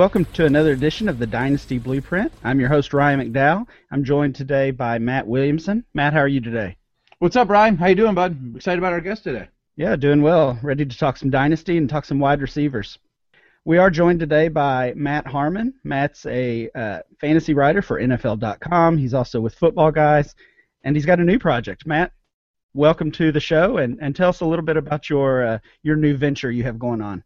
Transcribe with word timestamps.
Welcome 0.00 0.24
to 0.32 0.46
another 0.46 0.72
edition 0.72 1.10
of 1.10 1.18
the 1.18 1.26
Dynasty 1.26 1.76
Blueprint. 1.76 2.32
I'm 2.42 2.58
your 2.58 2.70
host 2.70 2.94
Ryan 2.94 3.20
McDowell. 3.20 3.66
I'm 3.90 4.02
joined 4.02 4.34
today 4.34 4.70
by 4.70 4.98
Matt 4.98 5.26
Williamson. 5.26 5.84
Matt, 5.92 6.14
how 6.14 6.20
are 6.20 6.26
you 6.26 6.40
today? 6.40 6.78
What's 7.18 7.36
up, 7.36 7.50
Ryan? 7.50 7.76
How 7.76 7.88
you 7.88 7.94
doing, 7.96 8.14
bud? 8.14 8.56
Excited 8.56 8.78
about 8.78 8.94
our 8.94 9.02
guest 9.02 9.24
today. 9.24 9.48
Yeah, 9.76 9.96
doing 9.96 10.22
well. 10.22 10.58
Ready 10.62 10.86
to 10.86 10.96
talk 10.96 11.18
some 11.18 11.28
Dynasty 11.28 11.76
and 11.76 11.86
talk 11.86 12.06
some 12.06 12.18
wide 12.18 12.40
receivers. 12.40 12.96
We 13.66 13.76
are 13.76 13.90
joined 13.90 14.20
today 14.20 14.48
by 14.48 14.94
Matt 14.96 15.26
Harmon. 15.26 15.74
Matt's 15.84 16.24
a 16.24 16.70
uh, 16.74 17.00
fantasy 17.20 17.52
writer 17.52 17.82
for 17.82 18.00
NFL.com. 18.00 18.96
He's 18.96 19.12
also 19.12 19.38
with 19.38 19.54
Football 19.54 19.92
Guys, 19.92 20.34
and 20.82 20.96
he's 20.96 21.04
got 21.04 21.20
a 21.20 21.24
new 21.24 21.38
project. 21.38 21.86
Matt, 21.86 22.12
welcome 22.72 23.12
to 23.12 23.32
the 23.32 23.40
show, 23.40 23.76
and, 23.76 23.98
and 24.00 24.16
tell 24.16 24.30
us 24.30 24.40
a 24.40 24.46
little 24.46 24.64
bit 24.64 24.78
about 24.78 25.10
your 25.10 25.44
uh, 25.46 25.58
your 25.82 25.96
new 25.96 26.16
venture 26.16 26.50
you 26.50 26.62
have 26.62 26.78
going 26.78 27.02
on. 27.02 27.22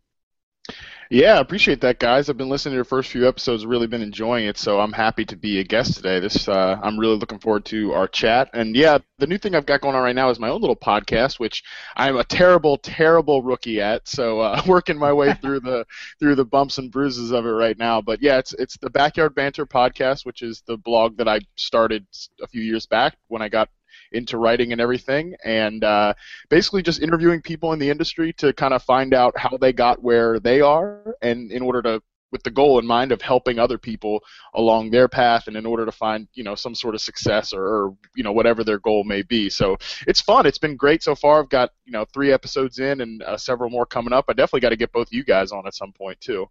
Yeah, 1.10 1.38
appreciate 1.38 1.80
that, 1.82 1.98
guys. 1.98 2.28
I've 2.28 2.36
been 2.36 2.48
listening 2.48 2.72
to 2.72 2.76
your 2.76 2.84
first 2.84 3.10
few 3.10 3.28
episodes, 3.28 3.66
really 3.66 3.86
been 3.86 4.02
enjoying 4.02 4.46
it, 4.46 4.56
so 4.56 4.80
I'm 4.80 4.92
happy 4.92 5.24
to 5.26 5.36
be 5.36 5.60
a 5.60 5.64
guest 5.64 5.94
today. 5.96 6.18
This 6.18 6.48
uh, 6.48 6.78
I'm 6.82 6.98
really 6.98 7.16
looking 7.16 7.38
forward 7.38 7.66
to 7.66 7.92
our 7.92 8.08
chat. 8.08 8.48
And 8.54 8.74
yeah, 8.74 8.98
the 9.18 9.26
new 9.26 9.36
thing 9.36 9.54
I've 9.54 9.66
got 9.66 9.82
going 9.82 9.94
on 9.94 10.02
right 10.02 10.14
now 10.14 10.30
is 10.30 10.38
my 10.38 10.48
own 10.48 10.60
little 10.60 10.76
podcast, 10.76 11.38
which 11.38 11.62
I'm 11.96 12.16
a 12.16 12.24
terrible, 12.24 12.78
terrible 12.78 13.42
rookie 13.42 13.80
at. 13.80 14.08
So 14.08 14.40
uh, 14.40 14.62
working 14.66 14.98
my 14.98 15.12
way 15.12 15.34
through 15.34 15.60
the 15.60 15.84
through 16.18 16.36
the 16.36 16.44
bumps 16.44 16.78
and 16.78 16.90
bruises 16.90 17.32
of 17.32 17.44
it 17.44 17.50
right 17.50 17.78
now. 17.78 18.00
But 18.00 18.22
yeah, 18.22 18.38
it's 18.38 18.54
it's 18.54 18.78
the 18.78 18.90
Backyard 18.90 19.34
Banter 19.34 19.66
podcast, 19.66 20.24
which 20.24 20.42
is 20.42 20.62
the 20.66 20.78
blog 20.78 21.18
that 21.18 21.28
I 21.28 21.40
started 21.56 22.06
a 22.42 22.46
few 22.48 22.62
years 22.62 22.86
back 22.86 23.16
when 23.28 23.42
I 23.42 23.48
got 23.48 23.68
into 24.14 24.38
writing 24.38 24.72
and 24.72 24.80
everything, 24.80 25.34
and 25.44 25.84
uh, 25.84 26.14
basically 26.48 26.82
just 26.82 27.02
interviewing 27.02 27.42
people 27.42 27.72
in 27.72 27.78
the 27.78 27.90
industry 27.90 28.32
to 28.34 28.52
kind 28.52 28.72
of 28.72 28.82
find 28.82 29.12
out 29.12 29.36
how 29.36 29.56
they 29.56 29.72
got 29.72 30.02
where 30.02 30.40
they 30.40 30.60
are, 30.60 31.16
and 31.22 31.52
in 31.52 31.62
order 31.62 31.82
to 31.82 32.02
with 32.34 32.42
the 32.42 32.50
goal 32.50 32.80
in 32.80 32.86
mind 32.86 33.12
of 33.12 33.22
helping 33.22 33.60
other 33.60 33.78
people 33.78 34.20
along 34.54 34.90
their 34.90 35.06
path 35.06 35.46
and 35.46 35.56
in 35.56 35.64
order 35.64 35.86
to 35.86 35.92
find 35.92 36.26
you 36.34 36.42
know 36.42 36.56
some 36.56 36.74
sort 36.74 36.96
of 36.96 37.00
success 37.00 37.52
or, 37.52 37.64
or, 37.64 37.96
you 38.16 38.24
know 38.24 38.32
whatever 38.32 38.64
their 38.64 38.80
goal 38.80 39.04
may 39.04 39.22
be. 39.22 39.48
So 39.48 39.76
it's 40.08 40.20
fun. 40.20 40.44
It's 40.44 40.58
been 40.58 40.76
great 40.76 41.04
so 41.04 41.14
far. 41.14 41.40
I've 41.40 41.48
got 41.48 41.70
you 41.84 41.92
know 41.92 42.04
three 42.12 42.32
episodes 42.32 42.80
in 42.80 43.00
and 43.02 43.22
uh, 43.22 43.36
several 43.36 43.70
more 43.70 43.86
coming 43.86 44.12
up. 44.12 44.24
I 44.28 44.32
definitely 44.32 44.60
got 44.60 44.70
to 44.70 44.76
get 44.76 44.90
both 44.90 45.12
you 45.12 45.22
guys 45.24 45.52
on 45.52 45.66
at 45.66 45.74
some 45.74 45.92
point 45.92 46.20
too. 46.20 46.48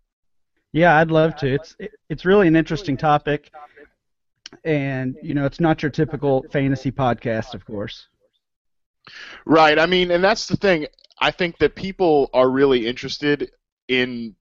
Yeah 0.72 0.98
i'd 0.98 1.12
love 1.12 1.36
to. 1.38 1.54
It's 1.54 1.76
it's 2.10 2.26
really 2.26 2.48
an 2.48 2.56
interesting 2.56 2.98
topic 2.98 3.52
and 4.64 5.16
you 5.22 5.34
know 5.34 5.46
it's 5.46 5.60
not 5.60 5.82
your 5.82 5.92
typical 5.92 6.46
fantasy 6.52 6.92
podcast, 6.92 7.54
of 7.54 7.66
course. 7.66 8.08
Right. 9.46 9.78
I 9.78 9.86
mean, 9.86 10.12
and 10.12 10.24
that's 10.24 10.48
the 10.48 10.58
thing. 10.58 10.88
I 11.20 11.32
think 11.32 11.58
that 11.60 11.76
people 11.76 12.30
are 12.34 12.50
really 12.50 12.88
interested 12.88 13.52
in 13.88 14.36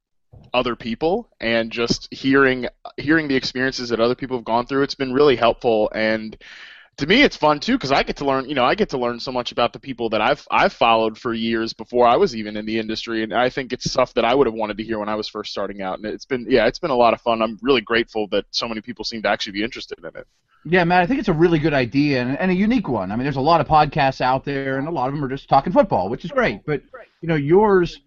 other 0.54 0.76
people 0.76 1.30
and 1.40 1.70
just 1.70 2.12
hearing 2.12 2.66
hearing 2.96 3.28
the 3.28 3.36
experiences 3.36 3.90
that 3.90 4.00
other 4.00 4.14
people 4.14 4.36
have 4.36 4.44
gone 4.44 4.66
through. 4.66 4.82
It's 4.82 4.94
been 4.94 5.12
really 5.12 5.36
helpful 5.36 5.90
and 5.94 6.36
to 6.98 7.06
me 7.06 7.22
it's 7.22 7.36
fun 7.36 7.58
too 7.58 7.72
because 7.72 7.90
I 7.92 8.02
get 8.02 8.16
to 8.18 8.24
learn 8.24 8.48
you 8.48 8.54
know 8.54 8.64
I 8.64 8.74
get 8.74 8.90
to 8.90 8.98
learn 8.98 9.18
so 9.18 9.32
much 9.32 9.52
about 9.52 9.72
the 9.72 9.78
people 9.78 10.10
that 10.10 10.20
I've 10.20 10.46
I've 10.50 10.72
followed 10.72 11.18
for 11.18 11.32
years 11.32 11.72
before 11.72 12.06
I 12.06 12.16
was 12.16 12.36
even 12.36 12.56
in 12.56 12.66
the 12.66 12.78
industry 12.78 13.22
and 13.22 13.32
I 13.32 13.48
think 13.48 13.72
it's 13.72 13.90
stuff 13.90 14.14
that 14.14 14.24
I 14.24 14.34
would 14.34 14.46
have 14.46 14.54
wanted 14.54 14.76
to 14.78 14.84
hear 14.84 14.98
when 14.98 15.08
I 15.08 15.14
was 15.14 15.28
first 15.28 15.50
starting 15.50 15.82
out 15.82 15.98
and 15.98 16.06
it's 16.06 16.26
been 16.26 16.46
yeah 16.48 16.66
it's 16.66 16.78
been 16.78 16.90
a 16.90 16.96
lot 16.96 17.14
of 17.14 17.20
fun 17.20 17.42
I'm 17.42 17.58
really 17.62 17.80
grateful 17.80 18.28
that 18.28 18.44
so 18.50 18.68
many 18.68 18.80
people 18.80 19.04
seem 19.04 19.22
to 19.22 19.28
actually 19.28 19.52
be 19.52 19.64
interested 19.64 19.98
in 19.98 20.06
it. 20.06 20.26
Yeah, 20.64 20.84
Matt, 20.84 21.02
I 21.02 21.06
think 21.06 21.18
it's 21.18 21.28
a 21.28 21.32
really 21.32 21.58
good 21.58 21.74
idea 21.74 22.22
and, 22.22 22.38
and 22.38 22.50
a 22.50 22.54
unique 22.54 22.86
one. 22.86 23.10
I 23.10 23.16
mean, 23.16 23.24
there's 23.24 23.36
a 23.36 23.40
lot 23.40 23.60
of 23.60 23.66
podcasts 23.66 24.20
out 24.20 24.44
there, 24.44 24.78
and 24.78 24.86
a 24.86 24.92
lot 24.92 25.08
of 25.08 25.14
them 25.14 25.24
are 25.24 25.28
just 25.28 25.48
talking 25.48 25.72
football, 25.72 26.08
which 26.08 26.24
is 26.24 26.30
great. 26.30 26.64
But 26.64 26.82
you 27.20 27.28
know, 27.28 27.34
yours 27.34 28.00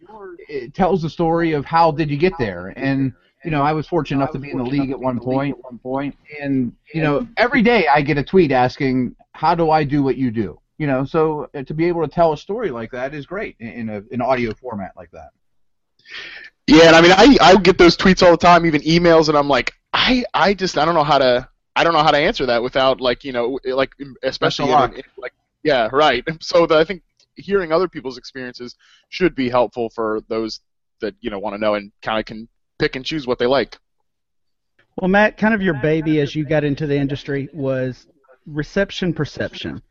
tells 0.74 1.01
the 1.01 1.09
story 1.09 1.51
of 1.51 1.66
how 1.66 1.91
did 1.91 2.09
you 2.09 2.18
get 2.18 2.31
there, 2.40 2.68
and 2.78 3.12
you 3.45 3.51
know, 3.51 3.61
I 3.61 3.73
was 3.73 3.88
fortunate 3.88 4.17
enough 4.17 4.31
to 4.31 4.39
be 4.39 4.50
in 4.50 4.57
the 4.57 4.63
league 4.63 4.89
at 4.89 5.00
one 5.00 5.19
point, 5.19 5.63
one 5.63 5.78
point, 5.78 6.17
and 6.41 6.73
you 6.94 7.03
know, 7.03 7.28
every 7.38 7.61
day 7.61 7.88
I 7.88 8.01
get 8.01 8.17
a 8.17 8.23
tweet 8.23 8.51
asking, 8.51 9.16
"How 9.33 9.53
do 9.53 9.69
I 9.69 9.83
do 9.83 10.01
what 10.01 10.17
you 10.17 10.31
do?" 10.31 10.59
You 10.79 10.88
know, 10.88 11.06
so 11.06 11.47
uh, 11.53 11.61
to 11.61 11.73
be 11.75 11.85
able 11.85 12.01
to 12.01 12.07
tell 12.07 12.33
a 12.33 12.38
story 12.38 12.72
like 12.72 12.91
that 12.91 13.13
is 13.13 13.28
great 13.28 13.56
in, 13.59 13.67
in 13.67 13.89
a 13.89 14.03
an 14.11 14.22
audio 14.22 14.51
format 14.56 14.94
like 14.97 15.11
that. 15.11 15.29
Yeah, 16.66 16.88
and 16.88 16.95
I 16.95 17.01
mean, 17.01 17.11
I 17.11 17.38
I 17.39 17.56
get 17.57 17.78
those 17.78 17.95
tweets 17.95 18.23
all 18.23 18.31
the 18.31 18.38
time, 18.38 18.66
even 18.66 18.81
emails, 18.81 19.29
and 19.29 19.38
I'm 19.38 19.47
like, 19.47 19.73
I 19.94 20.25
I 20.33 20.56
just 20.56 20.75
I 20.75 20.83
don't 20.83 20.95
know 20.95 21.03
how 21.03 21.19
to 21.19 21.47
I 21.75 21.83
don't 21.83 21.94
know 21.94 22.03
how 22.03 22.12
to 22.12 22.17
answer 22.17 22.47
that 22.47 22.63
without 22.63 23.00
like 23.00 23.23
you 23.23 23.31
know 23.31 23.59
like 23.63 23.91
especially 24.23 24.72
in, 24.72 24.94
in, 24.95 25.03
like 25.17 25.33
yeah 25.63 25.88
right. 25.91 26.23
So 26.41 26.66
the, 26.66 26.77
I 26.77 26.83
think 26.83 27.03
hearing 27.35 27.72
other 27.72 27.88
people's 27.88 28.17
experiences 28.17 28.75
should 29.09 29.35
be 29.35 29.50
helpful 29.50 29.91
for 29.91 30.22
those 30.29 30.62
that 31.01 31.13
you 31.22 31.29
know 31.29 31.38
want 31.38 31.53
to 31.53 31.59
know 31.59 31.75
and 31.75 31.91
kind 32.01 32.17
of 32.17 32.25
can 32.25 32.47
pick 32.78 32.96
and 32.96 33.06
choose 33.06 33.28
what 33.28 33.40
they 33.40 33.47
like. 33.47 33.78
Well, 34.97 35.09
Matt, 35.09 35.38
kind 35.38 35.53
of 35.53 35.62
your 35.62 35.74
baby 35.74 36.22
as 36.22 36.36
you 36.36 36.46
got 36.46 36.63
into 36.63 36.88
the 36.88 36.96
industry 36.96 37.50
was 37.53 38.08
reception 38.46 39.13
perception. 39.13 39.81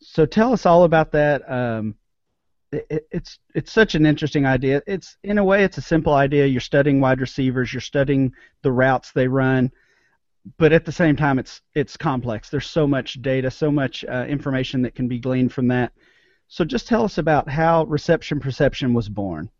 So 0.00 0.26
tell 0.26 0.52
us 0.52 0.66
all 0.66 0.84
about 0.84 1.12
that. 1.12 1.48
Um, 1.50 1.94
it, 2.72 3.06
it's 3.10 3.38
it's 3.54 3.72
such 3.72 3.94
an 3.94 4.04
interesting 4.04 4.46
idea. 4.46 4.82
It's 4.86 5.16
in 5.22 5.38
a 5.38 5.44
way 5.44 5.64
it's 5.64 5.78
a 5.78 5.82
simple 5.82 6.14
idea. 6.14 6.46
You're 6.46 6.60
studying 6.60 7.00
wide 7.00 7.20
receivers, 7.20 7.72
you're 7.72 7.80
studying 7.80 8.32
the 8.62 8.72
routes 8.72 9.12
they 9.12 9.28
run, 9.28 9.70
but 10.58 10.72
at 10.72 10.84
the 10.84 10.92
same 10.92 11.16
time 11.16 11.38
it's 11.38 11.62
it's 11.74 11.96
complex. 11.96 12.50
There's 12.50 12.66
so 12.66 12.86
much 12.86 13.22
data, 13.22 13.50
so 13.50 13.70
much 13.70 14.04
uh, 14.04 14.26
information 14.28 14.82
that 14.82 14.94
can 14.94 15.08
be 15.08 15.18
gleaned 15.18 15.52
from 15.52 15.68
that. 15.68 15.92
So 16.48 16.64
just 16.64 16.88
tell 16.88 17.04
us 17.04 17.18
about 17.18 17.48
how 17.48 17.84
reception 17.84 18.40
perception 18.40 18.94
was 18.94 19.08
born. 19.08 19.50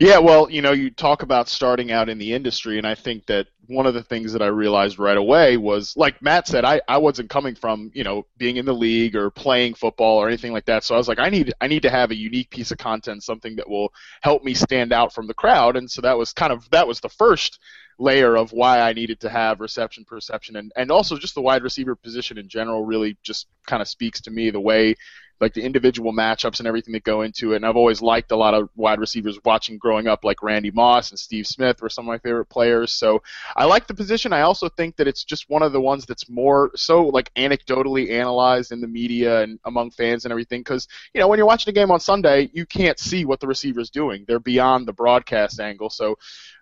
Yeah, 0.00 0.18
well, 0.18 0.50
you 0.50 0.62
know, 0.62 0.72
you 0.72 0.90
talk 0.90 1.22
about 1.22 1.48
starting 1.48 1.92
out 1.92 2.08
in 2.08 2.18
the 2.18 2.32
industry, 2.32 2.78
and 2.78 2.86
I 2.86 2.94
think 2.94 3.26
that 3.26 3.46
one 3.66 3.86
of 3.86 3.94
the 3.94 4.02
things 4.02 4.32
that 4.32 4.42
I 4.42 4.46
realized 4.46 4.98
right 4.98 5.16
away 5.16 5.56
was, 5.56 5.96
like 5.96 6.20
Matt 6.20 6.48
said, 6.48 6.64
I, 6.64 6.80
I 6.88 6.98
wasn't 6.98 7.30
coming 7.30 7.54
from, 7.54 7.90
you 7.94 8.04
know, 8.04 8.26
being 8.36 8.56
in 8.56 8.66
the 8.66 8.74
league 8.74 9.16
or 9.16 9.30
playing 9.30 9.74
football 9.74 10.18
or 10.18 10.28
anything 10.28 10.52
like 10.52 10.66
that. 10.66 10.84
So 10.84 10.94
I 10.94 10.98
was 10.98 11.08
like, 11.08 11.18
I 11.18 11.28
need 11.30 11.52
I 11.60 11.68
need 11.68 11.82
to 11.82 11.90
have 11.90 12.10
a 12.10 12.16
unique 12.16 12.50
piece 12.50 12.70
of 12.72 12.78
content, 12.78 13.22
something 13.22 13.56
that 13.56 13.68
will 13.68 13.92
help 14.20 14.42
me 14.44 14.52
stand 14.54 14.92
out 14.92 15.14
from 15.14 15.26
the 15.26 15.34
crowd. 15.34 15.76
And 15.76 15.90
so 15.90 16.02
that 16.02 16.18
was 16.18 16.32
kind 16.32 16.52
of 16.52 16.68
that 16.70 16.86
was 16.86 17.00
the 17.00 17.08
first 17.08 17.58
layer 17.98 18.36
of 18.36 18.52
why 18.52 18.80
I 18.80 18.92
needed 18.92 19.20
to 19.20 19.30
have 19.30 19.60
reception 19.60 20.04
perception 20.04 20.56
and, 20.56 20.72
and 20.76 20.90
also 20.90 21.16
just 21.16 21.36
the 21.36 21.40
wide 21.40 21.62
receiver 21.62 21.94
position 21.94 22.38
in 22.38 22.48
general 22.48 22.84
really 22.84 23.16
just 23.22 23.46
kind 23.68 23.80
of 23.80 23.86
speaks 23.86 24.20
to 24.22 24.32
me 24.32 24.50
the 24.50 24.60
way 24.60 24.96
like 25.40 25.54
the 25.54 25.62
individual 25.62 26.12
matchups 26.12 26.58
and 26.58 26.68
everything 26.68 26.92
that 26.92 27.04
go 27.04 27.22
into 27.22 27.52
it. 27.52 27.56
And 27.56 27.66
I've 27.66 27.76
always 27.76 28.00
liked 28.00 28.32
a 28.32 28.36
lot 28.36 28.54
of 28.54 28.68
wide 28.76 29.00
receivers 29.00 29.38
watching 29.44 29.78
growing 29.78 30.06
up, 30.06 30.24
like 30.24 30.42
Randy 30.42 30.70
Moss 30.70 31.10
and 31.10 31.18
Steve 31.18 31.46
Smith 31.46 31.82
were 31.82 31.88
some 31.88 32.04
of 32.04 32.08
my 32.08 32.18
favorite 32.18 32.46
players. 32.46 32.92
So 32.92 33.22
I 33.56 33.64
like 33.64 33.86
the 33.86 33.94
position. 33.94 34.32
I 34.32 34.42
also 34.42 34.68
think 34.68 34.96
that 34.96 35.08
it's 35.08 35.24
just 35.24 35.50
one 35.50 35.62
of 35.62 35.72
the 35.72 35.80
ones 35.80 36.06
that's 36.06 36.28
more 36.28 36.70
so 36.76 37.06
like 37.06 37.32
anecdotally 37.34 38.10
analyzed 38.10 38.72
in 38.72 38.80
the 38.80 38.88
media 38.88 39.42
and 39.42 39.58
among 39.64 39.90
fans 39.90 40.24
and 40.24 40.32
everything. 40.32 40.60
Because 40.60 40.88
you 41.12 41.20
know 41.20 41.28
when 41.28 41.38
you're 41.38 41.46
watching 41.46 41.70
a 41.70 41.74
game 41.74 41.90
on 41.90 42.00
Sunday, 42.00 42.50
you 42.52 42.64
can't 42.66 42.98
see 42.98 43.24
what 43.24 43.40
the 43.40 43.46
receiver's 43.46 43.90
doing. 43.90 44.24
They're 44.26 44.38
beyond 44.38 44.86
the 44.86 44.92
broadcast 44.92 45.60
angle. 45.60 45.90
So 45.90 46.16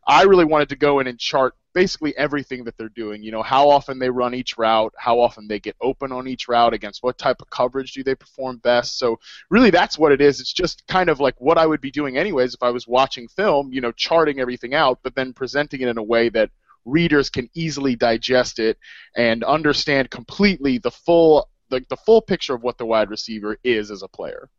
I 0.07 0.23
really 0.25 0.45
wanted 0.45 0.71
to 0.71 0.77
go 0.77 1.01
in 1.01 1.07
and 1.07 1.19
chart 1.19 1.55
basically 1.75 2.17
everything 2.17 2.65
that 2.65 2.77
they're 2.77 2.89
doing. 2.89 3.23
You 3.23 3.33
know, 3.33 3.43
how 3.43 3.69
often 3.69 3.99
they 3.99 4.11
run 4.11 4.35
each 4.35 4.59
route, 4.59 4.93
how 4.97 5.21
often 5.21 5.49
they 5.49 5.61
get 5.61 5.77
open 5.81 6.13
on 6.13 6.29
each 6.29 6.49
route, 6.49 6.75
against 6.75 7.03
what 7.03 7.19
type 7.19 7.41
of 7.41 7.51
coverage 7.51 7.93
do 7.93 8.03
they 8.03 8.15
perform 8.15 8.59
best. 8.59 8.99
So 8.99 9.19
really, 9.51 9.71
that's 9.71 9.99
what 9.99 10.13
it 10.13 10.21
is. 10.21 10.41
It's 10.41 10.53
just 10.53 10.87
kind 10.87 11.09
of 11.09 11.21
like 11.21 11.41
what 11.41 11.59
I 11.59 11.67
would 11.67 11.81
be 11.81 11.91
doing 11.91 12.17
anyways 12.17 12.55
if 12.55 12.63
I 12.63 12.71
was 12.71 12.87
watching 12.87 13.29
film. 13.29 13.73
You 13.73 13.81
know, 13.81 13.93
charting 13.93 14.41
everything 14.41 14.75
out, 14.75 14.99
but 15.03 15.15
then 15.15 15.33
presenting 15.33 15.81
it 15.81 15.89
in 15.89 15.99
a 15.99 16.03
way 16.03 16.29
that 16.31 16.51
readers 16.85 17.31
can 17.31 17.49
easily 17.55 17.95
digest 17.95 18.59
it 18.59 18.77
and 19.17 19.45
understand 19.45 20.11
completely 20.11 20.79
the 20.79 20.91
full 20.91 21.49
the, 21.71 21.85
the 21.89 21.97
full 21.97 22.21
picture 22.21 22.55
of 22.55 22.63
what 22.63 22.77
the 22.77 22.85
wide 22.85 23.09
receiver 23.09 23.57
is 23.65 23.91
as 23.91 24.03
a 24.03 24.09
player. 24.09 24.51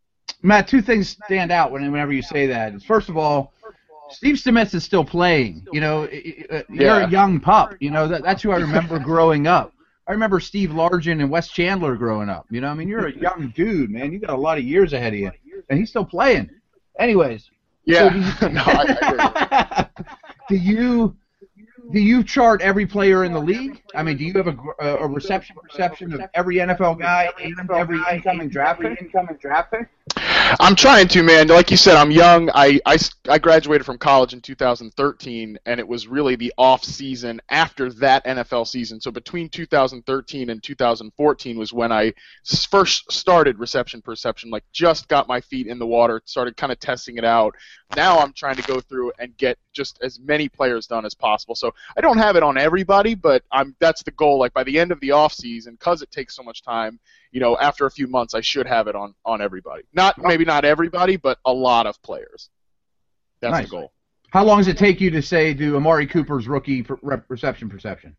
Matt, 0.42 0.68
two 0.68 0.82
things 0.82 1.18
stand 1.26 1.52
out 1.52 1.72
whenever 1.72 2.12
you 2.12 2.22
say 2.22 2.48
that. 2.48 2.82
First 2.84 3.08
of 3.08 3.18
all, 3.18 3.54
Steve 4.10 4.40
Smith 4.40 4.74
is 4.74 4.84
still 4.84 5.06
playing. 5.06 5.66
You 5.72 5.82
know, 5.82 6.04
uh, 6.04 6.64
you're 6.70 7.00
yeah. 7.00 7.08
a 7.08 7.10
young 7.10 7.40
pup. 7.40 7.76
You 7.80 7.92
know, 7.92 8.08
that, 8.08 8.24
that's 8.24 8.44
who 8.44 8.52
I 8.52 8.58
remember 8.58 9.00
growing 9.00 9.48
up. 9.48 9.74
I 10.08 10.12
remember 10.12 10.40
Steve 10.40 10.72
Largent 10.72 11.22
and 11.22 11.30
Wes 11.30 11.48
Chandler 11.48 11.96
growing 11.96 12.30
up. 12.30 12.46
You 12.50 12.62
know, 12.62 12.68
I 12.68 12.74
mean, 12.74 12.88
you're 12.88 13.08
a 13.08 13.18
young 13.20 13.54
dude, 13.56 13.90
man. 13.90 14.12
You 14.12 14.20
got 14.20 14.32
a 14.32 14.38
lot 14.38 14.58
of 14.58 14.64
years 14.64 14.94
ahead 14.94 15.14
of 15.14 15.20
you, 15.20 15.32
and 15.70 15.80
he's 15.80 15.90
still 15.90 16.06
playing. 16.06 16.50
Anyways. 17.00 17.50
Yeah. 17.86 18.38
So 18.40 18.48
you, 18.48 18.54
no, 18.54 18.64
I, 18.66 18.98
I 19.02 19.88
do 20.50 20.56
you 20.56 21.16
do 21.94 22.00
you 22.00 22.24
chart 22.24 22.62
every 22.62 22.88
player 22.88 23.24
in 23.24 23.34
the 23.34 23.40
league? 23.40 23.82
I 23.94 24.02
mean, 24.02 24.18
do 24.18 24.26
you 24.26 24.34
have 24.34 24.48
a, 24.48 24.58
uh, 24.82 24.98
a 25.02 25.08
reception 25.08 25.56
perception 25.62 26.12
of 26.14 26.22
every 26.34 26.56
NFL 26.56 27.00
guy 27.00 27.30
and 27.40 27.70
every 27.70 28.00
incoming 28.12 28.50
draft 28.50 28.82
pick? 28.82 29.00
Incoming 29.00 29.38
draft 29.40 29.72
pick? 29.72 29.88
I'm 30.60 30.76
trying 30.76 31.08
to, 31.10 31.24
man. 31.24 31.48
Like 31.48 31.70
you 31.70 31.78
said, 31.78 31.96
I'm 31.96 32.10
young. 32.10 32.50
I, 32.54 32.80
I, 32.86 32.98
I 33.30 33.38
graduated 33.38 33.86
from 33.86 33.98
college 33.98 34.34
in 34.34 34.42
2013, 34.42 35.60
and 35.66 35.80
it 35.80 35.88
was 35.88 36.08
really 36.08 36.36
the 36.36 36.54
off 36.58 36.84
season 36.84 37.40
after 37.50 37.92
that 37.94 38.26
NFL 38.26 38.68
season. 38.68 39.00
So 39.00 39.12
between 39.12 39.50
2013 39.50 40.50
and 40.50 40.64
2014 40.64 41.58
was 41.58 41.74
when 41.74 41.92
I 41.92 42.14
first 42.70 43.12
started 43.12 43.60
reception 43.60 44.02
perception. 44.02 44.50
Like 44.50 44.64
just 44.74 45.08
got 45.08 45.28
my 45.28 45.42
feet 45.42 45.68
in 45.68 45.80
the 45.80 45.88
water, 45.88 46.22
started 46.26 46.58
kind 46.58 46.72
of 46.72 46.80
testing 46.80 47.18
it 47.18 47.26
out. 47.26 47.56
Now 47.96 48.20
I'm 48.20 48.34
trying 48.34 48.56
to 48.56 48.64
go 48.64 48.80
through 48.80 49.12
and 49.20 49.36
get 49.38 49.58
just 49.72 50.00
as 50.02 50.20
many 50.20 50.50
players 50.50 50.88
done 50.88 51.06
as 51.06 51.14
possible. 51.14 51.56
So 51.56 51.74
I 51.98 52.02
don't 52.02 52.18
have 52.18 52.36
it 52.36 52.44
on 52.44 52.58
everybody, 52.58 53.16
but 53.16 53.44
I'm 53.52 53.76
that's 53.80 54.04
the 54.04 54.12
goal. 54.12 54.40
Like 54.40 54.54
by 54.54 54.64
the 54.64 54.80
end 54.80 54.92
of 54.92 55.00
the 55.00 55.12
off 55.12 55.34
season, 55.34 55.74
because 55.74 56.02
it 56.02 56.12
takes 56.12 56.36
so 56.36 56.44
much 56.44 56.64
time 56.64 57.00
you 57.34 57.40
know, 57.40 57.58
after 57.58 57.88
a 57.88 57.92
few 57.92 58.08
months, 58.08 58.36
I 58.36 58.42
should 58.42 58.68
have 58.68 58.88
it 58.88 58.96
on 58.96 59.16
on 59.26 59.42
everybody. 59.42 59.84
Not 59.92 60.18
maybe 60.20 60.46
not 60.46 60.64
everybody, 60.64 61.18
but 61.18 61.40
a 61.46 61.52
lot 61.52 61.88
of 61.88 62.02
players. 62.04 62.50
That's 63.42 63.52
nice. 63.52 63.66
the 63.66 63.72
goal. 63.72 63.92
How 64.30 64.46
long 64.46 64.60
does 64.60 64.68
it 64.68 64.78
take 64.78 65.02
you 65.02 65.10
to 65.12 65.22
say 65.22 65.54
do 65.54 65.76
Amari 65.76 66.08
Cooper's 66.08 66.48
rookie 66.48 66.86
reception 67.28 67.70
perception? 67.70 68.16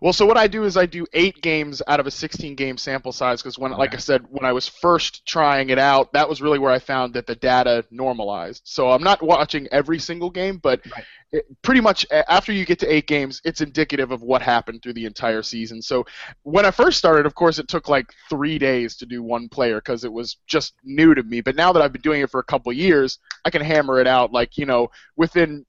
Well, 0.00 0.12
so 0.12 0.26
what 0.26 0.36
I 0.36 0.46
do 0.46 0.64
is 0.64 0.76
I 0.76 0.86
do 0.86 1.06
eight 1.12 1.40
games 1.42 1.82
out 1.86 2.00
of 2.00 2.06
a 2.06 2.10
16 2.10 2.54
game 2.54 2.76
sample 2.76 3.12
size 3.12 3.42
because 3.42 3.58
when, 3.58 3.72
okay. 3.72 3.78
like 3.78 3.94
I 3.94 3.98
said, 3.98 4.24
when 4.28 4.44
I 4.44 4.52
was 4.52 4.68
first 4.68 5.26
trying 5.26 5.70
it 5.70 5.78
out, 5.78 6.12
that 6.12 6.28
was 6.28 6.42
really 6.42 6.58
where 6.58 6.72
I 6.72 6.78
found 6.78 7.14
that 7.14 7.26
the 7.26 7.34
data 7.34 7.84
normalized. 7.90 8.62
So 8.64 8.90
I'm 8.90 9.02
not 9.02 9.22
watching 9.22 9.68
every 9.72 9.98
single 9.98 10.30
game, 10.30 10.58
but 10.58 10.80
right. 10.94 11.04
it, 11.32 11.44
pretty 11.62 11.80
much 11.80 12.06
after 12.10 12.52
you 12.52 12.66
get 12.66 12.78
to 12.80 12.92
eight 12.92 13.06
games, 13.06 13.40
it's 13.44 13.60
indicative 13.60 14.10
of 14.10 14.22
what 14.22 14.42
happened 14.42 14.82
through 14.82 14.94
the 14.94 15.06
entire 15.06 15.42
season. 15.42 15.80
So 15.80 16.04
when 16.42 16.66
I 16.66 16.70
first 16.70 16.98
started, 16.98 17.26
of 17.26 17.34
course, 17.34 17.58
it 17.58 17.68
took 17.68 17.88
like 17.88 18.06
three 18.28 18.58
days 18.58 18.96
to 18.96 19.06
do 19.06 19.22
one 19.22 19.48
player 19.48 19.76
because 19.76 20.04
it 20.04 20.12
was 20.12 20.36
just 20.46 20.74
new 20.84 21.14
to 21.14 21.22
me. 21.22 21.40
But 21.40 21.56
now 21.56 21.72
that 21.72 21.82
I've 21.82 21.92
been 21.92 22.02
doing 22.02 22.20
it 22.20 22.30
for 22.30 22.40
a 22.40 22.44
couple 22.44 22.72
years, 22.72 23.18
I 23.44 23.50
can 23.50 23.62
hammer 23.62 24.00
it 24.00 24.06
out 24.06 24.32
like 24.32 24.58
you 24.58 24.66
know 24.66 24.90
within 25.16 25.64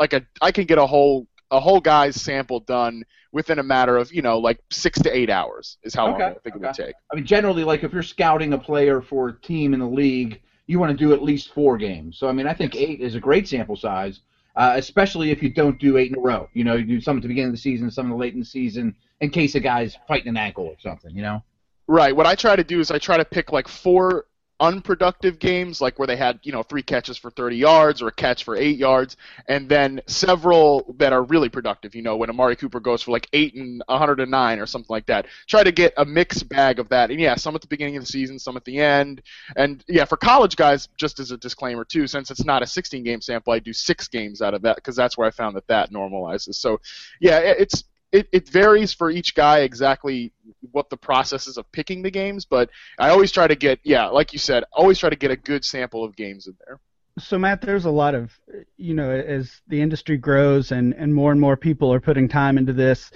like 0.00 0.14
a 0.14 0.22
I 0.40 0.50
can 0.50 0.64
get 0.64 0.78
a 0.78 0.86
whole 0.86 1.28
a 1.50 1.60
whole 1.60 1.80
guy's 1.80 2.20
sample 2.20 2.60
done 2.60 3.04
within 3.32 3.58
a 3.58 3.62
matter 3.62 3.96
of 3.96 4.12
you 4.12 4.22
know 4.22 4.38
like 4.38 4.60
six 4.70 5.00
to 5.00 5.16
eight 5.16 5.30
hours 5.30 5.78
is 5.82 5.94
how 5.94 6.12
okay. 6.12 6.22
long 6.22 6.22
I 6.22 6.34
think 6.34 6.56
okay. 6.56 6.64
it 6.64 6.66
would 6.66 6.74
take. 6.74 6.94
I 7.12 7.16
mean, 7.16 7.26
generally, 7.26 7.64
like 7.64 7.84
if 7.84 7.92
you're 7.92 8.02
scouting 8.02 8.52
a 8.52 8.58
player 8.58 9.00
for 9.00 9.28
a 9.28 9.32
team 9.40 9.74
in 9.74 9.80
the 9.80 9.86
league, 9.86 10.40
you 10.66 10.78
want 10.78 10.96
to 10.96 10.96
do 10.96 11.12
at 11.12 11.22
least 11.22 11.52
four 11.52 11.76
games. 11.76 12.18
So 12.18 12.28
I 12.28 12.32
mean, 12.32 12.46
I 12.46 12.54
think 12.54 12.74
yes. 12.74 12.84
eight 12.84 13.00
is 13.00 13.14
a 13.14 13.20
great 13.20 13.48
sample 13.48 13.76
size, 13.76 14.20
uh, 14.56 14.74
especially 14.76 15.30
if 15.30 15.42
you 15.42 15.50
don't 15.52 15.78
do 15.78 15.96
eight 15.96 16.10
in 16.10 16.18
a 16.18 16.20
row. 16.20 16.48
You 16.54 16.64
know, 16.64 16.76
you 16.76 16.84
do 16.84 17.00
some 17.00 17.16
at 17.16 17.22
the 17.22 17.28
beginning 17.28 17.50
of 17.50 17.54
the 17.54 17.60
season, 17.60 17.90
some 17.90 18.06
in 18.06 18.10
the 18.10 18.16
late 18.16 18.34
in 18.34 18.40
the 18.40 18.46
season, 18.46 18.94
in 19.20 19.30
case 19.30 19.54
a 19.54 19.60
guy's 19.60 19.96
fighting 20.06 20.28
an 20.28 20.36
ankle 20.36 20.66
or 20.66 20.76
something. 20.78 21.14
You 21.14 21.22
know. 21.22 21.42
Right. 21.86 22.14
What 22.14 22.26
I 22.26 22.36
try 22.36 22.54
to 22.54 22.62
do 22.62 22.78
is 22.78 22.92
I 22.92 22.98
try 22.98 23.16
to 23.16 23.24
pick 23.24 23.50
like 23.50 23.66
four 23.66 24.26
unproductive 24.60 25.38
games, 25.38 25.80
like 25.80 25.98
where 25.98 26.06
they 26.06 26.16
had 26.16 26.38
you 26.42 26.52
know 26.52 26.62
three 26.62 26.82
catches 26.82 27.16
for 27.16 27.30
30 27.30 27.56
yards 27.56 28.02
or 28.02 28.08
a 28.08 28.12
catch 28.12 28.44
for 28.44 28.56
eight 28.56 28.76
yards, 28.76 29.16
and 29.48 29.68
then 29.68 30.00
several 30.06 30.94
that 30.98 31.12
are 31.12 31.22
really 31.22 31.48
productive. 31.48 31.94
You 31.94 32.02
know, 32.02 32.16
when 32.16 32.30
Amari 32.30 32.56
Cooper 32.56 32.80
goes 32.80 33.02
for 33.02 33.10
like 33.10 33.28
eight 33.32 33.54
and 33.54 33.82
109 33.86 34.58
or 34.58 34.66
something 34.66 34.86
like 34.88 35.06
that. 35.06 35.26
Try 35.46 35.64
to 35.64 35.72
get 35.72 35.94
a 35.96 36.04
mixed 36.04 36.48
bag 36.48 36.78
of 36.78 36.88
that, 36.90 37.10
and 37.10 37.20
yeah, 37.20 37.34
some 37.34 37.54
at 37.54 37.62
the 37.62 37.66
beginning 37.66 37.96
of 37.96 38.02
the 38.02 38.06
season, 38.06 38.38
some 38.38 38.56
at 38.56 38.64
the 38.64 38.78
end, 38.78 39.22
and 39.56 39.84
yeah, 39.88 40.04
for 40.04 40.16
college 40.16 40.56
guys, 40.56 40.88
just 40.96 41.18
as 41.18 41.30
a 41.30 41.36
disclaimer 41.36 41.84
too, 41.84 42.06
since 42.06 42.30
it's 42.30 42.44
not 42.44 42.62
a 42.62 42.66
16 42.66 43.02
game 43.02 43.20
sample, 43.20 43.52
I 43.52 43.58
do 43.58 43.72
six 43.72 44.08
games 44.08 44.42
out 44.42 44.54
of 44.54 44.62
that 44.62 44.76
because 44.76 44.96
that's 44.96 45.16
where 45.16 45.26
I 45.26 45.30
found 45.30 45.56
that 45.56 45.66
that 45.68 45.90
normalizes. 45.90 46.56
So 46.56 46.80
yeah, 47.20 47.38
it's 47.38 47.84
it, 48.12 48.28
it 48.32 48.48
varies 48.48 48.92
for 48.92 49.10
each 49.10 49.34
guy 49.34 49.60
exactly 49.60 50.32
what 50.72 50.90
the 50.90 50.96
process 50.96 51.46
is 51.46 51.56
of 51.56 51.70
picking 51.72 52.02
the 52.02 52.10
games, 52.10 52.44
but 52.44 52.70
I 52.98 53.10
always 53.10 53.30
try 53.32 53.46
to 53.46 53.54
get, 53.54 53.80
yeah, 53.84 54.06
like 54.06 54.32
you 54.32 54.38
said, 54.38 54.64
always 54.72 54.98
try 54.98 55.10
to 55.10 55.16
get 55.16 55.30
a 55.30 55.36
good 55.36 55.64
sample 55.64 56.04
of 56.04 56.16
games 56.16 56.46
in 56.46 56.56
there. 56.66 56.78
So 57.18 57.38
Matt, 57.38 57.60
there's 57.60 57.84
a 57.84 57.90
lot 57.90 58.14
of, 58.14 58.32
you 58.76 58.94
know, 58.94 59.10
as 59.10 59.60
the 59.68 59.80
industry 59.80 60.16
grows 60.16 60.72
and, 60.72 60.94
and 60.94 61.14
more 61.14 61.32
and 61.32 61.40
more 61.40 61.56
people 61.56 61.92
are 61.92 62.00
putting 62.00 62.28
time 62.28 62.58
into 62.58 62.72
this, 62.72 63.10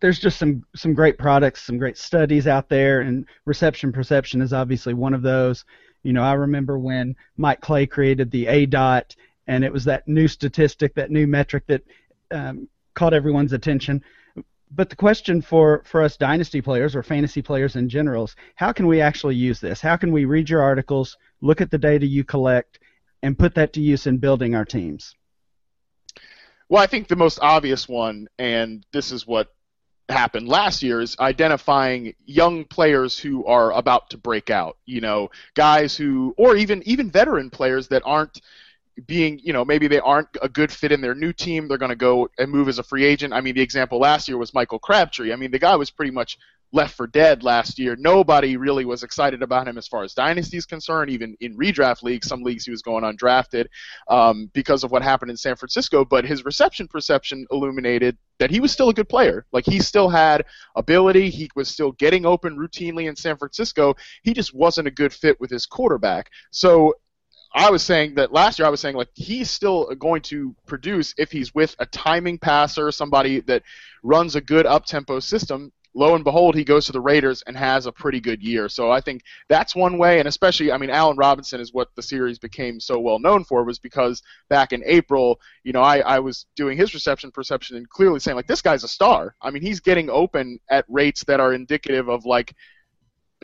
there's 0.00 0.18
just 0.18 0.38
some 0.38 0.64
some 0.74 0.94
great 0.94 1.18
products, 1.18 1.62
some 1.62 1.76
great 1.76 1.98
studies 1.98 2.46
out 2.46 2.68
there, 2.68 3.02
and 3.02 3.26
reception 3.44 3.92
perception 3.92 4.40
is 4.40 4.52
obviously 4.52 4.94
one 4.94 5.12
of 5.12 5.22
those. 5.22 5.64
You 6.02 6.14
know, 6.14 6.22
I 6.22 6.32
remember 6.32 6.78
when 6.78 7.14
Mike 7.36 7.60
Clay 7.60 7.86
created 7.86 8.30
the 8.30 8.46
aDOT, 8.46 9.14
and 9.46 9.62
it 9.62 9.72
was 9.72 9.84
that 9.84 10.08
new 10.08 10.26
statistic, 10.26 10.94
that 10.94 11.10
new 11.10 11.26
metric 11.26 11.64
that 11.66 11.82
um, 12.30 12.68
caught 12.94 13.14
everyone's 13.14 13.52
attention. 13.52 14.02
But 14.72 14.88
the 14.88 14.96
question 14.96 15.42
for, 15.42 15.82
for 15.84 16.02
us 16.02 16.16
dynasty 16.16 16.60
players 16.60 16.94
or 16.94 17.02
fantasy 17.02 17.42
players 17.42 17.74
in 17.74 17.88
general 17.88 18.24
is 18.24 18.36
how 18.54 18.72
can 18.72 18.86
we 18.86 19.00
actually 19.00 19.34
use 19.34 19.60
this? 19.60 19.80
How 19.80 19.96
can 19.96 20.12
we 20.12 20.24
read 20.24 20.48
your 20.48 20.62
articles, 20.62 21.16
look 21.40 21.60
at 21.60 21.70
the 21.70 21.78
data 21.78 22.06
you 22.06 22.22
collect, 22.22 22.78
and 23.22 23.38
put 23.38 23.54
that 23.56 23.72
to 23.74 23.80
use 23.80 24.06
in 24.06 24.18
building 24.18 24.54
our 24.54 24.64
teams? 24.64 25.14
Well, 26.68 26.82
I 26.82 26.86
think 26.86 27.08
the 27.08 27.16
most 27.16 27.40
obvious 27.42 27.88
one, 27.88 28.28
and 28.38 28.86
this 28.92 29.10
is 29.10 29.26
what 29.26 29.52
happened 30.08 30.48
last 30.48 30.84
year, 30.84 31.00
is 31.00 31.16
identifying 31.18 32.14
young 32.24 32.64
players 32.64 33.18
who 33.18 33.44
are 33.46 33.72
about 33.72 34.10
to 34.10 34.18
break 34.18 34.50
out. 34.50 34.78
You 34.86 35.00
know, 35.00 35.30
guys 35.54 35.96
who, 35.96 36.32
or 36.38 36.54
even 36.56 36.80
even 36.86 37.10
veteran 37.10 37.50
players 37.50 37.88
that 37.88 38.02
aren't 38.04 38.40
being, 39.06 39.38
you 39.42 39.52
know, 39.52 39.64
maybe 39.64 39.88
they 39.88 40.00
aren't 40.00 40.28
a 40.42 40.48
good 40.48 40.70
fit 40.70 40.92
in 40.92 41.00
their 41.00 41.14
new 41.14 41.32
team. 41.32 41.68
They're 41.68 41.78
going 41.78 41.90
to 41.90 41.96
go 41.96 42.28
and 42.38 42.50
move 42.50 42.68
as 42.68 42.78
a 42.78 42.82
free 42.82 43.04
agent. 43.04 43.32
I 43.32 43.40
mean, 43.40 43.54
the 43.54 43.62
example 43.62 43.98
last 43.98 44.28
year 44.28 44.38
was 44.38 44.54
Michael 44.54 44.78
Crabtree. 44.78 45.32
I 45.32 45.36
mean, 45.36 45.50
the 45.50 45.58
guy 45.58 45.76
was 45.76 45.90
pretty 45.90 46.12
much 46.12 46.38
left 46.72 46.94
for 46.94 47.06
dead 47.06 47.42
last 47.42 47.78
year. 47.78 47.96
Nobody 47.96 48.56
really 48.56 48.84
was 48.84 49.02
excited 49.02 49.42
about 49.42 49.66
him 49.66 49.76
as 49.76 49.88
far 49.88 50.04
as 50.04 50.14
dynasty 50.14 50.56
is 50.56 50.66
concerned. 50.66 51.10
Even 51.10 51.36
in 51.40 51.56
redraft 51.56 52.02
leagues, 52.02 52.28
some 52.28 52.42
leagues 52.42 52.64
he 52.64 52.70
was 52.70 52.82
going 52.82 53.04
undrafted 53.04 53.66
um, 54.08 54.50
because 54.52 54.84
of 54.84 54.90
what 54.90 55.02
happened 55.02 55.30
in 55.30 55.36
San 55.36 55.56
Francisco. 55.56 56.04
But 56.04 56.24
his 56.24 56.44
reception 56.44 56.86
perception 56.88 57.46
illuminated 57.50 58.16
that 58.38 58.50
he 58.50 58.60
was 58.60 58.72
still 58.72 58.88
a 58.88 58.94
good 58.94 59.08
player. 59.08 59.46
Like 59.52 59.66
he 59.66 59.80
still 59.80 60.08
had 60.08 60.44
ability. 60.76 61.30
He 61.30 61.50
was 61.56 61.68
still 61.68 61.92
getting 61.92 62.24
open 62.24 62.56
routinely 62.56 63.08
in 63.08 63.16
San 63.16 63.36
Francisco. 63.36 63.94
He 64.22 64.32
just 64.32 64.54
wasn't 64.54 64.88
a 64.88 64.92
good 64.92 65.12
fit 65.12 65.40
with 65.40 65.50
his 65.50 65.66
quarterback. 65.66 66.30
So 66.50 66.94
I 67.52 67.70
was 67.70 67.82
saying 67.82 68.14
that 68.14 68.32
last 68.32 68.58
year 68.58 68.66
I 68.66 68.70
was 68.70 68.80
saying 68.80 68.96
like 68.96 69.10
he's 69.14 69.50
still 69.50 69.86
going 69.96 70.22
to 70.22 70.54
produce 70.66 71.14
if 71.18 71.32
he's 71.32 71.54
with 71.54 71.74
a 71.78 71.86
timing 71.86 72.38
passer, 72.38 72.92
somebody 72.92 73.40
that 73.40 73.62
runs 74.02 74.36
a 74.36 74.40
good 74.40 74.66
up 74.66 74.84
tempo 74.84 75.18
system. 75.20 75.72
Lo 75.92 76.14
and 76.14 76.22
behold, 76.22 76.54
he 76.54 76.62
goes 76.62 76.86
to 76.86 76.92
the 76.92 77.00
Raiders 77.00 77.42
and 77.48 77.56
has 77.56 77.86
a 77.86 77.90
pretty 77.90 78.20
good 78.20 78.40
year. 78.40 78.68
So 78.68 78.92
I 78.92 79.00
think 79.00 79.22
that's 79.48 79.74
one 79.74 79.98
way, 79.98 80.20
and 80.20 80.28
especially, 80.28 80.70
I 80.70 80.78
mean, 80.78 80.88
Allen 80.90 81.16
Robinson 81.16 81.60
is 81.60 81.74
what 81.74 81.88
the 81.96 82.02
series 82.02 82.38
became 82.38 82.78
so 82.78 83.00
well 83.00 83.18
known 83.18 83.42
for, 83.42 83.64
was 83.64 83.80
because 83.80 84.22
back 84.48 84.72
in 84.72 84.84
April, 84.86 85.40
you 85.64 85.72
know, 85.72 85.82
I, 85.82 85.98
I 85.98 86.20
was 86.20 86.46
doing 86.54 86.78
his 86.78 86.94
reception 86.94 87.32
perception 87.32 87.76
and 87.76 87.90
clearly 87.90 88.20
saying 88.20 88.36
like 88.36 88.46
this 88.46 88.62
guy's 88.62 88.84
a 88.84 88.88
star. 88.88 89.34
I 89.42 89.50
mean, 89.50 89.62
he's 89.62 89.80
getting 89.80 90.10
open 90.10 90.60
at 90.70 90.84
rates 90.88 91.24
that 91.24 91.40
are 91.40 91.52
indicative 91.52 92.08
of 92.08 92.24
like 92.24 92.54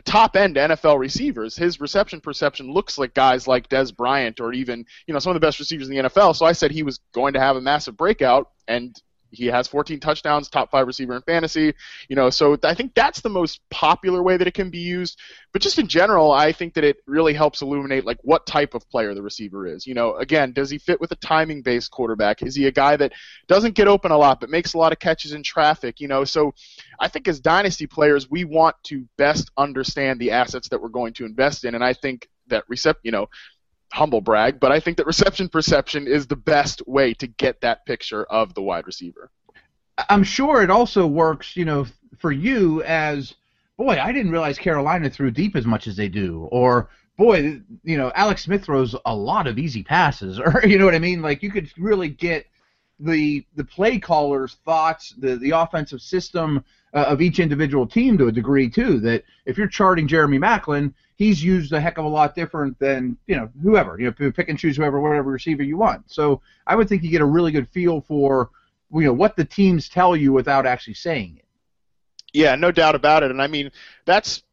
top 0.07 0.35
end 0.35 0.55
NFL 0.55 0.97
receivers. 0.97 1.55
His 1.55 1.79
reception 1.79 2.21
perception 2.21 2.71
looks 2.71 2.97
like 2.97 3.13
guys 3.13 3.47
like 3.47 3.69
Dez 3.69 3.95
Bryant 3.95 4.39
or 4.39 4.53
even 4.53 4.85
you 5.05 5.13
know 5.13 5.19
some 5.19 5.31
of 5.31 5.35
the 5.35 5.45
best 5.45 5.59
receivers 5.59 5.89
in 5.89 5.95
the 5.95 6.09
NFL. 6.09 6.35
So 6.35 6.45
I 6.45 6.53
said 6.53 6.71
he 6.71 6.83
was 6.83 6.99
going 7.13 7.33
to 7.33 7.39
have 7.39 7.57
a 7.57 7.61
massive 7.61 7.97
breakout, 7.97 8.49
and 8.67 8.95
he 9.31 9.47
has 9.47 9.67
14 9.67 9.99
touchdowns, 9.99 10.49
top 10.49 10.71
five 10.71 10.87
receiver 10.87 11.15
in 11.15 11.21
fantasy. 11.21 11.73
You 12.09 12.15
know, 12.15 12.29
so 12.29 12.57
I 12.63 12.73
think 12.73 12.93
that's 12.95 13.21
the 13.21 13.29
most 13.29 13.61
popular 13.69 14.23
way 14.23 14.37
that 14.37 14.47
it 14.47 14.53
can 14.53 14.69
be 14.69 14.79
used. 14.79 15.19
But 15.53 15.61
just 15.61 15.79
in 15.79 15.87
general, 15.87 16.31
I 16.31 16.51
think 16.51 16.73
that 16.75 16.83
it 16.83 16.97
really 17.07 17.33
helps 17.33 17.61
illuminate 17.61 18.05
like 18.05 18.19
what 18.21 18.45
type 18.45 18.73
of 18.73 18.89
player 18.89 19.13
the 19.13 19.21
receiver 19.21 19.67
is. 19.67 19.85
You 19.85 19.93
know, 19.93 20.15
again, 20.15 20.51
does 20.53 20.69
he 20.69 20.77
fit 20.77 21.01
with 21.01 21.11
a 21.11 21.15
timing-based 21.17 21.91
quarterback? 21.91 22.43
Is 22.43 22.55
he 22.55 22.67
a 22.67 22.71
guy 22.71 22.95
that 22.97 23.13
doesn't 23.47 23.75
get 23.75 23.87
open 23.87 24.11
a 24.11 24.17
lot 24.17 24.39
but 24.39 24.49
makes 24.49 24.73
a 24.73 24.77
lot 24.77 24.91
of 24.91 24.99
catches 24.99 25.33
in 25.33 25.43
traffic? 25.43 25.99
You 25.99 26.07
know, 26.07 26.23
so 26.23 26.53
I 26.99 27.07
think 27.07 27.27
as 27.27 27.39
dynasty 27.39 27.87
players, 27.87 28.29
we 28.29 28.43
want 28.43 28.75
to 28.85 29.05
best 29.17 29.51
understand 29.57 30.19
the 30.19 30.31
assets 30.31 30.69
that 30.69 30.81
we're 30.81 30.89
going 30.89 31.13
to 31.13 31.25
invest 31.25 31.65
in, 31.65 31.75
and 31.75 31.83
I 31.83 31.93
think 31.93 32.29
that 32.49 32.63
recept, 32.69 32.95
you 33.03 33.11
know, 33.11 33.27
humble 33.91 34.21
brag, 34.21 34.59
but 34.59 34.71
I 34.71 34.79
think 34.79 34.97
that 34.97 35.05
reception 35.05 35.49
perception 35.49 36.07
is 36.07 36.27
the 36.27 36.35
best 36.35 36.85
way 36.87 37.13
to 37.15 37.27
get 37.27 37.61
that 37.61 37.85
picture 37.85 38.23
of 38.25 38.53
the 38.53 38.61
wide 38.61 38.85
receiver. 38.85 39.29
I'm 40.09 40.23
sure 40.23 40.61
it 40.61 40.69
also 40.69 41.07
works, 41.07 41.55
you 41.55 41.65
know, 41.65 41.87
for 42.17 42.31
you 42.31 42.83
as 42.83 43.35
boy, 43.77 43.99
I 43.99 44.11
didn't 44.11 44.31
realize 44.31 44.57
Carolina 44.57 45.09
threw 45.09 45.31
deep 45.31 45.55
as 45.55 45.65
much 45.65 45.87
as 45.87 45.95
they 45.95 46.09
do, 46.09 46.47
or 46.51 46.89
boy, 47.17 47.61
you 47.83 47.97
know, 47.97 48.11
Alex 48.15 48.43
Smith 48.43 48.65
throws 48.65 48.95
a 49.05 49.15
lot 49.15 49.47
of 49.47 49.57
easy 49.57 49.83
passes, 49.83 50.39
or 50.39 50.63
you 50.65 50.77
know 50.77 50.85
what 50.85 50.95
I 50.95 50.99
mean? 50.99 51.21
Like 51.21 51.43
you 51.43 51.51
could 51.51 51.71
really 51.77 52.09
get 52.09 52.45
the 52.99 53.45
the 53.55 53.63
play 53.63 53.99
callers' 53.99 54.57
thoughts, 54.65 55.13
the 55.17 55.35
the 55.37 55.51
offensive 55.51 56.01
system 56.01 56.63
uh, 56.93 57.03
of 57.03 57.21
each 57.21 57.39
individual 57.39 57.85
team 57.85 58.17
to 58.17 58.27
a 58.27 58.31
degree 58.31 58.69
too. 58.69 58.99
That 58.99 59.23
if 59.45 59.57
you're 59.57 59.67
charting 59.67 60.07
Jeremy 60.07 60.39
Maclin, 60.39 60.93
he's 61.15 61.43
used 61.43 61.73
a 61.73 61.79
heck 61.79 61.97
of 61.97 62.05
a 62.05 62.09
lot 62.09 62.35
different 62.35 62.77
than 62.79 63.17
you 63.27 63.35
know 63.35 63.49
whoever. 63.61 63.99
You 63.99 64.13
know, 64.19 64.31
pick 64.31 64.49
and 64.49 64.57
choose 64.57 64.77
whoever, 64.77 64.99
whatever 64.99 65.31
receiver 65.31 65.63
you 65.63 65.77
want. 65.77 66.09
So 66.09 66.41
I 66.65 66.75
would 66.75 66.89
think 66.89 67.03
you 67.03 67.11
get 67.11 67.21
a 67.21 67.25
really 67.25 67.51
good 67.51 67.69
feel 67.69 68.01
for 68.01 68.49
you 68.93 69.01
know 69.01 69.13
what 69.13 69.35
the 69.35 69.45
teams 69.45 69.89
tell 69.89 70.15
you 70.15 70.31
without 70.31 70.65
actually 70.65 70.95
saying 70.95 71.37
it. 71.37 71.45
Yeah, 72.33 72.55
no 72.55 72.71
doubt 72.71 72.95
about 72.95 73.23
it. 73.23 73.31
And 73.31 73.41
I 73.41 73.47
mean, 73.47 73.71
that's 74.05 74.43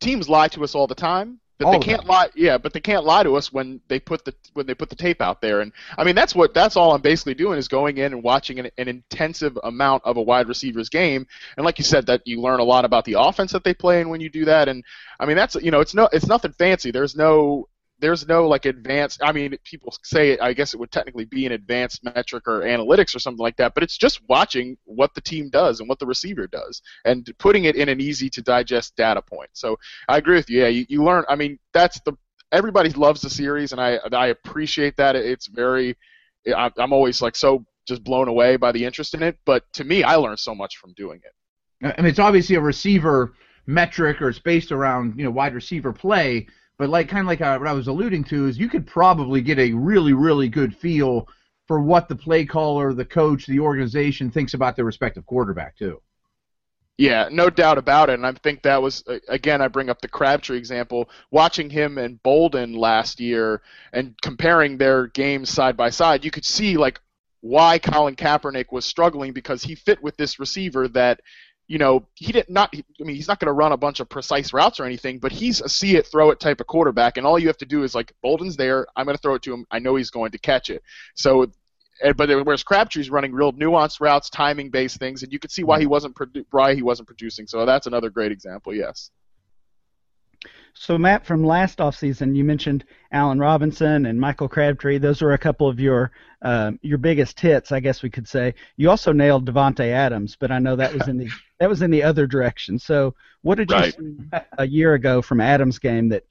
teams 0.00 0.28
lie 0.28 0.48
to 0.48 0.64
us 0.64 0.74
all 0.74 0.86
the 0.86 0.94
time. 0.94 1.40
That 1.58 1.66
All 1.66 1.72
they 1.72 1.78
can't 1.80 2.04
lie. 2.04 2.28
Yeah, 2.36 2.56
but 2.56 2.72
they 2.72 2.80
can't 2.80 3.04
lie 3.04 3.24
to 3.24 3.34
us 3.34 3.52
when 3.52 3.80
they 3.88 3.98
put 3.98 4.24
the 4.24 4.32
when 4.54 4.66
they 4.66 4.74
put 4.74 4.90
the 4.90 4.96
tape 4.96 5.20
out 5.20 5.40
there. 5.40 5.60
And 5.60 5.72
I 5.96 6.04
mean, 6.04 6.14
that's 6.14 6.32
what 6.32 6.54
that's 6.54 6.76
all 6.76 6.94
I'm 6.94 7.00
basically 7.00 7.34
doing 7.34 7.58
is 7.58 7.66
going 7.66 7.98
in 7.98 8.12
and 8.12 8.22
watching 8.22 8.60
an, 8.60 8.70
an 8.78 8.86
intensive 8.86 9.58
amount 9.64 10.04
of 10.04 10.16
a 10.16 10.22
wide 10.22 10.46
receiver's 10.46 10.88
game. 10.88 11.26
And 11.56 11.66
like 11.66 11.78
you 11.78 11.84
said, 11.84 12.06
that 12.06 12.22
you 12.26 12.40
learn 12.40 12.60
a 12.60 12.64
lot 12.64 12.84
about 12.84 13.04
the 13.04 13.16
offense 13.18 13.50
that 13.52 13.64
they 13.64 13.74
play 13.74 14.00
and 14.00 14.08
when 14.08 14.20
you 14.20 14.30
do 14.30 14.44
that. 14.44 14.68
And 14.68 14.84
I 15.18 15.26
mean, 15.26 15.36
that's 15.36 15.56
you 15.56 15.72
know, 15.72 15.80
it's 15.80 15.94
no, 15.94 16.08
it's 16.12 16.28
nothing 16.28 16.52
fancy. 16.52 16.92
There's 16.92 17.16
no 17.16 17.68
there's 18.00 18.26
no 18.28 18.46
like 18.46 18.64
advanced 18.64 19.20
i 19.22 19.32
mean 19.32 19.56
people 19.64 19.92
say 20.04 20.30
it 20.30 20.40
i 20.40 20.52
guess 20.52 20.74
it 20.74 20.80
would 20.80 20.90
technically 20.90 21.24
be 21.24 21.46
an 21.46 21.52
advanced 21.52 22.02
metric 22.04 22.44
or 22.46 22.60
analytics 22.60 23.14
or 23.14 23.18
something 23.18 23.42
like 23.42 23.56
that 23.56 23.74
but 23.74 23.82
it's 23.82 23.96
just 23.98 24.20
watching 24.28 24.76
what 24.84 25.14
the 25.14 25.20
team 25.20 25.48
does 25.50 25.80
and 25.80 25.88
what 25.88 25.98
the 25.98 26.06
receiver 26.06 26.46
does 26.46 26.80
and 27.04 27.30
putting 27.38 27.64
it 27.64 27.76
in 27.76 27.88
an 27.88 28.00
easy 28.00 28.28
to 28.30 28.42
digest 28.42 28.94
data 28.96 29.22
point. 29.22 29.50
So 29.52 29.76
i 30.08 30.16
agree 30.18 30.36
with 30.36 30.50
you. 30.50 30.60
Yeah 30.62 30.68
you, 30.68 30.86
you 30.88 31.04
learn 31.04 31.24
i 31.28 31.34
mean 31.36 31.58
that's 31.72 32.00
the 32.00 32.12
everybody 32.52 32.90
loves 32.90 33.20
the 33.20 33.30
series 33.30 33.72
and 33.72 33.80
i 33.80 33.98
i 34.12 34.28
appreciate 34.28 34.96
that. 34.96 35.16
It's 35.16 35.46
very 35.46 35.96
I- 36.46 36.72
i'm 36.78 36.92
always 36.92 37.20
like 37.20 37.36
so 37.36 37.64
just 37.86 38.04
blown 38.04 38.28
away 38.28 38.56
by 38.56 38.70
the 38.72 38.84
interest 38.84 39.14
in 39.14 39.22
it 39.22 39.38
but 39.46 39.64
to 39.72 39.84
me 39.84 40.02
i 40.02 40.14
learned 40.14 40.38
so 40.38 40.54
much 40.54 40.76
from 40.76 40.92
doing 40.94 41.20
it. 41.24 41.32
I 41.82 42.00
mean, 42.02 42.10
it's 42.10 42.18
obviously 42.18 42.56
a 42.56 42.60
receiver 42.60 43.34
metric, 43.66 44.20
or 44.20 44.28
it's 44.28 44.38
based 44.38 44.72
around 44.72 45.18
you 45.18 45.24
know 45.24 45.30
wide 45.30 45.54
receiver 45.54 45.92
play. 45.92 46.46
But 46.78 46.88
like 46.90 47.08
kind 47.08 47.22
of 47.22 47.26
like 47.26 47.40
uh, 47.40 47.58
what 47.58 47.68
I 47.68 47.72
was 47.72 47.88
alluding 47.88 48.24
to 48.24 48.46
is 48.46 48.58
you 48.58 48.68
could 48.68 48.86
probably 48.86 49.40
get 49.40 49.58
a 49.58 49.72
really 49.72 50.12
really 50.12 50.48
good 50.48 50.76
feel 50.76 51.28
for 51.66 51.80
what 51.80 52.08
the 52.08 52.16
play 52.16 52.46
caller, 52.46 52.94
the 52.94 53.04
coach, 53.04 53.46
the 53.46 53.60
organization 53.60 54.30
thinks 54.30 54.54
about 54.54 54.74
their 54.74 54.86
respective 54.86 55.26
quarterback 55.26 55.76
too. 55.76 56.00
Yeah, 56.96 57.28
no 57.30 57.48
doubt 57.48 57.78
about 57.78 58.10
it. 58.10 58.14
And 58.14 58.26
I 58.26 58.32
think 58.32 58.62
that 58.62 58.82
was 58.82 59.04
again 59.28 59.62
I 59.62 59.68
bring 59.68 59.88
up 59.88 60.00
the 60.00 60.08
Crabtree 60.08 60.58
example. 60.58 61.08
Watching 61.30 61.70
him 61.70 61.98
and 61.98 62.20
Boldin 62.22 62.76
last 62.76 63.20
year 63.20 63.62
and 63.92 64.20
comparing 64.20 64.78
their 64.78 65.06
games 65.06 65.50
side 65.50 65.76
by 65.76 65.90
side, 65.90 66.24
you 66.24 66.32
could 66.32 66.44
see 66.44 66.76
like 66.76 67.00
why 67.40 67.78
Colin 67.78 68.16
Kaepernick 68.16 68.72
was 68.72 68.84
struggling 68.84 69.32
because 69.32 69.62
he 69.62 69.76
fit 69.76 70.02
with 70.02 70.16
this 70.16 70.40
receiver 70.40 70.88
that 70.88 71.20
you 71.68 71.78
know 71.78 72.04
he 72.14 72.32
did 72.32 72.48
not 72.48 72.74
I 72.74 72.82
mean 72.98 73.14
he's 73.14 73.28
not 73.28 73.38
going 73.38 73.46
to 73.46 73.52
run 73.52 73.72
a 73.72 73.76
bunch 73.76 74.00
of 74.00 74.08
precise 74.08 74.52
routes 74.52 74.80
or 74.80 74.84
anything, 74.84 75.18
but 75.18 75.30
he's 75.30 75.60
a 75.60 75.68
see 75.68 75.96
it 75.96 76.06
throw 76.06 76.30
it 76.30 76.40
type 76.40 76.60
of 76.60 76.66
quarterback 76.66 77.16
and 77.16 77.26
all 77.26 77.38
you 77.38 77.46
have 77.46 77.58
to 77.58 77.66
do 77.66 77.84
is 77.84 77.94
like 77.94 78.12
Boldin's 78.22 78.56
there, 78.56 78.86
I'm 78.96 79.04
going 79.04 79.16
to 79.16 79.22
throw 79.22 79.34
it 79.34 79.42
to 79.42 79.54
him. 79.54 79.66
I 79.70 79.78
know 79.78 79.94
he's 79.94 80.10
going 80.10 80.32
to 80.32 80.38
catch 80.38 80.70
it. 80.70 80.82
So 81.14 81.46
but 82.16 82.28
whereas 82.28 82.62
Crabtree's 82.62 83.10
running 83.10 83.32
real 83.32 83.52
nuanced 83.52 84.00
routes, 84.00 84.30
timing 84.30 84.70
based 84.70 84.98
things, 84.98 85.22
and 85.22 85.32
you 85.32 85.38
could 85.38 85.50
see 85.50 85.64
why 85.64 85.80
he 85.80 85.86
wasn't 85.86 86.14
produ- 86.14 86.46
why 86.50 86.74
he 86.74 86.82
wasn't 86.82 87.08
producing. 87.08 87.46
So 87.46 87.64
that's 87.66 87.86
another 87.86 88.10
great 88.10 88.32
example. 88.32 88.74
Yes. 88.74 89.10
So 90.74 90.96
Matt, 90.96 91.26
from 91.26 91.44
last 91.44 91.78
offseason, 91.78 92.36
you 92.36 92.44
mentioned 92.44 92.84
Allen 93.10 93.40
Robinson 93.40 94.06
and 94.06 94.20
Michael 94.20 94.48
Crabtree. 94.48 94.98
Those 94.98 95.20
were 95.20 95.32
a 95.32 95.38
couple 95.38 95.68
of 95.68 95.80
your 95.80 96.12
um, 96.42 96.78
your 96.82 96.98
biggest 96.98 97.40
hits, 97.40 97.72
I 97.72 97.80
guess 97.80 98.02
we 98.02 98.10
could 98.10 98.28
say. 98.28 98.54
You 98.76 98.90
also 98.90 99.12
nailed 99.12 99.44
Davante 99.44 99.90
Adams, 99.90 100.36
but 100.36 100.52
I 100.52 100.60
know 100.60 100.76
that 100.76 100.94
was 100.94 101.08
in 101.08 101.18
the 101.18 101.28
that 101.58 101.68
was 101.68 101.82
in 101.82 101.90
the 101.90 102.02
other 102.02 102.26
direction. 102.26 102.78
So 102.78 103.14
what 103.42 103.56
did 103.56 103.70
you 103.70 103.76
Right. 103.76 103.94
see 103.94 104.38
a 104.58 104.66
year 104.66 104.94
ago 104.94 105.20
from 105.22 105.40
Adams' 105.40 105.78
game 105.78 106.08
that 106.10 106.24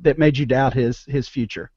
that 0.00 0.18
made 0.18 0.38
you 0.38 0.46
doubt 0.46 0.74
his 0.74 1.04
his 1.04 1.28
future? 1.28 1.70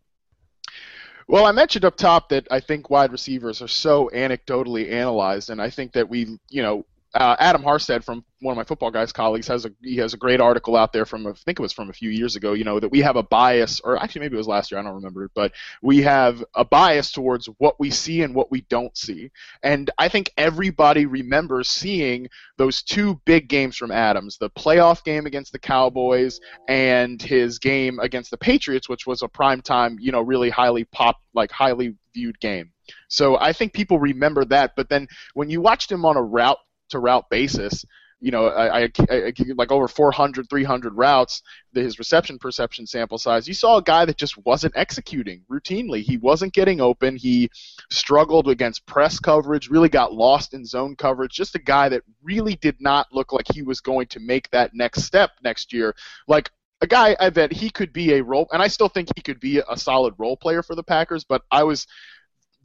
Well, 1.28 1.46
I 1.46 1.52
mentioned 1.52 1.86
up 1.86 1.98
top 1.98 2.30
that 2.30 2.48
I 2.52 2.60
think 2.60 2.90
wide 2.90 3.12
receivers 3.12 3.62
are 3.62 3.68
so 3.68 4.10
anecdotally 4.14 4.92
analyzed, 4.92 5.50
and 5.50 5.62
I 5.62 5.70
think 5.70 5.92
that 5.94 6.08
we, 6.08 6.38
you 6.50 6.62
know, 6.62 6.86
uh, 7.16 7.36
Adam 7.40 7.64
Harstad 7.64 8.04
from 8.04 8.26
one 8.42 8.52
of 8.52 8.58
my 8.58 8.66
football 8.66 8.92
guys 8.92 9.14
colleagues 9.14 9.48
has 9.48 9.66
a 9.66 9.72
he 9.82 9.96
has 9.96 10.14
a 10.14 10.18
great 10.18 10.42
article 10.42 10.76
out 10.76 10.92
there 10.92 11.06
from 11.06 11.26
I 11.26 11.32
think 11.32 11.58
it 11.58 11.62
was 11.62 11.72
from 11.72 11.90
a 11.90 11.94
few 11.94 12.10
years 12.10 12.36
ago. 12.36 12.52
You 12.54 12.66
know 12.66 12.80
that 12.80 12.92
we 12.92 13.00
have 13.02 13.16
a 13.16 13.24
bias, 13.24 13.80
or 13.80 13.98
actually 13.98 14.22
maybe 14.22 14.36
it 14.36 14.38
was 14.38 14.48
last 14.48 14.70
year. 14.70 14.80
I 14.80 14.84
don't 14.84 14.96
remember, 14.96 15.32
but 15.34 15.54
we 15.82 16.02
have 16.02 16.44
a 16.54 16.66
bias 16.66 17.14
towards 17.14 17.48
what 17.58 17.80
we 17.80 17.90
see 17.90 18.22
and 18.22 18.36
what 18.36 18.52
we 18.52 18.62
don't 18.62 18.96
see. 18.98 19.32
And 19.64 19.90
I 19.98 20.10
think 20.10 20.32
everybody 20.38 21.06
remembers 21.06 21.70
seeing 21.70 22.28
those 22.58 22.84
two 22.84 23.22
big 23.24 23.48
games 23.48 23.78
from 23.78 23.92
Adams: 23.92 24.38
the 24.38 24.50
playoff 24.50 25.04
game 25.06 25.26
against 25.26 25.54
the 25.54 25.60
Cowboys 25.60 26.42
and 26.68 27.22
his 27.22 27.60
game 27.60 28.00
against 28.00 28.30
the 28.30 28.38
Patriots, 28.38 28.90
which 28.90 29.08
was 29.08 29.22
a 29.22 29.30
prime 29.30 29.62
time, 29.62 29.98
you 30.02 30.12
know, 30.12 30.22
really 30.22 30.50
highly 30.50 30.84
pop, 30.84 31.18
like 31.34 31.52
highly 31.52 31.96
viewed 32.14 32.40
game. 32.42 32.72
So 33.08 33.38
I 33.40 33.54
think 33.54 33.74
people 33.74 34.00
remember 34.00 34.46
that. 34.46 34.76
But 34.76 34.90
then 34.90 35.08
when 35.34 35.50
you 35.50 35.62
watched 35.62 35.92
him 35.92 36.06
on 36.06 36.18
a 36.18 36.22
route 36.22 36.58
to 36.90 37.00
route 37.00 37.30
basis, 37.30 37.86
you 38.22 38.32
know, 38.32 38.48
I, 38.48 38.86
I, 38.86 38.92
I 39.10 39.34
like 39.56 39.72
over 39.72 39.88
400, 39.88 40.50
300 40.50 40.94
routes, 40.94 41.44
the, 41.74 41.82
his 41.82 42.00
reception 42.00 42.40
perception 42.40 42.88
sample 42.88 43.18
size. 43.18 43.48
You 43.48 43.54
saw 43.54 43.78
a 43.78 43.84
guy 43.84 44.06
that 44.06 44.18
just 44.18 44.38
wasn't 44.46 44.74
executing 44.76 45.44
routinely. 45.52 46.02
He 46.02 46.18
wasn't 46.18 46.54
getting 46.54 46.82
open. 46.82 47.18
He 47.18 47.50
struggled 47.92 48.48
against 48.48 48.86
press 48.86 49.20
coverage. 49.20 49.70
Really 49.70 49.90
got 49.90 50.14
lost 50.14 50.54
in 50.54 50.66
zone 50.66 50.96
coverage. 50.96 51.34
Just 51.34 51.56
a 51.56 51.60
guy 51.60 51.90
that 51.90 52.04
really 52.24 52.56
did 52.56 52.78
not 52.80 53.08
look 53.12 53.34
like 53.34 53.46
he 53.54 53.62
was 53.62 53.82
going 53.82 54.08
to 54.08 54.20
make 54.20 54.50
that 54.50 54.74
next 54.74 55.04
step 55.04 55.32
next 55.44 55.74
year. 55.74 55.94
Like 56.28 56.50
a 56.82 56.88
guy 56.88 57.16
bet 57.30 57.52
he 57.52 57.70
could 57.70 57.94
be 57.94 58.14
a 58.14 58.24
role, 58.24 58.48
and 58.52 58.62
I 58.62 58.68
still 58.68 58.90
think 58.90 59.10
he 59.16 59.22
could 59.22 59.40
be 59.40 59.62
a 59.70 59.78
solid 59.78 60.14
role 60.18 60.38
player 60.38 60.64
for 60.64 60.76
the 60.76 60.84
Packers. 60.84 61.24
But 61.24 61.44
I 61.52 61.64
was 61.64 61.86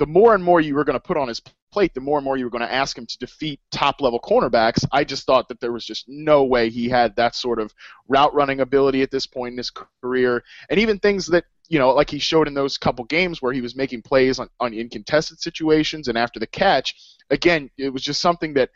the 0.00 0.06
more 0.06 0.34
and 0.34 0.42
more 0.42 0.62
you 0.62 0.74
were 0.74 0.82
going 0.82 0.98
to 0.98 1.00
put 1.00 1.18
on 1.18 1.28
his 1.28 1.42
plate, 1.70 1.92
the 1.92 2.00
more 2.00 2.16
and 2.16 2.24
more 2.24 2.38
you 2.38 2.44
were 2.44 2.50
going 2.50 2.66
to 2.66 2.72
ask 2.72 2.96
him 2.96 3.04
to 3.04 3.18
defeat 3.18 3.60
top 3.70 4.00
level 4.00 4.18
cornerbacks. 4.18 4.82
I 4.90 5.04
just 5.04 5.26
thought 5.26 5.46
that 5.48 5.60
there 5.60 5.72
was 5.72 5.84
just 5.84 6.08
no 6.08 6.42
way 6.42 6.70
he 6.70 6.88
had 6.88 7.14
that 7.16 7.34
sort 7.34 7.60
of 7.60 7.74
route 8.08 8.32
running 8.32 8.60
ability 8.60 9.02
at 9.02 9.10
this 9.10 9.26
point 9.26 9.52
in 9.52 9.58
his 9.58 9.70
career. 10.02 10.42
And 10.70 10.80
even 10.80 10.98
things 10.98 11.26
that, 11.26 11.44
you 11.68 11.78
know, 11.78 11.90
like 11.90 12.08
he 12.08 12.18
showed 12.18 12.48
in 12.48 12.54
those 12.54 12.78
couple 12.78 13.04
games 13.04 13.42
where 13.42 13.52
he 13.52 13.60
was 13.60 13.76
making 13.76 14.00
plays 14.00 14.38
on, 14.38 14.48
on 14.58 14.72
in 14.72 14.88
contested 14.88 15.38
situations 15.38 16.08
and 16.08 16.16
after 16.16 16.40
the 16.40 16.46
catch, 16.46 16.94
again, 17.28 17.68
it 17.76 17.90
was 17.90 18.02
just 18.02 18.22
something 18.22 18.54
that 18.54 18.70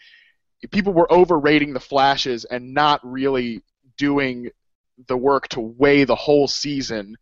people 0.73 0.93
were 0.93 1.11
overrating 1.11 1.73
the 1.73 1.81
flashes 1.81 2.45
and 2.45 2.75
not 2.75 3.01
really 3.03 3.63
doing 3.97 4.51
the 5.09 5.17
work 5.17 5.49
to 5.49 5.61
weigh 5.61 6.05
the 6.05 6.15
whole 6.15 6.47
season 6.47 7.17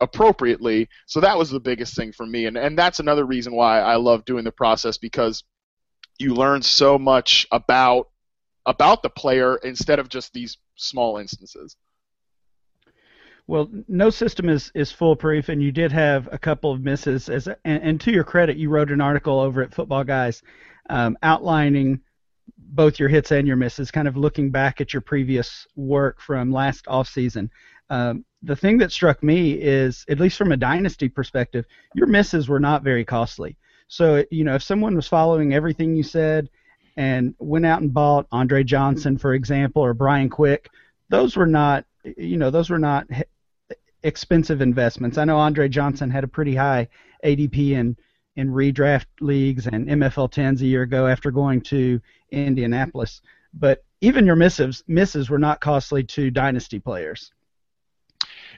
appropriately. 0.00 0.88
So 1.06 1.20
that 1.20 1.38
was 1.38 1.50
the 1.50 1.60
biggest 1.60 1.94
thing 1.94 2.12
for 2.12 2.26
me, 2.26 2.46
and 2.46 2.56
and 2.56 2.78
that's 2.78 3.00
another 3.00 3.24
reason 3.24 3.54
why 3.54 3.80
I 3.80 3.96
love 3.96 4.24
doing 4.24 4.44
the 4.44 4.52
process 4.52 4.98
because 4.98 5.44
you 6.18 6.34
learn 6.34 6.62
so 6.62 6.98
much 6.98 7.46
about 7.52 8.08
about 8.64 9.02
the 9.02 9.10
player 9.10 9.56
instead 9.56 9.98
of 9.98 10.08
just 10.08 10.32
these 10.32 10.58
small 10.76 11.18
instances. 11.18 11.76
Well, 13.48 13.70
no 13.86 14.10
system 14.10 14.48
is, 14.48 14.72
is 14.74 14.90
foolproof, 14.90 15.48
and 15.48 15.62
you 15.62 15.70
did 15.70 15.92
have 15.92 16.28
a 16.32 16.38
couple 16.38 16.72
of 16.72 16.80
misses. 16.80 17.28
As 17.28 17.46
and, 17.46 17.82
and 17.82 18.00
to 18.00 18.10
your 18.10 18.24
credit, 18.24 18.56
you 18.56 18.70
wrote 18.70 18.90
an 18.90 19.00
article 19.00 19.38
over 19.38 19.62
at 19.62 19.72
Football 19.72 20.02
Guys 20.02 20.42
um, 20.90 21.16
outlining 21.22 22.00
both 22.58 22.98
your 22.98 23.08
hits 23.08 23.30
and 23.30 23.46
your 23.46 23.56
misses, 23.56 23.92
kind 23.92 24.08
of 24.08 24.16
looking 24.16 24.50
back 24.50 24.80
at 24.80 24.92
your 24.92 25.00
previous 25.00 25.66
work 25.76 26.20
from 26.20 26.50
last 26.50 26.86
offseason. 26.86 27.48
Um, 27.90 28.24
the 28.42 28.56
thing 28.56 28.78
that 28.78 28.92
struck 28.92 29.22
me 29.22 29.52
is, 29.52 30.04
at 30.08 30.20
least 30.20 30.38
from 30.38 30.52
a 30.52 30.56
dynasty 30.56 31.08
perspective, 31.08 31.64
your 31.94 32.06
misses 32.06 32.48
were 32.48 32.60
not 32.60 32.82
very 32.82 33.04
costly. 33.04 33.56
So, 33.88 34.24
you 34.30 34.44
know, 34.44 34.54
if 34.54 34.62
someone 34.62 34.96
was 34.96 35.08
following 35.08 35.54
everything 35.54 35.94
you 35.94 36.02
said 36.02 36.48
and 36.96 37.34
went 37.38 37.66
out 37.66 37.82
and 37.82 37.92
bought 37.92 38.26
Andre 38.32 38.64
Johnson, 38.64 39.16
for 39.18 39.34
example, 39.34 39.82
or 39.82 39.94
Brian 39.94 40.28
Quick, 40.28 40.68
those 41.08 41.36
were 41.36 41.46
not, 41.46 41.84
you 42.16 42.36
know, 42.36 42.50
those 42.50 42.70
were 42.70 42.78
not 42.78 43.06
expensive 44.02 44.60
investments. 44.60 45.18
I 45.18 45.24
know 45.24 45.38
Andre 45.38 45.68
Johnson 45.68 46.10
had 46.10 46.24
a 46.24 46.28
pretty 46.28 46.54
high 46.54 46.88
ADP 47.24 47.72
in 47.72 47.96
in 48.36 48.50
redraft 48.50 49.06
leagues 49.20 49.66
and 49.66 49.88
MFL 49.88 50.30
10s 50.30 50.60
a 50.60 50.66
year 50.66 50.82
ago 50.82 51.06
after 51.06 51.30
going 51.30 51.62
to 51.62 52.00
Indianapolis. 52.30 53.22
But 53.54 53.82
even 54.02 54.26
your 54.26 54.36
misses 54.36 54.84
misses 54.86 55.30
were 55.30 55.38
not 55.38 55.60
costly 55.60 56.04
to 56.04 56.30
dynasty 56.30 56.78
players. 56.78 57.32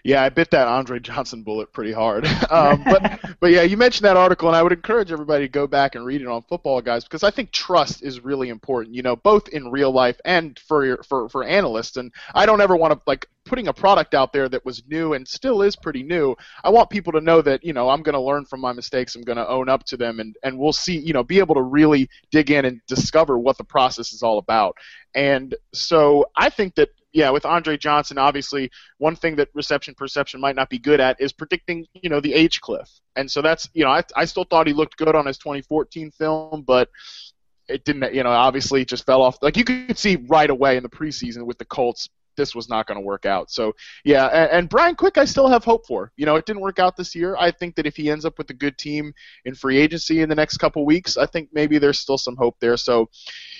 Yeah, 0.04 0.22
I 0.22 0.28
bit 0.28 0.50
that 0.50 0.68
Andre 0.68 0.98
Johnson 1.00 1.42
bullet 1.42 1.72
pretty 1.72 1.92
hard. 1.92 2.26
um, 2.50 2.82
but 2.84 3.20
but 3.40 3.50
yeah, 3.50 3.62
you 3.62 3.76
mentioned 3.76 4.04
that 4.04 4.16
article, 4.16 4.48
and 4.48 4.56
I 4.56 4.62
would 4.62 4.72
encourage 4.72 5.12
everybody 5.12 5.44
to 5.44 5.48
go 5.48 5.66
back 5.66 5.94
and 5.94 6.04
read 6.04 6.20
it 6.20 6.28
on 6.28 6.42
Football 6.42 6.80
Guys 6.80 7.04
because 7.04 7.22
I 7.22 7.30
think 7.30 7.52
trust 7.52 8.02
is 8.02 8.20
really 8.20 8.48
important. 8.48 8.94
You 8.94 9.02
know, 9.02 9.16
both 9.16 9.48
in 9.48 9.70
real 9.70 9.92
life 9.92 10.20
and 10.24 10.58
for 10.58 10.84
your, 10.84 11.02
for 11.02 11.28
for 11.28 11.44
analysts. 11.44 11.96
And 11.96 12.12
I 12.34 12.46
don't 12.46 12.60
ever 12.60 12.76
want 12.76 12.92
to 12.92 13.00
like 13.06 13.26
putting 13.44 13.68
a 13.68 13.72
product 13.72 14.14
out 14.14 14.32
there 14.32 14.48
that 14.48 14.64
was 14.64 14.82
new 14.88 15.14
and 15.14 15.26
still 15.26 15.62
is 15.62 15.74
pretty 15.74 16.02
new. 16.02 16.36
I 16.62 16.68
want 16.68 16.90
people 16.90 17.12
to 17.14 17.20
know 17.20 17.40
that 17.42 17.64
you 17.64 17.72
know 17.72 17.88
I'm 17.88 18.02
going 18.02 18.14
to 18.14 18.20
learn 18.20 18.44
from 18.44 18.60
my 18.60 18.72
mistakes. 18.72 19.14
I'm 19.14 19.22
going 19.22 19.38
to 19.38 19.48
own 19.48 19.68
up 19.68 19.84
to 19.84 19.96
them, 19.96 20.20
and 20.20 20.36
and 20.42 20.58
we'll 20.58 20.72
see. 20.72 20.98
You 20.98 21.12
know, 21.12 21.24
be 21.24 21.38
able 21.38 21.54
to 21.56 21.62
really 21.62 22.08
dig 22.30 22.50
in 22.50 22.64
and 22.64 22.80
discover 22.86 23.38
what 23.38 23.58
the 23.58 23.64
process 23.64 24.12
is 24.12 24.22
all 24.22 24.38
about. 24.38 24.76
And 25.14 25.54
so 25.72 26.26
I 26.36 26.50
think 26.50 26.74
that 26.76 26.90
yeah, 27.18 27.30
with 27.30 27.44
Andre 27.44 27.76
Johnson, 27.76 28.16
obviously 28.16 28.70
one 28.98 29.16
thing 29.16 29.34
that 29.36 29.48
reception 29.52 29.92
perception 29.96 30.40
might 30.40 30.54
not 30.54 30.70
be 30.70 30.78
good 30.78 31.00
at 31.00 31.20
is 31.20 31.32
predicting, 31.32 31.84
you 31.94 32.08
know, 32.08 32.20
the 32.20 32.32
age 32.32 32.60
cliff. 32.60 32.88
And 33.16 33.28
so 33.28 33.42
that's, 33.42 33.68
you 33.74 33.82
know, 33.82 33.90
I, 33.90 34.04
I 34.14 34.24
still 34.24 34.44
thought 34.44 34.68
he 34.68 34.72
looked 34.72 34.96
good 34.96 35.16
on 35.16 35.26
his 35.26 35.36
2014 35.36 36.12
film, 36.12 36.62
but 36.64 36.88
it 37.68 37.84
didn't, 37.84 38.14
you 38.14 38.22
know, 38.22 38.30
obviously 38.30 38.84
just 38.84 39.04
fell 39.04 39.20
off. 39.20 39.36
Like 39.42 39.56
you 39.56 39.64
could 39.64 39.98
see 39.98 40.14
right 40.28 40.48
away 40.48 40.76
in 40.76 40.84
the 40.84 40.88
preseason 40.88 41.42
with 41.42 41.58
the 41.58 41.64
Colts 41.64 42.08
this 42.38 42.54
was 42.54 42.70
not 42.70 42.86
going 42.86 42.96
to 42.96 43.04
work 43.04 43.26
out. 43.26 43.50
So 43.50 43.74
yeah, 44.04 44.26
and, 44.28 44.50
and 44.50 44.68
Brian 44.70 44.94
Quick, 44.94 45.18
I 45.18 45.26
still 45.26 45.48
have 45.48 45.64
hope 45.64 45.86
for. 45.86 46.12
You 46.16 46.24
know, 46.24 46.36
it 46.36 46.46
didn't 46.46 46.62
work 46.62 46.78
out 46.78 46.96
this 46.96 47.14
year. 47.14 47.36
I 47.38 47.50
think 47.50 47.74
that 47.76 47.86
if 47.86 47.96
he 47.96 48.10
ends 48.10 48.24
up 48.24 48.38
with 48.38 48.48
a 48.48 48.54
good 48.54 48.78
team 48.78 49.12
in 49.44 49.54
free 49.54 49.76
agency 49.76 50.22
in 50.22 50.30
the 50.30 50.34
next 50.34 50.56
couple 50.56 50.86
weeks, 50.86 51.18
I 51.18 51.26
think 51.26 51.50
maybe 51.52 51.76
there's 51.78 51.98
still 51.98 52.16
some 52.16 52.36
hope 52.36 52.56
there. 52.60 52.78
So 52.78 53.10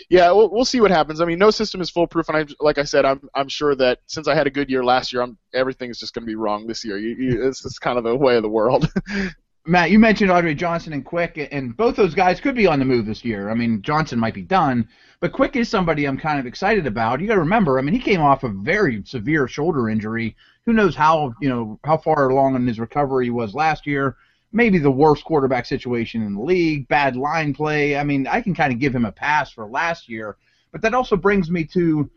yeah, 0.08 0.30
we'll, 0.30 0.49
we'll 0.50 0.64
see 0.64 0.80
what 0.80 0.90
happens. 0.90 1.20
I 1.20 1.26
mean, 1.26 1.38
no 1.38 1.50
system 1.50 1.82
is 1.82 1.90
foolproof, 1.90 2.28
and 2.30 2.38
I, 2.38 2.47
like 2.61 2.78
I 2.78 2.85
said, 2.85 3.04
I'm 3.04 3.28
I'm 3.35 3.49
sure 3.49 3.75
that 3.75 3.99
since 4.06 4.28
I 4.28 4.35
had 4.35 4.47
a 4.47 4.50
good 4.50 4.70
year 4.70 4.85
last 4.85 5.12
year, 5.12 5.20
I'm 5.20 5.37
everything's 5.52 5.99
just 5.99 6.14
going 6.14 6.23
to 6.23 6.26
be 6.26 6.37
wrong 6.37 6.66
this 6.66 6.85
year. 6.85 6.97
You, 6.97 7.16
you, 7.16 7.47
it's 7.47 7.62
just 7.62 7.80
kind 7.80 7.99
of 7.99 8.04
the 8.04 8.16
way 8.16 8.37
of 8.37 8.42
the 8.42 8.49
world. 8.49 8.88
Matt, 9.68 9.90
you 9.90 9.98
mentioned 9.98 10.30
Andre 10.30 10.54
Johnson 10.54 10.94
and 10.94 11.04
Quick, 11.04 11.48
and 11.52 11.76
both 11.76 11.94
those 11.94 12.14
guys 12.14 12.40
could 12.40 12.54
be 12.54 12.66
on 12.66 12.78
the 12.78 12.87
move 12.87 13.04
this 13.04 13.22
year. 13.22 13.50
I 13.50 13.54
mean, 13.54 13.82
Johnson 13.82 14.18
might 14.18 14.32
be 14.32 14.40
done, 14.40 14.88
but 15.20 15.32
Quick 15.32 15.56
is 15.56 15.68
somebody 15.68 16.06
I'm 16.06 16.16
kind 16.16 16.40
of 16.40 16.46
excited 16.46 16.87
about. 16.87 17.20
You 17.20 17.26
got 17.26 17.34
to 17.34 17.40
remember, 17.40 17.78
I 17.78 17.82
mean, 17.82 17.92
he 17.92 18.00
came 18.00 18.22
off 18.22 18.44
a 18.44 18.48
very 18.48 19.02
severe 19.04 19.46
shoulder 19.46 19.90
injury. 19.90 20.34
Who 20.64 20.72
knows 20.72 20.96
how 20.96 21.34
you 21.42 21.50
know 21.50 21.78
how 21.84 21.98
far 21.98 22.30
along 22.30 22.56
in 22.56 22.66
his 22.66 22.80
recovery 22.80 23.26
he 23.26 23.30
was 23.30 23.54
last 23.54 23.87
year? 23.87 24.16
Maybe 24.52 24.78
the 24.78 24.90
worst 24.90 25.22
quarterback 25.25 25.66
situation 25.66 26.22
in 26.22 26.34
the 26.34 26.42
league, 26.42 26.88
bad 26.88 27.14
line 27.14 27.52
play. 27.52 27.98
I 27.98 28.04
mean, 28.04 28.26
I 28.26 28.40
can 28.40 28.54
kind 28.54 28.72
of 28.72 28.78
give 28.78 28.94
him 28.94 29.04
a 29.04 29.12
pass 29.12 29.52
for 29.52 29.66
last 29.66 30.08
year, 30.08 30.38
but 30.72 30.80
that 30.80 30.94
also 30.94 31.14
brings 31.14 31.50
me 31.50 31.64
to 31.64 32.08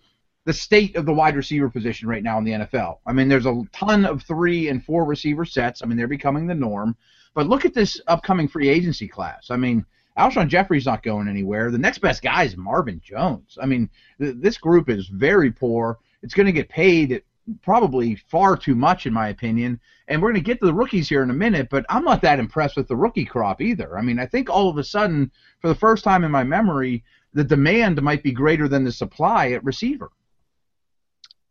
the 0.46 0.54
state 0.54 0.96
of 0.96 1.06
the 1.06 1.14
wide 1.14 1.36
receiver 1.36 1.70
position 1.70 2.08
right 2.08 2.24
now 2.24 2.38
in 2.38 2.46
the 2.46 2.52
NFL. 2.52 3.00
I 3.06 3.12
mean, 3.12 3.28
there's 3.28 3.46
a 3.46 3.62
ton 3.74 4.06
of 4.06 4.24
three 4.24 4.70
and 4.70 4.84
four 4.86 5.04
receiver 5.04 5.44
sets. 5.44 5.84
I 5.84 5.86
mean, 5.86 5.98
they're 5.98 6.08
becoming 6.08 6.48
the 6.48 6.56
norm. 6.56 6.96
But 7.34 7.48
look 7.48 7.66
at 7.66 7.74
this 7.74 8.00
upcoming 8.08 8.48
free 8.48 8.70
agency 8.70 9.08
class. 9.08 9.52
I 9.52 9.58
mean, 9.58 9.86
Alshon 10.18 10.50
Jeffery's 10.50 10.86
not 10.86 11.04
going 11.04 11.28
anywhere. 11.28 11.72
The 11.72 11.78
next 11.78 12.00
best 12.00 12.22
guy 12.22 12.44
is 12.44 12.58
Marvin 12.58 13.00
Jones. 13.04 13.58
I 13.62 13.66
mean, 13.66 13.90
th- 14.20 14.36
this 14.38 14.58
group 14.58 14.90
is 14.90 15.08
very 15.08 15.52
poor. 15.52 16.00
It's 16.22 16.34
going 16.34 16.48
to 16.48 16.52
get 16.52 16.70
paid 16.70 17.24
probably 17.62 18.16
far 18.16 18.56
too 18.56 18.76
much, 18.76 19.08
in 19.08 19.14
my 19.14 19.30
opinion. 19.30 19.80
And 20.08 20.22
we're 20.22 20.32
going 20.32 20.44
to 20.44 20.48
get 20.48 20.60
to 20.60 20.66
the 20.66 20.74
rookies 20.74 21.10
here 21.10 21.24
in 21.24 21.30
a 21.30 21.34
minute, 21.34 21.70
but 21.70 21.86
I'm 21.90 22.04
not 22.04 22.22
that 22.22 22.40
impressed 22.40 22.76
with 22.76 22.88
the 22.88 22.96
rookie 22.96 23.26
crop 23.26 23.62
either. 23.62 23.98
I 23.98 24.02
mean, 24.02 24.20
I 24.20 24.26
think 24.26 24.50
all 24.50 24.70
of 24.70 24.78
a 24.78 24.84
sudden, 24.84 25.32
for 25.60 25.70
the 25.70 25.76
first 25.76 26.04
time 26.04 26.24
in 26.24 26.32
my 26.32 26.44
memory, 26.44 27.04
the 27.34 27.44
demand 27.44 28.02
might 28.02 28.24
be 28.24 28.32
greater 28.32 28.68
than 28.68 28.84
the 28.84 28.92
supply 28.92 29.52
at 29.52 29.64
receiver. 29.64 30.12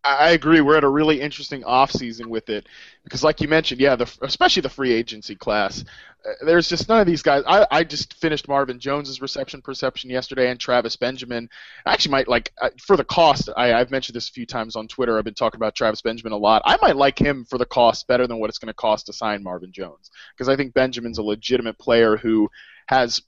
I 0.02 0.30
agree. 0.30 0.62
We're 0.62 0.78
at 0.78 0.84
a 0.84 0.88
really 0.88 1.20
interesting 1.20 1.62
off 1.64 1.90
season 1.90 2.30
with 2.30 2.48
it 2.48 2.66
because, 3.04 3.22
like 3.22 3.40
you 3.40 3.48
mentioned, 3.48 3.80
yeah, 3.80 3.96
the, 3.96 4.10
especially 4.22 4.62
the 4.62 4.70
free 4.70 4.92
agency 4.92 5.34
class. 5.34 5.84
Uh, 6.24 6.32
there's 6.46 6.70
just 6.70 6.88
none 6.88 7.00
of 7.00 7.06
these 7.06 7.22
guys. 7.22 7.42
I, 7.46 7.66
I 7.70 7.84
just 7.84 8.14
finished 8.14 8.48
Marvin 8.48 8.80
Jones's 8.80 9.20
reception 9.20 9.60
perception 9.60 10.08
yesterday 10.08 10.50
and 10.50 10.58
Travis 10.58 10.96
Benjamin. 10.96 11.50
I 11.84 11.92
actually 11.92 12.12
might 12.12 12.28
like 12.28 12.50
for 12.80 12.96
the 12.96 13.04
cost. 13.04 13.50
I, 13.54 13.74
I've 13.74 13.90
mentioned 13.90 14.16
this 14.16 14.30
a 14.30 14.32
few 14.32 14.46
times 14.46 14.74
on 14.74 14.88
Twitter. 14.88 15.18
I've 15.18 15.24
been 15.24 15.34
talking 15.34 15.58
about 15.58 15.74
Travis 15.74 16.00
Benjamin 16.00 16.32
a 16.32 16.38
lot. 16.38 16.62
I 16.64 16.78
might 16.80 16.96
like 16.96 17.18
him 17.18 17.44
for 17.44 17.58
the 17.58 17.66
cost 17.66 18.06
better 18.06 18.26
than 18.26 18.38
what 18.38 18.48
it's 18.48 18.58
going 18.58 18.68
to 18.68 18.74
cost 18.74 19.06
to 19.06 19.12
sign 19.12 19.42
Marvin 19.42 19.72
Jones 19.72 20.10
because 20.34 20.48
I 20.48 20.56
think 20.56 20.72
Benjamin's 20.72 21.18
a 21.18 21.22
legitimate 21.22 21.78
player 21.78 22.16
who 22.16 22.48
has 22.86 23.20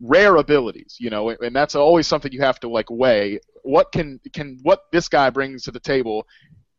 rare 0.00 0.36
abilities, 0.36 0.96
you 0.98 1.10
know, 1.10 1.30
and 1.30 1.54
that's 1.54 1.74
always 1.74 2.06
something 2.06 2.32
you 2.32 2.40
have 2.40 2.60
to 2.60 2.68
like 2.68 2.90
weigh. 2.90 3.40
What 3.62 3.92
can 3.92 4.20
can 4.32 4.58
what 4.62 4.82
this 4.92 5.08
guy 5.08 5.30
brings 5.30 5.64
to 5.64 5.70
the 5.70 5.80
table? 5.80 6.26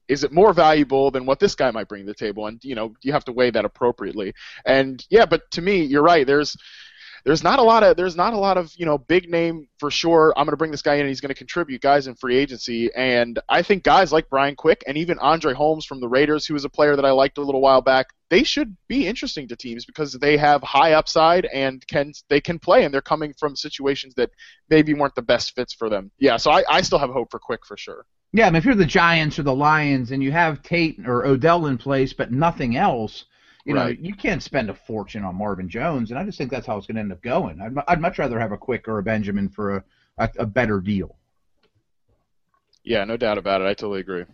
Is 0.08 0.24
it 0.24 0.32
more 0.32 0.54
valuable 0.54 1.10
than 1.10 1.26
what 1.26 1.40
this 1.40 1.56
guy 1.56 1.72
might 1.72 1.88
bring 1.88 2.06
to 2.06 2.12
the 2.12 2.14
table? 2.14 2.46
And 2.48 2.64
you 2.64 2.76
know, 2.76 2.94
you 3.02 3.12
have 3.14 3.26
to 3.26 3.32
weigh 3.32 3.50
that 3.52 3.66
appropriately. 3.66 4.34
And 4.66 5.06
yeah, 5.10 5.26
but 5.26 5.50
to 5.52 5.62
me, 5.62 5.84
you're 5.84 6.04
right. 6.04 6.28
There's 6.28 6.56
there's 7.26 7.44
not 7.44 7.58
a 7.58 7.64
lot 7.64 7.84
of 7.84 7.98
there's 7.98 8.16
not 8.16 8.34
a 8.34 8.38
lot 8.38 8.56
of 8.58 8.72
you 8.78 8.86
know 8.86 9.00
big 9.00 9.30
name 9.30 9.68
for 9.80 9.90
sure. 9.90 10.32
I'm 10.38 10.46
going 10.46 10.54
to 10.54 10.58
bring 10.58 10.72
this 10.72 10.84
guy 10.84 10.96
in 10.96 11.02
and 11.02 11.10
he's 11.10 11.22
going 11.22 11.34
to 11.34 11.36
contribute 11.36 11.82
guys 11.82 12.06
in 12.08 12.16
free 12.16 12.38
agency, 12.38 12.92
and 12.96 13.40
I 13.50 13.64
think 13.64 13.84
guys 13.84 14.14
like 14.14 14.30
Brian 14.30 14.56
Quick 14.56 14.84
and 14.88 14.96
even 14.98 15.18
Andre 15.20 15.54
Holmes 15.54 15.86
from 15.86 16.00
the 16.00 16.08
Raiders, 16.08 16.46
who 16.46 16.54
was 16.54 16.66
a 16.66 16.70
player 16.70 16.96
that 16.96 17.04
I 17.04 17.12
liked 17.12 17.40
a 17.40 17.42
little 17.42 17.62
while 17.62 17.82
back, 17.82 18.08
they 18.30 18.44
should 18.44 18.78
be 18.88 19.08
interesting 19.08 19.48
to 19.48 19.56
teams 19.56 19.86
because 19.86 20.14
they 20.14 20.38
have 20.38 20.62
high 20.62 20.94
upside 20.94 21.46
and 21.46 21.86
can 21.88 22.14
they 22.30 22.40
can 22.40 22.60
play 22.60 22.86
and 22.86 22.94
they're 22.94 23.02
coming 23.02 23.34
from 23.40 23.56
situations 23.56 24.14
that 24.16 24.30
maybe 24.70 24.94
weren't 24.94 25.16
the 25.16 25.24
best 25.24 25.56
fits 25.56 25.74
for 25.74 25.90
them. 25.90 26.12
Yeah, 26.20 26.38
so 26.38 26.52
I, 26.52 26.64
I 26.70 26.82
still 26.82 27.00
have 27.00 27.10
hope 27.10 27.32
for 27.32 27.40
Quick 27.40 27.66
for 27.66 27.76
sure. 27.76 28.06
Yeah, 28.34 28.48
I 28.48 28.50
mean, 28.50 28.58
if 28.58 28.66
you're 28.66 28.76
the 28.76 28.86
Giants 28.86 29.40
or 29.40 29.44
the 29.44 29.56
Lions 29.56 30.12
and 30.12 30.22
you 30.22 30.32
have 30.32 30.62
Tate 30.62 31.00
or 31.08 31.26
Odell 31.26 31.66
in 31.66 31.80
place 31.80 32.14
but 32.14 32.32
nothing 32.32 32.78
else 32.78 33.26
you 33.66 33.76
right. 33.76 34.00
know, 34.00 34.08
you 34.08 34.16
can't 34.16 34.42
spend 34.42 34.70
a 34.70 34.76
fortune 34.76 35.24
on 35.24 35.36
Marvin 35.36 35.68
Jones, 35.68 36.12
and 36.12 36.20
I 36.20 36.24
just 36.24 36.38
think 36.38 36.52
that's 36.52 36.68
how 36.68 36.78
it's 36.78 36.86
going 36.86 36.96
to 36.96 37.02
end 37.02 37.12
up 37.12 37.22
going. 37.22 37.60
I'd, 37.60 37.74
I'd 37.88 38.02
much 38.02 38.20
rather 38.20 38.40
have 38.40 38.52
a 38.52 38.58
Quick 38.58 38.88
or 38.88 39.00
a 39.00 39.04
Benjamin 39.04 39.50
for 39.50 39.78
a, 39.78 39.84
a, 40.20 40.30
a 40.40 40.46
better 40.46 40.80
deal. 40.80 41.16
Yeah, 42.84 43.04
no 43.04 43.18
doubt 43.18 43.40
about 43.40 43.62
it. 43.62 43.66
I 43.66 43.74
totally 43.74 44.02
agree. 44.02 44.26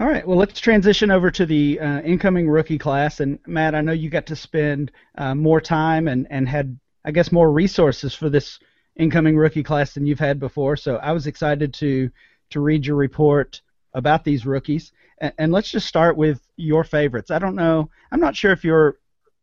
All 0.00 0.06
right, 0.06 0.24
well, 0.24 0.38
let's 0.38 0.60
transition 0.60 1.10
over 1.10 1.28
to 1.32 1.44
the 1.44 1.80
uh, 1.80 2.00
incoming 2.02 2.48
rookie 2.48 2.78
class. 2.78 3.18
And 3.18 3.40
Matt, 3.48 3.74
I 3.74 3.80
know 3.80 3.90
you 3.90 4.08
got 4.08 4.26
to 4.26 4.36
spend 4.36 4.92
uh, 5.16 5.34
more 5.34 5.60
time 5.60 6.06
and, 6.06 6.28
and 6.30 6.48
had, 6.48 6.78
I 7.04 7.10
guess, 7.10 7.32
more 7.32 7.50
resources 7.50 8.14
for 8.14 8.30
this 8.30 8.60
incoming 8.94 9.36
rookie 9.36 9.64
class 9.64 9.94
than 9.94 10.06
you've 10.06 10.20
had 10.20 10.38
before. 10.38 10.76
So 10.76 10.96
I 10.96 11.10
was 11.10 11.26
excited 11.26 11.74
to 11.74 12.10
to 12.50 12.60
read 12.60 12.86
your 12.86 12.96
report 12.96 13.60
about 13.98 14.24
these 14.24 14.46
rookies. 14.46 14.92
And, 15.20 15.32
and 15.38 15.52
let's 15.52 15.70
just 15.70 15.86
start 15.86 16.16
with 16.16 16.40
your 16.56 16.84
favorites. 16.84 17.30
I 17.30 17.38
don't 17.38 17.56
know. 17.56 17.90
I'm 18.10 18.20
not 18.20 18.36
sure 18.36 18.52
if 18.52 18.64
you're 18.64 18.98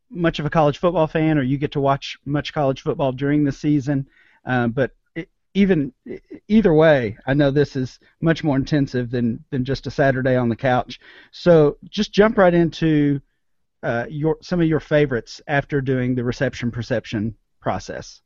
much 0.10 0.40
of 0.40 0.46
a 0.46 0.50
college 0.50 0.78
football 0.78 1.08
fan 1.08 1.38
or 1.38 1.44
you 1.44 1.58
get 1.58 1.74
to 1.74 1.80
watch 1.80 2.18
much 2.26 2.54
college 2.54 2.82
football 2.82 3.12
during 3.12 3.44
the 3.44 3.52
season, 3.52 4.08
uh, 4.46 4.68
but 4.68 4.92
it, 5.16 5.30
even 5.54 5.94
either 6.48 6.74
way, 6.74 7.18
I 7.26 7.34
know 7.34 7.52
this 7.52 7.76
is 7.76 8.00
much 8.22 8.44
more 8.44 8.56
intensive 8.56 9.12
than 9.12 9.44
than 9.52 9.66
just 9.66 9.88
a 9.88 9.92
Saturday 9.92 10.36
on 10.36 10.50
the 10.50 10.56
couch. 10.56 11.00
So 11.32 11.78
just 11.90 12.14
jump 12.14 12.38
right 12.38 12.54
into 12.54 13.22
uh, 13.84 14.06
your 14.10 14.38
some 14.42 14.62
of 14.62 14.68
your 14.68 14.80
favorites 14.80 15.42
after 15.48 15.82
doing 15.82 16.16
the 16.16 16.24
reception 16.24 16.72
perception 16.72 17.36
process. 17.62 18.22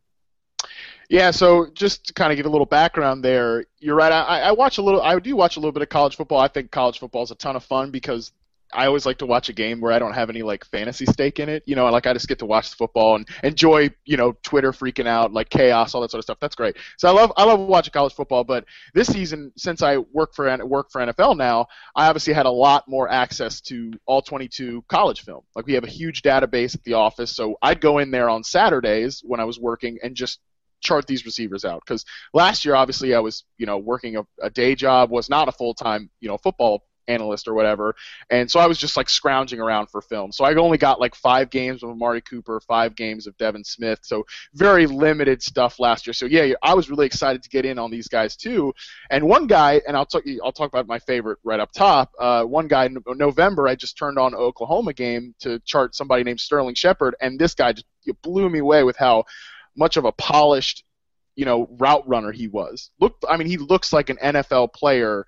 Yeah, 1.10 1.32
so 1.32 1.68
just 1.74 2.06
to 2.08 2.14
kind 2.14 2.32
of 2.32 2.38
give 2.38 2.46
a 2.46 2.50
little 2.50 2.68
background 2.68 3.24
there, 3.24 3.66
you're 3.80 3.96
right. 3.96 4.12
I, 4.12 4.42
I 4.42 4.52
watch 4.52 4.78
a 4.78 4.82
little. 4.84 5.02
I 5.02 5.18
do 5.18 5.36
watch 5.36 5.58
a 5.58 5.60
little 5.60 5.72
bit 5.72 5.82
of 5.82 5.90
college 5.90 6.16
football. 6.16 6.40
I 6.40 6.48
think 6.48 6.70
college 6.70 7.00
football 7.00 7.24
is 7.24 7.32
a 7.32 7.36
ton 7.36 7.56
of 7.56 7.64
fun 7.64 7.90
because 7.90 8.32
I 8.72 8.86
always 8.86 9.06
like 9.06 9.18
to 9.20 9.26
watch 9.26 9.50
a 9.50 9.54
game 9.54 9.82
where 9.82 9.92
I 9.92 10.00
don't 10.00 10.14
have 10.14 10.30
any 10.30 10.44
like 10.44 10.64
fantasy 10.66 11.06
stake 11.06 11.40
in 11.40 11.50
it. 11.50 11.64
You 11.66 11.76
know, 11.76 11.86
like 11.90 12.06
I 12.06 12.14
just 12.14 12.28
get 12.28 12.40
to 12.40 12.46
watch 12.46 12.70
the 12.70 12.76
football 12.76 13.16
and 13.16 13.28
enjoy, 13.44 13.90
you 14.06 14.18
know, 14.18 14.34
Twitter 14.44 14.72
freaking 14.72 15.08
out, 15.08 15.34
like 15.34 15.50
chaos, 15.50 15.96
all 15.96 16.02
that 16.02 16.12
sort 16.12 16.20
of 16.20 16.26
stuff. 16.26 16.38
That's 16.40 16.56
great. 16.56 16.78
So 16.98 17.10
I 17.10 17.12
love 17.12 17.32
I 17.36 17.46
love 17.46 17.60
watching 17.60 17.92
college 17.92 18.14
football. 18.14 18.44
But 18.44 18.66
this 18.94 19.08
season, 19.08 19.52
since 19.58 19.82
I 19.82 19.98
work 19.98 20.34
for 20.36 20.56
work 20.66 20.92
for 20.92 21.02
NFL 21.02 21.38
now, 21.38 21.68
I 21.96 22.08
obviously 22.08 22.34
had 22.34 22.46
a 22.46 22.52
lot 22.52 22.88
more 22.88 23.10
access 23.10 23.62
to 23.62 23.92
all 24.06 24.22
22 24.22 24.84
college 24.88 25.22
film. 25.22 25.42
Like 25.56 25.66
we 25.66 25.74
have 25.74 25.84
a 25.84 25.90
huge 25.90 26.22
database 26.22 26.76
at 26.76 26.84
the 26.84 26.94
office, 26.94 27.36
so 27.36 27.58
I'd 27.62 27.82
go 27.82 27.98
in 27.98 28.12
there 28.12 28.30
on 28.30 28.44
Saturdays 28.44 29.22
when 29.26 29.40
I 29.40 29.46
was 29.46 29.60
working 29.60 29.98
and 30.04 30.16
just 30.16 30.40
chart 30.82 31.08
these 31.08 31.26
receivers 31.26 31.66
out. 31.66 31.82
Because 31.86 32.06
last 32.34 32.66
year 32.66 32.76
obviously 32.76 33.14
I 33.14 33.20
was 33.20 33.44
you 33.58 33.66
know 33.66 33.78
working 33.78 34.18
a, 34.18 34.26
a 34.42 34.50
day 34.50 34.76
job 34.76 35.10
was 35.10 35.30
not 35.30 35.48
a 35.48 35.52
full 35.52 35.74
time 35.74 36.10
you 36.20 36.28
know 36.28 36.38
football 36.38 36.84
analyst 37.10 37.48
or 37.48 37.54
whatever. 37.54 37.96
And 38.30 38.50
so 38.50 38.60
I 38.60 38.68
was 38.68 38.78
just 38.78 38.96
like 38.96 39.10
scrounging 39.10 39.60
around 39.60 39.88
for 39.88 40.02
film. 40.02 40.32
So 40.32 40.46
I 40.46 40.54
only 40.56 40.78
got 40.78 41.00
like 41.00 41.16
five 41.16 41.50
games 41.50 41.84
of 41.84 41.90
Amari 41.90 42.22
Cooper 42.22 42.62
five 42.62 42.96
games 42.96 43.28
of 43.28 43.36
Devin 43.38 43.64
Smith. 43.64 44.00
So 44.04 44.26
very 44.54 44.86
limited 44.86 45.42
stuff 45.42 45.80
last 45.80 46.08
year. 46.08 46.14
So 46.14 46.26
yeah 46.26 46.54
I 46.62 46.74
was 46.74 46.90
really 46.90 47.06
excited 47.06 47.44
to 47.44 47.50
get 47.50 47.66
in 47.66 47.80
on 47.80 47.92
these 47.92 48.08
guys 48.08 48.36
too. 48.36 48.74
And 49.10 49.28
one 49.28 49.48
guy 49.48 49.82
and 49.88 49.98
I'll 49.98 50.06
talk 50.06 50.24
I'll 50.44 50.52
talk 50.52 50.70
about 50.70 50.88
my 50.88 51.00
favorite 51.00 51.40
right 51.44 51.60
up 51.60 51.72
top 51.74 52.12
uh, 52.20 52.44
one 52.44 52.68
guy 52.68 52.86
in 52.86 52.98
November 53.08 53.68
I 53.68 53.76
just 53.76 53.98
turned 53.98 54.20
on 54.20 54.36
Oklahoma 54.36 54.94
game 54.94 55.34
to 55.40 55.60
chart 55.66 55.96
somebody 55.96 56.24
named 56.24 56.40
Sterling 56.40 56.76
Shepard. 56.76 57.16
And 57.20 57.40
this 57.40 57.56
guy 57.56 57.74
just 57.74 57.86
blew 58.22 58.50
me 58.50 58.60
away 58.60 58.84
with 58.84 58.98
how 58.98 59.26
much 59.76 59.98
of 59.98 60.06
a 60.06 60.12
polished, 60.12 60.84
you 61.36 61.46
know, 61.46 61.68
route 61.80 62.08
runner 62.08 62.32
he 62.32 62.48
was. 62.48 62.92
Look, 63.00 63.18
I 63.30 63.38
mean, 63.38 63.48
he 63.48 63.58
looks 63.58 63.94
like 63.94 64.10
an 64.10 64.18
NFL 64.18 64.74
player 64.74 65.26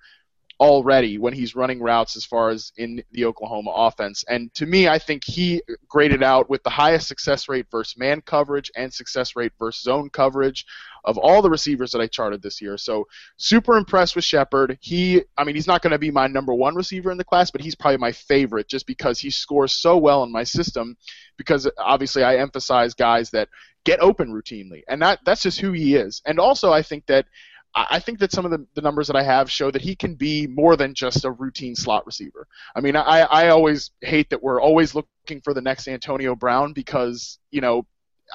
already 0.62 1.18
when 1.18 1.32
he's 1.32 1.56
running 1.56 1.80
routes 1.80 2.14
as 2.16 2.24
far 2.24 2.50
as 2.50 2.72
in 2.76 3.02
the 3.10 3.24
Oklahoma 3.24 3.72
offense. 3.74 4.24
And 4.28 4.54
to 4.54 4.64
me, 4.64 4.86
I 4.86 5.00
think 5.00 5.24
he 5.24 5.60
graded 5.88 6.22
out 6.22 6.48
with 6.48 6.62
the 6.62 6.70
highest 6.70 7.08
success 7.08 7.48
rate 7.48 7.66
versus 7.68 7.98
man 7.98 8.20
coverage 8.20 8.70
and 8.76 8.94
success 8.94 9.34
rate 9.34 9.50
versus 9.58 9.82
zone 9.82 10.08
coverage 10.08 10.64
of 11.04 11.18
all 11.18 11.42
the 11.42 11.50
receivers 11.50 11.90
that 11.90 12.00
I 12.00 12.06
charted 12.06 12.42
this 12.42 12.60
year. 12.60 12.78
So 12.78 13.08
super 13.36 13.76
impressed 13.76 14.14
with 14.14 14.24
Shepard. 14.24 14.78
He, 14.80 15.22
I 15.36 15.42
mean, 15.42 15.56
he's 15.56 15.66
not 15.66 15.82
going 15.82 15.90
to 15.90 15.98
be 15.98 16.12
my 16.12 16.28
number 16.28 16.54
one 16.54 16.76
receiver 16.76 17.10
in 17.10 17.18
the 17.18 17.24
class, 17.24 17.50
but 17.50 17.60
he's 17.60 17.74
probably 17.74 17.98
my 17.98 18.12
favorite 18.12 18.68
just 18.68 18.86
because 18.86 19.18
he 19.18 19.30
scores 19.30 19.72
so 19.72 19.96
well 19.96 20.22
in 20.22 20.30
my 20.30 20.44
system. 20.44 20.96
Because 21.36 21.68
obviously 21.76 22.22
I 22.22 22.36
emphasize 22.36 22.94
guys 22.94 23.30
that 23.30 23.48
get 23.84 24.00
open 24.00 24.32
routinely, 24.32 24.82
and 24.88 25.02
that 25.02 25.20
that's 25.24 25.42
just 25.42 25.60
who 25.60 25.72
he 25.72 25.96
is. 25.96 26.22
And 26.26 26.38
also 26.38 26.72
I 26.72 26.82
think 26.82 27.06
that 27.06 27.26
I 27.74 28.00
think 28.00 28.18
that 28.18 28.32
some 28.32 28.44
of 28.44 28.50
the, 28.50 28.66
the 28.74 28.82
numbers 28.82 29.06
that 29.06 29.16
I 29.16 29.22
have 29.22 29.50
show 29.50 29.70
that 29.70 29.80
he 29.80 29.96
can 29.96 30.14
be 30.14 30.46
more 30.46 30.76
than 30.76 30.92
just 30.92 31.24
a 31.24 31.30
routine 31.30 31.74
slot 31.74 32.04
receiver. 32.04 32.46
I 32.76 32.82
mean, 32.82 32.96
I, 32.96 33.20
I 33.20 33.48
always 33.48 33.92
hate 34.02 34.28
that 34.30 34.42
we're 34.42 34.60
always 34.60 34.94
looking 34.94 35.40
for 35.40 35.54
the 35.54 35.62
next 35.62 35.88
Antonio 35.88 36.34
Brown 36.34 36.74
because, 36.74 37.38
you 37.50 37.62
know, 37.62 37.86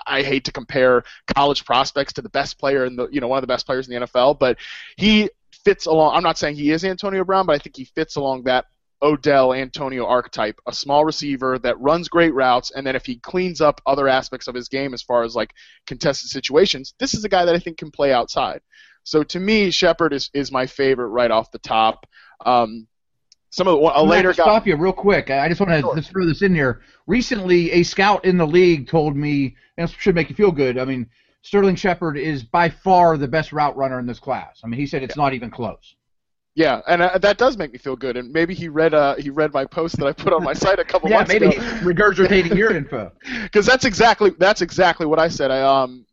I 0.07 0.23
hate 0.23 0.45
to 0.45 0.51
compare 0.51 1.03
college 1.35 1.65
prospects 1.65 2.13
to 2.13 2.23
the 2.23 2.29
best 2.29 2.57
player 2.57 2.85
in 2.85 2.95
the, 2.95 3.07
you 3.09 3.21
know, 3.21 3.27
one 3.27 3.37
of 3.37 3.43
the 3.43 3.47
best 3.47 3.67
players 3.67 3.87
in 3.87 3.99
the 3.99 4.07
NFL, 4.07 4.39
but 4.39 4.57
he 4.95 5.29
fits 5.63 5.85
along. 5.85 6.15
I'm 6.15 6.23
not 6.23 6.39
saying 6.39 6.55
he 6.55 6.71
is 6.71 6.83
Antonio 6.83 7.23
Brown, 7.23 7.45
but 7.45 7.53
I 7.53 7.59
think 7.59 7.75
he 7.75 7.85
fits 7.85 8.15
along 8.15 8.43
that 8.43 8.65
Odell 9.01 9.53
Antonio 9.53 10.05
archetype, 10.05 10.59
a 10.67 10.73
small 10.73 11.05
receiver 11.05 11.59
that 11.59 11.79
runs 11.79 12.09
great 12.09 12.33
routes, 12.33 12.71
and 12.71 12.85
then 12.85 12.95
if 12.95 13.05
he 13.05 13.17
cleans 13.17 13.61
up 13.61 13.81
other 13.85 14.07
aspects 14.07 14.47
of 14.47 14.55
his 14.55 14.67
game 14.67 14.93
as 14.93 15.03
far 15.03 15.23
as 15.23 15.35
like 15.35 15.53
contested 15.85 16.29
situations, 16.29 16.93
this 16.99 17.13
is 17.13 17.23
a 17.23 17.29
guy 17.29 17.45
that 17.45 17.55
I 17.55 17.59
think 17.59 17.77
can 17.77 17.91
play 17.91 18.11
outside. 18.11 18.61
So 19.03 19.23
to 19.23 19.39
me, 19.39 19.71
Shepard 19.71 20.13
is, 20.13 20.29
is 20.33 20.51
my 20.51 20.65
favorite 20.65 21.09
right 21.09 21.31
off 21.31 21.51
the 21.51 21.59
top. 21.59 22.05
Um, 22.45 22.87
some 23.51 23.67
of 23.67 23.79
the, 23.79 23.91
a 23.95 24.03
later 24.03 24.33
guy. 24.33 24.43
Stop 24.43 24.67
you 24.67 24.75
real 24.75 24.93
quick. 24.93 25.29
I 25.29 25.47
just 25.47 25.61
want 25.61 25.71
to 25.71 25.79
sure. 25.79 26.01
throw 26.01 26.25
this 26.25 26.41
in 26.41 26.53
here. 26.53 26.81
Recently, 27.05 27.71
a 27.71 27.83
scout 27.83 28.25
in 28.25 28.37
the 28.37 28.45
league 28.47 28.89
told 28.89 29.15
me, 29.15 29.55
and 29.77 29.87
this 29.87 29.95
should 29.97 30.15
make 30.15 30.29
you 30.29 30.35
feel 30.35 30.51
good. 30.51 30.77
I 30.77 30.85
mean, 30.85 31.07
Sterling 31.43 31.75
Shepard 31.75 32.17
is 32.17 32.43
by 32.43 32.69
far 32.69 33.15
the 33.15 33.27
best 33.27 33.53
route 33.53 33.77
runner 33.77 33.99
in 33.99 34.05
this 34.05 34.19
class. 34.19 34.59
I 34.63 34.67
mean, 34.67 34.79
he 34.79 34.85
said 34.85 35.03
it's 35.03 35.15
yeah. 35.15 35.23
not 35.23 35.33
even 35.33 35.49
close. 35.49 35.95
Yeah, 36.57 36.81
and 36.87 37.03
uh, 37.03 37.19
that 37.19 37.37
does 37.37 37.55
make 37.55 37.71
me 37.71 37.77
feel 37.77 37.95
good. 37.95 38.17
And 38.17 38.33
maybe 38.33 38.55
he 38.55 38.67
read 38.67 38.95
uh, 38.95 39.13
he 39.17 39.29
read 39.29 39.53
my 39.53 39.63
post 39.63 39.95
that 39.97 40.07
I 40.07 40.11
put 40.11 40.33
on 40.33 40.43
my 40.43 40.53
site 40.63 40.79
a 40.79 40.83
couple 40.83 41.07
yeah, 41.07 41.17
months 41.17 41.31
ago. 41.31 41.51
Yeah, 41.51 41.59
maybe 41.59 41.93
regurgitating 41.93 42.57
your 42.57 42.75
info. 42.75 43.11
Because 43.43 43.67
that's 43.67 43.85
exactly 43.85 44.31
that's 44.39 44.61
exactly 44.61 45.05
what 45.05 45.19
I 45.19 45.27
said. 45.27 45.51
I 45.51 45.61
um 45.61 46.07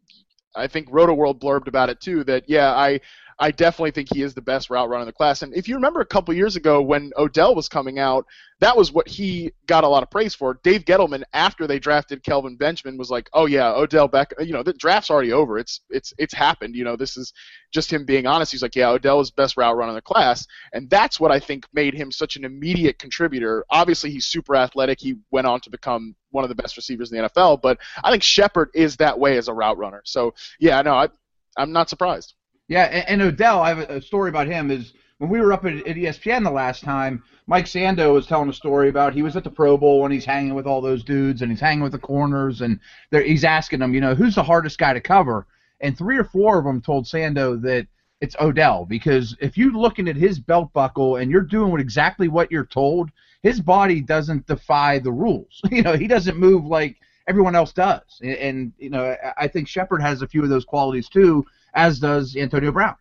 I 0.54 0.66
think 0.66 0.90
Rotoworld 0.90 1.40
blurbed 1.40 1.66
about 1.66 1.88
it 1.88 1.98
too. 1.98 2.24
That 2.24 2.44
yeah, 2.46 2.74
I 2.74 3.00
I 3.38 3.50
definitely 3.50 3.90
think 3.90 4.08
he 4.12 4.22
is 4.22 4.34
the 4.34 4.42
best 4.42 4.70
route 4.70 4.88
runner 4.88 5.02
in 5.02 5.06
the 5.06 5.12
class. 5.12 5.42
And 5.42 5.54
if 5.54 5.68
you 5.68 5.74
remember 5.74 6.00
a 6.00 6.06
couple 6.06 6.34
years 6.34 6.56
ago 6.56 6.80
when 6.82 7.12
Odell 7.16 7.54
was 7.54 7.68
coming 7.68 7.98
out, 7.98 8.26
that 8.60 8.76
was 8.76 8.92
what 8.92 9.08
he 9.08 9.52
got 9.66 9.84
a 9.84 9.88
lot 9.88 10.02
of 10.02 10.10
praise 10.10 10.34
for. 10.34 10.60
Dave 10.62 10.84
Gettleman, 10.84 11.24
after 11.32 11.66
they 11.66 11.78
drafted 11.78 12.22
Kelvin 12.22 12.56
Benjamin, 12.56 12.96
was 12.96 13.10
like, 13.10 13.28
"Oh 13.32 13.46
yeah, 13.46 13.72
Odell 13.72 14.08
Beck. 14.08 14.32
You 14.38 14.52
know, 14.52 14.62
the 14.62 14.72
draft's 14.72 15.10
already 15.10 15.32
over. 15.32 15.58
It's 15.58 15.80
it's 15.90 16.14
it's 16.18 16.32
happened. 16.32 16.76
You 16.76 16.84
know, 16.84 16.96
this 16.96 17.16
is 17.16 17.32
just 17.72 17.92
him 17.92 18.04
being 18.04 18.26
honest. 18.26 18.52
He's 18.52 18.62
like, 18.62 18.76
yeah, 18.76 18.90
Odell 18.90 19.20
is 19.20 19.30
best 19.30 19.56
route 19.56 19.76
runner 19.76 19.90
in 19.90 19.96
the 19.96 20.02
class, 20.02 20.46
and 20.72 20.88
that's 20.88 21.18
what 21.18 21.32
I 21.32 21.40
think 21.40 21.66
made 21.72 21.94
him 21.94 22.12
such 22.12 22.36
an 22.36 22.44
immediate 22.44 22.98
contributor. 22.98 23.64
Obviously, 23.68 24.10
he's 24.10 24.26
super 24.26 24.54
athletic. 24.54 25.00
He 25.00 25.16
went 25.30 25.46
on 25.46 25.60
to 25.60 25.70
become 25.70 26.14
one 26.30 26.44
of 26.44 26.48
the 26.48 26.54
best 26.54 26.76
receivers 26.76 27.10
in 27.12 27.18
the 27.18 27.28
NFL, 27.28 27.60
but 27.60 27.78
I 28.02 28.10
think 28.10 28.22
Shepard 28.22 28.70
is 28.74 28.96
that 28.96 29.18
way 29.18 29.36
as 29.36 29.48
a 29.48 29.54
route 29.54 29.78
runner. 29.78 30.02
So 30.04 30.34
yeah, 30.60 30.80
no, 30.82 30.94
I, 30.94 31.08
I'm 31.56 31.72
not 31.72 31.90
surprised. 31.90 32.34
Yeah, 32.68 32.84
and, 32.84 33.08
and 33.08 33.22
Odell, 33.22 33.60
I 33.60 33.68
have 33.70 33.78
a, 33.90 34.00
story 34.00 34.28
about 34.28 34.46
him. 34.46 34.70
Is 34.70 34.94
when 35.18 35.30
we 35.30 35.40
were 35.40 35.52
up 35.52 35.64
at, 35.64 35.74
at 35.74 35.96
ESPN 35.96 36.44
the 36.44 36.50
last 36.50 36.82
time, 36.82 37.22
Mike 37.46 37.66
Sando 37.66 38.12
was 38.14 38.26
telling 38.26 38.48
a 38.48 38.54
story 38.54 38.88
about 38.88 39.12
he 39.12 39.22
was 39.22 39.36
at 39.36 39.44
the 39.44 39.50
Pro 39.50 39.76
Bowl 39.76 40.04
and 40.04 40.12
he's 40.12 40.24
hanging 40.24 40.54
with 40.54 40.66
all 40.66 40.80
those 40.80 41.04
dudes 41.04 41.42
and 41.42 41.50
he's 41.50 41.60
hanging 41.60 41.82
with 41.82 41.92
the 41.92 41.98
corners 41.98 42.62
and 42.62 42.80
he's 43.10 43.44
asking 43.44 43.80
them, 43.80 43.94
you 43.94 44.00
know, 44.00 44.14
who's 44.14 44.34
the 44.34 44.42
hardest 44.42 44.78
guy 44.78 44.94
to 44.94 45.00
cover? 45.00 45.46
And 45.80 45.96
three 45.96 46.16
or 46.16 46.24
four 46.24 46.58
of 46.58 46.64
them 46.64 46.80
told 46.80 47.04
Sando 47.04 47.60
that 47.62 47.86
it's 48.20 48.36
Odell 48.40 48.86
because 48.86 49.36
if 49.40 49.58
you're 49.58 49.72
looking 49.72 50.08
at 50.08 50.16
his 50.16 50.38
belt 50.38 50.72
buckle 50.72 51.16
and 51.16 51.30
you're 51.30 51.42
doing 51.42 51.78
exactly 51.78 52.28
what 52.28 52.50
you're 52.50 52.64
told, 52.64 53.10
his 53.42 53.60
body 53.60 54.00
doesn't 54.00 54.46
defy 54.46 54.98
the 54.98 55.12
rules. 55.12 55.60
You 55.70 55.82
know, 55.82 55.96
he 55.96 56.06
doesn't 56.06 56.38
move 56.38 56.64
like 56.64 56.96
everyone 57.28 57.54
else 57.54 57.74
does. 57.74 58.20
And, 58.22 58.36
and 58.36 58.72
you 58.78 58.88
know, 58.88 59.14
I 59.36 59.48
think 59.48 59.68
Shepard 59.68 60.00
has 60.00 60.22
a 60.22 60.28
few 60.28 60.42
of 60.42 60.48
those 60.48 60.64
qualities 60.64 61.10
too 61.10 61.44
as 61.74 61.98
does 61.98 62.36
Antonio 62.36 62.72
Brown. 62.72 62.96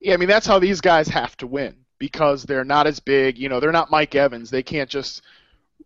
Yeah, 0.00 0.14
I 0.14 0.16
mean 0.16 0.28
that's 0.28 0.46
how 0.46 0.58
these 0.58 0.80
guys 0.80 1.08
have 1.08 1.36
to 1.38 1.46
win 1.46 1.76
because 1.98 2.44
they're 2.44 2.64
not 2.64 2.86
as 2.86 3.00
big. 3.00 3.38
You 3.38 3.48
know, 3.48 3.60
they're 3.60 3.72
not 3.72 3.90
Mike 3.90 4.14
Evans. 4.14 4.50
They 4.50 4.62
can't 4.62 4.90
just, 4.90 5.22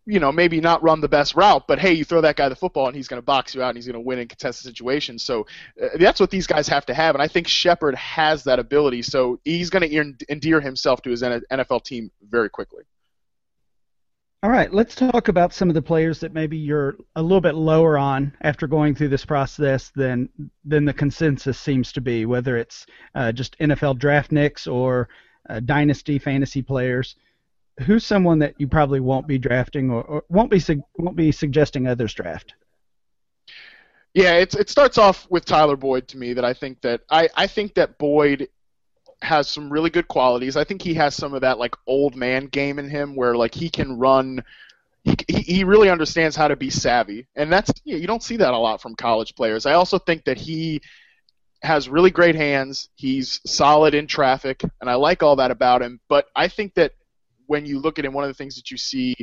you 0.07 0.19
know, 0.19 0.33
maybe 0.33 0.61
not 0.61 0.83
run 0.83 1.01
the 1.01 1.09
best 1.09 1.35
route, 1.35 1.67
but 1.69 1.79
hey, 1.79 1.93
you 1.93 2.05
throw 2.05 2.21
that 2.21 2.37
guy 2.37 2.49
the 2.49 2.57
football 2.57 2.87
and 2.89 2.97
he's 2.97 3.09
going 3.09 3.19
to 3.19 3.25
box 3.25 3.55
you 3.55 3.63
out 3.63 3.69
and 3.69 3.77
he's 3.77 3.87
going 3.87 3.95
to 3.95 4.01
win 4.01 4.19
in 4.19 4.29
contested 4.29 4.67
situations. 4.67 5.23
So 5.23 5.47
uh, 5.81 5.89
that's 5.99 6.19
what 6.19 6.31
these 6.31 6.47
guys 6.47 6.67
have 6.69 6.87
to 6.87 6.95
have, 6.95 7.15
and 7.15 7.23
I 7.23 7.29
think 7.29 7.47
Shepard 7.47 7.95
has 7.95 8.45
that 8.45 8.59
ability. 8.59 9.03
So 9.03 9.39
he's 9.45 9.71
going 9.71 9.89
to 9.89 10.15
endear 10.29 10.61
himself 10.61 11.03
to 11.03 11.11
his 11.11 11.23
NFL 11.23 11.85
team 11.85 12.11
very 12.29 12.51
quickly. 12.51 12.85
All 14.43 14.51
right, 14.51 14.73
let's 14.73 14.95
talk 14.95 15.29
about 15.29 15.53
some 15.53 15.69
of 15.69 15.75
the 15.75 15.83
players 15.83 16.19
that 16.21 16.33
maybe 16.33 16.57
you're 16.57 16.97
a 17.15 17.23
little 17.23 17.43
bit 17.43 17.55
lower 17.55 17.99
on 17.99 18.35
after 18.41 18.67
going 18.67 18.95
through 18.95 19.09
this 19.09 19.27
process 19.27 19.93
than 19.95 20.31
than 20.65 20.87
the 20.87 20.95
consensus 20.95 21.61
seems 21.61 21.93
to 21.93 22.01
be, 22.01 22.25
whether 22.25 22.57
it's 22.57 22.87
uh, 23.15 23.33
just 23.33 23.59
NFL 23.59 23.99
draftniks 23.99 24.71
or 24.71 25.11
uh, 25.51 25.61
dynasty 25.61 26.19
fantasy 26.19 26.63
players. 26.63 27.17
Who's 27.83 28.07
someone 28.07 28.39
that 28.39 28.55
you 28.59 28.67
probably 28.67 29.01
won't 29.01 29.27
be 29.27 29.37
drafting 29.37 29.91
or, 29.91 30.03
or 30.05 30.25
won't 30.31 30.51
be 30.51 30.59
su- 30.59 30.85
won't 30.97 31.17
be 31.17 31.33
suggesting 31.33 31.87
others 31.87 32.15
draft? 32.15 32.55
Yeah, 34.15 34.37
it's 34.37 34.55
it 34.55 34.71
starts 34.71 34.97
off 34.97 35.27
with 35.29 35.45
Tyler 35.45 35.77
Boyd 35.77 36.09
to 36.09 36.17
me 36.17 36.33
that 36.33 36.47
I 36.47 36.55
think 36.55 36.81
that 36.81 37.03
I, 37.11 37.29
I 37.37 37.47
think 37.47 37.75
that 37.75 37.99
Boyd 37.99 38.49
has 39.23 39.49
some 39.49 39.71
really 39.71 39.91
good 39.91 40.09
qualities. 40.09 40.57
I 40.57 40.65
think 40.65 40.83
he 40.83 40.95
has 40.95 41.15
some 41.15 41.35
of 41.35 41.43
that 41.43 41.59
like 41.59 41.75
old 41.87 42.17
man 42.17 42.47
game 42.47 42.79
in 42.79 42.89
him 42.89 43.15
where 43.15 43.35
like 43.35 43.55
he 43.55 43.69
can 43.69 43.99
run 43.99 44.43
he, 45.03 45.17
he 45.29 45.65
really 45.65 45.89
understands 45.89 46.37
how 46.37 46.49
to 46.49 46.57
be 46.57 46.69
savvy 46.69 47.27
and 47.35 47.51
that's 47.51 47.73
you 47.85 48.07
don't 48.07 48.23
see 48.23 48.37
that 48.37 48.53
a 48.53 48.59
lot 48.59 48.83
from 48.83 48.95
college 48.95 49.35
players. 49.35 49.67
I 49.67 49.73
also 49.73 49.99
think 49.99 50.25
that 50.25 50.39
he 50.39 50.81
has 51.63 51.89
really 51.89 52.11
great 52.11 52.35
hands. 52.35 52.89
He's 52.97 53.41
solid 53.47 53.95
in 53.95 54.07
traffic 54.07 54.63
and 54.81 54.91
I 54.91 54.95
like 54.95 55.23
all 55.23 55.37
that 55.37 55.51
about 55.51 55.83
him, 55.83 56.01
but 56.09 56.27
I 56.35 56.49
think 56.49 56.75
that 56.75 56.93
when 57.47 57.67
you 57.67 57.79
look 57.79 57.99
at 57.99 58.05
him 58.05 58.13
one 58.13 58.25
of 58.25 58.29
the 58.29 58.35
things 58.35 58.57
that 58.57 58.71
you 58.71 58.77
see 58.77 59.15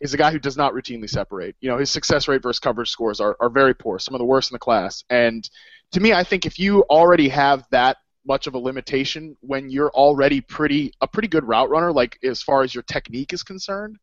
is 0.00 0.12
a 0.12 0.16
guy 0.16 0.32
who 0.32 0.38
does 0.38 0.56
not 0.56 0.74
routinely 0.74 1.08
separate. 1.08 1.54
You 1.60 1.70
know, 1.70 1.78
his 1.78 1.90
success 1.90 2.26
rate 2.26 2.42
versus 2.42 2.58
coverage 2.58 2.90
scores 2.90 3.20
are, 3.20 3.36
are 3.40 3.48
very 3.48 3.72
poor, 3.72 4.00
some 4.00 4.14
of 4.14 4.18
the 4.18 4.24
worst 4.24 4.50
in 4.50 4.54
the 4.56 4.58
class. 4.58 5.04
And 5.08 5.48
to 5.92 6.00
me, 6.00 6.12
I 6.12 6.24
think 6.24 6.44
if 6.44 6.58
you 6.58 6.82
already 6.90 7.28
have 7.28 7.64
that 7.70 7.98
much 8.26 8.46
of 8.46 8.54
a 8.54 8.58
limitation 8.58 9.36
when 9.40 9.70
you're 9.70 9.90
already 9.90 10.40
pretty 10.40 10.92
a 11.00 11.06
pretty 11.06 11.28
good 11.28 11.44
route 11.44 11.70
runner, 11.70 11.92
like 11.92 12.18
as 12.22 12.42
far 12.42 12.62
as 12.62 12.74
your 12.74 12.82
technique 12.82 13.32
is 13.32 13.42
concerned. 13.42 13.96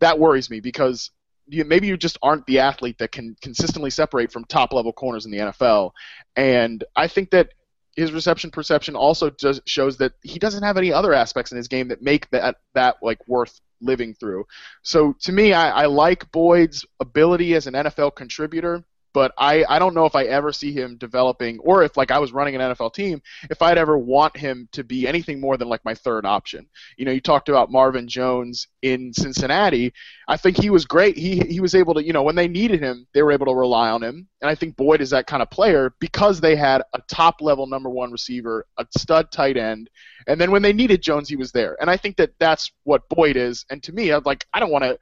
That 0.00 0.18
worries 0.18 0.50
me 0.50 0.60
because 0.60 1.10
you, 1.48 1.64
maybe 1.64 1.86
you 1.86 1.96
just 1.96 2.18
aren't 2.22 2.46
the 2.46 2.60
athlete 2.60 2.98
that 2.98 3.12
can 3.12 3.36
consistently 3.42 3.90
separate 3.90 4.32
from 4.32 4.44
top 4.44 4.72
level 4.72 4.92
corners 4.92 5.24
in 5.24 5.32
the 5.32 5.38
NFL. 5.38 5.92
And 6.36 6.84
I 6.94 7.08
think 7.08 7.30
that 7.30 7.50
his 7.96 8.12
reception 8.12 8.50
perception 8.50 8.94
also 8.94 9.30
shows 9.66 9.96
that 9.96 10.12
he 10.22 10.38
doesn't 10.38 10.62
have 10.62 10.76
any 10.76 10.92
other 10.92 11.12
aspects 11.12 11.50
in 11.50 11.56
his 11.56 11.66
game 11.66 11.88
that 11.88 12.00
make 12.00 12.30
that 12.30 12.56
that 12.74 12.96
like 13.02 13.18
worth 13.26 13.60
living 13.80 14.14
through. 14.14 14.44
So 14.82 15.14
to 15.20 15.32
me, 15.32 15.52
I, 15.52 15.82
I 15.82 15.86
like 15.86 16.30
Boyd's 16.30 16.86
ability 17.00 17.54
as 17.54 17.66
an 17.66 17.74
NFL 17.74 18.14
contributor 18.14 18.84
but 19.12 19.32
I, 19.38 19.64
I 19.68 19.78
don't 19.78 19.94
know 19.94 20.06
if 20.06 20.14
I 20.14 20.24
ever 20.24 20.52
see 20.52 20.72
him 20.72 20.96
developing, 20.98 21.58
or 21.60 21.82
if 21.82 21.96
like 21.96 22.10
I 22.10 22.18
was 22.18 22.32
running 22.32 22.54
an 22.54 22.60
NFL 22.60 22.94
team, 22.94 23.22
if 23.50 23.62
I'd 23.62 23.78
ever 23.78 23.96
want 23.98 24.36
him 24.36 24.68
to 24.72 24.84
be 24.84 25.06
anything 25.06 25.40
more 25.40 25.56
than 25.56 25.68
like 25.68 25.84
my 25.84 25.94
third 25.94 26.26
option. 26.26 26.66
You 26.96 27.04
know, 27.04 27.12
you 27.12 27.20
talked 27.20 27.48
about 27.48 27.70
Marvin 27.70 28.08
Jones 28.08 28.68
in 28.82 29.12
Cincinnati. 29.12 29.92
I 30.28 30.36
think 30.36 30.56
he 30.56 30.70
was 30.70 30.84
great. 30.84 31.16
He 31.16 31.40
he 31.40 31.60
was 31.60 31.74
able 31.74 31.94
to, 31.94 32.04
you 32.04 32.12
know, 32.12 32.22
when 32.22 32.36
they 32.36 32.48
needed 32.48 32.80
him, 32.80 33.06
they 33.14 33.22
were 33.22 33.32
able 33.32 33.46
to 33.46 33.54
rely 33.54 33.90
on 33.90 34.02
him. 34.02 34.28
And 34.40 34.50
I 34.50 34.54
think 34.54 34.76
Boyd 34.76 35.00
is 35.00 35.10
that 35.10 35.26
kind 35.26 35.42
of 35.42 35.50
player 35.50 35.94
because 36.00 36.40
they 36.40 36.54
had 36.56 36.82
a 36.94 37.00
top 37.08 37.40
level 37.40 37.66
number 37.66 37.90
one 37.90 38.12
receiver, 38.12 38.66
a 38.76 38.86
stud 38.96 39.30
tight 39.32 39.56
end, 39.56 39.90
and 40.26 40.40
then 40.40 40.50
when 40.50 40.62
they 40.62 40.72
needed 40.72 41.02
Jones, 41.02 41.28
he 41.28 41.36
was 41.36 41.52
there. 41.52 41.76
And 41.80 41.90
I 41.90 41.96
think 41.96 42.16
that 42.16 42.32
that's 42.38 42.70
what 42.84 43.08
Boyd 43.08 43.36
is. 43.36 43.64
And 43.70 43.82
to 43.84 43.92
me, 43.92 44.10
I'm 44.10 44.22
like, 44.24 44.46
I 44.52 44.60
don't 44.60 44.70
want 44.70 44.84
to. 44.84 44.98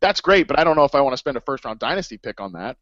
That's 0.00 0.22
great, 0.22 0.48
but 0.48 0.58
I 0.58 0.64
don't 0.64 0.76
know 0.76 0.84
if 0.84 0.94
I 0.94 1.02
want 1.02 1.12
to 1.12 1.18
spend 1.18 1.36
a 1.36 1.42
first 1.42 1.64
round 1.64 1.78
dynasty 1.78 2.16
pick 2.16 2.40
on 2.40 2.52
that. 2.52 2.78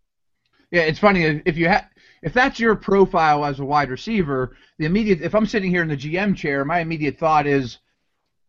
Yeah, 0.71 0.83
it's 0.83 0.99
funny 0.99 1.43
if 1.45 1.57
you 1.57 1.69
have 1.69 1.87
if 2.23 2.33
that's 2.33 2.59
your 2.59 2.75
profile 2.75 3.45
as 3.45 3.61
a 3.61 3.65
wide 3.65 3.91
receiver, 3.91 4.57
the 4.79 4.87
immediate 4.87 5.23
if 5.23 5.35
I'm 5.35 5.47
sitting 5.47 5.71
here 5.71 5.83
in 5.83 5.89
the 5.89 5.97
GM 5.97 6.37
chair, 6.37 6.65
my 6.65 6.81
immediate 6.81 7.19
thought 7.19 7.47
is 7.47 7.79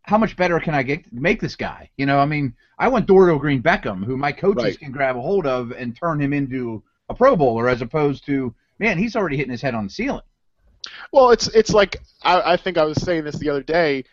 how 0.04 0.18
much 0.18 0.36
better 0.36 0.60
can 0.60 0.74
I 0.74 0.84
get 0.84 1.12
make 1.14 1.40
this 1.40 1.56
guy? 1.56 1.90
You 1.98 2.06
know, 2.06 2.20
I 2.20 2.26
mean, 2.26 2.56
I 2.78 2.88
want 2.88 3.08
Dorial 3.08 3.40
Green 3.40 3.62
Beckham, 3.62 4.04
who 4.04 4.18
my 4.18 4.32
coaches 4.32 4.64
right. 4.64 4.80
can 4.80 4.92
grab 4.92 5.16
a 5.16 5.22
hold 5.22 5.46
of 5.46 5.72
and 5.72 5.96
turn 5.96 6.20
him 6.20 6.34
into 6.34 6.84
a 7.10 7.14
Pro 7.14 7.36
Bowler, 7.36 7.70
as 7.70 7.82
opposed 7.82 8.26
to 8.26 8.54
man, 8.80 8.98
he's 8.98 9.16
already 9.16 9.38
hitting 9.38 9.52
his 9.52 9.62
head 9.62 9.76
on 9.76 9.86
the 9.86 9.90
ceiling. 9.90 10.24
Well, 11.12 11.32
it's 11.32 11.48
it's 11.50 11.72
like 11.72 11.98
I, 12.24 12.54
I 12.54 12.58
think 12.58 12.78
I 12.78 12.84
was 12.84 13.02
saying 13.02 13.24
this 13.24 13.36
the 13.36 13.50
other 13.50 13.64
day 13.64 14.04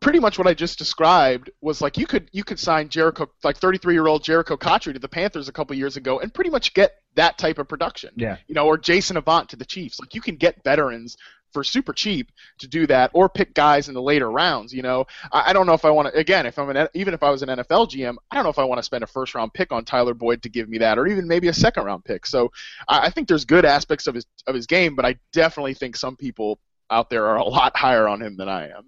pretty 0.00 0.18
much 0.18 0.38
what 0.38 0.46
I 0.46 0.54
just 0.54 0.78
described 0.78 1.50
was 1.60 1.80
like 1.80 1.98
you 1.98 2.06
could 2.06 2.28
you 2.32 2.42
could 2.42 2.58
sign 2.58 2.88
Jerricho 2.88 3.28
like 3.44 3.58
33 3.58 3.94
year 3.94 4.06
old 4.06 4.24
Jerricho 4.24 4.58
Cotchery 4.58 4.94
to 4.94 4.98
the 4.98 5.08
Panthers 5.08 5.48
a 5.48 5.52
couple 5.52 5.76
years 5.76 5.96
ago 5.96 6.20
and 6.20 6.32
pretty 6.32 6.50
much 6.50 6.74
get 6.74 6.96
that 7.14 7.38
type 7.38 7.58
of 7.58 7.68
production. 7.68 8.10
Yeah. 8.16 8.36
You 8.48 8.54
know, 8.54 8.66
or 8.66 8.78
Jason 8.78 9.16
Avant 9.16 9.48
to 9.50 9.56
the 9.56 9.64
Chiefs. 9.64 10.00
Like 10.00 10.14
you 10.14 10.20
can 10.20 10.36
get 10.36 10.62
veterans 10.64 11.16
for 11.52 11.64
super 11.64 11.92
cheap 11.92 12.30
to 12.58 12.68
do 12.68 12.86
that, 12.86 13.10
or 13.12 13.28
pick 13.28 13.54
guys 13.54 13.88
in 13.88 13.94
the 13.94 14.02
later 14.02 14.30
rounds. 14.30 14.72
You 14.72 14.82
know, 14.82 15.06
I, 15.32 15.50
I 15.50 15.52
don't 15.52 15.66
know 15.66 15.72
if 15.72 15.84
I 15.84 15.90
want 15.90 16.12
to. 16.12 16.18
Again, 16.18 16.46
if 16.46 16.58
I'm 16.58 16.70
an 16.70 16.88
even 16.94 17.14
if 17.14 17.22
I 17.22 17.30
was 17.30 17.42
an 17.42 17.48
NFL 17.48 17.90
GM, 17.90 18.16
I 18.30 18.34
don't 18.34 18.44
know 18.44 18.50
if 18.50 18.58
I 18.58 18.64
want 18.64 18.78
to 18.78 18.82
spend 18.82 19.04
a 19.04 19.06
first 19.06 19.34
round 19.34 19.52
pick 19.52 19.72
on 19.72 19.84
Tyler 19.84 20.14
Boyd 20.14 20.42
to 20.42 20.48
give 20.48 20.68
me 20.68 20.78
that, 20.78 20.98
or 20.98 21.06
even 21.06 21.26
maybe 21.26 21.48
a 21.48 21.54
second 21.54 21.84
round 21.84 22.04
pick. 22.04 22.26
So 22.26 22.52
I, 22.88 23.06
I 23.06 23.10
think 23.10 23.28
there's 23.28 23.44
good 23.44 23.64
aspects 23.64 24.06
of 24.06 24.14
his 24.14 24.26
of 24.46 24.54
his 24.54 24.66
game, 24.66 24.94
but 24.94 25.04
I 25.04 25.16
definitely 25.32 25.74
think 25.74 25.96
some 25.96 26.16
people 26.16 26.58
out 26.90 27.10
there 27.10 27.26
are 27.26 27.36
a 27.36 27.44
lot 27.44 27.76
higher 27.76 28.08
on 28.08 28.22
him 28.22 28.36
than 28.36 28.48
I 28.48 28.68
am. 28.68 28.86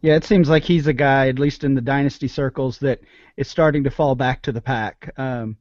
Yeah, 0.00 0.16
it 0.16 0.24
seems 0.24 0.48
like 0.48 0.64
he's 0.64 0.86
a 0.86 0.92
guy, 0.92 1.28
at 1.28 1.38
least 1.38 1.64
in 1.64 1.74
the 1.74 1.80
dynasty 1.80 2.28
circles, 2.28 2.78
that 2.78 3.00
is 3.36 3.48
starting 3.48 3.84
to 3.84 3.90
fall 3.90 4.14
back 4.14 4.42
to 4.42 4.52
the 4.52 4.60
pack. 4.60 5.12
Um, 5.16 5.56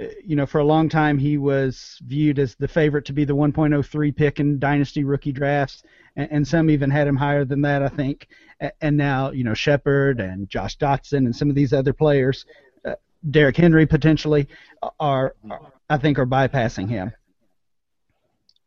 uh, 0.00 0.04
you 0.24 0.36
know, 0.36 0.46
for 0.46 0.58
a 0.58 0.64
long 0.64 0.88
time 0.88 1.18
he 1.18 1.36
was 1.36 1.98
viewed 2.06 2.38
as 2.38 2.54
the 2.54 2.68
favorite 2.68 3.04
to 3.06 3.12
be 3.12 3.24
the 3.24 3.34
1.03 3.34 4.16
pick 4.16 4.40
in 4.40 4.58
dynasty 4.58 5.04
rookie 5.04 5.32
drafts, 5.32 5.82
and, 6.16 6.28
and 6.30 6.48
some 6.48 6.70
even 6.70 6.90
had 6.90 7.06
him 7.06 7.16
higher 7.16 7.44
than 7.44 7.60
that, 7.62 7.82
I 7.82 7.88
think. 7.88 8.28
And 8.80 8.96
now, 8.96 9.32
you 9.32 9.44
know, 9.44 9.54
Shepard 9.54 10.20
and 10.20 10.48
Josh 10.48 10.78
Doctson 10.78 11.18
and 11.18 11.34
some 11.34 11.50
of 11.50 11.56
these 11.56 11.72
other 11.72 11.92
players, 11.92 12.46
uh, 12.84 12.94
Derrick 13.30 13.56
Henry 13.56 13.86
potentially, 13.86 14.48
are, 15.00 15.34
are 15.50 15.72
I 15.90 15.98
think 15.98 16.18
are 16.18 16.26
bypassing 16.26 16.88
him. 16.88 17.12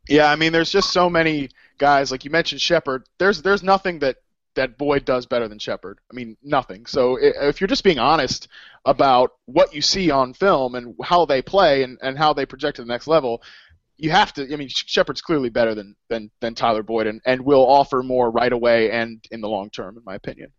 Yeah, 0.08 0.30
I 0.30 0.36
mean, 0.36 0.52
there's 0.52 0.72
just 0.72 0.92
so 0.92 1.10
many 1.10 1.50
guys 1.78 2.12
like 2.12 2.26
you 2.26 2.32
mentioned 2.32 2.62
Shepard. 2.62 3.08
There's 3.18 3.42
there's 3.42 3.64
nothing 3.64 4.00
that 4.00 4.18
that 4.56 4.78
Boyd 4.78 5.06
does 5.06 5.26
better 5.26 5.48
than 5.48 5.60
Shepard. 5.60 6.00
I 6.12 6.16
mean, 6.16 6.38
nothing. 6.44 6.86
So 6.86 7.18
if 7.22 7.60
you're 7.60 7.68
just 7.68 7.84
being 7.84 8.00
honest 8.00 8.48
about 8.86 9.32
what 9.46 9.74
you 9.74 9.82
see 9.82 10.12
on 10.12 10.34
film 10.34 10.76
and 10.76 10.96
how 11.04 11.26
they 11.26 11.42
play 11.42 11.84
and, 11.84 11.98
and 12.02 12.18
how 12.18 12.34
they 12.34 12.46
project 12.46 12.78
to 12.78 12.82
the 12.82 12.88
next 12.88 13.08
level, 13.08 13.42
you 13.98 14.12
have 14.12 14.34
to. 14.34 14.52
I 14.52 14.56
mean, 14.58 14.70
Shepard's 14.70 15.22
clearly 15.22 15.50
better 15.50 15.74
than 15.74 15.96
than, 16.10 16.30
than 16.42 16.56
Tyler 16.56 16.84
Boyd 16.84 17.08
and, 17.08 17.22
and 17.26 17.44
will 17.44 17.66
offer 17.66 18.04
more 18.04 18.30
right 18.32 18.52
away 18.52 18.92
and 18.92 19.24
in 19.32 19.42
the 19.42 19.50
long 19.50 19.70
term, 19.70 19.98
in 19.98 20.04
my 20.06 20.16
opinion. 20.16 20.52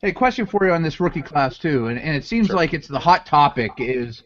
Hey, 0.00 0.12
question 0.12 0.46
for 0.46 0.64
you 0.64 0.72
on 0.72 0.82
this 0.82 1.00
rookie 1.00 1.22
class 1.22 1.58
too, 1.58 1.88
and, 1.88 1.98
and 1.98 2.16
it 2.16 2.24
seems 2.24 2.46
sure. 2.46 2.56
like 2.56 2.72
it's 2.72 2.88
the 2.88 2.98
hot 2.98 3.26
topic 3.26 3.72
is 3.78 4.22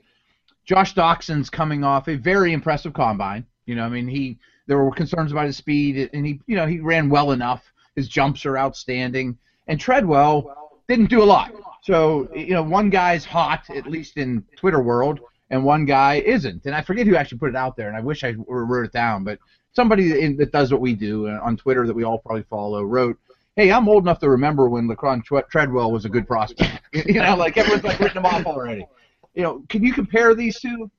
Josh 0.65 0.95
Doctson's 0.95 1.51
coming 1.51 1.85
off 1.85 2.09
a 2.09 2.17
very 2.17 2.53
impressive 2.53 2.93
combine. 2.93 3.47
You 3.67 3.75
know, 3.75 3.85
I 3.85 3.89
mean, 3.89 4.07
he 4.07 4.39
there 4.67 4.79
were 4.79 4.93
concerns 4.93 5.33
about 5.33 5.47
his 5.47 5.57
speed, 5.57 6.11
and 6.13 6.27
he, 6.27 6.41
you 6.47 6.57
know, 6.57 6.67
he 6.67 6.81
ran 6.81 7.09
well 7.11 7.33
enough. 7.33 7.73
His 7.97 8.09
jumps 8.09 8.45
are 8.47 8.59
outstanding, 8.59 9.39
and 9.67 9.81
Treadwell 9.81 10.81
didn't 10.89 11.11
do 11.11 11.23
a 11.23 11.25
lot. 11.25 11.53
So, 11.83 12.29
you 12.35 12.55
know, 12.55 12.63
one 12.63 12.91
guy's 12.91 13.25
hot, 13.25 13.69
at 13.71 13.87
least 13.87 14.17
in 14.17 14.45
Twitter 14.57 14.83
world, 14.83 15.21
and 15.51 15.65
one 15.65 15.85
guy 15.85 16.17
isn't. 16.17 16.65
And 16.65 16.75
I 16.75 16.83
forget 16.83 17.07
who 17.07 17.17
actually 17.17 17.39
put 17.39 17.51
it 17.51 17.57
out 17.57 17.77
there, 17.77 17.89
and 17.89 17.97
I 17.97 18.01
wish 18.01 18.25
I 18.25 18.35
wrote 18.49 18.87
it 18.87 18.93
down, 18.93 19.25
but 19.25 19.39
somebody 19.75 20.21
in, 20.21 20.37
that 20.37 20.53
does 20.53 20.73
what 20.73 20.81
we 20.81 20.95
do 20.95 21.29
uh, 21.29 21.41
on 21.43 21.57
Twitter 21.57 21.87
that 21.87 21.95
we 21.95 22.05
all 22.05 22.19
probably 22.19 22.45
follow 22.45 22.83
wrote, 22.83 23.19
"Hey, 23.57 23.71
I'm 23.71 23.89
old 23.89 24.05
enough 24.05 24.21
to 24.21 24.31
remember 24.31 24.69
when 24.69 24.89
Laquon 24.89 25.23
Treadwell 25.51 25.93
was 25.93 26.05
a 26.05 26.09
good 26.09 26.27
prospect." 26.27 26.81
you 27.07 27.15
know, 27.15 27.37
like 27.37 27.57
everyone's 27.57 27.85
like 27.85 28.01
written 28.01 28.19
him 28.19 28.27
off 28.27 28.47
already. 28.47 28.87
You 29.35 29.43
know, 29.43 29.65
can 29.69 29.85
you 29.85 29.93
compare 29.93 30.35
these 30.35 30.61
two? 30.61 30.91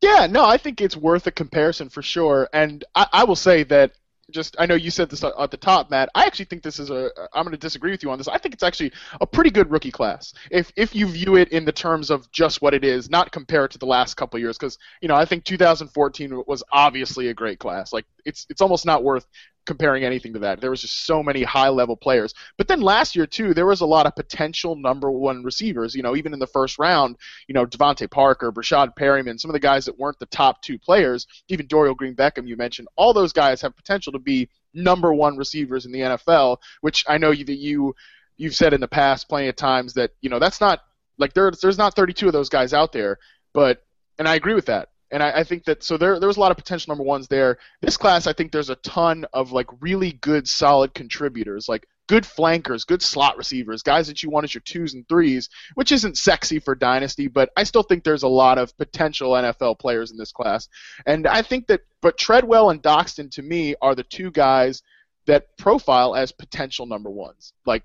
Yeah, 0.00 0.26
no, 0.30 0.44
I 0.44 0.58
think 0.58 0.80
it's 0.80 0.96
worth 0.96 1.26
a 1.26 1.30
comparison 1.30 1.88
for 1.88 2.02
sure. 2.02 2.48
And 2.52 2.84
I, 2.94 3.06
I 3.12 3.24
will 3.24 3.36
say 3.36 3.64
that 3.64 3.92
just 4.30 4.56
I 4.58 4.66
know 4.66 4.74
you 4.74 4.90
said 4.90 5.08
this 5.08 5.22
at 5.22 5.50
the 5.50 5.56
top, 5.56 5.90
Matt. 5.90 6.08
I 6.14 6.24
actually 6.24 6.46
think 6.46 6.62
this 6.62 6.78
is 6.78 6.90
a. 6.90 7.10
I'm 7.32 7.44
going 7.44 7.52
to 7.52 7.56
disagree 7.56 7.92
with 7.92 8.02
you 8.02 8.10
on 8.10 8.18
this. 8.18 8.28
I 8.28 8.38
think 8.38 8.54
it's 8.54 8.62
actually 8.62 8.92
a 9.20 9.26
pretty 9.26 9.50
good 9.50 9.70
rookie 9.70 9.92
class 9.92 10.34
if 10.50 10.72
if 10.76 10.94
you 10.94 11.06
view 11.06 11.36
it 11.36 11.50
in 11.50 11.64
the 11.64 11.72
terms 11.72 12.10
of 12.10 12.30
just 12.32 12.60
what 12.60 12.74
it 12.74 12.84
is, 12.84 13.08
not 13.08 13.30
compare 13.30 13.64
it 13.64 13.70
to 13.72 13.78
the 13.78 13.86
last 13.86 14.14
couple 14.14 14.38
years. 14.40 14.58
Because 14.58 14.78
you 15.00 15.08
know 15.08 15.14
I 15.14 15.24
think 15.24 15.44
2014 15.44 16.42
was 16.46 16.62
obviously 16.72 17.28
a 17.28 17.34
great 17.34 17.58
class. 17.58 17.92
Like 17.92 18.04
it's 18.24 18.46
it's 18.50 18.60
almost 18.60 18.84
not 18.84 19.04
worth 19.04 19.26
comparing 19.66 20.04
anything 20.04 20.32
to 20.32 20.38
that. 20.38 20.60
There 20.60 20.70
was 20.70 20.80
just 20.80 21.04
so 21.04 21.22
many 21.22 21.42
high 21.42 21.68
level 21.68 21.96
players. 21.96 22.32
But 22.56 22.68
then 22.68 22.80
last 22.80 23.16
year 23.16 23.26
too, 23.26 23.52
there 23.52 23.66
was 23.66 23.80
a 23.80 23.86
lot 23.86 24.06
of 24.06 24.14
potential 24.14 24.76
number 24.76 25.10
one 25.10 25.42
receivers. 25.42 25.94
You 25.94 26.02
know, 26.02 26.16
even 26.16 26.32
in 26.32 26.38
the 26.38 26.46
first 26.46 26.78
round, 26.78 27.16
you 27.48 27.54
know, 27.54 27.66
DeVante 27.66 28.10
Parker, 28.10 28.52
Breshad 28.52 28.96
Perriman, 28.98 29.38
some 29.38 29.50
of 29.50 29.54
the 29.54 29.60
guys 29.60 29.84
that 29.84 29.98
weren't 29.98 30.18
the 30.18 30.26
top 30.26 30.62
two 30.62 30.78
players, 30.78 31.26
even 31.48 31.66
Dorial 31.66 31.96
Green 31.96 32.14
Beckham 32.14 32.46
you 32.46 32.56
mentioned, 32.56 32.88
all 32.96 33.12
those 33.12 33.32
guys 33.32 33.60
have 33.60 33.76
potential 33.76 34.12
to 34.12 34.18
be 34.18 34.48
number 34.72 35.12
one 35.12 35.36
receivers 35.36 35.84
in 35.84 35.92
the 35.92 36.00
NFL. 36.00 36.58
Which 36.80 37.04
I 37.08 37.18
know 37.18 37.32
you, 37.32 37.44
that 37.44 37.58
you 37.58 37.94
you've 38.36 38.54
said 38.54 38.72
in 38.72 38.80
the 38.80 38.88
past 38.88 39.28
plenty 39.28 39.48
of 39.48 39.56
times 39.56 39.94
that 39.94 40.12
you 40.20 40.30
know 40.30 40.38
that's 40.38 40.60
not 40.60 40.80
like 41.18 41.32
there, 41.32 41.50
there's 41.50 41.78
not 41.78 41.96
32 41.96 42.26
of 42.26 42.32
those 42.32 42.48
guys 42.48 42.72
out 42.72 42.92
there, 42.92 43.18
but 43.52 43.82
and 44.18 44.28
I 44.28 44.34
agree 44.34 44.54
with 44.54 44.66
that. 44.66 44.90
And 45.10 45.22
I, 45.22 45.38
I, 45.38 45.44
think 45.44 45.64
that 45.64 45.82
so 45.82 45.96
there 45.96 46.18
there 46.18 46.26
was 46.26 46.36
a 46.36 46.40
lot 46.40 46.50
of 46.50 46.56
potential 46.56 46.90
number 46.90 47.04
ones 47.04 47.28
there. 47.28 47.58
This 47.80 47.96
class, 47.96 48.26
I 48.26 48.32
think 48.32 48.50
there's 48.50 48.70
a 48.70 48.76
ton 48.76 49.24
of 49.32 49.52
like 49.52 49.68
really 49.80 50.12
good, 50.12 50.48
solid 50.48 50.94
contributors, 50.94 51.68
like 51.68 51.86
good 52.08 52.26
flankers, 52.26 52.84
good 52.84 53.02
slot 53.02 53.36
receivers, 53.36 53.82
guys 53.82 54.06
that 54.06 54.22
you 54.22 54.30
want 54.30 54.44
as 54.44 54.54
your 54.54 54.62
twos 54.62 54.94
and 54.94 55.08
threes, 55.08 55.48
which 55.74 55.92
isn't 55.92 56.18
sexy 56.18 56.58
for 56.58 56.74
dynasty, 56.74 57.26
but 57.28 57.50
I 57.56 57.64
still 57.64 57.82
think 57.82 58.04
there's 58.04 58.22
a 58.22 58.28
lot 58.28 58.58
of 58.58 58.76
potential 58.78 59.32
NFL 59.32 59.78
players 59.78 60.10
in 60.10 60.16
this 60.16 60.32
class. 60.32 60.68
And 61.04 61.26
I 61.26 61.42
think 61.42 61.66
that, 61.66 61.80
but 62.02 62.18
Treadwell 62.18 62.70
and 62.70 62.82
Doctson 62.82 63.30
to 63.32 63.42
me 63.42 63.74
are 63.82 63.94
the 63.94 64.04
two 64.04 64.30
guys 64.30 64.82
that 65.26 65.56
profile 65.58 66.14
as 66.14 66.32
potential 66.32 66.86
number 66.86 67.10
ones. 67.10 67.52
Like 67.64 67.82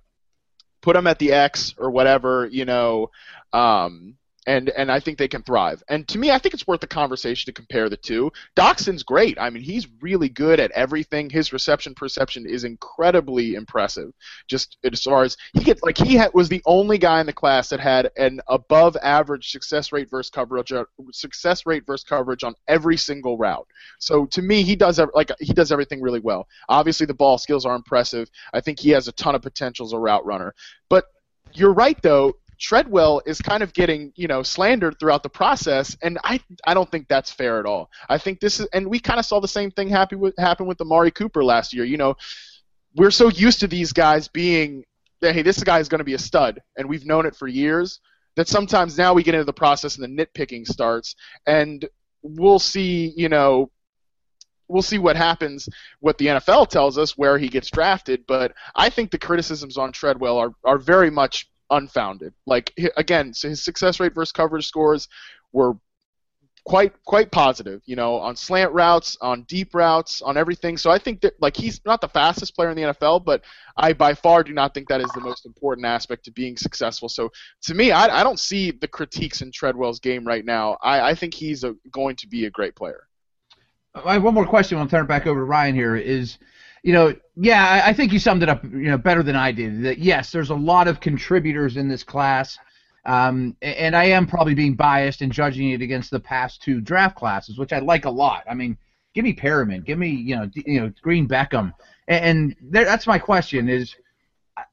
put 0.81 0.93
them 0.93 1.07
at 1.07 1.19
the 1.19 1.31
X 1.31 1.73
or 1.77 1.89
whatever, 1.91 2.47
you 2.51 2.65
know. 2.65 3.09
Um, 3.53 4.17
and 4.47 4.69
and 4.69 4.91
I 4.91 4.99
think 4.99 5.17
they 5.17 5.27
can 5.27 5.43
thrive. 5.43 5.83
And 5.87 6.07
to 6.07 6.17
me, 6.17 6.31
I 6.31 6.39
think 6.39 6.53
it's 6.53 6.65
worth 6.65 6.81
the 6.81 6.87
conversation 6.87 7.45
to 7.47 7.53
compare 7.53 7.89
the 7.89 7.97
two. 7.97 8.31
Doctson's 8.55 9.03
great. 9.03 9.39
I 9.39 9.49
mean, 9.49 9.61
he's 9.61 9.87
really 10.01 10.29
good 10.29 10.59
at 10.59 10.71
everything. 10.71 11.29
His 11.29 11.53
reception 11.53 11.93
perception 11.93 12.47
is 12.47 12.63
incredibly 12.63 13.53
impressive. 13.53 14.11
Just 14.47 14.77
as 14.83 15.03
far 15.03 15.23
as 15.23 15.37
he 15.53 15.63
gets, 15.63 15.83
like 15.83 15.97
he 15.97 16.19
was 16.33 16.49
the 16.49 16.61
only 16.65 16.97
guy 16.97 17.19
in 17.19 17.27
the 17.27 17.33
class 17.33 17.69
that 17.69 17.79
had 17.79 18.09
an 18.17 18.41
above 18.47 18.97
average 19.03 19.51
success 19.51 19.91
rate 19.91 20.09
versus 20.09 20.31
coverage 20.31 20.71
uh, 20.71 20.85
success 21.11 21.65
rate 21.65 21.85
versus 21.85 22.03
coverage 22.03 22.43
on 22.43 22.55
every 22.67 22.97
single 22.97 23.37
route. 23.37 23.67
So 23.99 24.25
to 24.27 24.41
me, 24.41 24.63
he 24.63 24.75
does 24.75 24.99
like 25.13 25.31
he 25.39 25.53
does 25.53 25.71
everything 25.71 26.01
really 26.01 26.19
well. 26.19 26.47
Obviously, 26.67 27.05
the 27.05 27.13
ball 27.13 27.37
skills 27.37 27.65
are 27.65 27.75
impressive. 27.75 28.29
I 28.53 28.61
think 28.61 28.79
he 28.79 28.89
has 28.89 29.07
a 29.07 29.11
ton 29.11 29.35
of 29.35 29.43
potential 29.43 29.85
as 29.85 29.93
a 29.93 29.99
route 29.99 30.25
runner. 30.25 30.55
But 30.89 31.05
you're 31.53 31.73
right 31.73 32.01
though 32.01 32.33
Treadwell 32.61 33.23
is 33.25 33.41
kind 33.41 33.63
of 33.63 33.73
getting, 33.73 34.13
you 34.15 34.27
know, 34.27 34.43
slandered 34.43 34.99
throughout 34.99 35.23
the 35.23 35.29
process, 35.29 35.97
and 36.03 36.19
I 36.23 36.39
I 36.65 36.75
don't 36.75 36.89
think 36.89 37.07
that's 37.07 37.31
fair 37.31 37.59
at 37.59 37.65
all. 37.65 37.89
I 38.07 38.19
think 38.19 38.39
this 38.39 38.59
is, 38.59 38.67
and 38.71 38.87
we 38.87 38.99
kind 38.99 39.19
of 39.19 39.25
saw 39.25 39.39
the 39.41 39.47
same 39.47 39.71
thing 39.71 39.89
happen 39.89 40.19
with 40.19 40.35
happen 40.37 40.67
with 40.67 40.79
Amari 40.79 41.11
Cooper 41.11 41.43
last 41.43 41.73
year. 41.73 41.83
You 41.85 41.97
know, 41.97 42.15
we're 42.95 43.11
so 43.11 43.29
used 43.29 43.61
to 43.61 43.67
these 43.67 43.91
guys 43.91 44.27
being, 44.27 44.85
that 45.21 45.33
hey, 45.33 45.41
this 45.41 45.63
guy 45.63 45.79
is 45.79 45.89
going 45.89 45.99
to 45.99 46.05
be 46.05 46.13
a 46.13 46.19
stud, 46.19 46.61
and 46.77 46.87
we've 46.87 47.05
known 47.05 47.25
it 47.25 47.35
for 47.35 47.47
years. 47.47 47.99
That 48.35 48.47
sometimes 48.47 48.97
now 48.97 49.13
we 49.13 49.23
get 49.23 49.33
into 49.33 49.43
the 49.45 49.51
process 49.51 49.97
and 49.97 50.17
the 50.17 50.25
nitpicking 50.25 50.65
starts, 50.65 51.15
and 51.47 51.87
we'll 52.21 52.59
see, 52.59 53.11
you 53.17 53.27
know, 53.27 53.71
we'll 54.69 54.81
see 54.81 54.99
what 54.99 55.17
happens, 55.17 55.67
what 55.99 56.17
the 56.17 56.27
NFL 56.27 56.69
tells 56.69 56.97
us, 56.97 57.17
where 57.17 57.37
he 57.37 57.49
gets 57.49 57.69
drafted. 57.69 58.25
But 58.27 58.53
I 58.75 58.89
think 58.89 59.11
the 59.11 59.17
criticisms 59.17 59.77
on 59.77 59.91
Treadwell 59.91 60.37
are, 60.37 60.51
are 60.63 60.77
very 60.77 61.09
much 61.09 61.50
unfounded. 61.71 62.33
Like 62.45 62.73
again, 62.97 63.33
so 63.33 63.49
his 63.49 63.63
success 63.63 63.99
rate 63.99 64.13
versus 64.13 64.31
coverage 64.31 64.67
scores 64.67 65.07
were 65.51 65.75
quite 66.65 66.93
quite 67.05 67.31
positive. 67.31 67.81
You 67.85 67.95
know, 67.95 68.15
on 68.15 68.35
slant 68.35 68.71
routes, 68.71 69.17
on 69.21 69.43
deep 69.43 69.73
routes, 69.73 70.21
on 70.21 70.37
everything. 70.37 70.77
So 70.77 70.91
I 70.91 70.99
think 70.99 71.21
that 71.21 71.33
like 71.41 71.55
he's 71.55 71.81
not 71.85 72.01
the 72.01 72.07
fastest 72.07 72.55
player 72.55 72.69
in 72.69 72.77
the 72.77 72.83
NFL, 72.83 73.25
but 73.25 73.43
I 73.77 73.93
by 73.93 74.13
far 74.13 74.43
do 74.43 74.53
not 74.53 74.73
think 74.73 74.87
that 74.89 75.01
is 75.01 75.11
the 75.15 75.21
most 75.21 75.45
important 75.45 75.85
aspect 75.85 76.25
to 76.25 76.31
being 76.31 76.57
successful. 76.57 77.09
So 77.09 77.31
to 77.63 77.73
me, 77.73 77.91
I, 77.91 78.19
I 78.19 78.23
don't 78.23 78.39
see 78.39 78.71
the 78.71 78.87
critiques 78.87 79.41
in 79.41 79.51
Treadwell's 79.51 79.99
game 79.99 80.25
right 80.25 80.45
now. 80.45 80.77
I, 80.81 81.11
I 81.11 81.15
think 81.15 81.33
he's 81.33 81.63
a, 81.63 81.75
going 81.91 82.15
to 82.17 82.27
be 82.27 82.45
a 82.45 82.49
great 82.51 82.75
player. 82.75 83.07
I 83.93 84.13
have 84.13 84.23
one 84.23 84.33
more 84.33 84.45
question. 84.45 84.77
I'll 84.77 84.87
turn 84.87 85.05
it 85.05 85.07
back 85.07 85.27
over 85.27 85.41
to 85.41 85.45
Ryan. 85.45 85.75
Here 85.75 85.97
is 85.97 86.37
you 86.83 86.93
know, 86.93 87.15
yeah, 87.35 87.83
I 87.85 87.93
think 87.93 88.11
you 88.11 88.19
summed 88.19 88.43
it 88.43 88.49
up, 88.49 88.63
you 88.63 88.89
know, 88.89 88.97
better 88.97 89.23
than 89.23 89.35
I 89.35 89.51
did. 89.51 89.83
That 89.83 89.99
yes, 89.99 90.31
there's 90.31 90.49
a 90.49 90.55
lot 90.55 90.87
of 90.87 90.99
contributors 90.99 91.77
in 91.77 91.87
this 91.87 92.03
class, 92.03 92.57
um, 93.05 93.55
and 93.61 93.95
I 93.95 94.05
am 94.05 94.25
probably 94.25 94.55
being 94.55 94.75
biased 94.75 95.21
and 95.21 95.31
judging 95.31 95.71
it 95.71 95.81
against 95.81 96.11
the 96.11 96.19
past 96.19 96.61
two 96.61 96.81
draft 96.81 97.15
classes, 97.15 97.57
which 97.57 97.73
I 97.73 97.79
like 97.79 98.05
a 98.05 98.09
lot. 98.09 98.43
I 98.49 98.55
mean, 98.55 98.77
give 99.13 99.23
me 99.23 99.33
Perriman, 99.33 99.85
give 99.85 99.99
me, 99.99 100.09
you 100.09 100.35
know, 100.35 100.49
you 100.53 100.81
know, 100.81 100.91
Green 101.01 101.27
Beckham, 101.27 101.73
and, 102.07 102.25
and 102.25 102.55
there, 102.61 102.85
that's 102.85 103.07
my 103.07 103.19
question 103.19 103.69
is. 103.69 103.95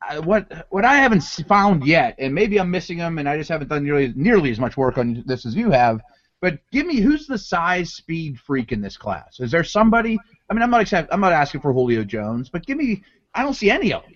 I, 0.03 0.19
what 0.19 0.67
what 0.71 0.85
I 0.85 0.97
haven't 0.97 1.23
found 1.23 1.87
yet, 1.87 2.17
and 2.19 2.35
maybe 2.35 2.59
I'm 2.59 2.71
missing 2.71 2.99
them, 2.99 3.19
and 3.19 3.29
I 3.29 3.39
just 3.39 3.49
haven't 3.49 3.69
done 3.69 3.85
nearly 3.85 4.13
nearly 4.17 4.51
as 4.51 4.59
much 4.59 4.77
work 4.77 4.99
on 4.99 5.23
this 5.25 5.47
as 5.47 5.55
you 5.55 5.71
have. 5.71 6.01
But 6.41 6.59
give 6.73 6.85
me 6.85 7.01
who's 7.01 7.27
the 7.27 7.39
size 7.39 7.95
speed 7.95 8.39
freak 8.39 8.73
in 8.73 8.81
this 8.81 8.97
class? 8.97 9.39
Is 9.41 9.51
there 9.51 9.65
somebody 9.65 10.19
I 10.51 10.55
mean, 10.55 10.63
I'm 10.63 10.71
not 10.71 10.81
accept, 10.81 11.09
I'm 11.13 11.21
not 11.21 11.33
asking 11.33 11.61
for 11.61 11.73
Julio 11.73 12.05
Jones, 12.05 12.49
but 12.49 12.67
give 12.67 12.79
me. 12.79 13.03
I 13.35 13.43
don't 13.43 13.55
see 13.55 13.71
any 13.71 13.93
of 13.93 14.03
them. 14.03 14.15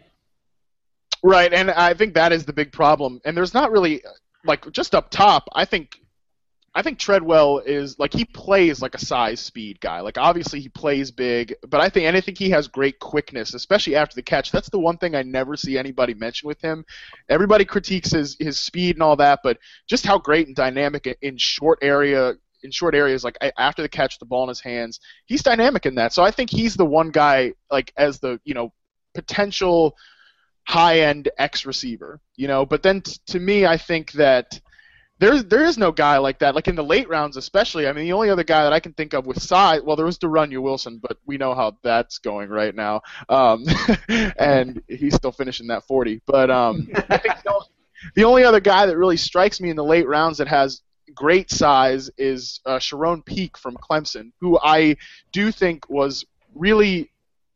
Right, 1.23 1.53
and 1.53 1.71
I 1.71 1.95
think 1.95 2.15
that 2.15 2.33
is 2.33 2.45
the 2.45 2.53
big 2.53 2.73
problem. 2.73 3.21
And 3.25 3.37
there's 3.37 3.55
not 3.55 3.71
really 3.71 4.03
like 4.45 4.71
just 4.73 4.95
up 4.95 5.11
top. 5.11 5.49
I 5.55 5.65
think 5.65 6.01
I 6.75 6.83
think 6.83 6.99
Treadwell 6.99 7.59
is 7.59 7.99
like 7.99 8.15
he 8.15 8.25
plays 8.25 8.81
like 8.81 8.95
a 8.95 9.05
size 9.05 9.41
speed 9.41 9.79
guy. 9.81 10.01
Like 10.01 10.17
obviously 10.17 10.59
he 10.61 10.71
plays 10.71 11.11
big, 11.11 11.55
but 11.69 11.81
I 11.81 11.91
think 11.91 12.07
and 12.07 12.17
I 12.17 12.21
think 12.21 12.39
he 12.39 12.51
has 12.51 12.67
great 12.67 12.99
quickness, 12.99 13.53
especially 13.53 13.95
after 13.95 14.15
the 14.15 14.23
catch. 14.23 14.51
That's 14.51 14.71
the 14.71 14.79
one 14.79 14.97
thing 14.97 15.15
I 15.15 15.23
never 15.23 15.55
see 15.57 15.77
anybody 15.77 16.15
mention 16.15 16.49
with 16.49 16.61
him. 16.63 16.85
Everybody 17.29 17.67
critiques 17.67 18.11
his 18.11 18.37
his 18.39 18.59
speed 18.59 18.97
and 18.97 19.03
all 19.03 19.17
that, 19.17 19.41
but 19.45 19.59
just 19.87 20.07
how 20.07 20.19
great 20.19 20.47
and 20.47 20.57
dynamic 20.57 21.19
in 21.21 21.37
short 21.37 21.79
area 21.83 22.35
in 22.63 22.71
short 22.71 22.95
areas, 22.95 23.25
like 23.25 23.39
after 23.59 23.83
the 23.83 23.89
catch, 23.89 24.19
the 24.19 24.25
ball 24.25 24.45
in 24.45 24.49
his 24.49 24.61
hands. 24.61 25.01
He's 25.27 25.43
dynamic 25.43 25.87
in 25.87 25.97
that. 25.97 26.13
So 26.13 26.23
I 26.23 26.31
think 26.31 26.51
he's 26.51 26.75
the 26.75 26.87
one 26.87 27.11
guy, 27.11 27.55
like 27.71 27.93
as 27.97 28.21
the 28.21 28.41
you 28.45 28.55
know 28.55 28.73
potential 29.15 29.97
high 30.65 31.01
end 31.01 31.29
X 31.39 31.67
receiver. 31.67 32.21
You 32.37 32.49
know, 32.49 32.67
but 32.67 32.83
then 32.83 33.03
t- 33.03 33.17
to 33.27 33.41
me, 33.41 33.67
I 33.67 33.77
think 33.77 34.13
that 34.13 34.61
there's 35.19 35.45
there 35.45 35.65
is 35.65 35.79
no 35.79 35.93
guy 35.93 36.19
like 36.19 36.41
that. 36.41 36.55
Like 36.55 36.69
in 36.69 36.75
the 36.75 36.85
late 36.85 37.09
rounds, 37.09 37.37
especially. 37.37 37.87
I 37.87 37.93
mean, 37.93 38.05
the 38.05 38.13
only 38.13 38.31
other 38.31 38.45
guy 38.45 38.65
that 38.65 38.73
I 38.73 38.81
can 38.81 38.93
think 38.93 39.13
of 39.15 39.25
with 39.27 39.41
size, 39.41 39.81
well, 39.83 39.95
there 39.95 40.07
was 40.07 40.19
De'Runnya 40.19 40.61
Wilson, 40.61 40.99
but 41.01 41.19
we 41.27 41.37
know 41.39 41.55
how 41.55 41.79
that's 41.83 42.19
going 42.19 42.49
right 42.49 42.75
now, 42.75 43.03
um, 43.29 43.65
and 44.09 44.83
he's 44.89 45.15
still 45.15 45.33
finishing 45.33 45.69
that 45.69 45.85
40. 45.85 46.23
But 46.27 46.51
um, 46.51 46.89
I 47.09 47.19
think 47.19 47.37
the 48.15 48.25
only 48.25 48.45
other 48.45 48.61
guy 48.61 48.87
that 48.87 48.97
really 48.97 49.17
strikes 49.17 49.61
me 49.61 49.71
in 49.71 49.77
the 49.77 49.85
late 49.85 50.09
rounds 50.09 50.39
that 50.39 50.49
has 50.49 50.83
great 51.15 51.51
size 51.51 52.11
is 52.19 52.61
uh, 52.67 52.79
Charone 52.79 53.25
Peake 53.25 53.57
from 53.57 53.77
Clemson, 53.77 54.33
who 54.41 54.59
I 54.63 54.97
do 55.33 55.51
think 55.53 55.89
was 55.89 56.25
really 56.55 57.11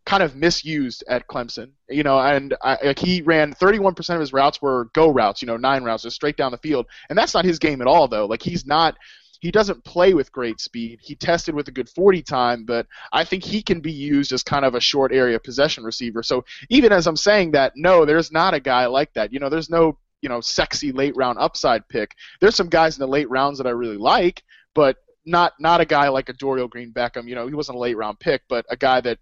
kind 0.06 0.22
of 0.22 0.36
misused 0.36 1.04
at 1.08 1.26
Clemson. 1.26 1.72
You 1.90 2.02
know, 2.02 2.18
and 2.18 2.56
I, 2.62 2.78
like 2.82 2.98
he 2.98 3.22
ran 3.22 3.52
31% 3.52 4.14
of 4.14 4.20
his 4.20 4.32
routes 4.32 4.62
were 4.62 4.88
go 4.94 5.10
routes, 5.10 5.42
you 5.42 5.46
know, 5.46 5.56
nine 5.56 5.84
routes, 5.84 6.04
just 6.04 6.16
straight 6.16 6.36
down 6.36 6.52
the 6.52 6.58
field, 6.58 6.86
and 7.10 7.18
that's 7.18 7.34
not 7.34 7.44
his 7.44 7.58
game 7.58 7.80
at 7.80 7.86
all, 7.86 8.08
though. 8.08 8.26
Like 8.26 8.42
he's 8.42 8.64
not. 8.64 8.96
He 9.40 9.50
doesn't 9.50 9.84
play 9.84 10.14
with 10.14 10.32
great 10.32 10.60
speed. 10.60 10.98
He 11.02 11.14
tested 11.14 11.54
with 11.54 11.68
a 11.68 11.70
good 11.70 11.90
40 11.90 12.22
time, 12.22 12.64
but 12.64 12.86
I 13.12 13.22
think 13.22 13.44
he 13.44 13.62
can 13.62 13.80
be 13.80 13.92
used 13.92 14.32
as 14.32 14.42
kind 14.42 14.64
of 14.64 14.74
a 14.74 14.80
short 14.80 15.12
area 15.12 15.38
possession 15.38 15.84
receiver. 15.84 16.22
So 16.22 16.46
even 16.70 16.90
as 16.90 17.06
I'm 17.06 17.18
saying 17.18 17.50
that, 17.50 17.74
no, 17.76 18.06
there's 18.06 18.32
not 18.32 18.54
a 18.54 18.60
guy 18.60 18.86
like 18.86 19.12
that. 19.12 19.34
You 19.34 19.38
know, 19.38 19.50
there's 19.50 19.68
no 19.68 19.98
you 20.22 20.28
know 20.28 20.40
sexy 20.40 20.92
late 20.92 21.16
round 21.16 21.38
upside 21.38 21.86
pick. 21.88 22.14
There's 22.40 22.56
some 22.56 22.68
guys 22.68 22.96
in 22.96 23.00
the 23.00 23.08
late 23.08 23.28
rounds 23.30 23.58
that 23.58 23.66
I 23.66 23.70
really 23.70 23.96
like, 23.96 24.42
but 24.74 24.96
not 25.24 25.54
not 25.58 25.80
a 25.80 25.84
guy 25.84 26.08
like 26.08 26.28
a 26.28 26.34
Dorial 26.34 26.68
Green 26.68 26.92
Beckham. 26.92 27.28
You 27.28 27.34
know, 27.34 27.46
he 27.46 27.54
wasn't 27.54 27.76
a 27.76 27.80
late 27.80 27.96
round 27.96 28.18
pick, 28.20 28.42
but 28.48 28.64
a 28.70 28.76
guy 28.76 29.00
that 29.02 29.18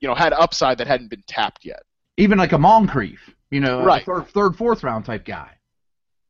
you 0.00 0.08
know 0.08 0.14
had 0.14 0.32
upside 0.32 0.78
that 0.78 0.86
hadn't 0.86 1.08
been 1.10 1.24
tapped 1.26 1.64
yet. 1.64 1.82
Even 2.16 2.38
like 2.38 2.52
a 2.52 2.58
Moncrief, 2.58 3.20
you 3.50 3.60
know, 3.60 3.84
Right. 3.84 4.02
a 4.02 4.04
third, 4.04 4.28
third, 4.28 4.56
fourth 4.56 4.82
round 4.82 5.04
type 5.04 5.24
guy. 5.24 5.50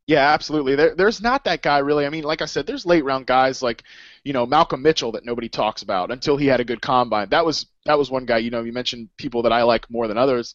Yeah, 0.06 0.32
absolutely. 0.32 0.74
There, 0.74 0.94
there's 0.94 1.20
not 1.20 1.44
that 1.44 1.60
guy 1.60 1.78
really. 1.78 2.06
I 2.06 2.08
mean, 2.08 2.24
like 2.24 2.40
I 2.40 2.46
said, 2.46 2.66
there's 2.66 2.86
late 2.86 3.04
round 3.04 3.26
guys 3.26 3.60
like, 3.62 3.82
you 4.24 4.32
know, 4.32 4.46
Malcolm 4.46 4.80
Mitchell 4.80 5.12
that 5.12 5.26
nobody 5.26 5.50
talks 5.50 5.82
about 5.82 6.10
until 6.10 6.38
he 6.38 6.46
had 6.46 6.60
a 6.60 6.64
good 6.64 6.80
combine. 6.80 7.28
That 7.28 7.44
was 7.44 7.66
that 7.84 7.98
was 7.98 8.10
one 8.10 8.24
guy. 8.24 8.38
You 8.38 8.50
know, 8.50 8.62
you 8.64 8.72
mentioned 8.72 9.10
people 9.18 9.42
that 9.42 9.52
I 9.52 9.62
like 9.64 9.90
more 9.90 10.08
than 10.08 10.16
others. 10.16 10.54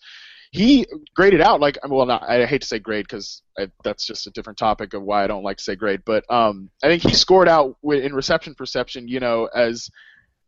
He 0.54 0.86
graded 1.16 1.42
out 1.42 1.60
like 1.60 1.80
well, 1.90 2.06
not 2.06 2.30
I 2.30 2.46
hate 2.46 2.62
to 2.62 2.68
say 2.68 2.78
grade 2.78 3.06
because 3.10 3.42
that's 3.84 4.06
just 4.06 4.28
a 4.28 4.32
different 4.32 4.60
topic 4.60 4.94
of 4.94 5.02
why 5.02 5.24
I 5.24 5.28
don't 5.28 5.44
like 5.44 5.58
to 5.58 5.64
say 5.64 5.76
grade, 5.76 6.02
but 6.06 6.24
um, 6.32 6.70
I 6.84 6.88
think 6.88 7.02
he 7.02 7.16
scored 7.16 7.50
out 7.50 7.76
in 7.84 8.14
reception 8.14 8.54
perception. 8.54 9.08
You 9.08 9.20
know, 9.20 9.50
as 9.56 9.90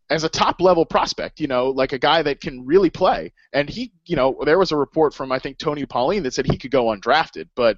as 0.10 0.24
a 0.24 0.30
top 0.30 0.62
level 0.62 0.86
prospect, 0.86 1.39
you 1.39 1.48
know, 1.48 1.72
like 1.72 1.91
a 1.91 1.98
guy 1.98 2.22
that 2.22 2.39
can 2.39 2.65
really 2.65 2.89
play. 2.89 3.34
And 3.54 3.68
he, 3.68 3.91
you 4.06 4.15
know, 4.15 4.38
there 4.46 4.60
was 4.60 4.72
a 4.72 4.78
report 4.78 5.13
from 5.13 5.32
I 5.32 5.39
think 5.39 5.58
Tony 5.58 5.86
Pauline 5.86 6.24
that 6.24 6.34
said 6.34 6.46
he 6.46 6.58
could 6.58 6.72
go 6.72 6.86
undrafted, 6.86 7.50
but 7.56 7.78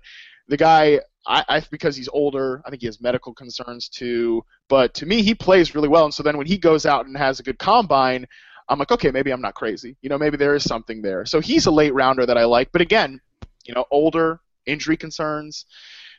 the 0.50 0.58
guy, 0.58 1.00
I, 1.26 1.44
I 1.48 1.64
because 1.72 1.96
he's 1.96 2.10
older, 2.10 2.62
I 2.66 2.70
think 2.70 2.82
he 2.82 2.88
has 2.88 3.02
medical 3.02 3.34
concerns 3.34 3.90
too. 3.90 4.44
But 4.70 4.94
to 4.96 5.06
me, 5.06 5.22
he 5.22 5.34
plays 5.34 5.76
really 5.76 5.88
well, 5.88 6.06
and 6.06 6.14
so 6.14 6.24
then 6.24 6.38
when 6.38 6.48
he 6.48 6.58
goes 6.58 6.86
out 6.86 7.06
and 7.06 7.18
has 7.18 7.40
a 7.40 7.44
good 7.44 7.60
combine, 7.60 8.28
I'm 8.70 8.80
like, 8.80 8.92
okay, 8.92 9.12
maybe 9.12 9.32
I'm 9.32 9.42
not 9.42 9.56
crazy. 9.56 9.96
You 10.02 10.10
know, 10.10 10.18
maybe 10.18 10.38
there 10.38 10.56
is 10.56 10.64
something 10.64 11.02
there. 11.02 11.26
So 11.26 11.40
he's 11.40 11.66
a 11.66 11.72
late 11.72 11.94
rounder 11.94 12.26
that 12.26 12.38
I 12.38 12.46
like. 12.46 12.72
But 12.72 12.82
again, 12.82 13.22
you 13.66 13.74
know, 13.74 13.86
older, 13.92 14.40
injury 14.66 14.98
concerns. 14.98 15.66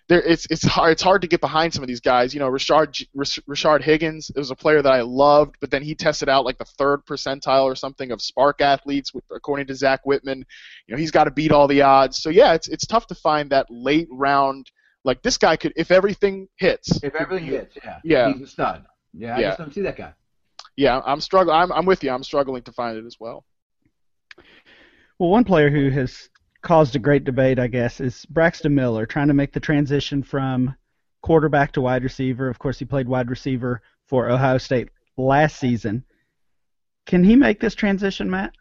There, 0.09 0.23
it's 0.23 0.47
it's 0.51 0.65
hard 0.65 0.93
it's 0.93 1.03
hard 1.03 1.21
to 1.21 1.29
get 1.29 1.43
behind 1.43 1.75
some 1.75 1.83
of 1.85 1.89
these 1.89 2.01
guys. 2.01 2.33
You 2.33 2.41
know, 2.41 2.49
Richard 2.49 2.97
Rich- 3.15 3.41
Richard 3.47 3.83
Higgins 3.85 4.31
it 4.31 4.39
was 4.39 4.51
a 4.51 4.57
player 4.57 4.81
that 4.81 4.91
I 4.93 5.03
loved, 5.03 5.57
but 5.61 5.71
then 5.71 5.83
he 5.83 5.95
tested 5.95 6.31
out 6.31 6.47
like 6.47 6.57
the 6.57 6.65
third 6.65 7.05
percentile 7.05 7.65
or 7.65 7.77
something 7.77 8.11
of 8.11 8.21
SPARQ 8.21 8.63
athletes, 8.63 9.13
according 9.31 9.67
to 9.67 9.75
Zach 9.75 10.01
Whitman. 10.07 10.47
You 10.87 10.95
know, 10.95 10.99
he's 10.99 11.11
got 11.11 11.25
to 11.25 11.31
beat 11.31 11.53
all 11.53 11.69
the 11.69 11.83
odds. 11.83 12.23
So 12.23 12.31
yeah, 12.31 12.55
it's 12.55 12.69
it's 12.69 12.87
tough 12.87 13.07
to 13.09 13.15
find 13.15 13.51
that 13.51 13.67
late 13.69 14.09
round. 14.11 14.71
Like 15.05 15.21
this 15.23 15.37
guy 15.37 15.57
could, 15.57 15.75
if 15.77 15.91
everything 15.91 16.49
hits. 16.57 17.03
If 17.03 17.15
everything 17.15 17.45
hits, 17.47 17.77
yeah. 17.85 17.99
Yeah. 18.03 18.33
He's 18.33 18.43
a 18.43 18.47
stud. 18.47 18.87
Yeah, 19.13 19.37
I 19.37 19.41
Yeah. 19.41 19.47
just 19.49 19.59
don't 19.59 19.75
see 19.75 19.83
that 19.83 19.97
guy. 19.97 20.15
Yeah, 20.79 21.01
I'm 21.05 21.21
struggling. 21.21 21.57
I'm 21.57 21.73
I'm 21.73 21.87
with 21.87 22.05
you. 22.05 22.11
I'm 22.13 22.23
struggling 22.23 22.63
to 22.63 22.73
find 22.73 22.97
it 22.97 23.05
as 23.05 23.17
well. 23.19 23.45
Well, 25.19 25.29
one 25.29 25.43
player 25.43 25.71
who 25.71 25.91
has 25.91 26.29
caused 26.63 26.95
a 26.95 27.01
great 27.01 27.25
debate, 27.25 27.59
I 27.59 27.67
guess, 27.67 28.01
is 28.01 28.25
Braxton 28.27 28.77
Miller, 28.77 29.05
trying 29.05 29.27
to 29.27 29.35
make 29.35 29.53
the 29.53 29.59
transition 29.59 30.23
from 30.23 30.77
quarterback 31.21 31.73
to 31.73 31.81
wide 31.81 32.05
receiver. 32.05 32.49
Of 32.49 32.61
course, 32.61 32.79
he 32.79 32.85
played 32.85 33.09
wide 33.09 33.29
receiver 33.29 33.83
for 34.07 34.31
Ohio 34.31 34.59
State 34.59 34.91
last 35.17 35.59
season. 35.59 36.05
Can 37.07 37.25
he 37.25 37.35
make 37.35 37.59
this 37.59 37.75
transition, 37.75 38.31
Matt? 38.31 38.55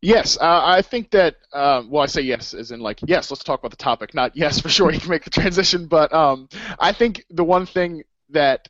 Yes, 0.00 0.38
uh, 0.40 0.62
I 0.64 0.82
think 0.82 1.10
that. 1.10 1.34
Um, 1.52 1.90
well, 1.90 2.04
I 2.04 2.06
say 2.06 2.20
yes, 2.20 2.54
as 2.54 2.70
in 2.70 2.78
like 2.78 3.00
yes. 3.04 3.28
Let's 3.28 3.42
talk 3.42 3.58
about 3.58 3.72
the 3.72 3.76
topic. 3.76 4.14
Not 4.14 4.36
yes 4.36 4.60
for 4.60 4.68
sure. 4.68 4.92
He 4.92 5.00
can 5.00 5.10
make 5.10 5.24
the 5.24 5.30
transition, 5.30 5.88
but 5.88 6.14
um, 6.14 6.48
I 6.78 6.92
think 6.92 7.24
the 7.28 7.42
one 7.42 7.66
thing 7.66 8.04
that 8.28 8.68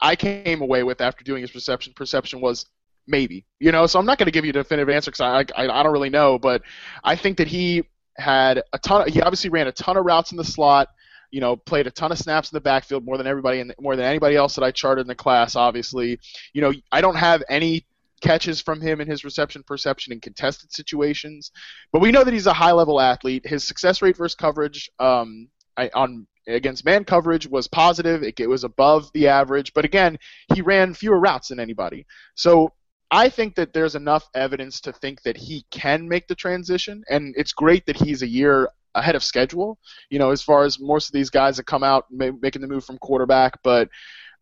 I 0.00 0.16
came 0.16 0.60
away 0.60 0.82
with 0.82 1.00
after 1.00 1.24
doing 1.24 1.42
his 1.42 1.50
perception 1.50 1.92
perception 1.94 2.40
was 2.40 2.66
maybe. 3.06 3.44
You 3.60 3.72
know, 3.72 3.86
so 3.86 3.98
I'm 3.98 4.06
not 4.06 4.18
going 4.18 4.26
to 4.26 4.32
give 4.32 4.44
you 4.44 4.50
a 4.50 4.54
definitive 4.54 4.88
answer 4.88 5.10
because 5.10 5.20
I, 5.20 5.60
I 5.60 5.64
I 5.68 5.82
don't 5.82 5.92
really 5.92 6.10
know, 6.10 6.38
but 6.38 6.62
I 7.04 7.16
think 7.16 7.38
that 7.38 7.48
he 7.48 7.84
had 8.16 8.62
a 8.72 8.78
ton. 8.78 9.02
Of, 9.02 9.14
he 9.14 9.20
obviously 9.20 9.50
ran 9.50 9.66
a 9.66 9.72
ton 9.72 9.96
of 9.96 10.04
routes 10.04 10.32
in 10.32 10.36
the 10.36 10.44
slot. 10.44 10.88
You 11.30 11.40
know, 11.40 11.56
played 11.56 11.86
a 11.86 11.90
ton 11.90 12.12
of 12.12 12.18
snaps 12.18 12.52
in 12.52 12.56
the 12.56 12.60
backfield, 12.60 13.06
more 13.06 13.16
than 13.16 13.26
everybody 13.26 13.60
and 13.60 13.74
more 13.80 13.96
than 13.96 14.04
anybody 14.04 14.36
else 14.36 14.54
that 14.54 14.62
I 14.62 14.70
charted 14.70 15.02
in 15.02 15.08
the 15.08 15.14
class. 15.14 15.56
Obviously, 15.56 16.20
you 16.52 16.60
know, 16.60 16.72
I 16.92 17.00
don't 17.00 17.16
have 17.16 17.42
any 17.48 17.86
catches 18.22 18.60
from 18.60 18.80
him 18.80 19.00
in 19.00 19.08
his 19.08 19.24
reception 19.24 19.62
perception 19.66 20.12
in 20.12 20.20
contested 20.20 20.72
situations. 20.72 21.50
But 21.92 22.00
we 22.00 22.12
know 22.12 22.24
that 22.24 22.32
he's 22.32 22.46
a 22.46 22.52
high 22.52 22.72
level 22.72 23.00
athlete. 23.00 23.46
His 23.46 23.64
success 23.64 24.00
rate 24.00 24.16
versus 24.16 24.34
coverage 24.34 24.90
um, 24.98 25.48
I, 25.76 25.90
on 25.94 26.26
against 26.46 26.84
man 26.84 27.04
coverage 27.04 27.46
was 27.46 27.68
positive. 27.68 28.22
It, 28.22 28.38
it 28.40 28.48
was 28.48 28.64
above 28.64 29.10
the 29.12 29.28
average. 29.28 29.72
But 29.74 29.84
again, 29.84 30.18
he 30.54 30.62
ran 30.62 30.94
fewer 30.94 31.18
routes 31.18 31.48
than 31.48 31.60
anybody. 31.60 32.06
So 32.34 32.72
I 33.10 33.28
think 33.28 33.54
that 33.56 33.72
there's 33.72 33.94
enough 33.94 34.28
evidence 34.34 34.80
to 34.82 34.92
think 34.92 35.22
that 35.22 35.36
he 35.36 35.64
can 35.70 36.08
make 36.08 36.28
the 36.28 36.34
transition, 36.34 37.04
and 37.10 37.34
it's 37.36 37.52
great 37.52 37.84
that 37.86 37.96
he's 37.96 38.22
a 38.22 38.26
year 38.26 38.70
ahead 38.94 39.14
of 39.14 39.22
schedule. 39.22 39.78
You 40.10 40.18
know, 40.18 40.30
as 40.30 40.42
far 40.42 40.64
as 40.64 40.80
most 40.80 41.08
of 41.08 41.12
these 41.12 41.30
guys 41.30 41.58
that 41.58 41.66
come 41.66 41.84
out 41.84 42.06
ma- 42.10 42.30
making 42.40 42.62
the 42.62 42.68
move 42.68 42.84
from 42.84 42.98
quarterback, 42.98 43.62
but 43.62 43.88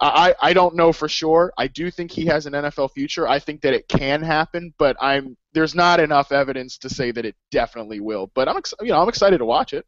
I, 0.01 0.35
I 0.41 0.53
don't 0.55 0.77
know 0.77 0.93
for 0.93 1.09
sure. 1.09 1.53
I 1.59 1.67
do 1.67 1.91
think 1.91 2.11
he 2.11 2.25
has 2.27 2.47
an 2.47 2.55
NFL 2.55 2.93
future. 2.93 3.29
I 3.29 3.39
think 3.39 3.61
that 3.63 3.75
it 3.75 3.87
can 3.89 4.23
happen, 4.23 4.73
but 4.79 4.97
I'm 5.01 5.37
there's 5.53 5.75
not 5.75 6.01
enough 6.01 6.33
evidence 6.33 6.79
to 6.79 6.89
say 6.89 7.11
that 7.11 7.27
it 7.27 7.35
definitely 7.51 8.01
will. 8.01 8.31
But 8.35 8.49
I'm 8.49 8.57
ex- 8.57 8.73
you 8.81 8.89
know 8.89 9.03
I'm 9.03 9.09
excited 9.09 9.39
to 9.39 9.45
watch 9.45 9.75
it. 9.75 9.85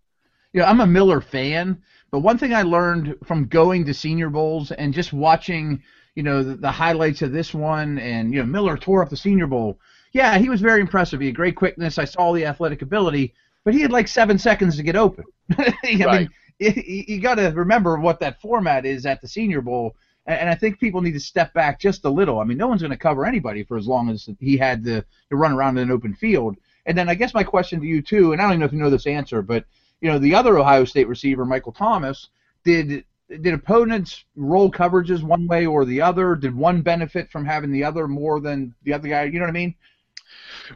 Yeah, 0.52 0.68
I'm 0.68 0.80
a 0.80 0.86
Miller 0.86 1.22
fan, 1.22 1.80
but 2.12 2.20
one 2.20 2.38
thing 2.38 2.54
I 2.54 2.62
learned 2.62 3.16
from 3.24 3.46
going 3.46 3.86
to 3.86 3.94
Senior 3.94 4.30
Bowls 4.30 4.70
and 4.72 4.94
just 4.94 5.12
watching, 5.14 5.82
you 6.14 6.22
know, 6.22 6.42
the, 6.42 6.56
the 6.56 6.70
highlights 6.70 7.22
of 7.22 7.32
this 7.32 7.54
one, 7.54 7.98
and 7.98 8.32
you 8.34 8.40
know, 8.40 8.46
Miller 8.46 8.76
tore 8.76 9.02
up 9.02 9.10
the 9.10 9.16
Senior 9.16 9.48
Bowl. 9.48 9.78
Yeah, 10.12 10.38
he 10.38 10.50
was 10.50 10.60
very 10.60 10.82
impressive. 10.82 11.20
He 11.20 11.26
had 11.26 11.36
great 11.36 11.56
quickness. 11.56 11.98
I 11.98 12.04
saw 12.04 12.32
the 12.32 12.46
athletic 12.46 12.82
ability, 12.82 13.34
but 13.64 13.74
he 13.74 13.80
had 13.80 13.92
like 13.92 14.08
seven 14.08 14.38
seconds 14.38 14.76
to 14.76 14.82
get 14.82 14.96
open. 14.96 15.24
I 15.58 16.06
Right. 16.06 16.10
mean, 16.10 16.30
you, 16.58 17.04
you 17.08 17.20
got 17.20 17.36
to 17.36 17.48
remember 17.48 17.98
what 17.98 18.20
that 18.20 18.40
format 18.42 18.84
is 18.84 19.06
at 19.06 19.22
the 19.22 19.28
Senior 19.28 19.62
Bowl, 19.62 19.96
and, 20.26 20.40
and 20.40 20.50
I 20.50 20.54
think 20.54 20.78
people 20.78 21.00
need 21.00 21.12
to 21.12 21.20
step 21.20 21.54
back 21.54 21.80
just 21.80 22.04
a 22.04 22.10
little. 22.10 22.40
I 22.40 22.44
mean, 22.44 22.58
no 22.58 22.68
one's 22.68 22.82
going 22.82 22.90
to 22.90 22.96
cover 22.98 23.24
anybody 23.24 23.64
for 23.64 23.78
as 23.78 23.86
long 23.86 24.10
as 24.10 24.28
he 24.38 24.58
had 24.58 24.84
to, 24.84 25.02
to 25.30 25.36
run 25.36 25.52
around 25.52 25.78
in 25.78 25.84
an 25.84 25.90
open 25.90 26.14
field. 26.14 26.56
And 26.84 26.98
then 26.98 27.08
I 27.08 27.14
guess 27.14 27.32
my 27.34 27.44
question 27.44 27.80
to 27.80 27.86
you 27.86 28.02
too, 28.02 28.32
and 28.32 28.40
I 28.40 28.44
don't 28.44 28.52
even 28.52 28.60
know 28.60 28.66
if 28.66 28.72
you 28.72 28.78
know 28.80 28.90
this 28.90 29.06
answer, 29.06 29.40
but 29.40 29.64
you 30.02 30.10
know, 30.10 30.18
the 30.18 30.34
other 30.34 30.58
Ohio 30.58 30.84
State 30.84 31.08
receiver, 31.08 31.46
Michael 31.46 31.72
Thomas, 31.72 32.28
did 32.64 33.04
did 33.28 33.54
opponents 33.54 34.24
roll 34.36 34.70
coverages 34.70 35.22
one 35.22 35.46
way 35.46 35.64
or 35.64 35.86
the 35.86 36.02
other? 36.02 36.34
Did 36.34 36.54
one 36.54 36.82
benefit 36.82 37.30
from 37.30 37.46
having 37.46 37.72
the 37.72 37.84
other 37.84 38.06
more 38.06 38.40
than 38.40 38.74
the 38.82 38.92
other 38.92 39.08
guy? 39.08 39.24
You 39.24 39.38
know 39.38 39.46
what 39.46 39.50
I 39.50 39.52
mean? 39.52 39.74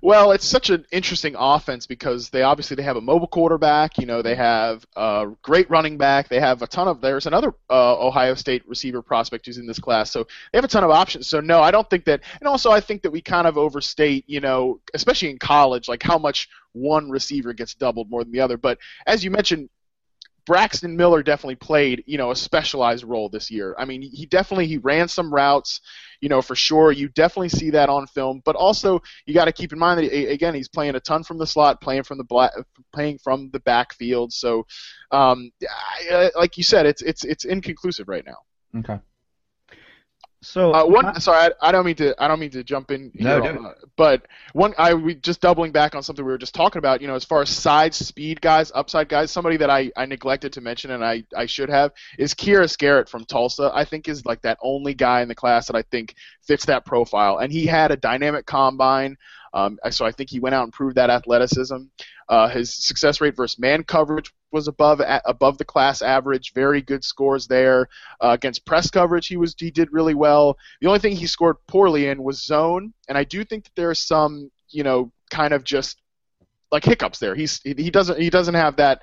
Well, 0.03 0.33
it's 0.33 0.47
such 0.47 0.71
an 0.71 0.87
interesting 0.91 1.35
offense 1.39 1.87
because 1.87 2.31
they 2.31 2.43
obviously 2.43 2.77
they 2.77 2.83
have 2.83 2.97
a 2.97 3.01
mobile 3.01 3.27
quarterback. 3.27 3.99
You 3.99 4.07
know, 4.07 4.23
they 4.23 4.35
have 4.35 4.87
a 4.97 5.29
great 5.43 5.69
running 5.71 5.99
back. 5.99 6.29
They 6.29 6.41
have 6.41 6.63
a 6.63 6.67
ton 6.67 6.89
of. 6.89 7.01
There's 7.01 7.27
another 7.27 7.53
uh, 7.71 7.99
Ohio 7.99 8.35
State 8.35 8.67
receiver 8.69 9.03
prospect 9.03 9.47
who's 9.47 9.59
in 9.59 9.67
this 9.67 9.79
class, 9.79 10.11
so 10.11 10.25
they 10.53 10.59
have 10.59 10.65
a 10.65 10.69
ton 10.69 10.85
of 10.85 10.91
options. 10.91 11.27
So 11.27 11.41
no, 11.41 11.61
I 11.61 11.71
don't 11.71 11.89
think 11.89 12.05
that. 12.05 12.23
And 12.41 12.49
also, 12.49 12.71
I 12.71 12.81
think 12.81 13.03
that 13.03 13.11
we 13.11 13.21
kind 13.21 13.47
of 13.47 13.59
overstate. 13.59 14.25
You 14.27 14.41
know, 14.41 14.81
especially 14.95 15.31
in 15.31 15.39
college, 15.39 15.89
like 15.89 16.03
how 16.03 16.19
much 16.19 16.49
one 16.77 17.11
receiver 17.11 17.53
gets 17.53 17.75
doubled 17.75 18.11
more 18.11 18.23
than 18.23 18.33
the 18.33 18.41
other. 18.41 18.57
But 18.57 18.79
as 19.07 19.25
you 19.25 19.31
mentioned, 19.31 19.69
Braxton 20.47 20.97
Miller 20.97 21.25
definitely 21.25 21.57
played, 21.57 22.05
you 22.07 22.19
know, 22.19 22.31
a 22.31 22.37
specialized 22.37 23.03
role 23.05 23.29
this 23.29 23.51
year. 23.51 23.75
I 23.79 23.85
mean, 23.85 24.01
he 24.01 24.27
definitely 24.27 24.69
he 24.69 24.79
ran 24.79 25.09
some 25.09 25.35
routes, 25.35 25.81
you 26.21 26.29
know, 26.29 26.41
for 26.41 26.55
sure. 26.55 26.93
You 26.93 27.09
definitely 27.09 27.49
see 27.49 27.71
that 27.71 27.89
on 27.89 28.07
film, 28.07 28.43
but 28.45 28.55
also 28.55 29.03
you 29.27 29.35
got 29.35 29.47
to 29.47 29.53
keep 29.53 29.73
in 29.73 29.79
mind 29.79 29.99
that 29.99 30.13
a- 30.15 30.33
again, 30.33 30.55
he's 30.55 30.69
playing 30.69 30.95
a 30.95 31.01
ton 31.01 31.25
from 31.25 31.39
the 31.39 31.47
slot, 31.47 31.81
playing 31.81 32.05
from 32.05 32.19
the 32.19 32.25
black, 32.25 32.53
playing 32.93 33.19
from 33.19 33.51
the 33.53 33.61
backfield. 33.61 34.33
So, 34.33 34.65
um, 35.11 35.51
I- 35.69 36.15
I- 36.15 36.39
like 36.39 36.57
you 36.57 36.63
said, 36.63 36.87
it's 36.87 37.03
it's 37.03 37.25
it's 37.25 37.45
inconclusive 37.45 38.07
right 38.07 38.25
now. 38.25 38.39
Okay. 38.79 39.01
So 40.47 40.73
Uh, 40.73 40.87
one, 40.87 41.21
sorry, 41.21 41.53
I, 41.61 41.69
I 41.69 41.73
don't 41.73 41.85
mean 41.85 41.97
to. 41.97 42.15
I 42.23 42.29
don't 42.29 42.39
mean 42.39 42.51
to 42.51 42.63
jump 42.63 42.93
in. 42.93 43.11
No, 43.15 43.43
here, 43.43 43.53
do 43.53 43.67
uh, 43.67 43.75
but 43.97 44.27
one, 44.53 44.75
I 44.79 44.95
we 44.95 45.17
just 45.17 45.41
doubling 45.41 45.73
back 45.73 45.97
on 45.97 46.03
something 46.03 46.25
we 46.25 46.31
were 46.31 46.39
just 46.39 46.55
talking 46.55 46.79
about. 46.79 47.01
You 47.01 47.09
know, 47.09 47.17
as 47.17 47.25
far 47.25 47.43
as 47.43 47.51
side 47.51 47.95
speed 47.95 48.41
guys, 48.41 48.71
upside 48.75 49.09
guys, 49.09 49.33
somebody 49.33 49.57
that 49.57 49.71
I, 49.71 49.91
I 49.97 50.07
neglected 50.07 50.53
to 50.53 50.61
mention 50.61 50.93
and 50.93 51.05
I, 51.05 51.25
I 51.37 51.47
should 51.47 51.69
have 51.69 51.93
is 52.17 52.33
Keyarris 52.33 52.79
Garrett 52.79 53.09
from 53.09 53.25
Tulsa. 53.25 53.73
I 53.75 53.85
think 53.85 54.09
is 54.09 54.25
like 54.25 54.43
that 54.43 54.59
only 54.63 54.95
guy 54.95 55.23
in 55.23 55.29
the 55.29 55.35
class 55.35 55.67
that 55.67 55.77
I 55.77 55.83
think 55.83 56.15
fits 56.43 56.67
that 56.67 56.87
profile, 56.87 57.39
and 57.39 57.53
he 57.53 57.67
had 57.67 57.91
a 57.91 57.97
dynamic 57.97 58.47
combine. 58.47 59.17
Um, 59.53 59.79
so 59.91 60.05
I 60.07 60.13
think 60.13 60.31
he 60.31 60.39
went 60.39 60.55
out 60.55 60.65
and 60.65 60.73
proved 60.73 60.97
that 60.97 61.11
athleticism. 61.11 61.77
Uh, 62.29 62.49
his 62.49 62.75
success 62.75 63.21
rate 63.21 63.37
versus 63.37 63.59
man 63.59 63.83
coverage 63.85 64.33
was 64.57 64.69
above 64.69 65.01
above 65.25 65.59
the 65.59 65.65
class 65.65 66.01
average. 66.01 66.55
Very 66.55 66.81
good 66.81 67.05
scores 67.05 67.47
there. 67.47 67.89
Uh, 68.21 68.31
against 68.31 68.65
press 68.65 68.91
coverage, 68.91 69.27
he 69.27 69.37
was 69.37 69.55
he 69.59 69.71
did 69.71 69.93
really 69.93 70.15
well. 70.15 70.57
The 70.81 70.89
only 70.89 70.99
thing 70.99 71.15
he 71.15 71.27
scored 71.27 71.57
poorly 71.69 72.09
in 72.09 72.23
was 72.23 72.43
zone, 72.43 72.95
and 73.09 73.19
I 73.19 73.25
do 73.25 73.45
think 73.45 73.65
that 73.65 73.77
there 73.77 73.91
are 73.91 73.95
some 73.95 74.51
you 74.71 74.83
know 74.83 75.13
kind 75.31 75.53
of 75.53 75.63
just 75.63 76.01
like 76.73 76.85
hiccups 76.85 77.19
there. 77.19 77.35
He's 77.35 77.61
he 77.63 77.75
he 77.77 77.91
doesn't 77.91 78.19
he 78.19 78.31
doesn't 78.31 78.55
have 78.55 78.77
that 78.77 79.03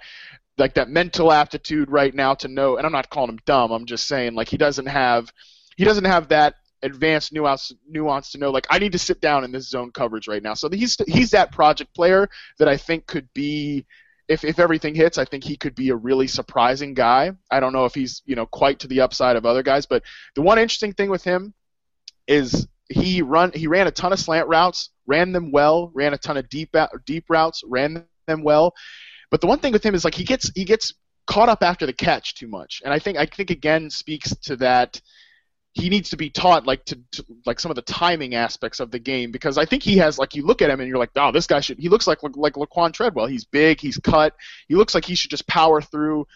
like 0.58 0.74
that 0.74 0.89
mental 0.89 1.32
aptitude 1.32 1.89
right 1.89 2.14
now 2.14 2.34
to 2.36 2.47
know. 2.47 2.78
And 2.78 2.86
I'm 2.86 2.91
not 2.91 3.10
calling 3.10 3.30
him 3.30 3.39
dumb. 3.45 3.72
I'm 3.72 3.86
just 3.86 4.08
saying 4.08 4.34
like 4.34 4.49
he 4.49 4.58
doesn't 4.58 4.88
have 4.88 5.32
he 5.78 5.86
doesn't 5.86 6.06
have 6.06 6.30
that 6.30 6.56
advanced 6.82 7.32
nuance 7.32 7.72
nuance 7.88 8.32
to 8.32 8.38
know 8.38 8.51
like 8.51 8.68
I 8.70 8.78
need 8.78 8.91
to 8.91 8.99
sit 8.99 9.22
down 9.22 9.45
in 9.45 9.51
this 9.51 9.70
zone 9.70 9.91
coverage 9.91 10.28
right 10.28 10.43
now. 10.43 10.54
So 10.56 10.70
he's 10.70 10.97
he's 11.08 11.32
that 11.32 11.51
project 11.51 11.93
player 11.95 12.28
that 12.60 12.68
I 12.68 12.78
think 12.78 13.08
could 13.08 13.30
be 13.34 13.86
if 14.34 14.43
if 14.43 14.59
everything 14.59 14.95
hits, 14.95 15.17
I 15.17 15.25
think 15.25 15.43
he 15.43 15.55
could 15.55 15.75
be 15.75 15.89
a 15.89 15.95
really 15.95 16.27
surprising 16.27 16.93
guy. 16.93 17.31
I 17.49 17.59
don't 17.59 17.73
know 17.73 17.86
if 17.86 17.93
he's 17.93 18.21
you 18.25 18.36
know 18.36 18.45
quite 18.45 18.79
to 18.79 18.88
the 18.88 19.01
upside 19.01 19.36
of 19.36 19.45
other 19.45 19.63
guys, 19.63 19.86
but 19.86 20.03
the 20.36 20.41
one 20.41 20.59
interesting 20.59 20.93
thing 20.93 21.09
with 21.09 21.23
him 21.23 21.53
is 22.27 22.67
he 22.89 23.21
run 23.21 23.51
he 23.53 23.67
ran 23.67 23.88
a 23.88 23.91
ton 23.91 24.11
of 24.11 24.19
slant 24.19 24.47
routes, 24.47 24.89
ran 25.05 25.31
them 25.31 25.51
well, 25.51 25.91
ran 25.93 26.13
a 26.13 26.17
ton 26.17 26.38
of 26.38 26.49
deep 26.49 26.75
deep 27.05 27.25
routes, 27.29 27.63
ran 27.65 28.05
them 28.27 28.43
well. 28.43 28.73
But 29.31 29.41
the 29.41 29.47
one 29.47 29.59
thing 29.59 29.71
with 29.71 29.86
him 29.86 29.95
is 29.95 30.03
like 30.03 30.15
he 30.15 30.25
gets 30.25 30.51
he 30.55 30.65
gets 30.65 30.93
caught 31.25 31.49
up 31.49 31.63
after 31.63 31.86
the 31.86 31.93
catch 31.93 32.36
too 32.36 32.47
much, 32.47 32.81
and 32.84 32.93
I 32.93 32.99
think 32.99 33.17
I 33.17 33.25
think 33.25 33.51
again 33.51 33.89
speaks 33.89 34.36
to 34.43 34.55
that 34.57 34.99
he 35.74 35.89
needs 35.89 36.11
to 36.11 36.17
be 36.17 36.30
taught 36.30 36.67
like 36.67 36.86
to, 36.86 36.99
to, 37.11 37.26
like 37.45 37.59
some 37.59 37.71
of 37.71 37.76
the 37.76 37.82
timing 37.82 38.36
aspects 38.36 38.80
of 38.80 38.91
the 38.91 38.99
game 38.99 39.32
because 39.32 39.57
I 39.57 39.65
think 39.65 39.82
he 39.82 39.97
has 39.97 40.19
like 40.19 40.36
you 40.36 40.45
look 40.45 40.61
at 40.61 40.69
him 40.69 40.80
and 40.80 40.88
you're 40.88 40.99
like 40.99 41.11
oh 41.15 41.32
this 41.32 41.47
guy 41.47 41.59
should 41.61 41.80
he 41.80 41.89
looks 41.89 42.05
like 42.07 42.21
like, 42.24 42.38
like 42.38 42.53
Laquon 42.53 42.93
Treadwell. 42.93 43.28
He's 43.28 43.45
big 43.45 43.80
he's 43.80 43.97
cut. 43.97 44.36
He 44.67 44.76
looks 44.76 44.93
like 44.93 45.05
he 45.05 45.15
should 45.15 45.32
just 45.32 45.47
power 45.47 45.82
through 45.82 46.28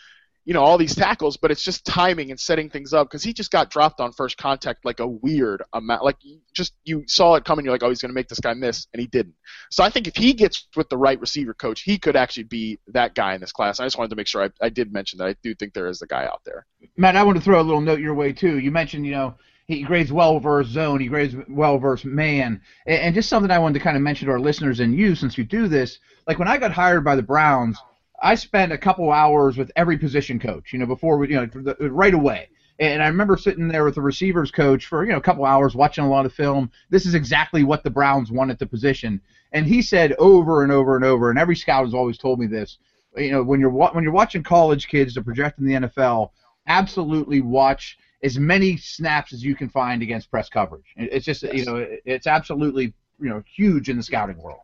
you 0.48 0.54
know 0.54 0.64
all 0.64 0.78
these 0.78 0.96
tackles 0.96 1.36
but 1.38 1.52
it's 1.52 1.64
just 1.64 1.86
timing 1.86 2.32
and 2.32 2.40
setting 2.40 2.70
things 2.70 2.94
up 2.94 3.08
because 3.08 3.22
he 3.22 3.34
just 3.34 3.52
got 3.52 3.70
dropped 3.70 4.00
on 4.00 4.12
first 4.14 4.38
contact 4.38 4.86
like 4.86 5.00
a 5.02 5.08
weird 5.08 5.62
amount 5.74 6.04
like 6.04 6.18
just 6.54 6.74
you 6.86 7.04
saw 7.06 7.36
it 7.36 7.44
coming 7.44 7.66
you're 7.66 7.74
like 7.74 7.84
oh 7.84 7.90
he's 7.90 8.02
going 8.02 8.10
to 8.10 8.16
make 8.16 8.30
this 8.30 8.40
guy 8.40 8.54
miss 8.54 8.88
and 8.94 9.02
he 9.02 9.08
didn't 9.08 9.36
so 9.70 9.84
I 9.84 9.90
think 9.90 10.08
if 10.08 10.16
he 10.16 10.34
gets 10.34 10.68
with 10.76 10.90
the 10.90 10.98
right 10.98 11.20
receiver 11.20 11.54
coach 11.54 11.82
he 11.82 12.00
could 12.00 12.16
actually 12.16 12.44
be 12.44 12.80
that 12.88 13.14
guy 13.14 13.36
in 13.36 13.42
this 13.42 13.52
class 13.52 13.80
I 13.80 13.86
just 13.86 13.98
wanted 13.98 14.10
to 14.12 14.16
make 14.16 14.28
sure 14.28 14.44
I, 14.44 14.50
I 14.66 14.70
did 14.70 14.92
mention 14.92 15.20
that 15.20 15.28
I 15.28 15.36
do 15.44 15.54
think 15.54 15.74
there 15.74 15.88
is 15.88 16.02
a 16.02 16.08
guy 16.08 16.26
out 16.26 16.42
there 16.46 16.66
Matt, 16.96 17.16
I 17.16 17.24
want 17.24 17.38
to 17.38 17.44
throw 17.44 17.60
a 17.60 17.62
little 17.62 17.82
note 17.82 18.00
your 18.00 18.14
way 18.14 18.34
too. 18.34 18.58
You 18.60 18.72
mentioned, 18.72 19.06
you 19.06 19.12
know, 19.12 19.36
he 19.68 19.84
grades 19.84 20.12
well 20.12 20.40
versus 20.40 20.74
zone, 20.74 21.00
he 21.00 21.08
grades 21.08 21.36
well 21.50 21.78
versus 21.78 22.06
man, 22.06 22.62
and, 22.86 23.02
and 23.02 23.16
just 23.16 23.30
something 23.30 23.52
I 23.52 23.60
wanted 23.60 23.80
to 23.80 23.84
kind 23.84 23.98
of 23.98 24.04
mention 24.04 24.28
to 24.28 24.32
our 24.32 24.40
listeners 24.40 24.80
and 24.80 24.96
you, 24.96 25.14
since 25.14 25.38
you 25.38 25.44
do 25.44 25.68
this. 25.68 26.00
Like 26.26 26.40
when 26.40 26.48
I 26.48 26.58
got 26.58 26.72
hired 26.72 27.04
by 27.04 27.16
the 27.16 27.22
Browns, 27.22 27.78
I 28.22 28.36
spent 28.36 28.72
a 28.72 28.78
couple 28.78 29.12
hours 29.12 29.58
with 29.58 29.72
every 29.76 29.98
position 29.98 30.40
coach, 30.40 30.74
you 30.74 30.80
know, 30.80 30.86
before 30.86 31.18
we, 31.18 31.30
you 31.30 31.36
know, 31.36 31.76
right 31.90 32.14
away. 32.14 32.50
And 32.80 33.02
I 33.02 33.08
remember 33.08 33.38
sitting 33.38 33.68
there 33.68 33.84
with 33.84 33.96
the 33.96 34.02
receivers 34.02 34.52
coach 34.52 34.86
for 34.86 35.04
you 35.04 35.12
know 35.12 35.18
a 35.18 35.22
couple 35.22 35.46
hours, 35.46 35.76
watching 35.76 36.04
a 36.04 36.10
lot 36.10 36.28
of 36.28 36.34
film. 36.34 36.70
This 36.90 37.08
is 37.08 37.16
exactly 37.16 37.64
what 37.64 37.84
the 37.84 37.90
Browns 37.90 38.32
want 38.32 38.52
at 38.52 38.60
the 38.60 38.68
position, 38.68 39.20
and 39.52 39.66
he 39.66 39.82
said 39.82 40.14
over 40.20 40.62
and 40.62 40.72
over 40.72 40.96
and 40.96 41.04
over, 41.04 41.32
and 41.32 41.40
every 41.40 41.56
scout 41.56 41.86
has 41.86 41.96
always 41.96 42.20
told 42.20 42.40
me 42.40 42.46
this. 42.46 42.78
You 43.16 43.32
know, 43.32 43.44
when 43.44 43.60
you're 43.60 43.72
wa- 43.72 43.92
when 43.94 44.04
you're 44.04 44.14
watching 44.14 44.44
college 44.44 44.90
kids 44.90 45.16
to 45.16 45.24
project 45.24 45.58
in 45.58 45.66
the 45.66 45.74
NFL, 45.74 46.30
absolutely 46.68 47.42
watch 47.42 47.98
as 48.24 48.38
many 48.38 48.78
snaps 48.78 49.34
as 49.34 49.44
you 49.44 49.56
can 49.56 49.70
find 49.70 50.04
against 50.04 50.30
press 50.30 50.48
coverage. 50.48 50.94
It's 50.98 51.26
just 51.26 51.42
you 51.42 51.66
know 51.66 51.84
it's 52.06 52.28
absolutely 52.28 52.94
you 53.20 53.30
know 53.30 53.42
huge 53.56 53.90
in 53.90 53.98
the 53.98 54.04
scouting 54.04 54.38
world. 54.38 54.62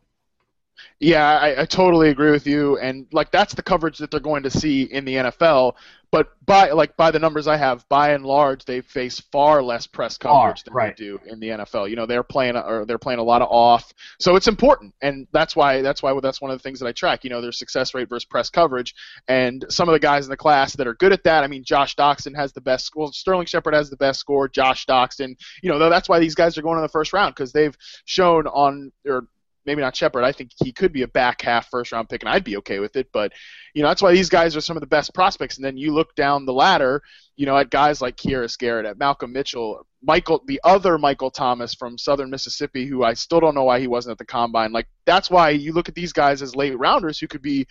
Yeah, 1.00 1.38
I, 1.38 1.62
I 1.62 1.64
totally 1.64 2.08
agree 2.08 2.30
with 2.30 2.46
you, 2.46 2.78
and 2.78 3.06
like 3.12 3.30
that's 3.30 3.54
the 3.54 3.62
coverage 3.62 3.98
that 3.98 4.10
they're 4.10 4.20
going 4.20 4.44
to 4.44 4.50
see 4.50 4.82
in 4.82 5.04
the 5.04 5.14
NFL. 5.14 5.74
But 6.14 6.28
by 6.46 6.70
like 6.70 6.96
by 6.96 7.10
the 7.10 7.18
numbers 7.18 7.48
I 7.48 7.56
have, 7.56 7.88
by 7.88 8.10
and 8.10 8.24
large, 8.24 8.64
they 8.64 8.82
face 8.82 9.18
far 9.32 9.60
less 9.64 9.88
press 9.88 10.16
coverage 10.16 10.62
than 10.62 10.72
right. 10.72 10.96
they 10.96 11.04
do 11.04 11.20
in 11.26 11.40
the 11.40 11.48
NFL. 11.48 11.90
You 11.90 11.96
know, 11.96 12.06
they're 12.06 12.22
playing 12.22 12.56
or 12.56 12.84
they're 12.86 12.98
playing 12.98 13.18
a 13.18 13.24
lot 13.24 13.42
of 13.42 13.48
off, 13.50 13.92
so 14.20 14.36
it's 14.36 14.46
important, 14.46 14.94
and 15.02 15.26
that's 15.32 15.56
why 15.56 15.82
that's 15.82 16.04
why 16.04 16.18
that's 16.20 16.40
one 16.40 16.52
of 16.52 16.58
the 16.58 16.62
things 16.62 16.78
that 16.78 16.86
I 16.86 16.92
track. 16.92 17.24
You 17.24 17.30
know, 17.30 17.40
their 17.40 17.50
success 17.50 17.94
rate 17.94 18.08
versus 18.08 18.26
press 18.26 18.48
coverage, 18.48 18.94
and 19.26 19.64
some 19.68 19.88
of 19.88 19.92
the 19.92 19.98
guys 19.98 20.24
in 20.24 20.30
the 20.30 20.36
class 20.36 20.76
that 20.76 20.86
are 20.86 20.94
good 20.94 21.12
at 21.12 21.24
that. 21.24 21.42
I 21.42 21.48
mean, 21.48 21.64
Josh 21.64 21.96
Doctson 21.96 22.36
has 22.36 22.52
the 22.52 22.60
best 22.60 22.86
score. 22.86 23.12
Sterling 23.12 23.46
Shepard 23.46 23.74
has 23.74 23.90
the 23.90 23.96
best 23.96 24.20
score. 24.20 24.48
Josh 24.48 24.86
Doctson, 24.86 25.36
you 25.62 25.68
know, 25.68 25.90
that's 25.90 26.08
why 26.08 26.20
these 26.20 26.36
guys 26.36 26.56
are 26.56 26.62
going 26.62 26.78
in 26.78 26.82
the 26.82 26.88
first 26.88 27.12
round 27.12 27.34
because 27.34 27.52
they've 27.52 27.76
shown 28.04 28.46
on 28.46 28.92
or 29.04 29.26
maybe 29.66 29.80
not 29.80 29.96
Shepard. 29.96 30.24
I 30.24 30.32
think 30.32 30.50
he 30.62 30.72
could 30.72 30.92
be 30.92 31.02
a 31.02 31.08
back 31.08 31.42
half 31.42 31.68
first 31.70 31.92
round 31.92 32.08
pick, 32.08 32.22
and 32.22 32.28
I'd 32.28 32.44
be 32.44 32.56
okay 32.58 32.78
with 32.78 32.96
it. 32.96 33.08
But 33.12 33.32
you 33.74 33.82
know, 33.82 33.88
that's 33.88 34.02
why 34.02 34.12
these 34.12 34.28
guys 34.28 34.56
are 34.56 34.60
some 34.60 34.76
of 34.76 34.80
the 34.80 34.86
best 34.86 35.14
prospects. 35.14 35.56
And 35.56 35.64
then 35.64 35.76
you 35.76 35.92
look 35.92 36.14
down 36.14 36.46
the 36.46 36.52
ladder, 36.52 37.02
you 37.36 37.46
know, 37.46 37.56
at 37.56 37.70
guys 37.70 38.00
like 38.00 38.16
Keyarris 38.16 38.58
Garrett, 38.58 38.86
at 38.86 38.98
Malcolm 38.98 39.32
Mitchell, 39.32 39.86
Michael, 40.02 40.42
the 40.46 40.60
other 40.64 40.98
Michael 40.98 41.30
Thomas 41.30 41.74
from 41.74 41.98
Southern 41.98 42.30
Mississippi, 42.30 42.86
who 42.86 43.04
I 43.04 43.14
still 43.14 43.40
don't 43.40 43.54
know 43.54 43.64
why 43.64 43.80
he 43.80 43.88
wasn't 43.88 44.12
at 44.12 44.18
the 44.18 44.26
combine. 44.26 44.72
Like 44.72 44.88
that's 45.06 45.30
why 45.30 45.50
you 45.50 45.72
look 45.72 45.88
at 45.88 45.94
these 45.94 46.12
guys 46.12 46.42
as 46.42 46.56
late 46.56 46.78
rounders 46.78 47.18
who 47.18 47.28
could 47.28 47.42
be 47.42 47.66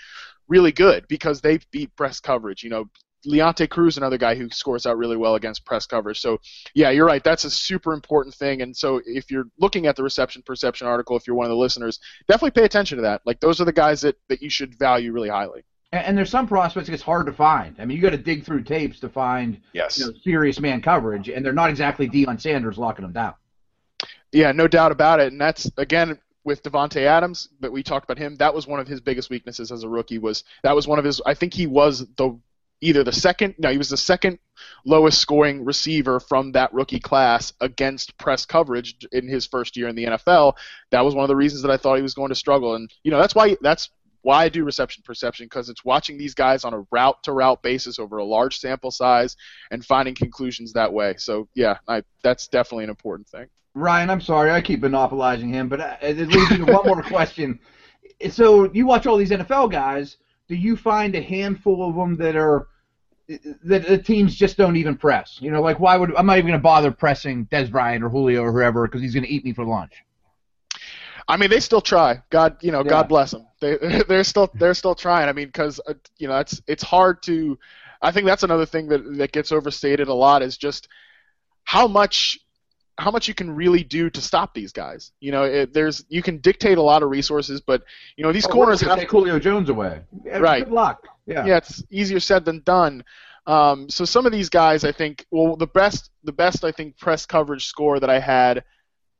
really 0.48 0.72
good 0.72 1.08
because 1.08 1.42
they 1.42 1.60
beat 1.72 1.96
press 1.96 2.20
coverage. 2.20 2.64
You 2.64 2.70
know. 2.70 2.86
Leonte 3.28 3.68
Carroo, 3.70 3.90
another 3.98 4.18
guy 4.18 4.36
who 4.36 4.50
scores 4.50 4.86
out 4.86 4.98
really 4.98 5.18
well 5.18 5.36
against 5.36 5.66
press 5.66 5.86
coverage. 5.86 6.20
So, 6.20 6.40
yeah, 6.74 6.90
you're 6.90 7.06
right. 7.06 7.24
That's 7.24 7.44
a 7.44 7.50
super 7.50 7.94
important 7.94 8.36
thing. 8.36 8.62
And 8.62 8.76
so, 8.76 9.02
if 9.06 9.32
you're 9.32 9.46
looking 9.60 9.88
at 9.88 9.96
the 9.96 10.04
reception 10.04 10.42
perception 10.42 10.88
article, 10.88 11.16
if 11.18 11.28
you're 11.28 11.36
one 11.36 11.46
of 11.46 11.52
the 11.52 11.58
listeners, 11.58 12.00
definitely 12.28 12.52
pay 12.52 12.66
attention 12.66 12.98
to 12.98 13.04
that. 13.04 13.22
Like, 13.26 13.40
those 13.40 13.62
are 13.62 13.66
the 13.66 13.74
guys 13.74 14.02
that, 14.02 14.18
that 14.30 14.42
you 14.42 14.50
should 14.50 14.78
value 14.78 15.12
really 15.12 15.30
highly. 15.30 15.64
And, 15.92 16.06
and 16.06 16.18
there's 16.18 16.30
some 16.32 16.48
prospects 16.48 16.90
it's 16.90 17.04
hard 17.04 17.26
to 17.28 17.34
find. 17.34 17.76
I 17.80 17.86
mean, 17.86 17.96
you 17.96 18.02
got 18.04 18.10
to 18.12 18.18
dig 18.18 18.44
through 18.44 18.64
tapes 18.64 19.00
to 19.02 19.10
find 19.10 19.62
Yes. 19.74 19.98
you 20.00 20.08
know, 20.08 20.14
serious 20.24 20.60
man 20.60 20.82
coverage, 20.82 21.30
and 21.30 21.46
they're 21.46 21.54
not 21.54 21.70
exactly 21.70 22.10
Deion 22.10 22.42
Sanders 22.42 22.78
locking 22.78 23.04
them 23.04 23.14
down. 23.14 23.36
Yeah, 24.32 24.52
no 24.52 24.68
doubt 24.68 24.92
about 24.92 25.20
it. 25.20 25.32
And 25.32 25.40
that's 25.40 25.70
again 25.78 26.20
with 26.44 26.64
Davante 26.64 27.02
Adams, 27.02 27.50
but 27.60 27.72
we 27.72 27.84
talked 27.84 28.04
about 28.04 28.18
him. 28.18 28.36
That 28.38 28.54
was 28.54 28.68
one 28.68 28.80
of 28.80 28.88
his 28.88 29.00
biggest 29.00 29.30
weaknesses 29.30 29.72
as 29.72 29.84
a 29.84 29.90
rookie. 29.90 30.18
Was 30.18 30.44
that 30.64 30.76
was 30.76 30.88
one 30.88 31.00
of 31.00 31.06
his? 31.06 31.22
I 31.26 31.36
think 31.36 31.54
he 31.54 31.68
was 31.68 32.06
the 32.18 32.38
either 32.84 33.04
the 33.04 33.12
second. 33.12 33.56
No, 33.58 33.72
he 33.72 33.78
was 33.78 33.90
the 33.90 33.98
second 33.98 34.40
lowest 34.86 35.20
scoring 35.20 35.66
receiver 35.66 36.20
from 36.20 36.52
that 36.52 36.74
rookie 36.74 37.00
class 37.00 37.54
against 37.62 38.18
press 38.18 38.46
coverage 38.46 38.96
in 39.12 39.28
his 39.28 39.46
first 39.46 39.76
year 39.76 39.88
in 39.88 39.96
the 39.96 40.06
NFL. 40.06 40.54
That 40.92 41.02
was 41.02 41.16
one 41.16 41.24
of 41.24 41.30
the 41.30 41.36
reasons 41.36 41.62
that 41.62 41.72
I 41.72 41.78
thought 41.78 41.96
he 41.96 42.02
was 42.02 42.14
going 42.14 42.30
to 42.30 42.36
struggle. 42.36 42.76
And 42.76 42.90
you 43.04 43.12
know 43.12 43.20
that's 43.20 43.36
why 43.36 43.58
that's 43.62 43.90
why 44.24 44.44
I 44.44 44.50
do 44.50 44.64
reception 44.64 45.04
perception 45.06 45.46
because 45.46 45.70
it's 45.70 45.86
watching 45.86 46.18
these 46.18 46.34
guys 46.34 46.64
on 46.64 46.74
a 46.74 46.86
route 46.92 47.22
to 47.24 47.34
route 47.34 47.62
basis 47.62 48.00
over 48.00 48.18
a 48.18 48.26
large 48.26 48.58
sample 48.58 48.92
size 48.92 49.36
and 49.72 49.86
finding 49.86 50.16
conclusions 50.16 50.74
that 50.74 50.92
way. 50.92 51.16
So 51.18 51.48
yeah, 51.56 51.78
I, 51.88 52.04
that's 52.24 52.48
definitely 52.48 52.86
an 52.86 52.90
important 52.90 53.28
thing. 53.28 53.48
Ryan, 53.76 54.10
I'm 54.10 54.22
sorry, 54.22 54.52
I 54.52 54.62
keep 54.62 54.82
monopolizing 54.82 55.50
him, 55.50 55.68
but 55.68 55.82
uh, 55.82 55.98
it 56.02 56.18
leads 56.18 56.52
me 56.52 56.58
to 56.58 56.72
one 56.72 56.86
more 56.86 57.02
question. 57.04 57.60
So 58.30 58.72
you 58.72 58.86
watch 58.86 59.08
all 59.08 59.18
these 59.18 59.32
NFL 59.32 59.72
guys. 59.72 60.18
Do 60.48 60.56
you 60.56 60.78
find 60.78 61.16
a 61.16 61.22
handful 61.22 61.88
of 61.90 61.96
them 61.96 62.16
that 62.18 62.36
are 62.36 62.68
that 63.28 63.88
the 63.88 63.98
teams 63.98 64.36
just 64.36 64.58
don't 64.58 64.76
even 64.76 64.98
press? 64.98 65.38
You 65.42 65.52
know, 65.52 65.62
like 65.62 65.80
why 65.80 65.98
would 65.98 66.14
I'm 66.16 66.26
not 66.26 66.38
even 66.38 66.48
going 66.48 66.60
to 66.60 66.64
bother 66.64 66.92
pressing 66.92 67.46
Dez 67.48 67.72
Bryant 67.72 68.04
or 68.04 68.10
Julio 68.10 68.44
or 68.44 68.52
whoever 68.52 68.88
because 68.88 69.02
he's 69.02 69.14
going 69.14 69.26
to 69.26 69.30
eat 69.30 69.46
me 69.46 69.54
for 69.54 69.66
lunch. 69.66 69.94
I 71.28 71.38
mean, 71.38 71.50
they 71.50 71.62
still 71.62 71.82
try. 71.82 72.22
God, 72.30 72.58
you 72.62 72.72
know, 72.72 72.84
Yeah. 72.84 72.90
God 72.90 73.08
bless 73.08 73.32
them. 73.32 73.48
They 73.62 73.78
they're 74.08 74.24
still 74.24 74.52
they're 74.56 74.74
still 74.74 74.96
trying. 74.96 75.30
I 75.30 75.34
mean, 75.34 75.48
because 75.48 75.80
uh, 75.88 75.94
you 76.18 76.28
know, 76.28 76.38
it's 76.40 76.62
it's 76.68 76.84
hard 76.84 77.24
to. 77.24 77.58
I 78.02 78.12
think 78.12 78.26
that's 78.26 78.44
another 78.44 78.66
thing 78.66 78.88
that 78.90 79.18
that 79.18 79.32
gets 79.32 79.52
overstated 79.52 80.10
a 80.10 80.14
lot 80.14 80.44
is 80.44 80.58
just 80.58 80.90
how 81.64 81.88
much 81.88 82.40
how 82.98 83.12
much 83.12 83.28
you 83.28 83.34
can 83.34 83.50
really 83.56 83.84
do 83.84 84.10
to 84.10 84.22
stop 84.22 84.54
these 84.54 84.72
guys. 84.72 85.12
You 85.20 85.32
know, 85.32 85.44
it, 85.44 85.74
there's 85.74 86.06
you 86.10 86.22
can 86.22 86.38
dictate 86.38 86.78
a 86.78 86.82
lot 86.82 87.04
of 87.04 87.10
resources, 87.10 87.62
but 87.62 87.84
you 88.18 88.24
know 88.24 88.32
these 88.32 88.48
corners 88.48 88.82
have 88.82 89.00
take 89.00 89.10
Julio 89.10 89.40
Jones 89.40 89.70
away. 89.70 90.02
Yeah, 90.24 90.38
Right. 90.38 90.64
Good 90.64 90.74
luck. 90.74 91.08
Yeah. 91.26 91.46
yeah, 91.46 91.58
it's 91.58 91.84
easier 91.90 92.20
said 92.20 92.46
than 92.46 92.62
done. 92.66 93.04
Um, 93.46 93.90
so 93.90 94.06
some 94.06 94.26
of 94.26 94.32
these 94.32 94.50
guys, 94.50 94.84
I 94.84 94.92
think, 94.92 95.26
well, 95.32 95.56
the 95.56 95.68
best, 95.68 96.12
the 96.24 96.32
best, 96.32 96.64
I 96.64 96.72
think, 96.72 96.98
press 96.98 97.26
coverage 97.26 97.66
score 97.66 98.00
that 98.00 98.10
I 98.10 98.20
had 98.20 98.64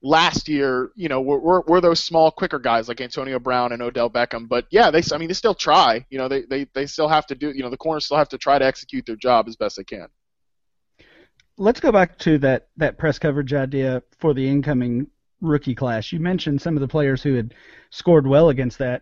last 0.02 0.48
year, 0.48 0.92
you 0.96 1.10
know, 1.10 1.22
were, 1.22 1.40
were, 1.40 1.62
were 1.62 1.82
those 1.82 2.02
small, 2.02 2.32
quicker 2.32 2.60
guys 2.60 2.88
like 2.88 3.02
Antonio 3.02 3.40
Brown 3.40 3.72
and 3.72 3.82
Odell 3.82 4.10
Beckham. 4.10 4.48
But 4.48 4.68
yeah, 4.70 4.92
they, 4.92 5.02
I 5.12 5.18
mean, 5.18 5.28
they 5.28 5.34
still 5.34 5.56
try. 5.56 6.06
You 6.10 6.18
know, 6.18 6.28
they, 6.28 6.44
they, 6.44 6.66
they 6.74 6.86
still 6.86 7.08
have 7.08 7.26
to 7.28 7.36
do. 7.36 7.52
You 7.52 7.64
know, 7.64 7.70
the 7.70 7.78
corners 7.78 8.06
still 8.06 8.18
have 8.18 8.30
to 8.30 8.38
try 8.38 8.60
to 8.60 8.66
execute 8.66 9.06
their 9.06 9.16
job 9.16 9.48
as 9.48 9.56
best 9.56 9.78
they 9.78 9.84
can. 9.84 10.08
Let's 11.58 11.80
go 11.80 11.92
back 11.92 12.18
to 12.20 12.38
that 12.40 12.68
that 12.78 12.98
press 12.98 13.20
coverage 13.20 13.54
idea 13.54 14.02
for 14.20 14.34
the 14.34 14.48
incoming 14.48 15.08
rookie 15.42 15.76
class. 15.76 16.12
You 16.12 16.20
mentioned 16.20 16.62
some 16.62 16.76
of 16.76 16.82
the 16.82 16.88
players 16.88 17.22
who 17.22 17.36
had 17.36 17.54
scored 17.90 18.26
well 18.26 18.50
against 18.50 18.78
that. 18.80 19.02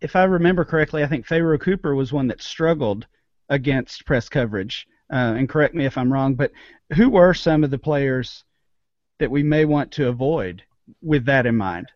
If 0.00 0.16
I 0.16 0.24
remember 0.24 0.64
correctly, 0.64 1.02
I 1.02 1.06
think 1.06 1.26
Pharoh 1.26 1.58
Cooper 1.58 1.94
was 1.94 2.12
one 2.12 2.28
that 2.28 2.42
struggled 2.42 3.06
against 3.48 4.04
press 4.04 4.28
coverage. 4.28 4.86
Uh, 5.12 5.34
and 5.36 5.48
correct 5.48 5.74
me 5.74 5.86
if 5.86 5.96
I'm 5.96 6.12
wrong, 6.12 6.34
but 6.34 6.50
who 6.96 7.08
were 7.08 7.32
some 7.32 7.62
of 7.62 7.70
the 7.70 7.78
players 7.78 8.42
that 9.20 9.30
we 9.30 9.44
may 9.44 9.64
want 9.64 9.92
to 9.92 10.08
avoid 10.08 10.64
with 11.00 11.26
that 11.26 11.46
in 11.46 11.56
mind? 11.56 11.86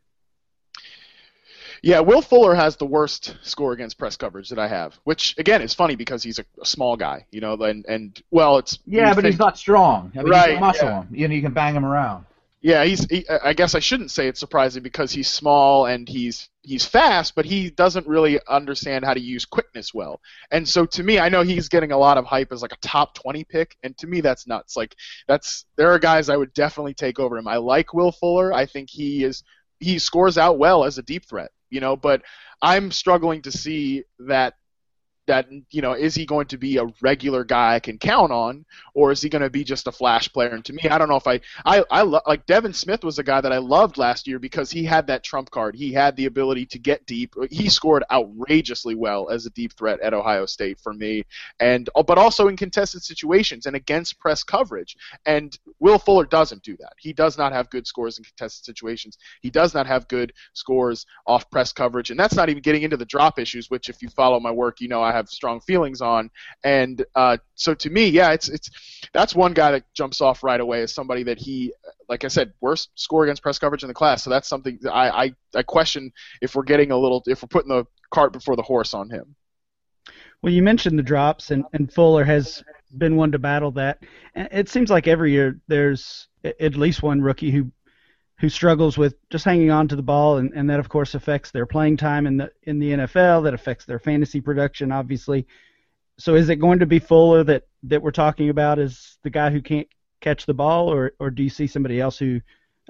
Yeah, 1.83 2.01
Will 2.01 2.22
Fuller 2.22 2.55
has 2.55 2.76
the 2.76 2.87
worst 2.87 3.37
score 3.43 3.72
against 3.72 3.99
press 3.99 4.16
coverage 4.16 4.51
that 4.51 4.59
I 4.59 4.68
have, 4.68 4.99
which 5.05 5.35
again 5.39 5.62
is 5.62 5.72
funny 5.74 5.97
because 5.97 6.22
he's 6.22 6.39
a, 6.39 6.45
a 6.61 6.66
small 6.66 6.97
guy, 6.97 7.26
you 7.31 7.41
know, 7.41 7.55
and 7.55 7.87
and 7.87 8.22
well, 8.31 8.59
it's 8.59 8.78
yeah, 8.87 9.14
but 9.14 9.22
think, 9.22 9.33
he's 9.33 9.39
not 9.39 9.57
strong. 9.57 10.12
I 10.14 10.22
mean, 10.22 10.31
right, 10.31 10.49
you 10.51 10.55
can 10.55 10.61
muscle 10.61 10.89
yeah. 10.89 11.03
him. 11.03 11.09
You 11.12 11.28
know, 11.28 11.35
you 11.35 11.43
can 11.43 11.53
bang 11.53 11.74
him 11.74 11.85
around. 11.85 12.26
Yeah, 12.62 12.85
he's. 12.85 13.07
He, 13.09 13.26
I 13.28 13.55
guess 13.55 13.74
I 13.74 13.78
shouldn't 13.78 14.11
say 14.11 14.28
it's 14.28 14.39
surprising 14.39 14.83
because 14.83 15.12
he's 15.12 15.31
small 15.31 15.87
and 15.87 16.07
he's 16.07 16.51
he's 16.62 16.85
fast, 16.85 17.35
but 17.35 17.47
he 17.47 17.70
doesn't 17.70 18.07
really 18.07 18.39
understand 18.47 19.07
how 19.07 19.14
to 19.14 19.20
use 19.20 19.47
quickness 19.47 19.95
well. 19.95 20.20
And 20.51 20.68
so 20.68 20.85
to 20.85 21.03
me, 21.03 21.18
I 21.18 21.31
know 21.31 21.43
he's 21.43 21.70
getting 21.70 21.93
a 21.93 21.97
lot 21.97 22.18
of 22.18 22.26
hype 22.26 22.53
as 22.53 22.61
like 22.61 22.72
a 22.72 22.87
top 22.87 23.14
20 23.14 23.45
pick, 23.45 23.78
and 23.83 23.97
to 23.97 24.07
me 24.07 24.20
that's 24.20 24.47
nuts. 24.47 24.76
Like 24.76 24.95
that's 25.26 25.64
there 25.76 25.91
are 25.91 25.99
guys 25.99 26.28
I 26.28 26.37
would 26.37 26.53
definitely 26.53 26.93
take 26.93 27.18
over 27.18 27.39
him. 27.39 27.49
I 27.49 27.57
like 27.57 27.95
Will 27.95 28.12
Fuller. 28.12 28.53
I 28.53 28.66
think 28.66 28.91
he 28.91 29.24
is 29.24 29.43
he 29.78 29.99
scores 29.99 30.37
out 30.37 30.59
well 30.59 30.85
as 30.85 30.99
a 30.99 31.03
deep 31.03 31.24
threat, 31.24 31.53
you 31.71 31.81
know, 31.81 31.97
but 31.97 32.23
I'm 32.62 32.91
struggling 32.91 33.43
to 33.43 33.53
see 33.53 34.05
that 34.21 34.55
that 35.31 35.49
you 35.70 35.81
know 35.81 35.93
is 35.93 36.14
he 36.16 36.26
going 36.26 36.47
to 36.49 36.59
be 36.59 36.76
a 36.78 36.87
regular 37.01 37.45
guy 37.45 37.76
I 37.76 37.81
can 37.81 37.99
count 37.99 38.33
on, 38.33 38.64
or 38.95 39.12
is 39.12 39.22
he 39.22 39.28
going 39.28 39.43
to 39.43 39.51
be 39.51 39.62
just 39.62 39.87
a 39.87 39.93
flash 39.93 40.31
player? 40.33 40.49
And 40.49 40.64
to 40.64 40.72
me, 40.72 40.83
I 40.91 40.99
don't 40.99 41.09
know 41.09 41.16
if 41.16 41.26
I 41.28 41.41
I, 41.64 41.85
I 41.89 42.03
lo- 42.03 42.20
like 42.26 42.47
Devin 42.47 42.72
Smith 42.72 43.05
was 43.05 43.20
a 43.20 43.22
guy 43.22 43.41
that 43.41 43.53
I 43.53 43.59
loved 43.59 43.97
last 43.97 44.26
year 44.26 44.41
because 44.41 44.72
he 44.72 44.85
had 44.85 45.07
that 45.07 45.22
trump 45.22 45.51
card. 45.51 45.76
He 45.76 45.93
had 45.93 46.16
the 46.16 46.26
ability 46.26 46.66
to 46.66 46.81
get 46.81 47.07
deep. 47.07 47.35
He 47.49 47.68
scored 47.68 48.03
outrageously 48.11 48.97
well 48.97 49.31
as 49.31 49.47
a 49.47 49.51
deep 49.51 49.72
threat 49.74 50.01
at 50.01 50.14
Ohio 50.14 50.47
State 50.47 50.81
for 50.81 50.93
me, 50.93 51.24
and 51.61 51.89
oh, 51.95 52.03
but 52.03 52.18
also 52.18 52.49
in 52.49 52.57
contested 52.57 53.05
situations 53.05 53.66
and 53.66 53.76
against 53.76 54.18
press 54.18 54.43
coverage. 54.43 54.97
And 55.26 55.57
Will 55.78 55.99
Fuller 56.01 56.24
doesn't 56.24 56.64
do 56.64 56.76
that. 56.78 56.95
He 56.99 57.12
does 57.12 57.39
not 57.39 57.53
have 57.53 57.70
good 57.70 57.87
scores 57.87 58.18
in 58.18 58.24
contested 58.24 58.64
situations. 58.64 59.16
He 59.43 59.51
does 59.51 59.74
not 59.74 59.87
have 59.87 60.09
good 60.09 60.33
scores 60.55 61.07
off 61.24 61.49
press 61.51 61.72
coverage, 61.72 62.11
and 62.11 62.18
that's 62.18 62.35
not 62.35 62.49
even 62.49 62.62
getting 62.62 62.83
into 62.83 62.97
the 62.97 63.05
drop 63.05 63.39
issues, 63.39 63.70
which 63.70 63.89
if 63.89 64.03
you 64.03 64.09
follow 64.09 64.41
my 64.41 64.51
work, 64.51 64.81
you 64.81 64.89
know 64.89 65.03
I 65.03 65.12
have 65.12 65.20
have 65.21 65.29
strong 65.29 65.61
feelings 65.61 66.01
on. 66.01 66.31
And 66.64 67.05
uh, 67.14 67.37
so 67.55 67.75
to 67.75 67.91
me, 67.91 68.09
yeah, 68.09 68.33
it's 68.33 68.49
it's 68.49 68.71
that's 69.12 69.35
one 69.35 69.53
guy 69.53 69.73
that 69.73 69.85
jumps 69.95 70.21
off 70.21 70.43
right 70.43 70.61
away 70.61 70.83
as 70.83 70.95
somebody 70.95 71.23
that 71.25 71.39
he, 71.39 71.73
like 72.09 72.25
I 72.25 72.29
said, 72.29 72.53
worst 72.61 72.91
score 72.95 73.25
against 73.25 73.43
press 73.43 73.59
coverage 73.59 73.83
in 73.83 73.89
the 73.89 73.95
class. 73.95 74.23
So 74.23 74.31
that's 74.31 74.49
something 74.49 74.79
that 74.83 74.93
I 74.93 75.25
I, 75.25 75.35
I 75.55 75.62
question 75.62 76.12
if 76.41 76.55
we're 76.55 76.62
getting 76.62 76.91
a 76.91 76.97
little 76.97 77.23
if 77.27 77.43
we're 77.43 77.49
putting 77.49 77.71
the 77.71 77.87
cart 78.11 78.33
before 78.33 78.57
the 78.57 78.62
horse 78.62 78.95
on 78.95 79.11
him. 79.11 79.37
Well, 80.43 80.53
you 80.53 80.62
mentioned 80.62 80.99
the 80.99 81.03
drops, 81.03 81.51
and, 81.51 81.64
and 81.75 81.93
Fuller 81.93 82.25
has 82.25 82.64
been 82.97 83.16
one 83.16 83.31
to 83.33 83.39
battle 83.39 83.71
that. 83.73 84.03
It 84.35 84.71
seems 84.71 84.91
like 84.91 85.07
every 85.07 85.33
year 85.33 85.61
there's 85.68 86.29
at 86.45 86.77
least 86.77 87.03
one 87.03 87.21
rookie 87.21 87.51
who 87.51 87.71
who 88.41 88.49
struggles 88.49 88.97
with 88.97 89.14
just 89.28 89.45
hanging 89.45 89.70
on 89.70 89.86
to 89.88 89.97
the 89.97 90.03
ball, 90.03 90.38
and, 90.38 90.53
and 90.55 90.68
that 90.70 90.80
of 90.80 90.88
course 90.88 91.14
affects 91.14 91.51
their 91.51 91.66
playing 91.66 91.99
time 91.99 92.26
in 92.26 92.38
the 92.38 92.51
in 92.62 92.78
the 92.78 92.93
NFL. 92.93 93.45
That 93.45 93.55
affects 93.55 93.84
their 93.84 93.99
fantasy 93.99 94.41
production, 94.41 94.91
obviously. 94.91 95.47
So 96.18 96.34
is 96.34 96.49
it 96.49 96.57
going 96.57 96.78
to 96.80 96.86
be 96.86 96.99
Fuller 96.99 97.45
that 97.45 97.64
that 97.84 98.03
we're 98.03 98.11
talking 98.11 98.49
about 98.49 98.78
as 98.78 99.18
the 99.22 99.30
guy 99.30 99.51
who 99.51 99.61
can't 99.61 99.88
catch 100.20 100.47
the 100.47 100.55
ball, 100.55 100.93
or 100.93 101.12
or 101.20 101.30
do 101.30 101.43
you 101.43 101.51
see 101.51 101.66
somebody 101.66 102.01
else 102.01 102.18
who 102.18 102.41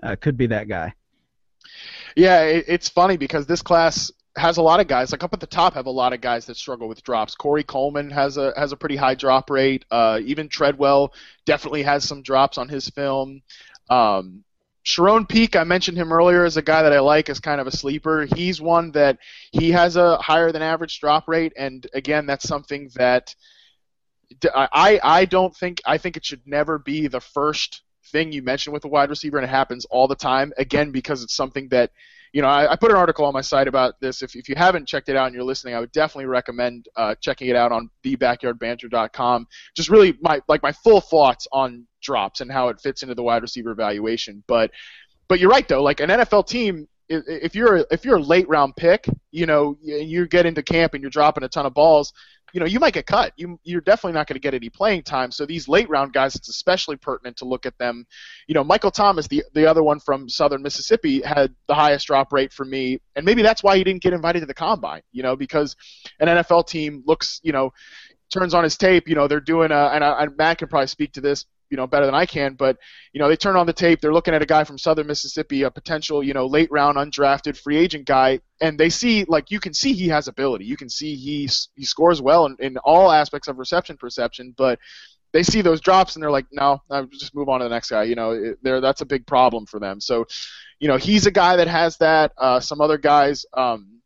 uh, 0.03 0.17
could 0.21 0.37
be 0.37 0.47
that 0.47 0.69
guy? 0.69 0.95
Yeah, 2.17 2.43
it, 2.43 2.65
it's 2.69 2.89
funny 2.89 3.17
because 3.17 3.47
this 3.47 3.63
class 3.63 4.11
has 4.37 4.57
a 4.57 4.63
lot 4.63 4.79
of 4.79 4.87
guys 4.87 5.11
like 5.11 5.25
up 5.25 5.35
at 5.35 5.41
the 5.41 5.47
top 5.47 5.75
have 5.75 5.87
a 5.87 5.91
lot 5.91 6.13
of 6.13 6.21
guys 6.21 6.47
that 6.47 6.57
struggle 6.57 6.89
with 6.89 7.03
drops. 7.03 7.35
Corey 7.35 7.65
Coleman 7.65 8.11
has 8.11 8.37
a 8.37 8.53
has 8.57 8.71
a 8.71 8.77
pretty 8.77 8.97
high 8.97 9.17
drop 9.17 9.51
rate. 9.51 9.85
Uh, 9.91 10.21
even 10.25 10.49
Treadwell 10.49 11.13
definitely 11.45 11.83
has 11.83 12.05
some 12.05 12.23
drops 12.23 12.57
on 12.57 12.69
his 12.69 12.89
film. 12.89 13.43
Um, 13.89 14.45
Charone 14.85 15.29
Peake, 15.29 15.57
I 15.57 15.65
mentioned 15.65 15.99
him 15.99 16.13
earlier 16.13 16.45
as 16.45 16.57
a 16.57 16.63
guy 16.63 16.83
that 16.83 16.93
I 16.93 17.01
like 17.01 17.29
as 17.29 17.39
kind 17.39 17.61
of 17.61 17.67
a 17.67 17.77
sleeper. 17.77 18.27
He's 18.35 18.61
one 18.61 18.93
that 18.93 19.19
he 19.53 19.71
has 19.73 19.97
a 19.97 20.17
higher 20.19 20.53
than 20.53 20.63
average 20.63 21.01
drop 21.01 21.29
rate, 21.29 21.53
and 21.57 21.87
again, 21.93 22.27
that's 22.27 22.49
something 22.49 22.91
that 22.95 23.35
I 24.55 25.01
I 25.03 25.25
don't 25.27 25.55
think 25.55 25.83
I 25.85 25.99
think 25.99 26.17
it 26.17 26.25
should 26.25 26.47
never 26.47 26.79
be 26.79 27.09
the 27.09 27.21
first 27.21 27.83
thing 28.11 28.33
you 28.33 28.43
mention 28.43 28.73
with 28.73 28.85
a 28.85 28.89
wide 28.89 29.11
receiver, 29.11 29.37
and 29.37 29.45
it 29.45 29.51
happens 29.51 29.85
all 29.87 30.09
the 30.09 30.15
time. 30.15 30.53
Again, 30.57 30.93
because 30.93 31.23
it's 31.23 31.35
something 31.35 31.69
that 31.69 31.91
you 32.33 32.43
know, 32.43 32.49
I, 32.49 32.73
I, 32.73 32.77
put 32.77 32.91
an 32.91 32.97
article 32.97 33.25
on 33.25 33.33
my 33.33 33.41
site 33.41 33.67
about 33.67 34.01
this. 34.01 34.23
If, 34.23 34.37
if 34.37 34.49
you 34.49 34.55
haven't 34.57 34.87
checked 34.87 35.09
it 35.09 35.17
out 35.17 35.27
and 35.27 35.35
you're 35.35 35.45
listening, 35.45 35.75
I 35.75 35.81
would 35.81 35.93
definitely 35.93 36.27
recommend 36.27 36.87
uh, 36.97 37.15
checking 37.21 37.49
it 37.49 37.57
out 37.57 37.73
on 37.73 37.91
thebackyardbanter.com. 38.05 39.47
Just 39.75 39.89
really 39.89 40.17
my 40.21 40.41
like 40.49 40.63
my 40.63 40.73
full 40.73 41.01
thoughts 41.01 41.49
on 41.53 41.87
drops 42.03 42.41
and 42.41 42.51
how 42.51 42.69
it 42.69 42.81
fits 42.81 43.03
into 43.03 43.15
the 43.15 43.23
wide 43.23 43.43
receiver 43.43 43.71
evaluation. 43.71 44.45
But 44.47 44.71
but 45.29 45.41
you're 45.41 45.51
right 45.51 45.67
though. 45.67 45.83
Like 45.83 46.01
an 46.01 46.11
NFL 46.11 46.47
team, 46.47 46.87
if 47.09 47.57
you're 47.57 47.85
if 47.91 48.05
you're 48.05 48.19
a 48.19 48.23
late 48.23 48.49
round 48.49 48.77
pick, 48.77 49.07
you 49.33 49.47
know, 49.47 49.77
you 49.83 50.29
get 50.29 50.47
into 50.47 50.63
camp 50.63 50.95
and 50.95 51.03
you're 51.03 51.11
dropping 51.11 51.43
a 51.43 51.49
ton 51.49 51.67
of 51.67 51.75
balls 51.75 52.13
you 52.53 52.61
know, 52.61 52.67
you 52.67 52.81
might 52.81 52.95
get 52.95 53.07
cut. 53.07 53.33
You, 53.37 53.59
you're 53.65 53.81
definitely 53.81 54.13
not 54.13 54.27
going 54.27 54.35
to 54.35 54.41
get 54.41 54.55
any 54.55 54.69
playing 54.69 55.03
time. 55.03 55.31
So 55.31 55.47
these 55.47 55.69
late 55.69 55.89
round 55.89 56.13
guys, 56.13 56.35
it's 56.35 56.49
especially 56.49 56.97
pertinent 56.97 57.37
to 57.39 57.45
look 57.45 57.67
at 57.67 57.77
them. 57.79 58.07
You 58.47 58.55
know, 58.55 58.65
Michael 58.65 58.91
Thomas, 58.91 59.29
the 59.29 59.45
the 59.55 59.67
other 59.67 59.83
one 59.83 60.01
from 60.01 60.29
Southern 60.29 60.63
Mississippi, 60.63 61.23
had 61.23 61.55
the 61.69 61.75
highest 61.75 62.07
drop 62.07 62.33
rate 62.33 62.53
for 62.53 62.65
me, 62.65 63.01
and 63.17 63.25
maybe 63.25 63.43
that's 63.43 63.63
why 63.63 63.77
he 63.77 63.85
didn't 63.85 64.03
get 64.03 64.13
invited 64.13 64.41
to 64.41 64.47
the 64.47 64.55
combine. 64.55 65.03
You 65.13 65.23
know, 65.23 65.37
because 65.37 65.77
an 66.19 66.29
NFL 66.29 66.67
team 66.67 67.03
looks, 67.07 67.41
you 67.43 67.53
know, 67.53 67.73
turns 68.33 68.55
on 68.55 68.65
his 68.65 68.77
tape. 68.77 69.09
You 69.09 69.15
know, 69.15 69.29
they're 69.29 69.41
doing 69.41 69.71
a, 69.71 69.91
and, 69.93 70.05
I, 70.05 70.23
and 70.23 70.37
Matt 70.37 70.59
can 70.59 70.69
probably 70.69 70.87
speak 70.87 71.13
to 71.13 71.21
this 71.21 71.47
you 71.71 71.77
know 71.77 71.87
better 71.87 72.07
than 72.07 72.15
I 72.15 72.27
can, 72.27 72.55
but 72.55 72.77
you 73.13 73.21
know 73.21 73.29
they 73.29 73.37
turn 73.37 73.57
on 73.57 73.67
the 73.67 73.73
tape, 73.73 74.01
they're 74.01 74.13
looking 74.13 74.35
at 74.35 74.43
a 74.43 74.47
guy 74.47 74.65
from 74.65 74.79
Southern 74.79 75.07
Mississippi, 75.07 75.63
a 75.63 75.71
potential 75.71 76.23
you 76.23 76.35
know 76.35 76.47
late 76.47 76.71
round 76.71 76.97
undrafted 76.97 77.57
free 77.57 77.77
agent 77.77 78.07
guy, 78.07 78.41
and 78.61 78.79
they 78.79 78.91
see 78.91 79.25
like 79.29 79.51
you 79.51 79.61
can 79.61 79.73
see 79.73 79.93
he 79.93 80.09
has 80.09 80.29
ability, 80.29 80.65
you 80.65 80.77
can 80.77 80.89
see 80.91 81.15
he 81.15 81.49
he 81.77 81.85
scores 81.85 82.21
well 82.21 82.47
in, 82.47 82.57
in 82.59 82.77
all 82.79 83.11
aspects 83.11 83.49
of 83.49 83.59
reception 83.59 83.97
perception, 83.97 84.55
but 84.57 84.79
they 85.33 85.43
see 85.43 85.63
those 85.63 85.81
drops 85.81 86.17
and 86.17 86.23
they're 86.23 86.31
like, 86.31 86.47
no, 86.51 86.83
I'll 86.91 87.07
just 87.07 87.35
move 87.35 87.49
on 87.49 87.61
to 87.61 87.65
the 87.65 87.71
next 87.71 87.91
guy. 87.91 88.05
You 88.05 88.15
know, 88.15 88.55
there 88.63 88.81
that's 88.81 89.01
a 89.01 89.07
big 89.07 89.27
problem 89.27 89.67
for 89.67 89.79
them. 89.79 90.01
So, 90.01 90.27
you 90.81 90.89
know, 90.89 90.97
he's 90.97 91.27
a 91.27 91.31
guy 91.31 91.57
that 91.57 91.69
has 91.69 91.97
that. 91.99 92.33
Uh, 92.37 92.61
some 92.61 92.81
other 92.81 92.99
guys, 92.99 93.45
um, 93.57 94.01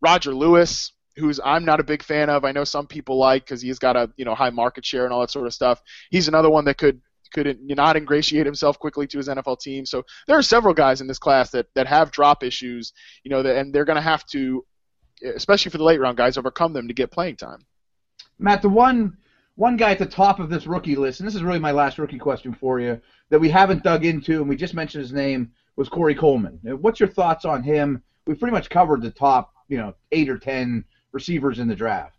Roger 0.00 0.32
Lewis, 0.32 0.92
who's 1.16 1.40
I'm 1.44 1.64
not 1.64 1.80
a 1.80 1.84
big 1.84 2.02
fan 2.02 2.30
of. 2.30 2.44
I 2.44 2.52
know 2.52 2.64
some 2.64 2.86
people 2.86 3.18
like 3.18 3.44
because 3.44 3.60
he's 3.60 3.78
got 3.78 3.96
a 3.96 4.10
you 4.16 4.24
know 4.24 4.34
high 4.34 4.50
market 4.50 4.84
share 4.84 5.04
and 5.04 5.12
all 5.12 5.20
that 5.20 5.30
sort 5.30 5.46
of 5.46 5.54
stuff. 5.54 5.82
He's 6.10 6.28
another 6.28 6.50
one 6.50 6.64
that 6.66 6.78
could 6.78 7.00
could 7.32 7.46
not 7.62 7.76
not 7.76 7.96
ingratiate 7.96 8.46
himself 8.46 8.78
quickly 8.78 9.06
to 9.06 9.18
his 9.18 9.28
NFL 9.28 9.60
team. 9.60 9.86
So 9.86 10.04
there 10.26 10.36
are 10.36 10.42
several 10.42 10.74
guys 10.74 11.00
in 11.00 11.06
this 11.06 11.18
class 11.18 11.50
that, 11.50 11.66
that 11.74 11.86
have 11.86 12.10
drop 12.10 12.42
issues, 12.42 12.92
you 13.24 13.30
know, 13.30 13.42
that, 13.42 13.56
and 13.56 13.74
they're 13.74 13.84
going 13.84 13.96
to 13.96 14.02
have 14.02 14.26
to, 14.26 14.64
especially 15.34 15.70
for 15.70 15.78
the 15.78 15.84
late 15.84 16.00
round 16.00 16.16
guys, 16.16 16.36
overcome 16.36 16.72
them 16.72 16.88
to 16.88 16.94
get 16.94 17.10
playing 17.10 17.36
time. 17.36 17.64
Matt, 18.38 18.62
the 18.62 18.68
one 18.68 19.16
one 19.56 19.76
guy 19.76 19.90
at 19.90 19.98
the 19.98 20.06
top 20.06 20.38
of 20.38 20.48
this 20.48 20.68
rookie 20.68 20.94
list, 20.94 21.18
and 21.18 21.26
this 21.26 21.34
is 21.34 21.42
really 21.42 21.58
my 21.58 21.72
last 21.72 21.98
rookie 21.98 22.18
question 22.18 22.54
for 22.54 22.78
you, 22.78 23.00
that 23.28 23.40
we 23.40 23.48
haven't 23.48 23.82
dug 23.82 24.04
into, 24.04 24.38
and 24.40 24.48
we 24.48 24.54
just 24.54 24.72
mentioned 24.72 25.02
his 25.02 25.12
name, 25.12 25.50
was 25.74 25.88
Corey 25.88 26.14
Coleman. 26.14 26.60
What's 26.62 27.00
your 27.00 27.08
thoughts 27.08 27.44
on 27.44 27.64
him? 27.64 28.00
We've 28.24 28.38
pretty 28.38 28.52
much 28.52 28.70
covered 28.70 29.02
the 29.02 29.10
top, 29.10 29.52
you 29.68 29.76
know, 29.76 29.94
eight 30.12 30.28
or 30.28 30.38
ten 30.38 30.84
receivers 31.10 31.58
in 31.58 31.66
the 31.66 31.74
draft. 31.74 32.17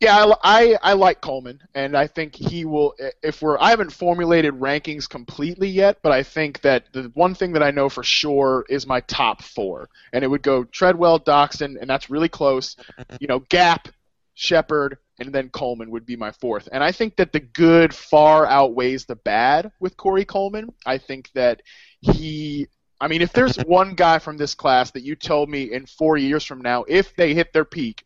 Yeah, 0.00 0.16
I, 0.16 0.34
I, 0.44 0.78
I 0.90 0.92
like 0.92 1.20
Coleman, 1.20 1.60
and 1.74 1.96
I 1.96 2.06
think 2.06 2.36
he 2.36 2.64
will. 2.64 2.94
If 3.22 3.42
we're, 3.42 3.58
I 3.58 3.70
haven't 3.70 3.92
formulated 3.92 4.54
rankings 4.54 5.08
completely 5.08 5.68
yet, 5.68 5.98
but 6.02 6.12
I 6.12 6.22
think 6.22 6.60
that 6.60 6.84
the 6.92 7.10
one 7.14 7.34
thing 7.34 7.52
that 7.52 7.64
I 7.64 7.72
know 7.72 7.88
for 7.88 8.04
sure 8.04 8.64
is 8.68 8.86
my 8.86 9.00
top 9.00 9.42
four, 9.42 9.88
and 10.12 10.22
it 10.22 10.28
would 10.28 10.42
go 10.42 10.62
Treadwell, 10.62 11.18
Doctson, 11.18 11.80
and 11.80 11.90
that's 11.90 12.10
really 12.10 12.28
close. 12.28 12.76
You 13.18 13.26
know, 13.26 13.40
Gap, 13.48 13.88
Shepard, 14.34 14.98
and 15.18 15.32
then 15.32 15.48
Coleman 15.48 15.90
would 15.90 16.06
be 16.06 16.14
my 16.14 16.30
fourth. 16.30 16.68
And 16.70 16.84
I 16.84 16.92
think 16.92 17.16
that 17.16 17.32
the 17.32 17.40
good 17.40 17.92
far 17.92 18.46
outweighs 18.46 19.04
the 19.04 19.16
bad 19.16 19.72
with 19.80 19.96
Corey 19.96 20.24
Coleman. 20.24 20.72
I 20.86 20.98
think 20.98 21.32
that 21.32 21.60
he 22.00 22.68
I 23.00 23.08
mean, 23.08 23.22
if 23.22 23.32
there's 23.32 23.56
one 23.66 23.94
guy 23.94 24.20
from 24.20 24.36
this 24.36 24.54
class 24.54 24.92
that 24.92 25.02
you 25.02 25.16
told 25.16 25.48
me 25.48 25.72
in 25.72 25.86
four 25.86 26.16
years 26.16 26.44
from 26.44 26.60
now, 26.60 26.84
if 26.86 27.16
they 27.16 27.34
hit 27.34 27.52
their 27.52 27.64
peak, 27.64 28.04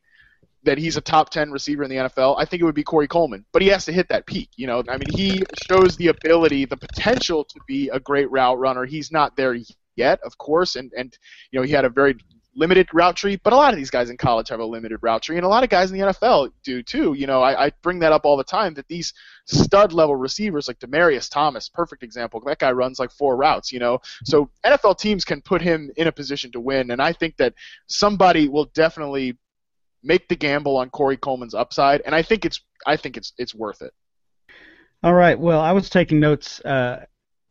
that 0.65 0.79
he's 0.79 0.97
a 0.97 1.01
top 1.01 1.31
10 1.31 1.51
receiver 1.51 1.83
in 1.83 1.91
the 1.91 1.97
NFL, 1.97 2.37
I 2.39 2.45
think 2.45 2.63
it 2.63 2.65
would 2.65 2.75
be 2.75 2.85
Corey 2.85 3.09
Coleman. 3.09 3.45
But 3.53 3.63
he 3.63 3.69
has 3.69 3.85
to 3.87 3.93
hit 3.93 4.09
that 4.09 4.27
peak. 4.27 4.51
You 4.57 4.67
know, 4.67 4.83
I 4.89 4.97
mean, 4.97 5.11
he 5.15 5.43
shows 5.69 5.97
the 5.97 6.09
ability, 6.09 6.65
the 6.65 6.77
potential 6.77 7.45
to 7.45 7.61
be 7.67 7.89
a 7.89 8.01
great 8.01 8.31
route 8.31 8.59
runner. 8.59 8.85
He's 8.85 9.11
not 9.11 9.37
there 9.37 9.57
yet, 9.97 10.21
of 10.25 10.39
course, 10.39 10.77
and 10.77 10.93
and 10.97 11.17
you 11.51 11.59
know 11.59 11.65
he 11.67 11.73
had 11.73 11.85
a 11.85 11.89
very 11.89 12.17
limited 12.55 12.87
route 12.93 13.17
tree, 13.17 13.37
but 13.43 13.53
a 13.53 13.57
lot 13.57 13.73
of 13.73 13.79
these 13.79 13.91
guys 13.91 14.11
in 14.11 14.17
college 14.17 14.51
have 14.51 14.61
a 14.61 14.65
limited 14.65 14.99
route 15.03 15.23
tree, 15.23 15.37
and 15.37 15.45
a 15.45 15.49
lot 15.49 15.65
of 15.65 15.71
guys 15.71 15.91
in 15.91 15.99
the 15.99 16.07
NFL 16.07 16.53
do 16.63 16.83
too. 16.83 17.15
You 17.15 17.27
know, 17.27 17.43
I, 17.43 17.67
I 17.67 17.73
bring 17.83 17.99
that 18.01 18.13
up 18.13 18.25
all 18.25 18.37
the 18.37 18.45
time 18.45 18.75
that 18.75 18.89
these 18.89 19.15
stud 19.47 19.93
level 19.93 20.17
receivers 20.17 20.69
like 20.69 20.79
Demaryius 20.79 21.31
Thomas, 21.31 21.69
perfect 21.69 22.03
example. 22.03 22.41
That 22.45 22.59
guy 22.59 22.73
runs 22.73 22.99
like 22.99 23.11
four 23.11 23.37
routes. 23.37 23.73
You 23.73 23.79
know, 23.79 24.01
so 24.25 24.51
NFL 24.65 24.99
teams 24.99 25.25
can 25.25 25.41
put 25.41 25.63
him 25.63 25.91
in 25.97 26.07
a 26.07 26.13
position 26.13 26.53
to 26.53 26.61
win, 26.61 26.91
and 26.91 27.01
I 27.01 27.13
think 27.13 27.37
that 27.39 27.55
somebody 27.87 28.49
will 28.49 28.67
definitely 28.67 29.37
make 30.03 30.28
the 30.28 30.36
gamble 30.36 30.76
on 30.76 30.90
Corey 30.90 31.16
Coleman's 31.16 31.55
upside, 31.55 32.03
and 32.03 32.14
I 32.14 32.22
think 32.22 32.44
it's 32.44 32.61
I 32.86 32.96
think 32.96 33.16
it's 33.16 33.32
it's 33.38 33.55
worth 33.55 33.82
it. 33.82 33.92
All 35.03 35.14
right. 35.14 35.38
Well, 35.38 35.61
I 35.61 35.72
was 35.72 35.90
taking 35.90 36.20
notes 36.20 36.61
uh, 36.64 37.05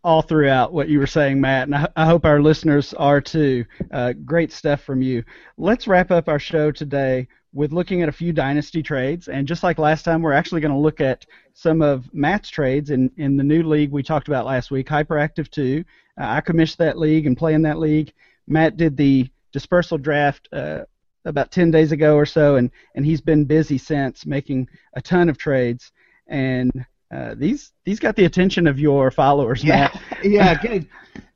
all 0.03 0.21
throughout 0.21 0.73
what 0.73 0.89
you 0.89 0.99
were 0.99 1.07
saying, 1.07 1.39
Matt, 1.41 1.67
and 1.67 1.75
I, 1.75 1.87
I 1.95 2.05
hope 2.05 2.25
our 2.25 2.41
listeners 2.41 2.93
are 2.93 3.21
too. 3.21 3.65
Uh, 3.91 4.13
great 4.25 4.51
stuff 4.51 4.81
from 4.81 5.01
you. 5.01 5.23
Let's 5.57 5.87
wrap 5.87 6.11
up 6.11 6.29
our 6.29 6.39
show 6.39 6.71
today 6.71 7.27
with 7.53 7.73
looking 7.73 8.01
at 8.01 8.09
a 8.09 8.13
few 8.13 8.31
dynasty 8.31 8.81
trades, 8.81 9.27
and 9.27 9.47
just 9.47 9.63
like 9.63 9.77
last 9.77 10.03
time, 10.03 10.21
we're 10.21 10.31
actually 10.31 10.61
going 10.61 10.71
to 10.71 10.77
look 10.77 11.01
at 11.01 11.25
some 11.53 11.81
of 11.81 12.11
Matt's 12.13 12.49
trades 12.49 12.89
in, 12.89 13.11
in 13.17 13.35
the 13.35 13.43
new 13.43 13.63
league 13.63 13.91
we 13.91 14.01
talked 14.01 14.29
about 14.29 14.45
last 14.45 14.71
week, 14.71 14.87
Hyperactive 14.87 15.49
2. 15.51 15.83
Uh, 16.19 16.23
I 16.23 16.41
commissioned 16.41 16.77
that 16.79 16.97
league 16.97 17.27
and 17.27 17.37
play 17.37 17.53
in 17.53 17.61
that 17.63 17.79
league. 17.79 18.13
Matt 18.47 18.77
did 18.77 18.95
the 18.95 19.29
dispersal 19.51 19.97
draft 19.97 20.47
uh, 20.53 20.83
about 21.25 21.51
10 21.51 21.71
days 21.71 21.91
ago 21.91 22.15
or 22.15 22.25
so, 22.25 22.55
and, 22.55 22.71
and 22.95 23.05
he's 23.05 23.21
been 23.21 23.45
busy 23.45 23.77
since 23.77 24.25
making 24.25 24.67
a 24.95 25.01
ton 25.01 25.29
of 25.29 25.37
trades. 25.37 25.91
And 26.27 26.71
uh, 27.13 27.35
these 27.35 27.73
these 27.83 27.99
got 27.99 28.15
the 28.15 28.25
attention 28.25 28.67
of 28.67 28.79
your 28.79 29.11
followers, 29.11 29.63
Yeah, 29.63 29.89
Matt. 30.23 30.23
yeah. 30.23 30.79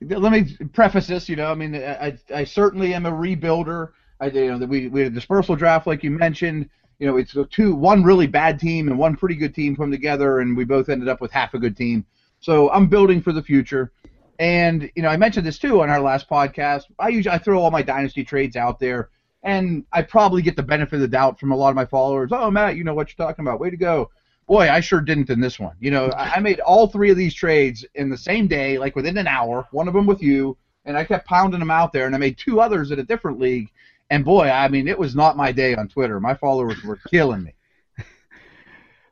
Let 0.02 0.32
me 0.32 0.56
preface 0.74 1.08
this. 1.08 1.28
You 1.28 1.36
know, 1.36 1.52
I 1.52 1.56
mean, 1.56 1.76
I, 1.76 2.18
I 2.34 2.44
certainly 2.46 2.94
am 2.94 3.06
a 3.06 3.12
rebuilder. 3.12 3.92
I 4.22 4.28
you 4.28 4.58
know 4.58 4.66
we 4.66 4.88
we 4.88 5.02
had 5.02 5.12
a 5.12 5.16
dispersal 5.16 5.56
draft 5.56 5.86
like 5.86 6.04
you 6.04 6.12
mentioned. 6.12 6.70
You 7.00 7.08
know, 7.08 7.18
it's 7.18 7.36
two 7.52 7.76
one 7.76 8.04
really 8.04 8.28
bad 8.28 8.58
team 8.58 8.88
and 8.88 8.98
one 8.98 9.18
pretty 9.18 9.36
good 9.36 9.54
team 9.54 9.76
come 9.76 9.92
together, 9.92 10.40
and 10.40 10.56
we 10.56 10.64
both 10.64 10.88
ended 10.88 11.10
up 11.10 11.20
with 11.20 11.32
half 11.32 11.54
a 11.54 11.60
good 11.60 11.76
team. 11.76 12.06
So 12.40 12.72
I'm 12.72 12.88
building 12.88 13.22
for 13.22 13.34
the 13.34 13.44
future. 13.44 13.92
And 14.40 14.90
you 14.96 15.02
know, 15.02 15.10
I 15.10 15.18
mentioned 15.18 15.46
this 15.46 15.60
too 15.60 15.82
on 15.82 15.90
our 15.90 16.00
last 16.00 16.30
podcast. 16.30 16.84
I 17.00 17.10
usually 17.10 17.36
I 17.36 17.38
throw 17.38 17.60
all 17.60 17.72
my 17.72 17.82
dynasty 17.82 18.24
trades 18.24 18.56
out 18.56 18.80
there, 18.80 19.10
and 19.46 19.86
I 19.94 20.02
probably 20.02 20.42
get 20.42 20.58
the 20.58 20.64
benefit 20.64 20.96
of 20.96 21.02
the 21.02 21.08
doubt 21.08 21.40
from 21.40 21.54
a 21.54 21.56
lot 21.56 21.70
of 21.70 21.76
my 21.76 21.86
followers. 21.86 22.32
Oh, 22.34 22.52
Matt, 22.52 22.76
you 22.76 22.84
know 22.84 22.94
what 22.94 23.08
you're 23.08 23.26
talking 23.26 23.46
about. 23.46 23.62
Way 23.62 23.70
to 23.70 23.78
go 23.78 24.10
boy, 24.48 24.70
I 24.70 24.80
sure 24.80 25.02
didn't 25.02 25.30
in 25.30 25.40
this 25.40 25.60
one. 25.60 25.76
You 25.80 25.92
know, 25.92 26.12
I, 26.16 26.40
made 26.40 26.60
all 26.60 26.88
three 26.88 27.10
of 27.10 27.18
these 27.18 27.34
trades 27.34 27.86
in 27.96 28.10
the 28.10 28.18
same 28.18 28.48
day, 28.48 28.78
like 28.78 28.96
within 28.96 29.18
an 29.18 29.28
hour. 29.28 29.68
One 29.72 29.88
of 29.88 29.94
them 29.94 30.06
with 30.06 30.22
you, 30.22 30.58
and 30.86 30.98
I 30.98 31.04
kept 31.04 31.28
pounding 31.28 31.60
them 31.60 31.72
out 31.72 31.92
there. 31.92 32.06
And 32.06 32.16
I 32.16 32.20
made 32.20 32.38
two 32.38 32.62
others 32.62 32.92
in 32.92 33.00
a 33.00 33.04
different 33.04 33.40
league. 33.40 33.70
And 34.10 34.24
boy, 34.24 34.50
I 34.50 34.68
mean, 34.68 34.88
it 34.88 35.00
was 35.00 35.16
not 35.16 35.38
my 35.38 35.52
day 35.52 35.76
on 35.76 35.88
Twitter. 35.88 36.20
My 36.20 36.36
followers 36.36 36.84
were 36.84 37.00
killing 37.10 37.44
me. 37.44 37.55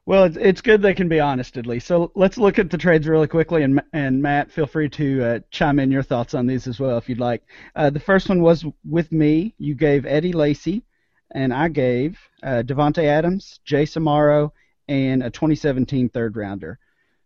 Well, 0.05 0.25
it's, 0.25 0.37
it's 0.37 0.61
good 0.61 0.81
they 0.81 0.93
can 0.93 1.07
be 1.07 1.19
honest 1.19 1.57
at 1.57 1.65
least. 1.65 1.87
So 1.87 2.11
let's 2.13 2.37
look 2.37 2.59
at 2.59 2.69
the 2.69 2.77
trades 2.77 3.07
really 3.07 3.27
quickly, 3.27 3.63
and 3.63 3.81
and 3.93 4.21
Matt, 4.21 4.51
feel 4.51 4.67
free 4.67 4.89
to 4.89 5.23
uh, 5.23 5.39
chime 5.49 5.79
in 5.79 5.91
your 5.91 6.03
thoughts 6.03 6.33
on 6.33 6.45
these 6.45 6.67
as 6.67 6.79
well 6.79 6.97
if 6.97 7.07
you'd 7.07 7.19
like. 7.19 7.43
Uh, 7.75 7.89
the 7.89 7.99
first 7.99 8.27
one 8.27 8.41
was 8.41 8.65
with 8.87 9.11
me. 9.11 9.53
You 9.57 9.75
gave 9.75 10.05
Eddie 10.05 10.33
Lacy, 10.33 10.83
and 11.31 11.53
I 11.53 11.69
gave 11.69 12.19
uh, 12.43 12.63
Davante 12.65 13.05
Adams, 13.05 13.61
Jace 13.65 13.97
Amaro, 13.97 14.51
and 14.89 15.23
a 15.23 15.29
2017 15.29 16.09
third 16.09 16.35
rounder. 16.35 16.79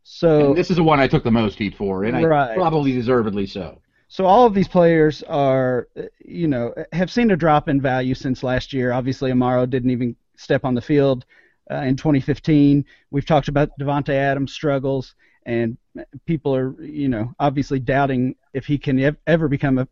So 0.04 0.50
And 0.50 0.58
this 0.58 0.70
is 0.70 0.78
the 0.78 0.84
one 0.84 1.00
I 1.00 1.08
took 1.08 1.24
the 1.24 1.32
most 1.32 1.58
heat 1.58 1.76
for, 1.76 2.04
and 2.04 2.16
I 2.16 2.54
probably 2.54 2.94
deservedly 2.94 3.48
so. 3.48 3.82
So 4.08 4.26
all 4.26 4.46
of 4.46 4.54
these 4.54 4.70
players 4.70 5.22
are, 5.24 5.90
you 6.24 6.48
know, 6.48 6.74
have 6.94 7.12
seen 7.12 7.32
a 7.32 7.36
drop 7.36 7.68
in 7.68 7.82
value 7.82 8.14
since 8.14 8.42
last 8.42 8.72
year. 8.72 8.94
Obviously, 8.94 9.32
Amaro 9.32 9.70
didn't 9.70 9.90
even 9.90 10.16
step 10.38 10.64
on 10.64 10.76
the 10.76 10.82
field 10.82 11.26
uh, 11.72 11.78
in 11.78 11.96
2015. 11.96 12.86
We've 13.12 13.26
talked 13.26 13.48
about 13.48 13.70
Davante 13.80 14.14
Adams' 14.14 14.54
struggles, 14.54 15.16
and 15.46 15.78
people 16.26 16.56
are, 16.56 16.82
you 16.82 17.10
know, 17.10 17.34
obviously 17.40 17.80
doubting 17.80 18.36
if 18.54 18.66
he 18.66 18.78
can 18.78 19.00
ev- 19.00 19.18
ever 19.28 19.48
become 19.48 19.78
a 19.78 19.88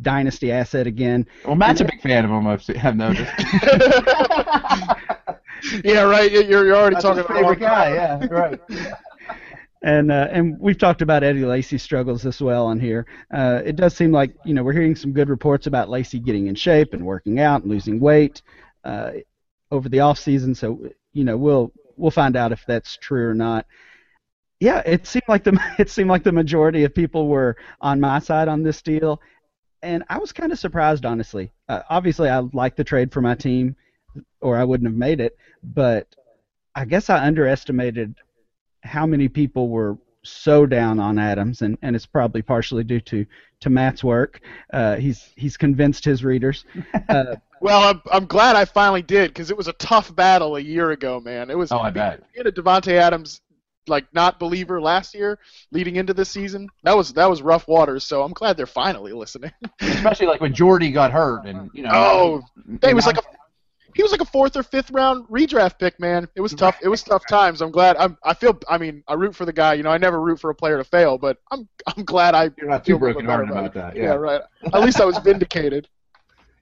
dynasty 0.00 0.52
asset 0.52 0.86
again. 0.86 1.26
Well, 1.44 1.56
Matt's 1.56 1.80
a 1.80 1.84
big 1.84 2.00
fan 2.00 2.24
of 2.24 2.30
him. 2.30 2.46
I've, 2.46 2.62
se- 2.62 2.80
I've 2.82 2.96
noticed. 2.96 3.32
yeah, 5.84 6.02
right. 6.02 6.30
You're, 6.30 6.66
you're 6.66 6.76
already 6.76 6.94
That's 6.94 7.04
talking 7.04 7.18
his 7.18 7.26
about 7.26 7.38
favorite 7.38 7.60
guy. 7.60 7.94
Yeah, 7.94 8.26
right. 8.26 8.60
And 9.82 10.12
uh, 10.12 10.28
and 10.30 10.58
we've 10.60 10.76
talked 10.76 11.00
about 11.00 11.24
Eddie 11.24 11.46
Lacy's 11.46 11.82
struggles 11.82 12.26
as 12.26 12.42
well 12.42 12.66
on 12.66 12.78
here. 12.78 13.06
Uh, 13.32 13.62
it 13.64 13.76
does 13.76 13.96
seem 13.96 14.12
like 14.12 14.34
you 14.44 14.52
know 14.52 14.62
we're 14.62 14.74
hearing 14.74 14.94
some 14.94 15.12
good 15.12 15.30
reports 15.30 15.66
about 15.66 15.88
Lacy 15.88 16.18
getting 16.18 16.48
in 16.48 16.54
shape 16.54 16.92
and 16.92 17.04
working 17.04 17.40
out 17.40 17.62
and 17.62 17.70
losing 17.70 17.98
weight 17.98 18.42
uh, 18.84 19.12
over 19.70 19.88
the 19.88 20.00
off 20.00 20.18
season. 20.18 20.54
So 20.54 20.86
you 21.12 21.24
know 21.24 21.36
we'll 21.36 21.72
we'll 21.96 22.10
find 22.10 22.36
out 22.36 22.52
if 22.52 22.64
that's 22.66 22.96
true 22.96 23.28
or 23.28 23.34
not. 23.34 23.66
Yeah, 24.58 24.82
it 24.84 25.06
seemed 25.06 25.28
like 25.28 25.44
the 25.44 25.58
it 25.78 25.90
seemed 25.90 26.10
like 26.10 26.22
the 26.22 26.32
majority 26.32 26.84
of 26.84 26.94
people 26.94 27.28
were 27.28 27.56
on 27.80 28.00
my 28.00 28.18
side 28.18 28.48
on 28.48 28.62
this 28.62 28.82
deal, 28.82 29.20
and 29.82 30.04
I 30.08 30.18
was 30.18 30.32
kind 30.32 30.52
of 30.52 30.58
surprised 30.58 31.04
honestly. 31.04 31.52
Uh, 31.68 31.82
obviously, 31.88 32.28
I 32.28 32.40
like 32.52 32.76
the 32.76 32.84
trade 32.84 33.12
for 33.12 33.20
my 33.20 33.34
team, 33.34 33.76
or 34.40 34.56
I 34.56 34.64
wouldn't 34.64 34.88
have 34.88 34.98
made 34.98 35.20
it. 35.20 35.36
But 35.62 36.14
I 36.74 36.84
guess 36.84 37.10
I 37.10 37.24
underestimated 37.24 38.14
how 38.82 39.06
many 39.06 39.28
people 39.28 39.68
were 39.68 39.98
so 40.22 40.66
down 40.66 40.98
on 41.00 41.18
Adams, 41.18 41.62
and, 41.62 41.78
and 41.82 41.96
it's 41.96 42.06
probably 42.06 42.42
partially 42.42 42.84
due 42.84 43.00
to, 43.00 43.24
to 43.60 43.70
Matt's 43.70 44.04
work. 44.04 44.40
Uh, 44.72 44.96
he's 44.96 45.32
he's 45.36 45.56
convinced 45.56 46.04
his 46.04 46.24
readers. 46.24 46.64
Uh, 47.08 47.36
Well, 47.62 47.90
I'm, 47.90 48.00
I'm 48.10 48.24
glad 48.24 48.56
I 48.56 48.64
finally 48.64 49.02
did 49.02 49.28
because 49.28 49.50
it 49.50 49.56
was 49.56 49.68
a 49.68 49.74
tough 49.74 50.16
battle 50.16 50.56
a 50.56 50.60
year 50.60 50.92
ago, 50.92 51.20
man. 51.20 51.50
It 51.50 51.58
was 51.58 51.70
Oh, 51.70 51.78
I 51.78 51.90
bet. 51.90 52.22
being 52.32 52.46
a 52.46 52.50
Davante 52.50 52.92
Adams 52.94 53.42
like 53.86 54.06
not 54.14 54.38
believer 54.38 54.80
last 54.80 55.14
year 55.14 55.38
leading 55.70 55.96
into 55.96 56.14
this 56.14 56.30
season. 56.30 56.70
That 56.84 56.96
was 56.96 57.12
that 57.12 57.28
was 57.28 57.42
rough 57.42 57.68
waters. 57.68 58.04
So 58.04 58.22
I'm 58.22 58.32
glad 58.32 58.56
they're 58.56 58.64
finally 58.64 59.12
listening. 59.12 59.52
Especially 59.82 60.26
like 60.26 60.40
when 60.40 60.54
Jordy 60.54 60.90
got 60.90 61.10
hurt, 61.12 61.44
and 61.44 61.68
you 61.74 61.82
know. 61.82 61.90
Oh, 61.92 62.42
and 62.66 62.82
he 62.82 62.94
was 62.94 63.06
I'm- 63.06 63.14
like 63.16 63.24
a 63.26 63.28
he 63.94 64.02
was 64.02 64.12
like 64.12 64.20
a 64.20 64.26
fourth 64.26 64.56
or 64.56 64.62
fifth 64.62 64.90
round 64.90 65.26
redraft 65.28 65.78
pick, 65.78 65.98
man. 65.98 66.28
It 66.34 66.40
was 66.40 66.54
tough. 66.54 66.78
It 66.82 66.88
was 66.88 67.02
tough 67.02 67.26
times. 67.26 67.60
I'm 67.60 67.70
glad. 67.70 67.96
I'm. 67.96 68.16
I 68.24 68.34
feel. 68.34 68.58
I 68.68 68.78
mean, 68.78 69.02
I 69.08 69.14
root 69.14 69.34
for 69.34 69.44
the 69.44 69.52
guy. 69.52 69.74
You 69.74 69.82
know, 69.82 69.90
I 69.90 69.98
never 69.98 70.20
root 70.20 70.40
for 70.40 70.50
a 70.50 70.54
player 70.54 70.76
to 70.76 70.84
fail, 70.84 71.18
but 71.18 71.38
I'm. 71.50 71.68
I'm 71.86 72.04
glad 72.04 72.34
I. 72.34 72.50
You're 72.56 72.68
not 72.68 72.84
too 72.84 72.92
feel 72.92 72.98
broken 72.98 73.26
better 73.26 73.44
hearted 73.44 73.50
about 73.50 73.74
that. 73.74 73.96
Yeah, 73.96 74.14
right. 74.14 74.42
At 74.72 74.80
least 74.80 75.00
I 75.00 75.04
was 75.04 75.18
vindicated. 75.18 75.88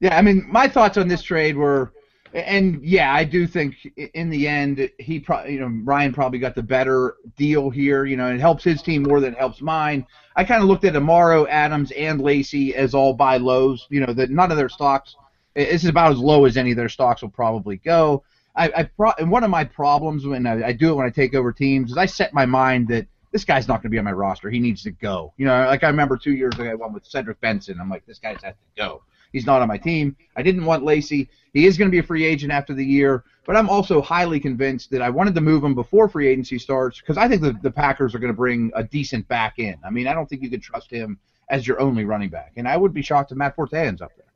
Yeah, 0.01 0.17
I 0.17 0.23
mean, 0.23 0.47
my 0.49 0.69
thoughts 0.69 0.97
on 0.97 1.09
this 1.09 1.23
trade 1.23 1.57
were, 1.57 1.93
and 2.33 2.81
yeah, 2.85 3.13
I 3.13 3.25
do 3.25 3.49
think 3.49 3.75
in 4.15 4.31
the 4.31 4.47
end 4.47 4.89
he 5.01 5.19
probably, 5.19 5.55
you 5.55 5.61
know, 5.61 5.73
Ryan 5.83 6.13
probably 6.13 6.39
got 6.39 6.55
the 6.55 6.63
better 6.63 7.17
deal 7.37 7.69
here. 7.69 8.05
You 8.05 8.17
know, 8.17 8.33
it 8.33 8.39
helps 8.39 8.63
his 8.63 8.81
team 8.81 9.03
more 9.03 9.21
than 9.21 9.33
it 9.33 9.39
helps 9.39 9.61
mine. 9.61 10.07
I 10.37 10.45
kind 10.45 10.63
of 10.63 10.69
looked 10.69 10.85
at 10.85 10.95
Amaro, 10.95 11.49
Adams, 11.49 11.91
and 11.91 12.21
Lacy 12.21 12.77
as 12.77 12.95
all 12.95 13.13
buy 13.13 13.39
lows. 13.39 13.89
You 13.91 14.07
know, 14.07 14.13
that 14.13 14.31
none 14.31 14.53
of 14.53 14.57
their 14.57 14.69
stocks. 14.69 15.17
This 15.65 15.83
is 15.83 15.91
about 15.91 16.13
as 16.13 16.19
low 16.19 16.45
as 16.45 16.57
any 16.57 16.71
of 16.71 16.77
their 16.77 16.89
stocks 16.89 17.23
will 17.23 17.31
probably 17.31 17.77
go. 17.77 18.23
I, 18.55 18.73
I 18.77 18.83
pro- 18.85 19.13
and 19.19 19.31
one 19.31 19.45
of 19.45 19.51
my 19.51 19.65
problems 19.65 20.27
when 20.27 20.47
I, 20.47 20.69
I 20.69 20.73
do 20.73 20.91
it 20.91 20.95
when 20.95 21.07
I 21.07 21.11
take 21.11 21.35
over 21.35 21.53
teams 21.53 21.91
is 21.91 21.97
I 21.97 22.07
set 22.07 22.33
my 22.33 22.47
mind 22.47 22.89
that 22.89 23.07
this 23.33 23.45
guy's 23.45 23.69
not 23.69 23.75
going 23.75 23.85
to 23.85 23.89
be 23.91 23.99
on 23.99 24.05
my 24.05 24.13
roster. 24.13 24.51
He 24.51 24.59
needs 24.59 24.83
to 24.85 24.91
go. 24.91 25.33
You 25.37 25.47
know, 25.47 25.67
like 25.67 25.85
I 25.85 25.89
remember 25.89 26.17
two 26.17 26.33
years 26.33 26.55
ago 26.55 26.65
I 26.65 26.75
went 26.75 26.93
with 26.93 27.07
Cedric 27.07 27.41
Benson. 27.41 27.79
I'm 27.81 27.91
like, 27.91 28.07
this 28.07 28.19
guy's 28.19 28.43
has 28.43 28.55
to 28.55 28.83
go. 28.83 29.03
He's 29.33 29.47
not 29.47 29.61
on 29.61 29.69
my 29.69 29.77
team. 29.77 30.17
I 30.37 30.43
didn't 30.43 30.65
want 30.65 30.85
Lacy. 30.85 31.29
He 31.53 31.67
is 31.67 31.77
going 31.77 31.91
to 31.91 31.93
be 31.93 31.99
a 31.99 32.03
free 32.03 32.25
agent 32.25 32.53
after 32.53 32.73
the 32.73 32.85
year, 32.85 33.25
but 33.45 33.57
I'm 33.57 33.69
also 33.69 34.01
highly 34.01 34.41
convinced 34.41 34.91
that 34.91 35.03
I 35.03 35.11
wanted 35.11 35.35
to 35.35 35.41
move 35.41 35.63
him 35.63 35.75
before 35.75 36.09
free 36.09 36.29
agency 36.29 36.59
starts 36.59 37.01
because 37.01 37.19
I 37.19 37.29
think 37.29 37.43
the, 37.43 37.53
the 37.63 37.71
Packers 37.71 38.15
are 38.15 38.19
going 38.19 38.33
to 38.33 38.37
bring 38.37 38.73
a 38.75 38.85
decent 38.85 39.29
back 39.29 39.59
in. 39.59 39.77
I 39.85 39.91
mean, 39.91 40.07
I 40.07 40.15
don't 40.15 40.29
think 40.29 40.43
you 40.43 40.51
could 40.51 40.63
trust 40.63 40.91
him 40.91 41.19
as 41.51 41.67
your 41.67 41.81
only 41.81 42.05
running 42.05 42.31
back, 42.31 42.53
and 42.57 42.69
I 42.69 42.77
would 42.77 42.95
be 42.95 43.03
shocked 43.03 43.33
if 43.33 43.39
Matt 43.39 43.57
Forte 43.57 43.75
ends 43.75 44.01
up 44.01 44.13
there. 44.17 44.28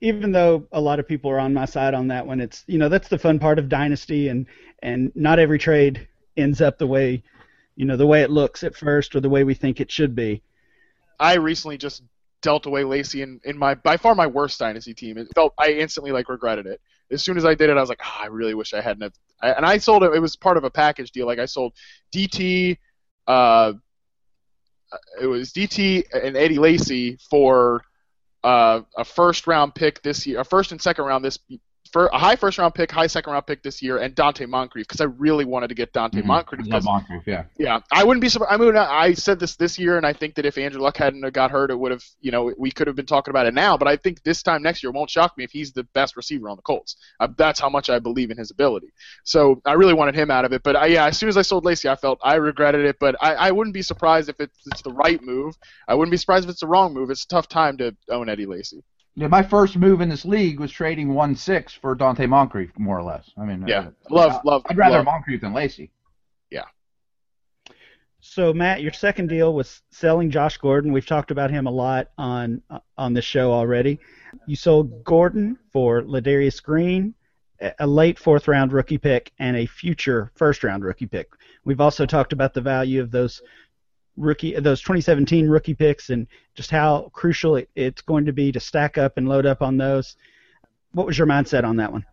Even 0.00 0.30
though 0.30 0.66
a 0.72 0.80
lot 0.80 1.00
of 1.00 1.08
people 1.08 1.30
are 1.30 1.38
on 1.38 1.54
my 1.54 1.64
side 1.64 1.94
on 1.94 2.08
that 2.08 2.26
one, 2.26 2.40
it's 2.40 2.64
you 2.66 2.78
know 2.78 2.88
that's 2.88 3.08
the 3.08 3.18
fun 3.18 3.38
part 3.38 3.58
of 3.58 3.68
dynasty, 3.68 4.28
and 4.28 4.46
and 4.82 5.10
not 5.14 5.38
every 5.38 5.58
trade 5.58 6.06
ends 6.36 6.60
up 6.60 6.78
the 6.78 6.86
way 6.86 7.22
you 7.76 7.84
know 7.84 7.96
the 7.96 8.06
way 8.06 8.22
it 8.22 8.30
looks 8.30 8.62
at 8.62 8.74
first 8.74 9.14
or 9.14 9.20
the 9.20 9.28
way 9.28 9.44
we 9.44 9.54
think 9.54 9.80
it 9.80 9.90
should 9.90 10.14
be. 10.14 10.42
I 11.18 11.34
recently 11.34 11.78
just 11.78 12.02
dealt 12.42 12.66
away 12.66 12.84
Lacy 12.84 13.22
in, 13.22 13.40
in 13.44 13.58
my 13.58 13.74
by 13.74 13.96
far 13.96 14.14
my 14.14 14.26
worst 14.26 14.58
dynasty 14.58 14.94
team. 14.94 15.18
It 15.18 15.28
felt 15.34 15.54
I 15.58 15.72
instantly 15.72 16.12
like 16.12 16.28
regretted 16.28 16.66
it. 16.66 16.80
As 17.10 17.22
soon 17.22 17.36
as 17.36 17.44
I 17.44 17.54
did 17.54 17.70
it, 17.70 17.76
I 17.76 17.80
was 17.80 17.88
like, 17.88 18.00
oh, 18.04 18.20
I 18.22 18.26
really 18.26 18.54
wish 18.54 18.74
I 18.74 18.80
hadn't. 18.80 19.02
Have, 19.02 19.12
I, 19.40 19.50
and 19.52 19.64
I 19.64 19.78
sold 19.78 20.02
it. 20.02 20.12
It 20.12 20.20
was 20.20 20.36
part 20.36 20.56
of 20.56 20.64
a 20.64 20.70
package 20.70 21.12
deal. 21.12 21.26
Like 21.26 21.38
I 21.38 21.46
sold 21.46 21.72
DT, 22.12 22.78
uh, 23.26 23.72
it 25.20 25.26
was 25.26 25.52
DT 25.52 26.04
and 26.12 26.36
Eddie 26.36 26.58
Lacy 26.58 27.18
for 27.30 27.82
uh, 28.46 28.82
a 28.96 29.04
first 29.04 29.48
round 29.48 29.74
pick 29.74 30.02
this 30.02 30.24
year, 30.26 30.40
a 30.40 30.44
first 30.44 30.70
and 30.70 30.80
second 30.80 31.04
round 31.04 31.24
this 31.24 31.38
for 31.92 32.06
a 32.06 32.18
high 32.18 32.36
first 32.36 32.58
round 32.58 32.74
pick, 32.74 32.90
high 32.90 33.06
second 33.06 33.32
round 33.32 33.46
pick 33.46 33.62
this 33.62 33.82
year, 33.82 33.98
and 33.98 34.14
Donte 34.14 34.48
Moncrief 34.48 34.86
because 34.86 35.00
I 35.00 35.04
really 35.04 35.44
wanted 35.44 35.68
to 35.68 35.74
get 35.74 35.92
Donte 35.92 36.12
Mhm. 36.14 36.24
Moncrief. 36.24 36.72
I 36.72 36.80
Moncrief, 36.80 37.22
yeah. 37.26 37.44
yeah, 37.58 37.80
I 37.92 38.04
wouldn't 38.04 38.20
be 38.22 38.28
surprised. 38.28 38.52
I 38.52 38.56
mean, 38.64 38.76
I 38.76 39.14
said 39.14 39.38
this 39.38 39.56
this 39.56 39.78
year, 39.78 39.96
and 39.96 40.06
I 40.06 40.12
think 40.12 40.34
that 40.36 40.46
if 40.46 40.58
Andrew 40.58 40.80
Luck 40.80 40.96
hadn't 40.96 41.28
got 41.32 41.50
hurt, 41.50 41.70
it 41.70 41.78
would 41.78 41.90
have, 41.90 42.04
you 42.20 42.30
know, 42.30 42.52
we 42.58 42.70
could 42.70 42.86
have 42.86 42.96
been 42.96 43.06
talking 43.06 43.30
about 43.30 43.46
it 43.46 43.54
now. 43.54 43.76
But 43.76 43.88
I 43.88 43.96
think 43.96 44.22
this 44.22 44.42
time 44.42 44.62
next 44.62 44.82
year 44.82 44.90
won't 44.92 45.10
shock 45.10 45.36
me 45.36 45.44
if 45.44 45.50
he's 45.50 45.72
the 45.72 45.84
best 45.94 46.16
receiver 46.16 46.48
on 46.48 46.56
the 46.56 46.62
Colts. 46.62 46.96
Uh, 47.20 47.28
that's 47.36 47.60
how 47.60 47.68
much 47.68 47.90
I 47.90 47.98
believe 47.98 48.30
in 48.30 48.36
his 48.38 48.50
ability. 48.50 48.88
So 49.24 49.60
I 49.64 49.72
really 49.72 49.94
wanted 49.94 50.14
him 50.14 50.30
out 50.30 50.44
of 50.44 50.52
it. 50.52 50.62
But 50.62 50.76
I, 50.76 50.86
yeah, 50.86 51.06
as 51.06 51.18
soon 51.18 51.28
as 51.28 51.36
I 51.36 51.42
sold 51.42 51.64
Lacy, 51.64 51.88
I 51.88 51.96
felt 51.96 52.18
I 52.22 52.34
regretted 52.36 52.84
it. 52.84 52.96
But 52.98 53.16
I, 53.20 53.34
I 53.34 53.50
wouldn't 53.50 53.74
be 53.74 53.82
surprised 53.82 54.28
if 54.28 54.40
it's, 54.40 54.58
it's 54.66 54.82
the 54.82 54.92
right 54.92 55.22
move. 55.22 55.56
I 55.88 55.94
wouldn't 55.94 56.10
be 56.10 56.16
surprised 56.16 56.44
if 56.44 56.50
it's 56.50 56.60
the 56.60 56.66
wrong 56.66 56.94
move. 56.94 57.10
It's 57.10 57.24
a 57.24 57.28
tough 57.28 57.48
time 57.48 57.76
to 57.78 57.94
own 58.10 58.28
Eddie 58.28 58.46
Lacy. 58.46 58.82
Yeah, 59.18 59.28
my 59.28 59.42
first 59.42 59.76
move 59.78 60.02
in 60.02 60.10
this 60.10 60.26
league 60.26 60.60
was 60.60 60.70
trading 60.70 61.14
one 61.14 61.34
six 61.34 61.72
for 61.72 61.96
Donte 61.96 62.28
Moncrief, 62.28 62.70
more 62.78 62.98
or 62.98 63.02
less. 63.02 63.30
I 63.38 63.44
mean, 63.46 63.64
Yeah, 63.66 63.78
uh, 63.80 63.90
love, 64.10 64.44
love. 64.44 64.62
I'd 64.68 64.76
rather 64.76 64.96
love. 64.98 65.06
Moncrief 65.06 65.40
than 65.40 65.54
Lacy. 65.54 65.90
Yeah. 66.50 66.64
So 68.20 68.52
Matt, 68.52 68.82
your 68.82 68.92
second 68.92 69.28
deal 69.28 69.54
was 69.54 69.82
selling 69.90 70.30
Josh 70.30 70.58
Gordon. 70.58 70.92
We've 70.92 71.06
talked 71.06 71.30
about 71.30 71.50
him 71.50 71.66
a 71.66 71.70
lot 71.70 72.10
on 72.18 72.60
on 72.98 73.14
this 73.14 73.24
show 73.24 73.52
already. 73.52 74.00
You 74.46 74.56
sold 74.56 75.04
Gordon 75.04 75.58
for 75.72 76.02
Ladarius 76.02 76.62
Green, 76.62 77.14
a- 77.60 77.72
a 77.80 77.86
late 77.86 78.18
fourth 78.18 78.48
round 78.48 78.72
rookie 78.72 78.98
pick, 78.98 79.32
and 79.38 79.56
a 79.56 79.64
future 79.66 80.30
first 80.34 80.62
round 80.64 80.84
rookie 80.84 81.06
pick. 81.06 81.28
We've 81.64 81.80
also 81.80 82.04
talked 82.04 82.32
about 82.34 82.52
the 82.52 82.60
value 82.60 83.00
of 83.00 83.10
those 83.10 83.40
rookie 84.16 84.58
those 84.58 84.80
2017 84.80 85.48
rookie 85.48 85.74
picks 85.74 86.10
and 86.10 86.26
just 86.54 86.70
how 86.70 87.10
crucial 87.12 87.56
it, 87.56 87.68
it's 87.74 88.02
going 88.02 88.24
to 88.24 88.32
be 88.32 88.50
to 88.52 88.60
stack 88.60 88.98
up 88.98 89.18
and 89.18 89.28
load 89.28 89.46
up 89.46 89.62
on 89.62 89.76
those. 89.76 90.16
What 90.92 91.06
was 91.06 91.18
your 91.18 91.26
mindset 91.26 91.64
on 91.64 91.76
that 91.76 91.92
one? 91.92 92.04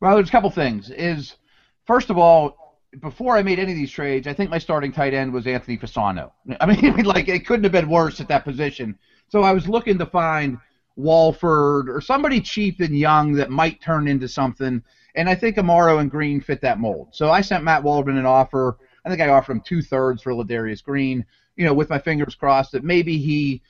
Well, 0.00 0.16
there's 0.16 0.28
a 0.28 0.32
couple 0.32 0.50
things. 0.50 0.90
Is 0.90 1.36
first 1.86 2.10
of 2.10 2.18
all, 2.18 2.80
before 3.00 3.36
I 3.36 3.42
made 3.42 3.58
any 3.58 3.72
of 3.72 3.78
these 3.78 3.90
trades, 3.90 4.26
I 4.26 4.32
think 4.32 4.50
my 4.50 4.58
starting 4.58 4.92
tight 4.92 5.14
end 5.14 5.32
was 5.32 5.46
Anthony 5.46 5.76
Fasano. 5.76 6.32
I 6.60 6.66
mean, 6.66 7.04
like 7.04 7.28
it 7.28 7.46
couldn't 7.46 7.64
have 7.64 7.72
been 7.72 7.88
worse 7.88 8.20
at 8.20 8.28
that 8.28 8.44
position. 8.44 8.98
So 9.28 9.42
I 9.42 9.52
was 9.52 9.68
looking 9.68 9.98
to 9.98 10.06
find 10.06 10.58
Walford 10.96 11.90
or 11.90 12.00
somebody 12.00 12.40
cheap 12.40 12.80
and 12.80 12.96
young 12.96 13.32
that 13.34 13.50
might 13.50 13.80
turn 13.80 14.08
into 14.08 14.28
something. 14.28 14.82
And 15.14 15.28
I 15.28 15.34
think 15.34 15.56
Amaro 15.56 16.00
and 16.00 16.10
Green 16.10 16.40
fit 16.40 16.60
that 16.62 16.78
mold. 16.78 17.08
So 17.12 17.30
I 17.30 17.40
sent 17.40 17.64
Matt 17.64 17.82
Waldman 17.82 18.18
an 18.18 18.26
offer. 18.26 18.78
I 19.06 19.08
think 19.08 19.22
I 19.22 19.28
offered 19.28 19.52
him 19.52 19.62
two 19.64 19.82
thirds 19.82 20.20
for 20.20 20.32
Ladarius 20.32 20.82
Green. 20.82 21.24
You 21.54 21.64
know, 21.64 21.72
with 21.72 21.88
my 21.88 21.98
fingers 21.98 22.34
crossed 22.34 22.72
that 22.72 22.84
maybe 22.84 23.16
he 23.18 23.62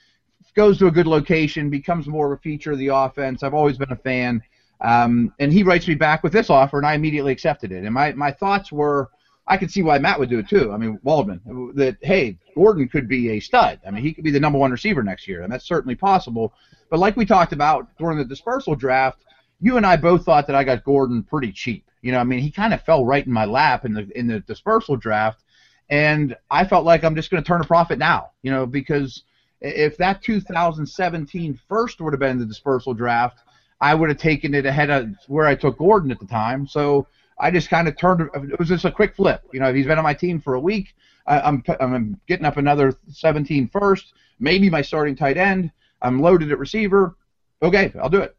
goes 0.55 0.78
to 0.78 0.87
a 0.87 0.91
good 0.91 1.07
location, 1.07 1.68
becomes 1.68 2.07
more 2.07 2.32
of 2.32 2.39
a 2.39 2.43
feature 2.43 2.72
of 2.72 2.78
the 2.78 2.89
offense. 2.89 3.43
I've 3.43 3.55
always 3.55 3.76
been 3.76 3.93
a 3.93 3.97
fan. 3.97 4.43
Um, 4.80 5.32
and 5.39 5.53
he 5.53 5.62
writes 5.62 5.87
me 5.87 5.95
back 5.95 6.22
with 6.22 6.32
this 6.32 6.51
offer, 6.51 6.78
and 6.78 6.87
I 6.87 6.95
immediately 6.95 7.32
accepted 7.32 7.70
it. 7.70 7.84
And 7.84 7.93
my, 7.93 8.12
my 8.12 8.32
thoughts 8.32 8.72
were, 8.72 9.11
I 9.47 9.57
could 9.59 9.70
see 9.70 9.82
why 9.82 9.99
Matt 9.99 10.18
would 10.18 10.30
do 10.30 10.39
it 10.39 10.49
too. 10.49 10.72
I 10.72 10.78
mean, 10.78 10.99
Waldman, 11.03 11.41
that 11.76 11.99
hey, 12.03 12.39
Gordon 12.55 12.89
could 12.89 13.07
be 13.07 13.30
a 13.30 13.41
stud. 13.41 13.78
I 13.87 13.91
mean, 13.91 14.03
he 14.03 14.12
could 14.12 14.24
be 14.24 14.30
the 14.30 14.41
number 14.41 14.59
one 14.59 14.72
receiver 14.72 15.03
next 15.03 15.28
year, 15.28 15.43
and 15.43 15.53
that's 15.53 15.66
certainly 15.66 15.95
possible. 15.95 16.55
But 16.91 16.99
like 16.99 17.16
we 17.16 17.26
talked 17.26 17.53
about 17.53 17.89
during 17.99 18.18
the 18.18 18.24
dispersal 18.24 18.74
draft, 18.74 19.18
you 19.61 19.76
and 19.76 19.87
I 19.87 19.97
both 19.97 20.24
thought 20.24 20.47
that 20.47 20.57
I 20.57 20.64
got 20.64 20.84
Gordon 20.84 21.22
pretty 21.22 21.53
cheap. 21.53 21.86
You 22.03 22.12
know, 22.12 22.18
I 22.18 22.24
mean, 22.24 22.40
he 22.40 22.51
kind 22.51 22.74
of 22.74 22.82
fell 22.82 23.05
right 23.05 23.26
in 23.26 23.32
my 23.32 23.44
lap 23.44 23.84
in 23.84 23.94
the 23.94 24.09
in 24.18 24.26
the 24.26 24.40
dispersal 24.40 24.97
draft, 24.97 25.42
and 25.90 26.36
I 26.51 26.64
felt 26.64 26.84
like 26.84 27.05
I'm 27.05 27.16
just 27.16 27.30
going 27.30 27.42
to 27.42 27.47
turn 27.47 27.61
a 27.61 27.64
profit 27.64 27.99
now. 27.99 28.30
You 28.42 28.51
know, 28.51 28.66
because 28.66 29.22
if 29.61 29.97
that 29.99 30.22
2017 30.22 31.59
first 31.68 32.01
would 32.01 32.12
have 32.12 32.20
been 32.20 32.38
the 32.38 32.47
dispersal 32.47 32.94
draft, 32.94 33.38
I 33.80 33.94
would 33.94 34.09
have 34.09 34.18
taken 34.18 34.55
it 34.55 34.66
ahead 34.66 34.90
of 34.90 35.09
where 35.26 35.47
I 35.47 35.55
took 35.55 35.78
Gordon 35.78 36.11
at 36.11 36.20
the 36.20 36.26
time. 36.26 36.66
So 36.66 37.07
I 37.38 37.51
just 37.51 37.70
kind 37.70 37.88
of 37.88 37.97
turned. 37.97 38.22
Uh, 38.34 38.42
it 38.42 38.59
was 38.59 38.68
just 38.68 38.84
a 38.84 38.90
quick 38.90 39.14
flip. 39.16 39.42
You 39.53 39.61
know, 39.61 39.72
he's 39.72 39.86
been 39.86 39.99
on 39.99 40.05
my 40.05 40.14
team 40.14 40.40
for 40.40 40.55
a 40.55 40.61
week, 40.61 40.94
I, 41.26 41.40
I'm 41.40 41.62
I'm 41.80 42.20
getting 42.26 42.47
up 42.47 42.57
another 42.57 42.94
17 43.11 43.68
first, 43.68 44.14
maybe 44.38 44.70
my 44.70 44.82
starting 44.82 45.16
tight 45.16 45.36
end. 45.36 45.70
I'm 46.03 46.20
loaded 46.20 46.53
at 46.53 46.59
receiver. 46.59 47.16
Okay, 47.62 47.92
I'll 48.01 48.11
do 48.11 48.20
it. 48.20 48.36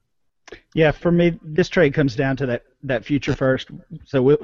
Yeah, 0.74 0.92
for 0.92 1.12
me, 1.12 1.40
this 1.44 1.70
trade 1.70 1.94
comes 1.94 2.16
down 2.16 2.38
to 2.38 2.46
that 2.46 2.64
that 2.84 3.04
future 3.04 3.36
first. 3.36 3.70
So 4.06 4.22
we'll, 4.22 4.38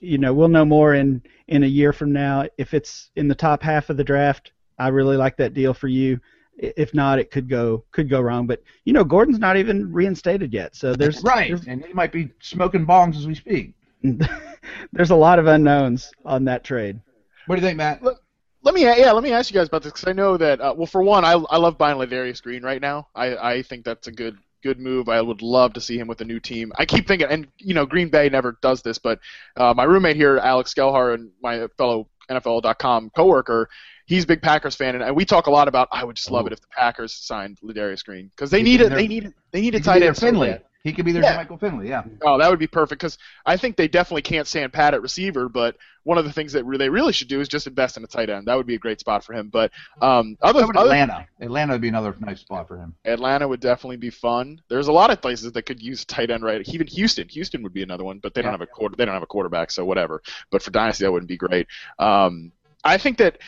you 0.00 0.18
know, 0.18 0.32
we'll 0.32 0.48
know 0.48 0.64
more 0.64 0.94
in 0.94 1.22
in 1.46 1.62
a 1.62 1.66
year 1.66 1.92
from 1.92 2.12
now. 2.12 2.46
If 2.58 2.74
it's 2.74 3.10
in 3.16 3.28
the 3.28 3.34
top 3.34 3.62
half 3.62 3.90
of 3.90 3.96
the 3.96 4.04
draft, 4.04 4.52
I 4.78 4.88
really 4.88 5.16
like 5.16 5.36
that 5.38 5.54
deal 5.54 5.74
for 5.74 5.88
you. 5.88 6.20
If 6.56 6.92
not, 6.92 7.18
it 7.18 7.30
could 7.30 7.48
go 7.48 7.84
could 7.92 8.10
go 8.10 8.20
wrong. 8.20 8.46
But 8.46 8.62
you 8.84 8.92
know, 8.92 9.04
Gordon's 9.04 9.38
not 9.38 9.56
even 9.56 9.92
reinstated 9.92 10.52
yet, 10.52 10.74
so 10.74 10.94
there's 10.94 11.22
Right, 11.22 11.48
there's, 11.48 11.66
and 11.66 11.84
he 11.84 11.92
might 11.92 12.12
be 12.12 12.30
smoking 12.40 12.86
bongs 12.86 13.16
as 13.16 13.26
we 13.26 13.34
speak. 13.34 13.74
there's 14.92 15.10
a 15.10 15.16
lot 15.16 15.38
of 15.38 15.46
unknowns 15.46 16.10
on 16.24 16.44
that 16.44 16.64
trade. 16.64 17.00
What 17.46 17.56
do 17.56 17.62
you 17.62 17.66
think, 17.66 17.78
Matt? 17.78 18.02
Look, 18.02 18.20
Let 18.62 18.74
me 18.74 18.82
yeah, 18.82 19.12
let 19.12 19.22
me 19.22 19.32
ask 19.32 19.50
you 19.50 19.58
guys 19.58 19.68
about 19.68 19.82
this 19.82 19.92
because 19.92 20.08
I 20.08 20.12
know 20.12 20.36
that 20.36 20.60
uh, 20.60 20.74
well, 20.76 20.86
for 20.86 21.02
one, 21.02 21.24
I 21.24 21.32
I 21.32 21.56
love 21.56 21.78
buying 21.78 21.96
Ladarius 21.96 22.42
Green 22.42 22.62
right 22.62 22.80
now. 22.82 23.08
I 23.14 23.36
I 23.36 23.62
think 23.62 23.84
that's 23.84 24.08
a 24.08 24.12
good 24.12 24.36
good 24.62 24.78
move. 24.78 25.08
I 25.08 25.20
would 25.20 25.42
love 25.42 25.72
to 25.74 25.80
see 25.80 25.98
him 25.98 26.08
with 26.08 26.20
a 26.20 26.24
new 26.24 26.40
team. 26.40 26.72
I 26.78 26.84
keep 26.84 27.06
thinking, 27.06 27.28
and 27.28 27.48
you 27.58 27.74
know, 27.74 27.86
Green 27.86 28.08
Bay 28.08 28.28
never 28.28 28.58
does 28.62 28.82
this, 28.82 28.98
but 28.98 29.20
uh, 29.56 29.74
my 29.74 29.84
roommate 29.84 30.16
here, 30.16 30.38
Alex 30.38 30.74
Gelhar, 30.74 31.14
and 31.14 31.30
my 31.42 31.66
fellow 31.76 32.08
NFL.com 32.30 33.10
coworker, 33.16 33.68
he's 34.06 34.24
a 34.24 34.26
big 34.26 34.42
Packers 34.42 34.74
fan, 34.74 35.00
and 35.00 35.16
we 35.16 35.24
talk 35.24 35.46
a 35.46 35.50
lot 35.50 35.68
about. 35.68 35.88
I 35.92 36.04
would 36.04 36.16
just 36.16 36.30
love 36.30 36.44
Ooh. 36.44 36.48
it 36.48 36.52
if 36.52 36.60
the 36.60 36.68
Packers 36.76 37.14
signed 37.14 37.58
Ladarius 37.62 38.04
Green 38.04 38.30
because 38.34 38.50
they 38.50 38.58
He 38.58 38.64
need 38.64 38.80
it. 38.80 38.90
They 38.90 39.08
need 39.08 39.32
they 39.52 39.60
need 39.60 39.74
a 39.74 39.80
tight 39.80 40.02
end. 40.02 40.16
Finley. 40.16 40.58
Bad. 40.84 40.88
He 40.88 40.94
could 40.94 41.04
be 41.04 41.12
their 41.12 41.22
Yeah. 41.22 41.36
Michael 41.36 41.58
Finley. 41.58 41.88
Yeah. 41.88 42.04
Oh, 42.22 42.38
that 42.38 42.48
would 42.50 42.58
be 42.58 42.66
perfect 42.66 43.00
because 43.00 43.18
I 43.44 43.56
think 43.56 43.76
they 43.76 43.88
definitely 43.88 44.22
can't 44.22 44.46
stand 44.46 44.72
Pat 44.72 44.94
at 44.94 45.02
receiver. 45.02 45.48
But 45.48 45.76
one 46.04 46.18
of 46.18 46.24
the 46.24 46.32
things 46.32 46.52
that 46.52 46.64
re- 46.64 46.78
they 46.78 46.88
really 46.88 47.12
should 47.12 47.28
do 47.28 47.40
is 47.40 47.48
just 47.48 47.66
invest 47.66 47.96
in 47.96 48.04
a 48.04 48.06
tight 48.06 48.30
end. 48.30 48.46
That 48.46 48.56
would 48.56 48.66
be 48.66 48.76
a 48.76 48.78
great 48.78 49.00
spot 49.00 49.24
for 49.24 49.34
him. 49.34 49.48
But 49.48 49.72
um, 50.00 50.36
other, 50.40 50.60
How 50.62 50.70
about 50.70 50.80
other 50.82 50.90
Atlanta? 50.92 51.26
Atlanta 51.40 51.72
would 51.74 51.82
be 51.82 51.88
another 51.88 52.14
nice 52.20 52.40
spot 52.40 52.68
for 52.68 52.78
him. 52.78 52.94
Atlanta 53.04 53.46
would 53.46 53.60
definitely 53.60 53.96
be 53.98 54.10
fun. 54.10 54.60
There's 54.68 54.88
a 54.88 54.92
lot 54.92 55.10
of 55.10 55.20
places 55.20 55.52
that 55.52 55.62
could 55.62 55.82
use 55.82 56.04
tight 56.04 56.30
end 56.30 56.42
right. 56.42 56.66
Even 56.68 56.86
Houston, 56.86 57.28
Houston 57.28 57.62
would 57.62 57.74
be 57.74 57.82
another 57.82 58.04
one, 58.04 58.18
but 58.20 58.32
they 58.34 58.40
don't 58.42 58.52
have 58.52 58.62
a 58.62 58.66
quarter. 58.66 58.96
They 58.96 59.04
don't 59.04 59.14
have 59.14 59.22
a 59.22 59.26
quarterback, 59.26 59.70
so 59.70 59.84
whatever. 59.84 60.22
But 60.50 60.62
for 60.62 60.70
dynasty, 60.70 61.04
that 61.04 61.12
wouldn't 61.12 61.28
be 61.28 61.36
great. 61.36 61.66
Um, 61.98 62.52
I 62.88 62.98
think 62.98 63.18
that 63.18 63.38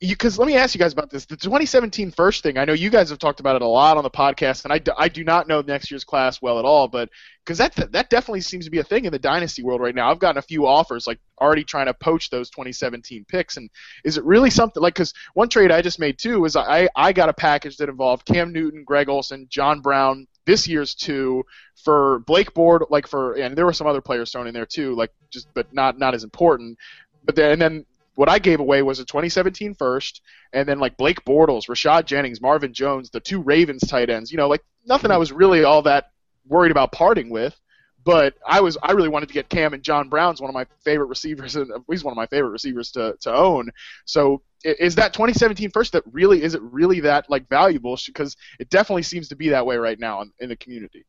because 0.00 0.38
let 0.38 0.46
me 0.46 0.56
ask 0.56 0.74
you 0.74 0.78
guys 0.78 0.92
about 0.92 1.10
this. 1.10 1.24
The 1.24 1.36
2017 1.36 2.10
first 2.10 2.42
thing. 2.42 2.58
I 2.58 2.64
know 2.64 2.72
you 2.72 2.90
guys 2.90 3.10
have 3.10 3.18
talked 3.18 3.40
about 3.40 3.56
it 3.56 3.62
a 3.62 3.66
lot 3.66 3.96
on 3.96 4.02
the 4.02 4.10
podcast, 4.10 4.64
and 4.64 4.72
I, 4.98 5.08
do 5.08 5.24
not 5.24 5.48
know 5.48 5.60
next 5.60 5.90
year's 5.90 6.04
class 6.04 6.42
well 6.42 6.58
at 6.58 6.64
all, 6.64 6.88
but 6.88 7.08
because 7.44 7.58
that 7.58 7.74
that 7.92 8.10
definitely 8.10 8.40
seems 8.40 8.64
to 8.64 8.70
be 8.70 8.78
a 8.78 8.84
thing 8.84 9.04
in 9.04 9.12
the 9.12 9.18
dynasty 9.18 9.62
world 9.62 9.80
right 9.80 9.94
now. 9.94 10.10
I've 10.10 10.18
gotten 10.18 10.38
a 10.38 10.42
few 10.42 10.66
offers 10.66 11.06
like 11.06 11.18
already 11.40 11.64
trying 11.64 11.86
to 11.86 11.94
poach 11.94 12.30
those 12.30 12.50
2017 12.50 13.24
picks, 13.26 13.56
and 13.56 13.70
is 14.04 14.18
it 14.18 14.24
really 14.24 14.50
something 14.50 14.82
like? 14.82 14.94
Because 14.94 15.14
one 15.34 15.48
trade 15.48 15.70
I 15.70 15.80
just 15.80 16.00
made 16.00 16.18
too 16.18 16.44
is 16.44 16.56
I 16.56 16.88
I 16.96 17.12
got 17.12 17.28
a 17.28 17.34
package 17.34 17.76
that 17.78 17.88
involved 17.88 18.26
Cam 18.26 18.52
Newton, 18.52 18.84
Greg 18.84 19.08
Olsen, 19.08 19.46
John 19.48 19.80
Brown, 19.80 20.26
this 20.48 20.66
year's 20.66 20.94
two 20.94 21.44
for 21.84 22.20
Blake 22.20 22.54
Board, 22.54 22.84
like 22.90 23.06
for 23.06 23.34
and 23.34 23.56
there 23.56 23.66
were 23.66 23.72
some 23.72 23.86
other 23.86 24.00
players 24.00 24.32
thrown 24.32 24.46
in 24.46 24.54
there 24.54 24.66
too, 24.66 24.94
like 24.94 25.12
just 25.30 25.46
but 25.54 25.72
not 25.72 25.98
not 25.98 26.14
as 26.14 26.24
important. 26.24 26.78
But 27.24 27.36
then 27.36 27.52
and 27.52 27.60
then 27.60 27.86
what 28.18 28.28
I 28.28 28.40
gave 28.40 28.58
away 28.58 28.82
was 28.82 28.98
a 28.98 29.04
2017 29.04 29.74
first, 29.74 30.22
and 30.52 30.68
then 30.68 30.80
like 30.80 30.96
Blake 30.96 31.24
Bortles, 31.24 31.68
Rashad 31.68 32.04
Jennings, 32.04 32.40
Marvin 32.40 32.74
Jones, 32.74 33.10
the 33.10 33.20
two 33.20 33.40
Ravens 33.40 33.86
tight 33.86 34.10
ends. 34.10 34.32
You 34.32 34.38
know, 34.38 34.48
like 34.48 34.64
nothing 34.84 35.12
I 35.12 35.18
was 35.18 35.30
really 35.30 35.62
all 35.62 35.82
that 35.82 36.10
worried 36.44 36.72
about 36.72 36.90
parting 36.90 37.30
with. 37.30 37.56
But 38.04 38.34
I 38.44 38.60
was 38.60 38.76
I 38.82 38.90
really 38.90 39.08
wanted 39.08 39.28
to 39.28 39.34
get 39.34 39.48
Cam 39.48 39.72
and 39.72 39.84
John 39.84 40.08
Brown's 40.08 40.40
one 40.40 40.50
of 40.50 40.54
my 40.54 40.66
favorite 40.84 41.06
receivers, 41.06 41.54
and 41.54 41.70
uh, 41.70 41.78
he's 41.88 42.02
one 42.02 42.10
of 42.10 42.16
my 42.16 42.26
favorite 42.26 42.50
receivers 42.50 42.90
to, 42.92 43.14
to 43.20 43.32
own. 43.32 43.70
So 44.04 44.42
is 44.64 44.96
that 44.96 45.12
2017 45.12 45.70
first 45.70 45.92
that 45.92 46.02
really 46.10 46.42
is 46.42 46.56
it 46.56 46.62
really 46.62 46.98
that 46.98 47.30
like 47.30 47.48
valuable? 47.48 47.96
Because 48.04 48.36
it 48.58 48.68
definitely 48.68 49.04
seems 49.04 49.28
to 49.28 49.36
be 49.36 49.50
that 49.50 49.64
way 49.64 49.76
right 49.76 49.98
now 50.00 50.22
in, 50.22 50.32
in 50.40 50.48
the 50.48 50.56
community. 50.56 51.06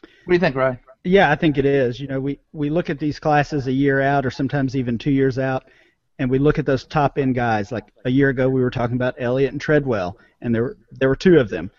What 0.00 0.28
do 0.28 0.32
you 0.32 0.40
think, 0.40 0.56
Ryan? 0.56 0.78
Yeah, 1.04 1.30
I 1.30 1.36
think 1.36 1.58
it 1.58 1.66
is. 1.66 2.00
You 2.00 2.08
know, 2.08 2.20
we 2.20 2.40
we 2.52 2.70
look 2.70 2.88
at 2.88 2.98
these 2.98 3.18
classes 3.18 3.66
a 3.66 3.72
year 3.72 4.00
out, 4.00 4.24
or 4.24 4.30
sometimes 4.30 4.74
even 4.74 4.96
two 4.96 5.10
years 5.10 5.38
out, 5.38 5.66
and 6.18 6.30
we 6.30 6.38
look 6.38 6.58
at 6.58 6.66
those 6.66 6.84
top 6.84 7.18
end 7.18 7.34
guys. 7.34 7.70
Like 7.72 7.92
a 8.04 8.10
year 8.10 8.28
ago, 8.28 8.48
we 8.48 8.60
were 8.60 8.70
talking 8.70 8.96
about 8.96 9.14
Elliott 9.18 9.52
and 9.52 9.60
Treadwell, 9.60 10.18
and 10.40 10.54
there 10.54 10.62
were 10.62 10.76
there 10.92 11.08
were 11.08 11.16
two 11.16 11.38
of 11.38 11.48
them. 11.48 11.70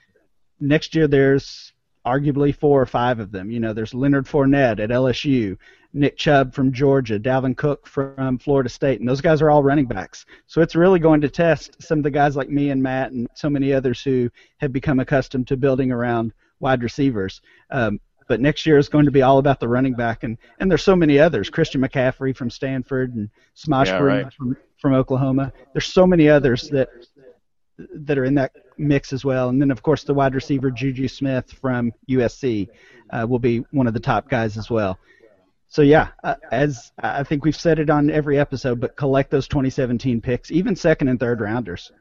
Next 0.60 0.96
year, 0.96 1.08
there's 1.08 1.74
arguably 2.06 2.56
four 2.56 2.82
or 2.82 2.86
five 2.86 3.20
of 3.20 3.32
them. 3.32 3.52
You 3.52 3.60
know, 3.60 3.74
there's 3.74 3.94
Leonard 3.94 4.26
Fournette 4.26 4.80
at 4.80 4.90
LSU, 4.90 5.58
Nick 5.94 6.18
Chubb 6.18 6.54
from 6.54 6.72
Georgia, 6.72 7.20
Dalvin 7.20 7.56
Cook 7.56 7.88
from 7.88 8.38
Florida 8.38 8.70
State, 8.70 9.00
and 9.00 9.10
those 9.10 9.22
guys 9.22 9.42
are 9.42 9.50
all 9.50 9.64
running 9.64 9.86
backs. 9.86 10.26
So 10.48 10.62
it's 10.62 10.76
really 10.76 11.00
going 11.00 11.22
to 11.22 11.30
test 11.30 11.82
some 11.82 12.00
of 12.00 12.04
the 12.04 12.12
guys 12.12 12.36
like 12.36 12.50
me 12.50 12.70
and 12.70 12.82
Matt 12.82 13.12
and 13.12 13.28
so 13.34 13.50
many 13.50 13.74
others 13.74 14.02
who 14.02 14.30
have 14.58 14.72
become 14.72 15.00
accustomed 15.00 15.48
to 15.48 15.58
building 15.58 15.92
around 15.92 16.34
wide 16.60 16.84
receivers. 16.84 17.42
Um, 17.72 18.00
but 18.30 18.40
next 18.40 18.66
year 18.66 18.78
is 18.78 18.88
going 18.88 19.06
to 19.06 19.12
be 19.12 19.24
all 19.24 19.40
about 19.40 19.60
the 19.60 19.68
running 19.68 19.96
back, 19.96 20.24
and, 20.24 20.38
and 20.60 20.70
there's 20.72 20.84
so 20.84 20.96
many 20.96 21.20
others. 21.20 21.50
Christian 21.50 21.82
McCaffrey 21.82 22.34
from 22.34 22.50
Stanford 22.50 23.16
and 23.16 23.30
Smosh 23.58 23.88
Yeah, 23.88 23.98
right. 23.98 24.34
from, 24.34 24.56
from 24.78 24.94
Oklahoma. 24.94 25.52
There's 25.74 25.88
so 25.88 26.08
many 26.08 26.30
others 26.30 26.70
that 26.70 26.90
that 27.94 28.18
are 28.18 28.26
in 28.26 28.36
that 28.36 28.52
mix 28.78 29.14
as 29.14 29.24
well. 29.24 29.48
And 29.50 29.62
then, 29.62 29.72
of 29.72 29.82
course, 29.82 30.04
the 30.04 30.14
wide 30.14 30.36
receiver 30.36 30.70
Juju 30.70 31.08
Smith 31.08 31.50
from 31.62 31.94
USC 32.10 32.68
uh, 33.10 33.26
will 33.28 33.40
be 33.40 33.60
one 33.72 33.88
of 33.88 33.94
the 33.94 34.02
top 34.02 34.30
guys 34.30 34.58
as 34.58 34.70
well. 34.70 35.00
So 35.70 35.82
yeah, 35.82 36.10
uh, 36.24 36.36
as 36.52 36.92
I 37.00 37.24
think 37.24 37.46
we've 37.46 37.56
said 37.56 37.80
it 37.80 37.90
on 37.90 38.10
every 38.10 38.38
episode, 38.38 38.82
but 38.82 38.98
collect 38.98 39.32
those 39.32 39.48
2017 39.48 40.20
picks, 40.20 40.52
even 40.52 40.76
second 40.76 41.08
and 41.08 41.20
third 41.20 41.40
rounders. 41.40 41.92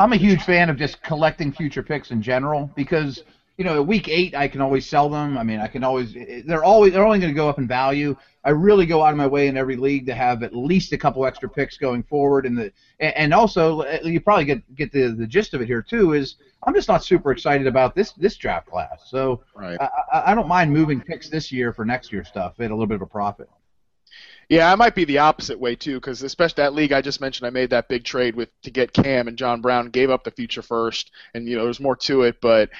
I'm 0.00 0.12
a 0.12 0.16
huge 0.16 0.42
fan 0.42 0.70
of 0.70 0.78
just 0.78 1.02
collecting 1.02 1.52
future 1.52 1.82
picks 1.82 2.10
in 2.10 2.22
general 2.22 2.70
because 2.74 3.22
you 3.56 3.64
know, 3.64 3.74
at 3.74 3.86
week 3.86 4.08
eight 4.08 4.34
I 4.34 4.48
can 4.48 4.60
always 4.60 4.88
sell 4.88 5.08
them. 5.08 5.36
I 5.36 5.42
mean, 5.42 5.60
I 5.60 5.66
can 5.66 5.84
always 5.84 6.14
they're 6.46 6.64
always 6.64 6.92
they're 6.92 7.04
only 7.04 7.18
going 7.18 7.32
to 7.32 7.36
go 7.36 7.48
up 7.48 7.58
in 7.58 7.66
value. 7.66 8.16
I 8.44 8.50
really 8.50 8.86
go 8.86 9.02
out 9.04 9.12
of 9.12 9.16
my 9.16 9.26
way 9.26 9.46
in 9.46 9.56
every 9.56 9.76
league 9.76 10.06
to 10.06 10.14
have 10.14 10.42
at 10.42 10.54
least 10.54 10.92
a 10.92 10.98
couple 10.98 11.24
extra 11.24 11.48
picks 11.48 11.76
going 11.76 12.02
forward, 12.02 12.44
and 12.44 12.58
the 12.58 12.72
and 12.98 13.32
also 13.32 13.82
uh, 13.82 13.98
you 14.02 14.20
probably 14.20 14.44
get 14.44 14.74
get 14.74 14.92
the 14.92 15.08
the 15.08 15.26
gist 15.26 15.54
of 15.54 15.60
it 15.60 15.66
here 15.66 15.82
too. 15.82 16.12
Is 16.14 16.36
I'm 16.66 16.74
just 16.74 16.88
not 16.88 17.04
super 17.04 17.30
excited 17.30 17.66
about 17.66 17.94
this 17.94 18.12
this 18.12 18.36
draft 18.36 18.66
class, 18.66 19.04
so 19.08 19.42
right. 19.54 19.80
I, 19.80 20.22
I 20.26 20.34
don't 20.34 20.48
mind 20.48 20.72
moving 20.72 21.00
picks 21.00 21.28
this 21.28 21.52
year 21.52 21.72
for 21.72 21.84
next 21.84 22.12
year 22.12 22.24
stuff 22.24 22.58
at 22.58 22.70
a 22.70 22.74
little 22.74 22.86
bit 22.86 22.96
of 22.96 23.02
a 23.02 23.06
profit. 23.06 23.48
Yeah, 24.48 24.70
I 24.70 24.74
might 24.74 24.94
be 24.94 25.04
the 25.04 25.18
opposite 25.18 25.58
way 25.58 25.76
too, 25.76 25.94
because 25.94 26.22
especially 26.22 26.62
that 26.62 26.74
league 26.74 26.92
I 26.92 27.00
just 27.00 27.20
mentioned, 27.20 27.46
I 27.46 27.50
made 27.50 27.70
that 27.70 27.88
big 27.88 28.04
trade 28.04 28.34
with 28.34 28.50
to 28.62 28.70
get 28.70 28.92
Cam 28.92 29.28
and 29.28 29.38
John 29.38 29.62
Brown, 29.62 29.88
gave 29.88 30.10
up 30.10 30.24
the 30.24 30.30
future 30.30 30.62
first, 30.62 31.10
and 31.32 31.48
you 31.48 31.56
know 31.56 31.64
there's 31.64 31.80
more 31.80 31.96
to 31.96 32.22
it, 32.22 32.40
but 32.40 32.70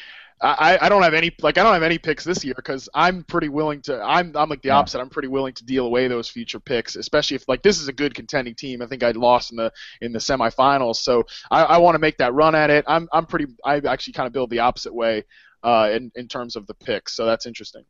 I, 0.43 0.78
I 0.82 0.88
don't 0.88 1.03
have 1.03 1.14
any 1.14 1.30
like 1.40 1.57
I 1.57 1.62
don't 1.62 1.72
have 1.72 1.84
any 1.84 1.99
picks 1.99 2.24
this 2.24 2.45
year 2.45 2.55
because 2.55 2.88
I'm 2.95 3.22
pretty 3.22 3.49
willing 3.49 3.80
to 3.82 4.03
I'm 4.03 4.36
I'm 4.36 4.49
like 4.49 4.62
the 4.62 4.70
opposite. 4.70 5.01
I'm 5.01 5.09
pretty 5.09 5.28
willing 5.28 5.55
to 5.55 5.64
deal 5.64 5.86
away 5.86 6.09
those 6.09 6.28
future 6.28 6.59
picks, 6.59 6.97
especially 6.97 7.36
if 7.36 7.49
like 7.49 7.62
this 7.62 7.80
is 7.80 7.86
a 7.86 7.93
good 7.93 8.14
contending 8.14 8.57
team. 8.57 8.82
I 8.82 8.86
think 8.86 9.05
I 9.05 9.12
lost 9.12 9.53
in 9.53 9.57
the 9.57 9.72
in 10.01 10.12
the 10.12 10.18
semifinals, 10.18 10.97
so 10.97 11.24
I, 11.51 11.62
I 11.62 11.78
want 11.78 11.95
to 11.95 12.01
make 12.01 12.18
that 12.18 12.34
run 12.34 12.57
at 12.57 12.70
it. 12.70 12.84
I'm 12.88 13.09
I'm 13.12 13.26
pretty 13.26 13.47
I 13.64 13.76
actually 13.78 14.14
kind 14.14 14.26
of 14.26 14.32
build 14.32 14.51
the 14.51 14.59
opposite 14.59 14.93
way 14.93 15.24
uh, 15.62 15.90
in 15.93 16.11
in 16.16 16.26
terms 16.26 16.57
of 16.57 16.66
the 16.66 16.74
picks, 16.74 17.14
so 17.14 17.24
that's 17.24 17.47
interesting. 17.47 17.84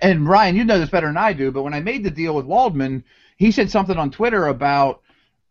And 0.00 0.26
Ryan, 0.26 0.56
you 0.56 0.64
know 0.64 0.78
this 0.78 0.90
better 0.90 1.08
than 1.08 1.16
I 1.18 1.34
do, 1.34 1.50
but 1.50 1.62
when 1.62 1.74
I 1.74 1.80
made 1.80 2.04
the 2.04 2.10
deal 2.10 2.34
with 2.34 2.46
Waldman, 2.46 3.04
he 3.36 3.50
said 3.50 3.70
something 3.70 3.98
on 3.98 4.10
Twitter 4.10 4.46
about 4.46 5.02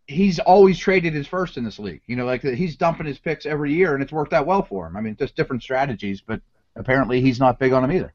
he's 0.07 0.39
always 0.39 0.77
traded 0.77 1.13
his 1.13 1.27
first 1.27 1.57
in 1.57 1.63
this 1.63 1.79
league. 1.79 2.01
You 2.07 2.15
know, 2.15 2.25
like 2.25 2.41
he's 2.41 2.75
dumping 2.75 3.05
his 3.05 3.19
picks 3.19 3.45
every 3.45 3.73
year, 3.73 3.93
and 3.93 4.03
it's 4.03 4.11
worked 4.11 4.33
out 4.33 4.45
well 4.45 4.63
for 4.63 4.87
him. 4.87 4.97
I 4.97 5.01
mean, 5.01 5.15
just 5.15 5.35
different 5.35 5.63
strategies, 5.63 6.21
but 6.21 6.41
apparently 6.75 7.21
he's 7.21 7.39
not 7.39 7.59
big 7.59 7.73
on 7.73 7.81
them 7.81 7.91
either. 7.91 8.13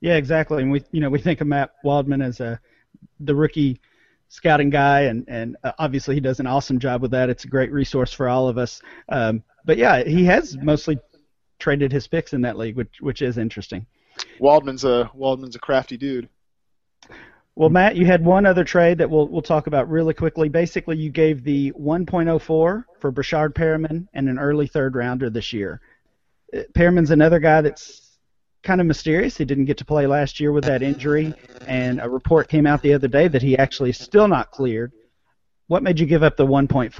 Yeah, 0.00 0.14
exactly. 0.14 0.62
And 0.62 0.70
we, 0.70 0.84
you 0.92 1.00
know, 1.00 1.10
we 1.10 1.20
think 1.20 1.40
of 1.40 1.46
Matt 1.46 1.72
Waldman 1.82 2.22
as 2.22 2.40
a 2.40 2.60
the 3.20 3.34
rookie 3.34 3.80
scouting 4.28 4.70
guy, 4.70 5.02
and 5.02 5.24
and 5.28 5.56
uh, 5.64 5.72
obviously 5.78 6.14
he 6.14 6.20
does 6.20 6.40
an 6.40 6.46
awesome 6.46 6.78
job 6.78 7.02
with 7.02 7.10
that. 7.12 7.30
It's 7.30 7.44
a 7.44 7.48
great 7.48 7.72
resource 7.72 8.12
for 8.12 8.28
all 8.28 8.48
of 8.48 8.58
us. 8.58 8.80
Um, 9.08 9.42
but 9.64 9.76
yeah, 9.76 10.04
he 10.04 10.24
has 10.26 10.56
mostly 10.56 10.98
traded 11.58 11.92
his 11.92 12.06
picks 12.06 12.32
in 12.32 12.42
that 12.42 12.56
league, 12.56 12.76
which 12.76 13.00
which 13.00 13.22
is 13.22 13.38
interesting. 13.38 13.86
Waldman's 14.40 14.84
a 14.84 15.10
Waldman's 15.14 15.56
a 15.56 15.60
crafty 15.60 15.96
dude. 15.96 16.28
Well, 17.58 17.70
Matt, 17.70 17.96
you 17.96 18.06
had 18.06 18.24
one 18.24 18.46
other 18.46 18.62
trade 18.62 18.98
that 18.98 19.10
we'll 19.10 19.26
we'll 19.26 19.42
talk 19.42 19.66
about 19.66 19.90
really 19.90 20.14
quickly. 20.14 20.48
Basically, 20.48 20.96
you 20.96 21.10
gave 21.10 21.42
the 21.42 21.72
1.04 21.72 22.40
for 22.40 22.84
Breshad 23.02 23.52
Perriman 23.52 24.06
and 24.14 24.28
an 24.28 24.38
early 24.38 24.68
third 24.68 24.94
rounder 24.94 25.28
this 25.28 25.52
year. 25.52 25.80
Uh, 26.56 26.60
Perriman's 26.72 27.10
another 27.10 27.40
guy 27.40 27.60
that's 27.60 28.16
kind 28.62 28.80
of 28.80 28.86
mysterious. 28.86 29.36
He 29.36 29.44
didn't 29.44 29.64
get 29.64 29.76
to 29.78 29.84
play 29.84 30.06
last 30.06 30.38
year 30.38 30.52
with 30.52 30.62
that 30.66 30.84
injury, 30.84 31.34
and 31.66 32.00
a 32.00 32.08
report 32.08 32.48
came 32.48 32.64
out 32.64 32.80
the 32.80 32.94
other 32.94 33.08
day 33.08 33.26
that 33.26 33.42
he 33.42 33.58
actually 33.58 33.90
is 33.90 33.98
still 33.98 34.28
not 34.28 34.52
cleared. 34.52 34.92
What 35.66 35.82
made 35.82 35.98
you 35.98 36.06
give 36.06 36.22
up 36.22 36.36
the 36.36 36.46
1.4 36.46 36.92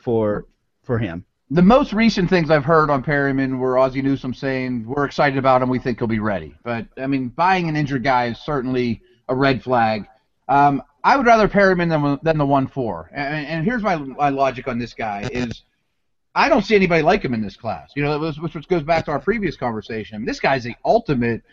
for 0.00 0.46
for 0.82 0.98
him? 0.98 1.26
The 1.50 1.60
most 1.60 1.92
recent 1.92 2.30
things 2.30 2.50
I've 2.50 2.64
heard 2.64 2.88
on 2.88 3.04
Perriman 3.04 3.58
were 3.58 3.76
Ozzie 3.76 4.00
Newsome 4.00 4.32
saying 4.32 4.86
we're 4.86 5.04
excited 5.04 5.36
about 5.36 5.60
him, 5.60 5.68
we 5.68 5.78
think 5.78 5.98
he'll 5.98 6.08
be 6.08 6.20
ready. 6.20 6.54
But 6.64 6.86
I 6.96 7.06
mean, 7.06 7.28
buying 7.28 7.68
an 7.68 7.76
injured 7.76 8.02
guy 8.02 8.28
is 8.28 8.38
certainly 8.38 9.02
a 9.28 9.34
red 9.34 9.62
flag. 9.62 10.06
Um, 10.48 10.82
I 11.02 11.16
would 11.16 11.26
rather 11.26 11.48
Perriman 11.48 11.88
than 11.88 12.18
than 12.22 12.38
the 12.38 12.46
one 12.46 12.66
four. 12.66 13.10
And, 13.12 13.46
and 13.46 13.64
here's 13.64 13.82
my 13.82 13.96
my 13.96 14.30
logic 14.30 14.68
on 14.68 14.78
this 14.78 14.94
guy 14.94 15.28
is. 15.32 15.62
I 16.36 16.48
don't 16.48 16.62
see 16.62 16.74
anybody 16.74 17.00
like 17.02 17.24
him 17.24 17.32
in 17.32 17.42
this 17.42 17.56
class. 17.56 17.92
You 17.94 18.02
know, 18.02 18.18
which 18.18 18.66
goes 18.66 18.82
back 18.82 19.04
to 19.04 19.12
our 19.12 19.20
previous 19.20 19.56
conversation. 19.56 20.24
This 20.24 20.40
guy's 20.40 20.64
the 20.64 20.74
ultimate 20.84 21.44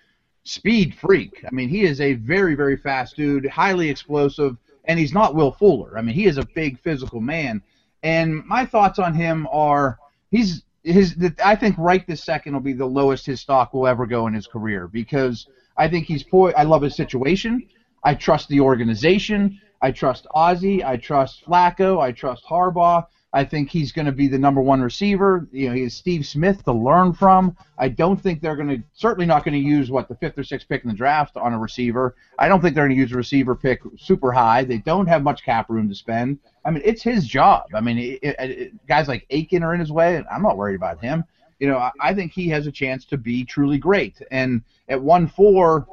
speed 0.43 0.95
freak. 0.95 1.43
I 1.45 1.53
mean, 1.53 1.69
he 1.69 1.83
is 1.83 2.01
a 2.01 2.13
very, 2.13 2.55
very 2.55 2.77
fast 2.77 3.15
dude, 3.15 3.45
highly 3.47 3.89
explosive, 3.89 4.57
and 4.85 4.97
he's 4.99 5.13
not 5.13 5.35
Will 5.35 5.51
Fuller. 5.51 5.97
I 5.97 6.01
mean, 6.01 6.15
he 6.15 6.25
is 6.25 6.37
a 6.37 6.45
big 6.55 6.79
physical 6.79 7.21
man. 7.21 7.61
And 8.03 8.43
my 8.45 8.65
thoughts 8.65 8.97
on 8.97 9.13
him 9.13 9.47
are 9.51 9.99
he's 10.31 10.63
his. 10.83 11.15
I 11.43 11.55
think 11.55 11.75
right 11.77 12.05
this 12.07 12.23
second 12.23 12.53
will 12.53 12.61
be 12.61 12.73
the 12.73 12.85
lowest 12.85 13.25
his 13.25 13.41
stock 13.41 13.73
will 13.73 13.85
ever 13.85 14.05
go 14.07 14.27
in 14.27 14.33
his 14.33 14.47
career 14.47 14.87
because 14.87 15.47
I 15.81 15.87
think 15.87 16.05
he's 16.05 16.21
poised. 16.21 16.55
I 16.57 16.63
love 16.63 16.83
his 16.83 16.95
situation. 16.95 17.67
I 18.03 18.13
trust 18.13 18.49
the 18.49 18.59
organization. 18.59 19.59
I 19.81 19.91
trust 19.91 20.27
Ozzie. 20.29 20.83
I 20.83 20.97
trust 20.97 21.43
Flacco. 21.43 21.99
I 21.99 22.11
trust 22.11 22.43
Harbaugh. 22.45 23.07
I 23.33 23.45
think 23.45 23.71
he's 23.71 23.91
going 23.91 24.05
to 24.05 24.11
be 24.11 24.27
the 24.27 24.37
number 24.37 24.61
one 24.61 24.81
receiver. 24.81 25.47
You 25.51 25.69
know, 25.69 25.73
he 25.73 25.81
has 25.83 25.95
Steve 25.95 26.27
Smith 26.27 26.63
to 26.65 26.71
learn 26.71 27.13
from. 27.13 27.57
I 27.79 27.87
don't 27.87 28.21
think 28.21 28.41
they're 28.41 28.55
going 28.55 28.67
to, 28.67 28.83
certainly 28.93 29.25
not 29.25 29.43
going 29.43 29.55
to 29.55 29.59
use 29.59 29.89
what 29.89 30.07
the 30.07 30.13
fifth 30.13 30.37
or 30.37 30.43
sixth 30.43 30.69
pick 30.69 30.83
in 30.83 30.89
the 30.89 30.95
draft 30.95 31.35
on 31.35 31.51
a 31.51 31.57
receiver. 31.57 32.15
I 32.37 32.47
don't 32.47 32.61
think 32.61 32.75
they're 32.75 32.85
going 32.85 32.95
to 32.95 33.01
use 33.01 33.13
a 33.13 33.17
receiver 33.17 33.55
pick 33.55 33.79
super 33.97 34.31
high. 34.31 34.63
They 34.63 34.77
don't 34.77 35.07
have 35.07 35.23
much 35.23 35.43
cap 35.43 35.67
room 35.67 35.89
to 35.89 35.95
spend. 35.95 36.37
I 36.63 36.69
mean, 36.69 36.83
it's 36.85 37.01
his 37.01 37.25
job. 37.25 37.63
I 37.73 37.81
mean, 37.81 37.97
it, 37.97 38.19
it, 38.21 38.35
it, 38.39 38.85
guys 38.85 39.07
like 39.07 39.25
Aiken 39.31 39.63
are 39.63 39.73
in 39.73 39.79
his 39.79 39.91
way. 39.91 40.23
I'm 40.31 40.43
not 40.43 40.57
worried 40.57 40.75
about 40.75 41.01
him. 41.01 41.23
You 41.61 41.67
know, 41.69 41.77
I, 41.77 41.91
I 41.99 42.13
think 42.15 42.31
he 42.31 42.49
has 42.49 42.65
a 42.65 42.71
chance 42.71 43.05
to 43.05 43.17
be 43.17 43.45
truly 43.45 43.77
great. 43.77 44.15
And 44.31 44.63
at 44.89 44.99
one 44.99 45.27
four, 45.27 45.87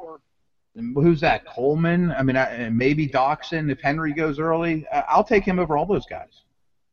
who's 0.75 1.21
that? 1.21 1.45
Coleman. 1.45 2.11
I 2.11 2.23
mean, 2.23 2.35
I, 2.35 2.69
maybe 2.69 3.07
Doctson 3.07 3.71
if 3.71 3.79
Henry 3.79 4.13
goes 4.13 4.39
early. 4.39 4.87
I'll 4.91 5.23
take 5.23 5.43
him 5.43 5.59
over 5.59 5.77
all 5.77 5.85
those 5.85 6.07
guys. 6.07 6.41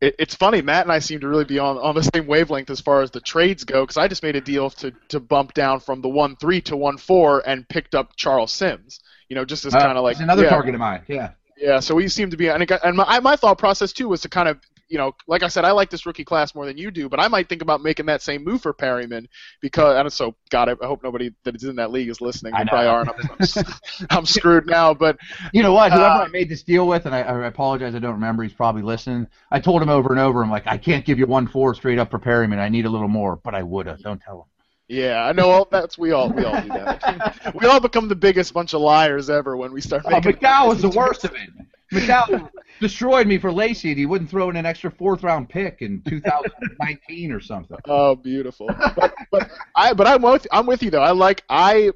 It, 0.03 0.15
it's 0.19 0.35
funny, 0.35 0.61
Matt 0.61 0.85
and 0.85 0.93
I 0.93 0.99
seem 0.99 1.21
to 1.21 1.29
really 1.29 1.47
be 1.47 1.59
on, 1.59 1.79
on 1.79 1.95
the 1.95 2.03
same 2.03 2.27
wavelength 2.27 2.69
as 2.69 2.83
far 2.83 3.01
as 3.01 3.11
the 3.11 3.21
trades 3.21 3.65
go, 3.65 3.83
because 3.83 3.97
I 3.97 4.09
just 4.09 4.23
made 4.23 4.37
a 4.37 4.43
deal 4.43 4.69
to, 4.71 4.93
to 5.09 5.21
bump 5.21 5.55
down 5.55 5.81
from 5.81 6.03
the 6.03 6.09
one 6.11 6.37
three 6.37 6.61
to 6.63 6.77
one 6.77 6.99
four 6.99 7.43
and 7.49 7.67
picked 7.67 7.95
up 7.95 8.15
Charles 8.15 8.53
Sims. 8.53 9.01
You 9.31 9.37
know, 9.37 9.47
just 9.47 9.65
as 9.65 9.75
uh, 9.75 9.81
kind 9.81 9.97
of 9.97 10.05
like 10.05 10.21
another 10.21 10.43
yeah. 10.45 10.51
target 10.51 10.75
of 10.75 10.81
mine. 10.81 11.03
Yeah. 11.09 11.31
Yeah, 11.59 11.81
so 11.81 11.95
we 11.95 12.09
seem 12.09 12.31
to 12.31 12.37
be, 12.37 12.49
and, 12.49 12.63
it 12.63 12.67
got, 12.67 12.85
and 12.85 12.95
my, 12.99 13.19
my 13.21 13.37
thought 13.37 13.57
process 13.57 13.95
too 13.95 14.11
was 14.11 14.21
to 14.21 14.29
kind 14.29 14.47
of 14.47 14.61
you 14.89 14.99
know, 14.99 15.13
like 15.27 15.43
I 15.43 15.49
said, 15.49 15.65
I 15.65 15.73
like 15.73 15.91
this 15.91 16.07
rookie 16.07 16.25
class 16.25 16.55
more 16.55 16.67
than 16.67 16.79
you 16.79 16.91
do, 16.91 17.09
but 17.09 17.19
I 17.19 17.29
might 17.29 17.49
think 17.49 17.63
about 17.63 17.83
making 17.83 18.07
that 18.07 18.23
same 18.23 18.45
move 18.45 18.63
for 18.63 18.73
Perriman 18.73 19.27
because, 19.61 19.97
and 19.97 20.13
so, 20.13 20.35
God, 20.51 20.69
I 20.69 20.87
hope 20.87 21.03
nobody 21.03 21.33
that 21.45 21.57
is 21.57 21.65
in 21.65 21.77
that 21.77 21.91
league 21.91 22.09
is 22.09 22.21
listening. 22.21 22.53
They 22.57 22.65
probably 22.65 22.87
are, 22.87 23.01
and 23.01 23.11
I'm, 23.11 23.17
I'm, 23.41 23.65
I'm, 24.19 24.27
screwed 24.27 24.67
now. 24.67 24.95
But 24.95 25.19
you 25.53 25.63
know 25.63 25.73
what? 25.73 25.93
Whoever 25.93 26.07
uh, 26.07 26.25
I 26.25 26.29
made 26.29 26.49
this 26.49 26.63
deal 26.63 26.87
with, 26.87 27.07
and 27.07 27.15
I, 27.15 27.23
I, 27.23 27.47
apologize, 27.47 27.95
I 27.95 27.99
don't 27.99 28.15
remember. 28.15 28.43
He's 28.43 28.53
probably 28.53 28.83
listening. 28.83 29.27
I 29.51 29.61
told 29.61 29.83
him 29.83 29.89
over 29.89 30.11
and 30.11 30.21
over. 30.21 30.43
I'm 30.43 30.51
like, 30.51 30.67
I 30.67 30.79
can't 30.79 31.05
give 31.05 31.19
you 31.19 31.27
one 31.27 31.47
four 31.49 31.75
straight 31.75 31.99
up 31.99 32.11
for 32.11 32.19
Perriman. 32.19 32.59
I 32.59 32.69
need 32.69 32.87
a 32.87 32.91
little 32.91 33.09
more, 33.09 33.37
but 33.37 33.55
I 33.55 33.63
would 33.63 33.87
have. 33.87 34.01
Don't 34.01 34.21
tell 34.21 34.41
him. 34.41 34.45
Yeah, 34.89 35.25
I 35.25 35.33
know. 35.33 35.67
That's 35.69 35.99
we 35.99 36.13
all 36.13 36.31
we 36.31 36.45
all 36.45 36.61
do 36.61 36.69
that. 36.69 37.55
we 37.61 37.67
all 37.67 37.81
become 37.81 38.07
the 38.07 38.15
biggest 38.15 38.55
bunch 38.55 38.73
of 38.73 38.81
liars 38.81 39.29
ever 39.29 39.57
when 39.57 39.73
we 39.73 39.81
start. 39.81 40.09
Making 40.09 40.35
oh, 40.35 40.37
McDowell 40.37 40.69
was 40.69 40.83
the 40.83 40.91
worst 40.91 41.25
of 41.25 41.35
it. 41.35 41.51
McDowell 41.93 42.51
destroyed 42.81 43.27
me 43.27 43.39
for 43.39 43.53
Lacy, 43.53 43.91
and 43.91 43.99
he 43.99 44.07
wouldn't 44.07 44.31
throw 44.31 44.51
in 44.51 44.57
an 44.57 44.67
extra 44.67 44.91
fourth 44.91 45.23
round 45.23 45.49
pick 45.49 45.83
in 45.83 46.03
2019 46.03 47.33
or 47.33 47.41
something. 47.41 47.79
Oh, 47.89 48.15
beautiful. 48.15 48.69
But, 48.97 49.15
but 49.31 49.51
I 49.75 49.93
but 49.93 50.07
I'm 50.07 50.23
with 50.23 50.47
I'm 50.51 50.67
with 50.67 50.83
you 50.83 50.91
though. 50.91 51.03
I 51.03 51.13
like 51.13 51.45
I 51.49 51.93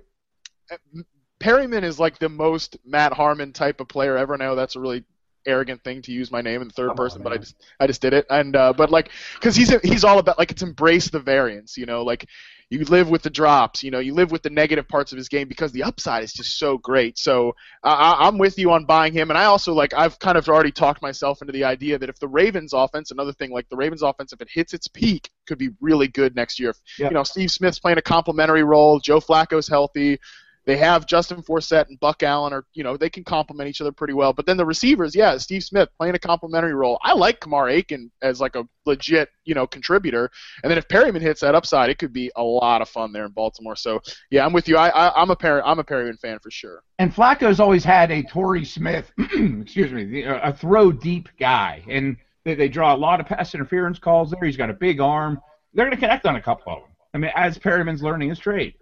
Perriman 1.40 1.82
is 1.82 1.98
like 1.98 2.18
the 2.18 2.28
most 2.28 2.76
Matt 2.84 3.12
Harmon 3.12 3.52
type 3.52 3.80
of 3.80 3.88
player 3.88 4.16
ever. 4.16 4.34
I 4.34 4.36
know 4.36 4.54
that's 4.54 4.76
a 4.76 4.80
really 4.80 5.04
arrogant 5.46 5.82
thing 5.82 6.02
to 6.02 6.12
use 6.12 6.30
my 6.30 6.42
name 6.42 6.60
in 6.60 6.68
the 6.68 6.74
third 6.74 6.88
Come 6.88 6.96
person, 6.96 7.20
on, 7.20 7.24
but 7.24 7.32
I 7.32 7.38
just 7.38 7.56
I 7.80 7.86
just 7.86 8.02
did 8.02 8.12
it. 8.12 8.26
And 8.30 8.54
uh, 8.54 8.72
but 8.72 8.90
like 8.90 9.10
because 9.34 9.56
he's 9.56 9.70
he's 9.80 10.04
all 10.04 10.18
about 10.18 10.38
like 10.38 10.50
it's 10.50 10.62
embrace 10.62 11.08
the 11.10 11.20
variance, 11.20 11.76
you 11.76 11.86
know, 11.86 12.02
like 12.02 12.26
you 12.70 12.84
live 12.84 13.10
with 13.10 13.22
the 13.22 13.30
drops, 13.30 13.82
you 13.82 13.90
know, 13.90 13.98
you 13.98 14.14
live 14.14 14.30
with 14.30 14.42
the 14.42 14.50
negative 14.50 14.86
parts 14.86 15.10
of 15.10 15.18
his 15.18 15.28
game 15.28 15.48
because 15.48 15.72
the 15.72 15.82
upside 15.82 16.22
is 16.22 16.32
just 16.32 16.56
so 16.56 16.78
great. 16.78 17.18
So 17.18 17.56
uh, 17.82 18.14
I'm 18.18 18.38
with 18.38 18.58
you 18.58 18.70
on 18.70 18.84
buying 18.84 19.12
him, 19.12 19.28
and 19.30 19.36
I 19.36 19.46
also 19.46 19.74
like 19.74 19.92
I've 19.92 20.18
kind 20.20 20.38
of 20.38 20.48
already 20.48 20.70
talked 20.70 21.02
myself 21.02 21.42
into 21.42 21.52
the 21.52 21.64
idea 21.64 21.98
that 21.98 22.08
if 22.08 22.20
the 22.20 22.28
Ravens 22.28 22.72
offense, 22.72 23.10
another 23.10 23.32
thing 23.32 23.50
like 23.50 23.68
the 23.68 23.76
Ravens 23.76 24.02
offense, 24.02 24.32
if 24.32 24.40
it 24.40 24.48
hits 24.48 24.72
its 24.72 24.86
peak, 24.86 25.30
could 25.48 25.58
be 25.58 25.70
really 25.80 26.06
good 26.06 26.36
next 26.36 26.60
year. 26.60 26.70
If, 26.70 26.76
yep. 26.96 27.10
You 27.10 27.14
know, 27.14 27.24
Steve 27.24 27.50
Smith's 27.50 27.80
playing 27.80 27.98
a 27.98 28.02
complementary 28.02 28.62
role, 28.62 29.00
Joe 29.00 29.20
Flacco's 29.20 29.68
healthy 29.68 30.20
they 30.66 30.76
have 30.76 31.06
Justin 31.06 31.42
Forsett 31.42 31.88
and 31.88 31.98
Buck 32.00 32.22
Allen, 32.22 32.52
or 32.52 32.66
you 32.74 32.84
know, 32.84 32.96
they 32.96 33.08
can 33.08 33.24
complement 33.24 33.68
each 33.68 33.80
other 33.80 33.92
pretty 33.92 34.12
well. 34.12 34.32
But 34.32 34.46
then 34.46 34.56
the 34.56 34.66
receivers, 34.66 35.14
yeah, 35.14 35.36
Steve 35.38 35.64
Smith 35.64 35.88
playing 35.98 36.14
a 36.14 36.18
complementary 36.18 36.74
role. 36.74 36.98
I 37.02 37.14
like 37.14 37.40
Kamar 37.40 37.68
Aiken 37.68 38.10
as 38.22 38.40
like 38.40 38.56
a 38.56 38.64
legit, 38.86 39.30
you 39.44 39.54
know, 39.54 39.66
contributor. 39.66 40.30
And 40.62 40.70
then 40.70 40.78
if 40.78 40.88
Perryman 40.88 41.22
hits 41.22 41.40
that 41.40 41.54
upside, 41.54 41.90
it 41.90 41.98
could 41.98 42.12
be 42.12 42.30
a 42.36 42.42
lot 42.42 42.82
of 42.82 42.88
fun 42.88 43.12
there 43.12 43.24
in 43.24 43.32
Baltimore. 43.32 43.76
So 43.76 44.00
yeah, 44.30 44.44
I'm 44.44 44.52
with 44.52 44.68
you. 44.68 44.76
I, 44.76 44.88
I 44.88 45.22
am 45.22 45.30
a 45.30 45.36
Perry, 45.36 45.62
I'm 45.64 45.78
a 45.78 45.84
Perriman 45.84 46.18
fan 46.18 46.38
for 46.40 46.50
sure. 46.50 46.82
And 46.98 47.14
Flacco's 47.14 47.60
always 47.60 47.82
had 47.82 48.10
a 48.10 48.22
Torrey 48.22 48.64
Smith, 48.64 49.10
excuse 49.18 49.92
me, 49.92 50.22
a 50.24 50.52
throw 50.52 50.92
deep 50.92 51.28
guy, 51.38 51.82
and 51.88 52.16
They, 52.44 52.54
they 52.54 52.68
draw 52.68 52.94
a 52.94 52.96
lot 52.96 53.20
of 53.20 53.26
pass 53.26 53.54
interference 53.54 53.98
calls 53.98 54.30
there. 54.30 54.44
He's 54.44 54.56
got 54.56 54.70
a 54.70 54.74
big 54.74 55.00
arm. 55.00 55.40
They're 55.74 55.84
going 55.86 55.96
to 55.96 56.00
connect 56.00 56.26
on 56.26 56.36
a 56.36 56.42
couple 56.42 56.72
of 56.72 56.80
them. 56.80 56.90
I 57.14 57.18
mean, 57.18 57.30
as 57.34 57.58
Perriman's 57.58 58.02
learning 58.02 58.30
his 58.30 58.38
trade. 58.38 58.74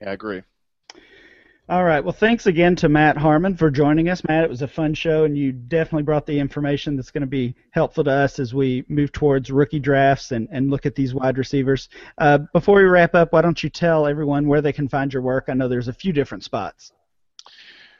Yeah, 0.00 0.10
I 0.10 0.12
agree. 0.12 0.42
All 1.68 1.82
right. 1.82 2.04
Well, 2.04 2.12
thanks 2.12 2.46
again 2.46 2.76
to 2.76 2.88
Matt 2.88 3.16
Harmon 3.16 3.56
for 3.56 3.72
joining 3.72 4.08
us. 4.08 4.22
Matt, 4.28 4.44
it 4.44 4.50
was 4.50 4.62
a 4.62 4.68
fun 4.68 4.94
show, 4.94 5.24
and 5.24 5.36
you 5.36 5.50
definitely 5.50 6.04
brought 6.04 6.24
the 6.24 6.38
information 6.38 6.94
that's 6.94 7.10
going 7.10 7.22
to 7.22 7.26
be 7.26 7.56
helpful 7.72 8.04
to 8.04 8.10
us 8.10 8.38
as 8.38 8.54
we 8.54 8.84
move 8.88 9.10
towards 9.10 9.50
rookie 9.50 9.80
drafts 9.80 10.30
and, 10.30 10.46
and 10.52 10.70
look 10.70 10.86
at 10.86 10.94
these 10.94 11.12
wide 11.12 11.38
receivers. 11.38 11.88
Uh, 12.18 12.38
before 12.52 12.76
we 12.76 12.84
wrap 12.84 13.16
up, 13.16 13.32
why 13.32 13.42
don't 13.42 13.64
you 13.64 13.68
tell 13.68 14.06
everyone 14.06 14.46
where 14.46 14.60
they 14.60 14.72
can 14.72 14.88
find 14.88 15.12
your 15.12 15.22
work? 15.22 15.46
I 15.48 15.54
know 15.54 15.66
there's 15.66 15.88
a 15.88 15.92
few 15.92 16.12
different 16.12 16.44
spots. 16.44 16.92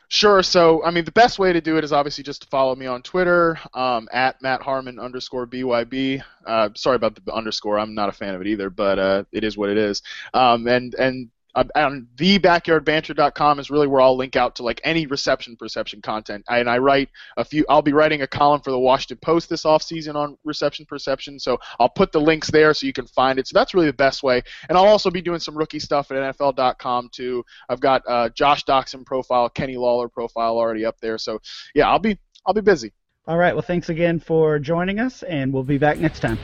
Sure. 0.09 0.45
So, 0.45 0.85
I 0.85 0.93
mean, 0.93 1.05
the 1.05 1.11
best 1.11 1.41
way 1.41 1.53
to 1.53 1.61
do 1.61 1.77
it 1.77 1.83
is 1.83 1.93
obviously 1.93 2.23
just 2.23 2.43
to 2.43 2.49
follow 2.49 2.77
me 2.77 2.87
on 2.87 3.03
Twitter 3.03 3.59
um, 3.75 4.09
at 4.13 4.41
Matt 4.41 4.63
Harmon 4.63 5.01
underscore 5.01 5.49
BYB. 5.49 6.23
Uh, 6.47 6.69
sorry 6.77 6.95
about 6.95 7.17
the 7.17 7.35
underscore. 7.35 7.81
I'm 7.81 7.97
not 7.97 8.09
a 8.09 8.13
fan 8.13 8.37
of 8.37 8.41
it 8.41 8.47
either, 8.47 8.71
but 8.71 9.01
uh, 9.01 9.25
it 9.33 9.43
is 9.43 9.59
what 9.59 9.71
it 9.71 9.77
is. 9.77 10.03
Um, 10.33 10.69
and 10.69 10.95
and 10.95 11.31
on 11.57 12.07
thebackyardbanter.com 12.17 13.59
is 13.59 13.71
really 13.71 13.87
where 13.87 14.01
I'll 14.01 14.17
link 14.17 14.37
out 14.37 14.57
to 14.57 14.63
like 14.63 14.81
any 14.85 15.07
reception 15.07 15.57
perception 15.57 16.03
content. 16.03 16.45
I, 16.49 16.59
and 16.59 16.69
I 16.69 16.79
write 16.79 17.09
a 17.37 17.45
few. 17.45 17.65
I'll 17.69 17.83
be 17.83 17.93
writing 17.93 18.23
a 18.23 18.27
column 18.27 18.61
for 18.61 18.71
the 18.71 18.79
Washington 18.79 19.19
Post 19.23 19.49
this 19.49 19.65
off 19.65 19.83
season 19.83 20.17
on 20.17 20.37
reception 20.45 20.87
perception. 20.87 21.39
So 21.39 21.59
I'll 21.81 21.89
put 21.89 22.13
the 22.13 22.21
links 22.21 22.51
there 22.51 22.75
so 22.75 22.87
you 22.87 22.93
can 22.93 23.07
find 23.07 23.39
it. 23.39 23.49
So 23.49 23.59
that's 23.59 23.75
really 23.75 23.87
the 23.87 23.93
best 23.93 24.23
way. 24.23 24.43
And 24.69 24.77
I'll 24.77 24.87
also 24.87 25.11
be 25.11 25.23
doing 25.23 25.41
some 25.41 25.57
rookie 25.57 25.81
stuff 25.81 26.11
at 26.11 26.37
NFL.com 26.37 27.11
too. 27.13 27.45
I've 27.69 27.81
got 27.81 28.03
uh, 28.07 28.29
Josh 28.31 28.65
Doctson 28.65 29.05
profile, 29.05 29.49
Kenny 29.49 29.77
Lawler 29.77 30.09
profile 30.09 30.57
already 30.57 30.85
up 30.85 31.01
there. 31.01 31.19
So 31.19 31.41
yeah, 31.75 31.89
I'll 31.89 31.99
be 31.99 32.19
I'll 32.47 32.55
be 32.55 32.61
busy. 32.61 32.93
All 33.27 33.39
right. 33.39 33.55
Well, 33.55 33.63
thanks 33.63 33.89
again 33.89 34.21
for 34.21 34.59
joining 34.59 35.01
us, 35.01 35.25
and 35.25 35.53
we'll 35.53 35.65
be 35.65 35.79
back 35.79 35.99
next 35.99 36.21
time. 36.21 36.39